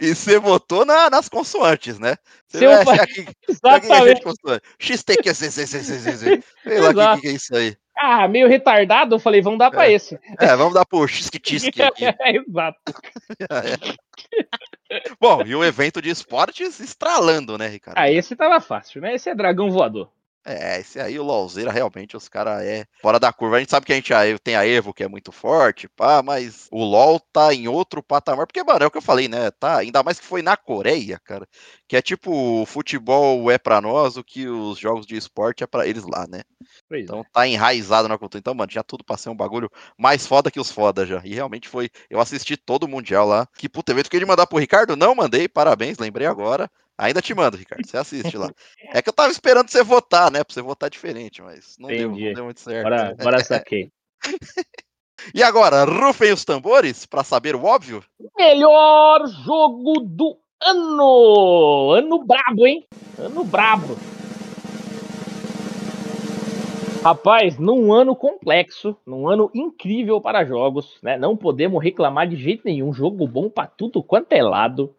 E 0.01 0.14
você 0.16 0.39
votou 0.39 0.84
na- 0.86 1.09
nas 1.09 1.30
consoantes, 1.30 1.99
né? 1.99 2.16
Você 2.47 2.66
vai 2.68 3.07
que 3.07 3.22
é 3.22 3.26
Exatamente. 3.47 4.22
XTQCCCCC. 4.80 6.43
Sei 6.64 6.80
lá 6.80 7.14
o 7.14 7.16
que, 7.16 7.22
que 7.22 7.28
é 7.28 7.32
isso 7.32 7.55
aí. 7.55 7.76
Ah, 8.06 8.28
meio 8.28 8.49
retardado, 8.49 9.16
eu 9.16 9.20
falei, 9.20 9.41
vamos 9.41 9.60
dar 9.60 9.72
pra 9.72 9.88
É. 9.88 9.93
esse. 9.93 10.20
É, 10.38 10.54
vamos 10.58 10.74
dar 10.74 10.86
pro 10.86 11.08
Xisque-Tisque 11.08 11.82
aqui. 11.82 12.04
Exato. 12.04 12.78
Bom, 15.22 15.41
e 15.45 15.56
o 15.56 15.64
evento 15.64 16.01
de 16.01 16.10
esportes 16.10 16.82
estralando, 16.82 17.58
né, 17.58 17.68
Ricardo? 17.68 17.97
Ah, 17.97 18.12
esse 18.12 18.36
tava 18.36 18.60
fácil, 18.60 19.01
né? 19.01 19.16
Esse 19.16 19.30
é 19.30 19.36
dragão 19.36 19.72
voador. 19.72 20.10
É, 20.45 20.81
esse 20.81 20.99
aí, 20.99 21.17
o 21.17 21.23
LoLzeira, 21.23 21.71
realmente, 21.71 22.17
os 22.17 22.27
caras 22.27 22.61
é 22.63 22.85
fora 23.01 23.17
da 23.17 23.31
curva. 23.31 23.55
A 23.55 23.59
gente 23.59 23.69
sabe 23.71 23.85
que 23.85 23.93
a 23.93 23.95
gente 23.95 24.11
tem 24.43 24.55
a 24.55 24.67
Evo, 24.67 24.93
que 24.93 25.03
é 25.03 25.07
muito 25.07 25.31
forte, 25.31 25.87
pá, 25.87 26.21
mas 26.21 26.67
o 26.69 26.83
LoL 26.83 27.17
tá 27.31 27.53
em 27.53 27.67
outro 27.67 28.03
patamar. 28.03 28.45
Porque, 28.45 28.61
mano, 28.61 28.83
é 28.83 28.87
o 28.87 28.91
que 28.91 28.97
eu 28.97 29.01
falei, 29.01 29.29
né? 29.29 29.51
Tá, 29.51 29.77
ainda 29.77 30.03
mais 30.03 30.19
que 30.19 30.25
foi 30.25 30.41
na 30.41 30.57
Coreia, 30.57 31.17
cara. 31.23 31.47
Que 31.87 31.95
é 31.95 32.01
tipo, 32.01 32.61
o 32.61 32.65
futebol 32.65 33.49
é 33.49 33.57
pra 33.57 33.79
nós 33.79 34.17
o 34.17 34.23
que 34.23 34.47
os 34.47 34.77
jogos 34.77 35.05
de 35.05 35.15
esporte 35.15 35.63
é 35.63 35.67
pra 35.67 35.87
eles 35.87 36.03
lá, 36.03 36.27
né? 36.27 36.41
Pois 36.89 37.01
é. 37.01 37.03
Então 37.03 37.23
tá 37.31 37.47
enraizado 37.47 38.09
na 38.09 38.17
cultura. 38.17 38.39
Então, 38.39 38.53
mano, 38.53 38.71
já 38.71 38.83
tudo 38.83 39.03
pra 39.03 39.17
ser 39.17 39.29
um 39.29 39.35
bagulho 39.35 39.69
mais 39.97 40.27
foda 40.27 40.51
que 40.51 40.59
os 40.59 40.71
foda 40.71 41.05
já. 41.05 41.21
E 41.23 41.33
realmente 41.33 41.69
foi. 41.69 41.89
Eu 42.09 42.19
assisti 42.19 42.57
todo 42.57 42.83
o 42.83 42.87
Mundial 42.87 43.25
lá. 43.27 43.47
Que 43.57 43.69
puta 43.69 43.91
evento 43.93 44.09
que 44.09 44.19
de 44.19 44.25
mandar 44.25 44.47
pro 44.47 44.59
Ricardo? 44.59 44.95
Não 44.95 45.15
mandei, 45.15 45.47
parabéns, 45.47 45.97
lembrei 45.97 46.27
agora. 46.27 46.69
Ainda 46.97 47.21
te 47.21 47.33
mando, 47.33 47.57
Ricardo. 47.57 47.85
Você 47.85 47.97
assiste 47.97 48.37
lá. 48.37 48.49
É 48.93 49.01
que 49.01 49.09
eu 49.09 49.13
tava 49.13 49.31
esperando 49.31 49.69
você 49.69 49.83
votar, 49.83 50.29
né? 50.29 50.43
Pra 50.43 50.53
você 50.53 50.61
votar 50.61 50.87
diferente, 50.87 51.41
mas 51.41 51.75
não, 51.79 51.89
deu, 51.89 52.11
não 52.11 52.33
deu 52.33 52.43
muito 52.43 52.59
certo. 52.59 52.83
Bora, 52.83 53.15
bora 53.15 53.43
saquei. 53.43 53.91
E 55.33 55.41
agora, 55.41 55.85
rufem 55.85 56.33
os 56.33 56.43
tambores 56.43 57.05
pra 57.05 57.23
saber 57.23 57.55
o 57.55 57.63
óbvio? 57.63 58.03
Melhor 58.37 59.25
jogo 59.45 60.01
do 60.01 60.37
ano! 60.61 61.91
Ano 61.91 62.25
brabo, 62.25 62.67
hein? 62.67 62.85
Ano 63.17 63.43
brabo. 63.45 63.95
Rapaz, 67.03 67.57
num 67.57 67.93
ano 67.93 68.15
complexo, 68.15 68.95
num 69.05 69.27
ano 69.27 69.49
incrível 69.53 70.21
para 70.21 70.45
jogos, 70.45 70.97
né? 71.01 71.17
Não 71.17 71.35
podemos 71.35 71.83
reclamar 71.83 72.27
de 72.27 72.35
jeito 72.35 72.63
nenhum. 72.65 72.93
Jogo 72.93 73.27
bom 73.27 73.49
pra 73.49 73.67
tudo 73.67 74.03
quanto 74.03 74.31
é 74.33 74.41
lado. 74.41 74.93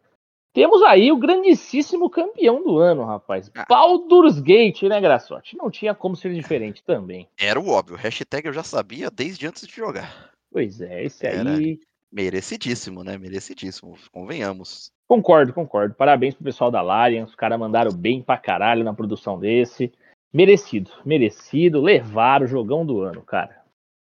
Temos 0.54 0.80
aí 0.84 1.10
o 1.10 1.16
grandíssimo 1.16 2.08
campeão 2.08 2.62
do 2.62 2.78
ano, 2.78 3.04
rapaz. 3.04 3.50
Ah. 3.56 3.66
Baldur's 3.68 4.38
Gate, 4.38 4.84
né, 4.84 5.00
Graçote? 5.00 5.56
Não 5.56 5.68
tinha 5.68 5.92
como 5.92 6.14
ser 6.14 6.32
diferente 6.32 6.80
também. 6.84 7.28
Era 7.36 7.58
o 7.58 7.68
óbvio. 7.68 7.96
Hashtag 7.96 8.46
eu 8.46 8.52
já 8.52 8.62
sabia 8.62 9.10
desde 9.10 9.48
antes 9.48 9.66
de 9.66 9.74
jogar. 9.74 10.30
Pois 10.52 10.80
é, 10.80 11.02
esse 11.02 11.26
Era. 11.26 11.56
aí. 11.56 11.80
Merecidíssimo, 12.12 13.02
né? 13.02 13.18
Merecidíssimo. 13.18 13.96
Convenhamos. 14.12 14.92
Concordo, 15.08 15.52
concordo. 15.52 15.96
Parabéns 15.96 16.36
pro 16.36 16.44
pessoal 16.44 16.70
da 16.70 16.80
Larian. 16.80 17.24
Os 17.24 17.34
caras 17.34 17.58
mandaram 17.58 17.92
bem 17.92 18.22
pra 18.22 18.38
caralho 18.38 18.84
na 18.84 18.94
produção 18.94 19.36
desse. 19.36 19.92
Merecido, 20.32 20.92
merecido. 21.04 21.80
Levaram 21.82 22.46
o 22.46 22.48
jogão 22.48 22.86
do 22.86 23.00
ano, 23.00 23.22
cara. 23.22 23.60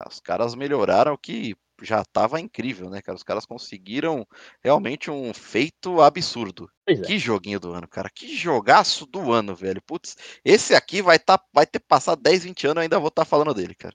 Os 0.04 0.18
caras 0.18 0.56
melhoraram 0.56 1.14
o 1.14 1.18
que 1.18 1.54
já 1.82 2.04
tava 2.04 2.40
incrível, 2.40 2.88
né, 2.88 3.02
cara? 3.02 3.16
Os 3.16 3.22
caras 3.22 3.44
conseguiram 3.44 4.26
realmente 4.62 5.10
um 5.10 5.34
feito 5.34 6.00
absurdo. 6.00 6.70
É. 6.86 6.94
Que 6.96 7.18
joguinho 7.18 7.60
do 7.60 7.72
ano, 7.72 7.88
cara. 7.88 8.08
Que 8.08 8.34
jogaço 8.36 9.06
do 9.06 9.32
ano, 9.32 9.54
velho. 9.54 9.82
Putz, 9.82 10.16
esse 10.44 10.74
aqui 10.74 11.02
vai, 11.02 11.18
tá, 11.18 11.40
vai 11.52 11.66
ter 11.66 11.80
passado 11.80 12.22
10, 12.22 12.44
20 12.44 12.66
anos, 12.66 12.76
eu 12.76 12.82
ainda 12.82 12.98
vou 12.98 13.08
estar 13.08 13.24
falando 13.24 13.52
dele, 13.52 13.74
cara. 13.74 13.94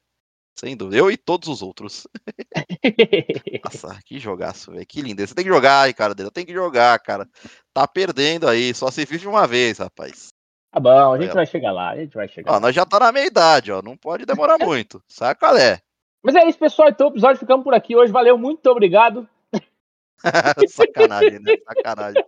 Sem 0.60 0.76
dúvida. 0.76 0.98
Eu 0.98 1.12
e 1.12 1.18
todos 1.18 1.48
os 1.48 1.62
outros. 1.62 2.08
Nossa, 3.64 4.00
que 4.04 4.18
jogaço, 4.20 4.72
velho. 4.72 4.86
Que 4.88 5.02
lindo. 5.04 5.26
Você 5.26 5.36
tem 5.36 5.46
que 5.46 5.52
jogar 5.52 5.84
aí, 5.84 5.94
cara 5.94 6.16
dele. 6.16 6.32
Tem 6.32 6.46
que 6.46 6.54
jogar, 6.54 6.98
cara. 7.00 7.28
Tá 7.72 7.88
perdendo 7.88 8.48
aí. 8.48 8.74
Só 8.74 8.90
se 8.90 9.06
vive 9.06 9.28
uma 9.28 9.46
vez, 9.46 9.78
rapaz. 9.78 10.30
Tá 10.72 10.80
bom, 10.80 11.14
a 11.14 11.22
gente 11.22 11.34
vai 11.34 11.46
chegar 11.46 11.72
lá, 11.72 11.92
a 11.92 11.96
gente 11.96 12.14
vai 12.14 12.28
chegar 12.28 12.52
Ó, 12.52 12.54
lá. 12.56 12.60
nós 12.60 12.76
já 12.76 12.86
tá 12.86 13.00
na 13.00 13.12
meia 13.12 13.28
idade, 13.28 13.72
ó. 13.72 13.82
Não 13.82 13.96
pode 13.96 14.26
demorar 14.26 14.58
muito. 14.60 15.02
Sabe 15.08 15.40
qual 15.40 15.56
é? 15.56 15.80
Mas 16.22 16.36
é 16.36 16.46
isso, 16.48 16.58
pessoal. 16.58 16.90
Então 16.90 17.08
o 17.08 17.12
episódio 17.12 17.40
ficamos 17.40 17.64
por 17.64 17.74
aqui 17.74 17.96
hoje. 17.96 18.12
Valeu, 18.12 18.38
muito 18.38 18.68
obrigado. 18.68 19.28
Sacanagem, 20.68 21.40
né? 21.40 21.56
Sacanagem. 21.66 22.24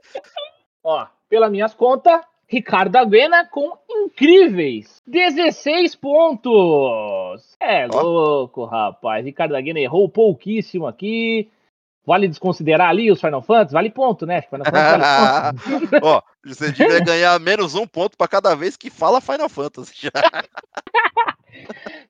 Ó, 0.83 1.05
pelas 1.27 1.51
minhas 1.51 1.73
contas, 1.73 2.21
Ricardo 2.47 2.95
Aguena 2.95 3.45
com 3.45 3.77
incríveis 3.89 5.01
16 5.05 5.95
pontos. 5.95 7.55
É 7.59 7.87
Ó. 7.87 8.01
louco, 8.01 8.65
rapaz. 8.65 9.23
Ricardo 9.23 9.55
Aguena 9.55 9.79
errou 9.79 10.09
pouquíssimo 10.09 10.87
aqui. 10.87 11.49
Vale 12.09 12.27
desconsiderar 12.27 12.89
ali 12.89 13.11
os 13.11 13.21
Final 13.21 13.43
Fantasy? 13.43 13.71
Vale 13.71 13.91
ponto, 13.91 14.25
né? 14.25 14.41
Final 14.41 14.65
Fantasy 14.65 15.61
vale 15.61 15.87
ponto. 15.87 16.05
Ó, 16.05 16.21
você 16.43 16.71
devia 16.71 16.99
ganhar 17.01 17.39
menos 17.39 17.75
um 17.75 17.85
ponto 17.85 18.17
pra 18.17 18.27
cada 18.27 18.55
vez 18.55 18.75
que 18.75 18.89
fala 18.89 19.21
Final 19.21 19.47
Fantasy. 19.47 19.93
Já. 19.93 20.09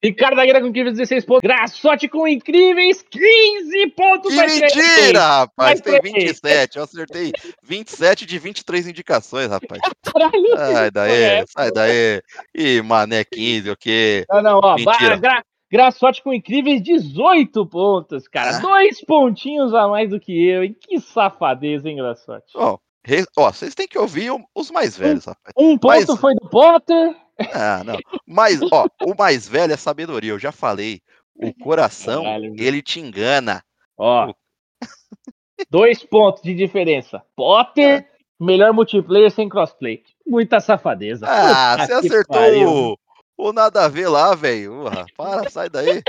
Ricardo 0.02 0.40
Aguirre 0.40 0.62
com 0.62 0.68
incríveis 0.68 0.96
16 0.96 1.26
pontos. 1.26 1.42
Graçote 1.42 2.08
com 2.08 2.26
incríveis 2.26 3.04
15 3.12 3.88
pontos. 3.90 4.34
Que 4.34 4.42
mentira, 4.42 5.20
rapaz. 5.20 5.82
Tem 5.82 6.00
27. 6.02 6.78
Eu 6.78 6.84
acertei 6.84 7.34
27 7.62 8.26
de 8.26 8.40
23 8.40 8.88
indicações, 8.88 9.50
rapaz. 9.50 9.82
Caralho. 10.04 10.56
Sai 10.56 10.92
daí, 10.92 11.46
sai 11.48 11.72
daí. 11.72 12.22
Ih, 12.56 12.82
mané 12.82 13.26
15, 13.26 13.72
o 13.72 13.76
quê? 13.76 14.26
Não, 14.30 14.42
não, 14.42 14.60
ó. 14.64 14.78
Gra 15.20 15.44
Graçote 15.72 16.24
com 16.24 16.34
incríveis 16.34 16.82
18 16.82 17.66
pontos, 17.68 18.28
cara. 18.28 18.58
Ah. 18.58 18.60
Dois 18.60 19.02
pontinhos 19.02 19.74
a 19.74 19.88
mais 19.88 20.10
do 20.10 20.20
que 20.20 20.32
eu, 20.32 20.64
hein? 20.64 20.76
Que 20.80 21.00
safadeza, 21.00 21.88
hein, 21.88 21.98
Graçote? 21.98 22.52
Ó, 22.56 22.78
ó 23.38 23.52
vocês 23.52 23.76
têm 23.76 23.88
que 23.88 23.98
ouvir 23.98 24.32
os 24.56 24.72
mais 24.72 24.98
velhos, 24.98 25.28
um, 25.28 25.30
rapaz. 25.30 25.54
Um 25.56 25.78
ponto 25.78 26.12
Mas... 26.12 26.20
foi 26.20 26.34
do 26.36 26.50
Potter. 26.50 27.16
Ah, 27.54 27.84
não. 27.86 27.98
Mas, 28.28 28.60
ó, 28.72 28.86
o 29.06 29.16
mais 29.18 29.48
velho 29.48 29.72
é 29.72 29.78
sabedoria, 29.78 30.32
eu 30.32 30.40
já 30.40 30.52
falei. 30.52 31.02
O 31.36 31.54
coração, 31.54 32.24
Caralho, 32.24 32.54
ele 32.58 32.82
te 32.82 33.00
engana. 33.00 33.64
Ó. 33.98 34.34
Dois 35.70 36.04
pontos 36.04 36.42
de 36.42 36.54
diferença. 36.54 37.24
Potter, 37.36 38.02
é. 38.02 38.10
melhor 38.40 38.74
multiplayer 38.74 39.32
sem 39.32 39.48
crossplay. 39.48 40.04
Muita 40.28 40.60
safadeza. 40.60 41.26
Ah, 41.30 41.78
Puta 41.78 41.86
você 41.86 41.94
acertou 41.94 42.92
o, 42.92 42.98
o 43.40 43.54
nada 43.54 43.86
a 43.86 43.88
ver 43.88 44.10
lá, 44.10 44.36
velho. 44.36 44.84
Para, 45.16 45.50
sai 45.50 45.70
daí. 45.70 46.04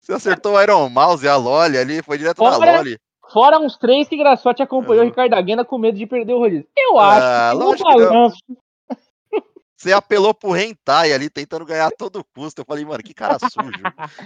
Você 0.00 0.12
acertou 0.12 0.54
o 0.54 0.62
Iron 0.62 0.88
Mouse 0.88 1.24
e 1.24 1.28
a 1.28 1.36
Loli 1.36 1.78
ali, 1.78 2.02
foi 2.02 2.18
direto 2.18 2.36
fora, 2.36 2.58
na 2.58 2.78
Loli. 2.78 2.98
Fora 3.32 3.58
uns 3.58 3.76
três 3.76 4.06
que 4.06 4.16
Graçote 4.16 4.62
acompanhou 4.62 5.02
o 5.02 5.06
Ricardo 5.08 5.34
Aguena 5.34 5.64
com 5.64 5.78
medo 5.78 5.98
de 5.98 6.06
perder 6.06 6.34
o 6.34 6.38
rodízio. 6.38 6.68
Eu 6.76 6.98
acho 6.98 7.26
ah, 7.26 7.76
que 7.76 7.82
balanço, 7.82 8.38
você 9.76 9.92
apelou 9.92 10.32
pro 10.32 10.56
Hentai 10.56 11.12
ali, 11.12 11.28
tentando 11.28 11.64
ganhar 11.64 11.86
a 11.86 11.90
todo 11.90 12.24
custo. 12.34 12.60
Eu 12.60 12.64
falei, 12.64 12.84
mano, 12.84 13.02
que 13.02 13.12
cara 13.12 13.38
sujo. 13.38 13.82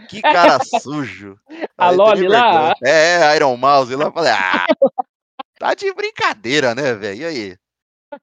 Que 0.08 0.20
cara 0.20 0.58
sujo. 0.80 1.38
A 1.76 1.90
Loli 1.90 2.28
lá? 2.28 2.74
É, 2.84 3.34
Iron 3.36 3.56
Mouse 3.56 3.94
lá. 3.94 4.04
Eu 4.06 4.12
falei, 4.12 4.32
ah, 4.32 4.66
tá 5.58 5.74
de 5.74 5.92
brincadeira, 5.92 6.74
né, 6.74 6.94
velho? 6.94 7.20
E 7.20 7.24
aí? 7.24 7.56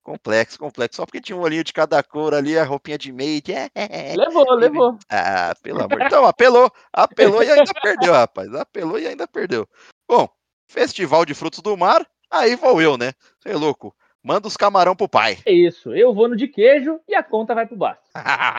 Complexo, 0.03 0.59
complexo. 0.59 0.97
Só 0.97 1.05
porque 1.05 1.21
tinha 1.21 1.38
um 1.38 1.41
olhinho 1.41 1.63
de 1.63 1.71
cada 1.71 2.01
cor 2.03 2.33
ali, 2.33 2.57
a 2.57 2.63
roupinha 2.63 2.97
de 2.97 3.11
maid. 3.11 3.53
É, 3.53 3.69
é, 3.73 4.11
é. 4.11 4.15
Levou, 4.15 4.53
levou. 4.53 4.97
Ah, 5.09 5.55
pelo 5.61 5.83
amor. 5.83 6.01
Então, 6.01 6.25
apelou, 6.25 6.71
apelou 6.91 7.43
e 7.43 7.49
ainda 7.49 7.73
perdeu, 7.81 8.13
rapaz. 8.13 8.53
Apelou 8.53 8.99
e 8.99 9.07
ainda 9.07 9.27
perdeu. 9.27 9.67
Bom, 10.07 10.27
Festival 10.67 11.25
de 11.25 11.33
Frutos 11.33 11.61
do 11.61 11.77
Mar, 11.77 12.05
aí 12.29 12.55
vou 12.55 12.81
eu, 12.81 12.97
né? 12.97 13.13
Você 13.39 13.49
é 13.49 13.55
louco. 13.55 13.95
Manda 14.21 14.47
os 14.47 14.57
camarão 14.57 14.95
pro 14.95 15.07
pai. 15.07 15.38
É 15.45 15.51
isso, 15.53 15.93
eu 15.95 16.13
vou 16.13 16.27
no 16.27 16.35
de 16.35 16.47
queijo 16.47 16.99
e 17.07 17.15
a 17.15 17.23
conta 17.23 17.55
vai 17.55 17.65
pro 17.65 17.77
bar. 17.77 17.99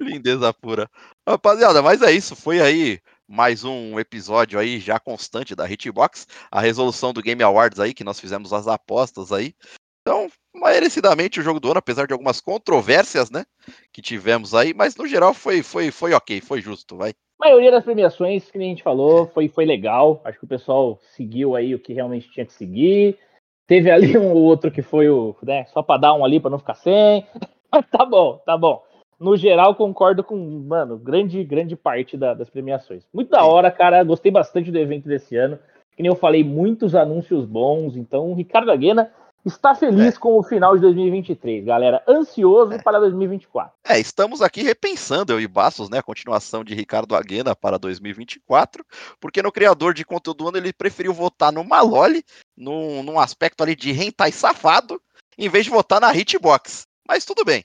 Lindeza 0.00 0.52
pura. 0.52 0.90
Rapaziada, 1.26 1.80
mas 1.82 2.02
é 2.02 2.12
isso. 2.12 2.36
Foi 2.36 2.60
aí 2.60 3.00
mais 3.28 3.64
um 3.64 3.98
episódio 3.98 4.58
aí 4.58 4.78
já 4.78 5.00
constante 5.00 5.54
da 5.54 5.68
Hitbox. 5.68 6.26
A 6.50 6.60
resolução 6.60 7.12
do 7.12 7.22
Game 7.22 7.42
Awards 7.42 7.80
aí, 7.80 7.92
que 7.92 8.04
nós 8.04 8.20
fizemos 8.20 8.52
as 8.52 8.68
apostas 8.68 9.32
aí. 9.32 9.54
Então, 10.02 10.28
merecidamente 10.54 11.40
o 11.40 11.42
jogo 11.42 11.58
do 11.58 11.68
ano, 11.68 11.78
apesar 11.78 12.06
de 12.06 12.12
algumas 12.12 12.40
controvérsias, 12.40 13.30
né? 13.30 13.44
Que 13.92 14.00
tivemos 14.00 14.54
aí, 14.54 14.72
mas 14.72 14.94
no 14.96 15.06
geral 15.06 15.34
foi, 15.34 15.62
foi, 15.62 15.90
foi 15.90 16.12
ok, 16.12 16.40
foi 16.40 16.60
justo, 16.60 16.96
vai. 16.96 17.10
A 17.40 17.48
maioria 17.48 17.70
das 17.70 17.84
premiações, 17.84 18.50
que 18.50 18.56
a 18.56 18.60
gente 18.60 18.82
falou, 18.82 19.26
foi, 19.26 19.48
foi 19.48 19.64
legal. 19.64 20.20
Acho 20.24 20.38
que 20.38 20.44
o 20.44 20.48
pessoal 20.48 20.98
seguiu 21.16 21.56
aí 21.56 21.74
o 21.74 21.78
que 21.78 21.92
realmente 21.92 22.30
tinha 22.30 22.46
que 22.46 22.52
seguir. 22.52 23.18
Teve 23.66 23.90
ali 23.90 24.16
um 24.16 24.32
outro 24.32 24.70
que 24.70 24.80
foi 24.80 25.10
o, 25.10 25.36
né, 25.42 25.66
só 25.66 25.82
para 25.82 26.00
dar 26.00 26.14
um 26.14 26.24
ali 26.24 26.38
para 26.38 26.50
não 26.50 26.58
ficar 26.58 26.74
sem. 26.74 27.26
tá 27.90 28.04
bom, 28.04 28.40
tá 28.46 28.56
bom. 28.56 28.85
No 29.18 29.36
geral, 29.36 29.74
concordo 29.74 30.22
com, 30.22 30.36
mano, 30.66 30.98
grande, 30.98 31.42
grande 31.42 31.74
parte 31.74 32.16
da, 32.16 32.34
das 32.34 32.50
premiações. 32.50 33.04
Muito 33.12 33.30
da 33.30 33.44
hora, 33.44 33.70
cara. 33.70 34.04
Gostei 34.04 34.30
bastante 34.30 34.70
do 34.70 34.78
evento 34.78 35.08
desse 35.08 35.36
ano. 35.36 35.58
Que 35.96 36.02
nem 36.02 36.10
eu 36.10 36.16
falei, 36.16 36.44
muitos 36.44 36.94
anúncios 36.94 37.46
bons. 37.46 37.96
Então, 37.96 38.34
Ricardo 38.34 38.70
Aguena 38.70 39.10
está 39.46 39.74
feliz 39.74 40.16
é. 40.16 40.18
com 40.18 40.36
o 40.36 40.42
final 40.42 40.74
de 40.74 40.82
2023, 40.82 41.64
galera. 41.64 42.02
Ansioso 42.06 42.74
é. 42.74 42.82
para 42.82 42.98
2024. 42.98 43.72
É, 43.86 43.98
estamos 43.98 44.42
aqui 44.42 44.62
repensando, 44.62 45.32
eu 45.32 45.40
e 45.40 45.46
Bastos, 45.46 45.88
né, 45.88 45.98
a 45.98 46.02
continuação 46.02 46.64
de 46.64 46.74
Ricardo 46.74 47.14
Aguena 47.14 47.54
para 47.54 47.78
2024, 47.78 48.84
porque 49.20 49.42
no 49.42 49.52
criador 49.52 49.94
de 49.94 50.04
conteúdo 50.04 50.38
do 50.38 50.48
ano 50.48 50.58
ele 50.58 50.72
preferiu 50.72 51.14
votar 51.14 51.52
no 51.52 51.64
Maloli, 51.64 52.24
num, 52.56 53.02
num 53.02 53.18
aspecto 53.18 53.62
ali 53.62 53.76
de 53.76 53.90
hentai 53.90 54.32
safado, 54.32 55.00
em 55.38 55.48
vez 55.48 55.64
de 55.64 55.70
votar 55.70 56.00
na 56.00 56.12
Hitbox. 56.14 56.86
Mas 57.08 57.24
tudo 57.24 57.44
bem. 57.44 57.64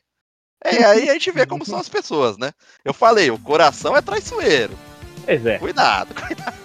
É, 0.64 0.84
aí 0.84 1.09
a 1.09 1.14
gente 1.14 1.32
vê 1.32 1.45
como 1.45 1.66
são 1.66 1.80
as 1.80 1.89
pessoas, 1.89 2.38
né? 2.38 2.51
Eu 2.86 2.93
falei, 2.93 3.32
o 3.32 3.39
coração 3.39 3.95
é 3.95 4.01
traiçoeiro. 4.01 4.78
Pois 5.26 5.45
é. 5.45 5.57
Cuidado, 5.57 6.14
cuidado. 6.14 6.62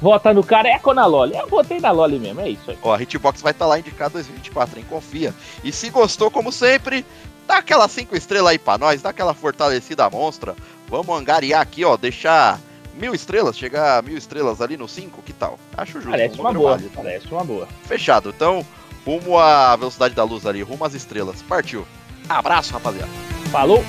Vota 0.00 0.32
no 0.32 0.44
careca 0.44 0.88
ou 0.88 0.94
na 0.94 1.06
Loli? 1.06 1.36
Eu 1.36 1.48
votei 1.48 1.80
na 1.80 1.90
Loli 1.90 2.18
mesmo, 2.18 2.40
é 2.40 2.50
isso 2.50 2.70
aí. 2.70 2.78
Ó, 2.82 2.94
a 2.94 3.02
Hitbox 3.02 3.40
vai 3.40 3.52
estar 3.52 3.64
tá 3.64 3.68
lá 3.68 3.78
indicado 3.78 4.14
2024, 4.14 4.78
hein? 4.78 4.86
Confia. 4.88 5.34
E 5.62 5.72
se 5.72 5.90
gostou, 5.90 6.30
como 6.30 6.52
sempre, 6.52 7.04
dá 7.46 7.58
aquela 7.58 7.88
5 7.88 8.14
estrelas 8.16 8.52
aí 8.52 8.58
pra 8.58 8.78
nós, 8.78 9.02
dá 9.02 9.10
aquela 9.10 9.34
fortalecida 9.34 10.08
monstra. 10.10 10.54
Vamos 10.88 11.18
angariar 11.18 11.62
aqui, 11.62 11.84
ó, 11.84 11.96
deixar 11.96 12.60
mil 12.94 13.14
estrelas, 13.14 13.56
chegar 13.56 13.98
a 13.98 14.02
mil 14.02 14.16
estrelas 14.16 14.60
ali 14.60 14.76
no 14.76 14.88
5, 14.88 15.22
que 15.22 15.32
tal? 15.32 15.58
Acho 15.76 15.94
justo. 15.94 16.10
Parece 16.10 16.38
uma 16.38 16.52
boa, 16.52 16.70
válido. 16.72 16.90
parece 16.94 17.26
uma 17.28 17.44
boa. 17.44 17.68
Fechado, 17.84 18.32
então, 18.36 18.64
rumo 19.04 19.38
à 19.38 19.74
velocidade 19.76 20.14
da 20.14 20.24
luz 20.24 20.46
ali, 20.46 20.62
rumo 20.62 20.84
às 20.84 20.94
estrelas. 20.94 21.42
Partiu. 21.42 21.86
Abraço, 22.28 22.72
rapaziada. 22.72 23.33
Falou! 23.54 23.84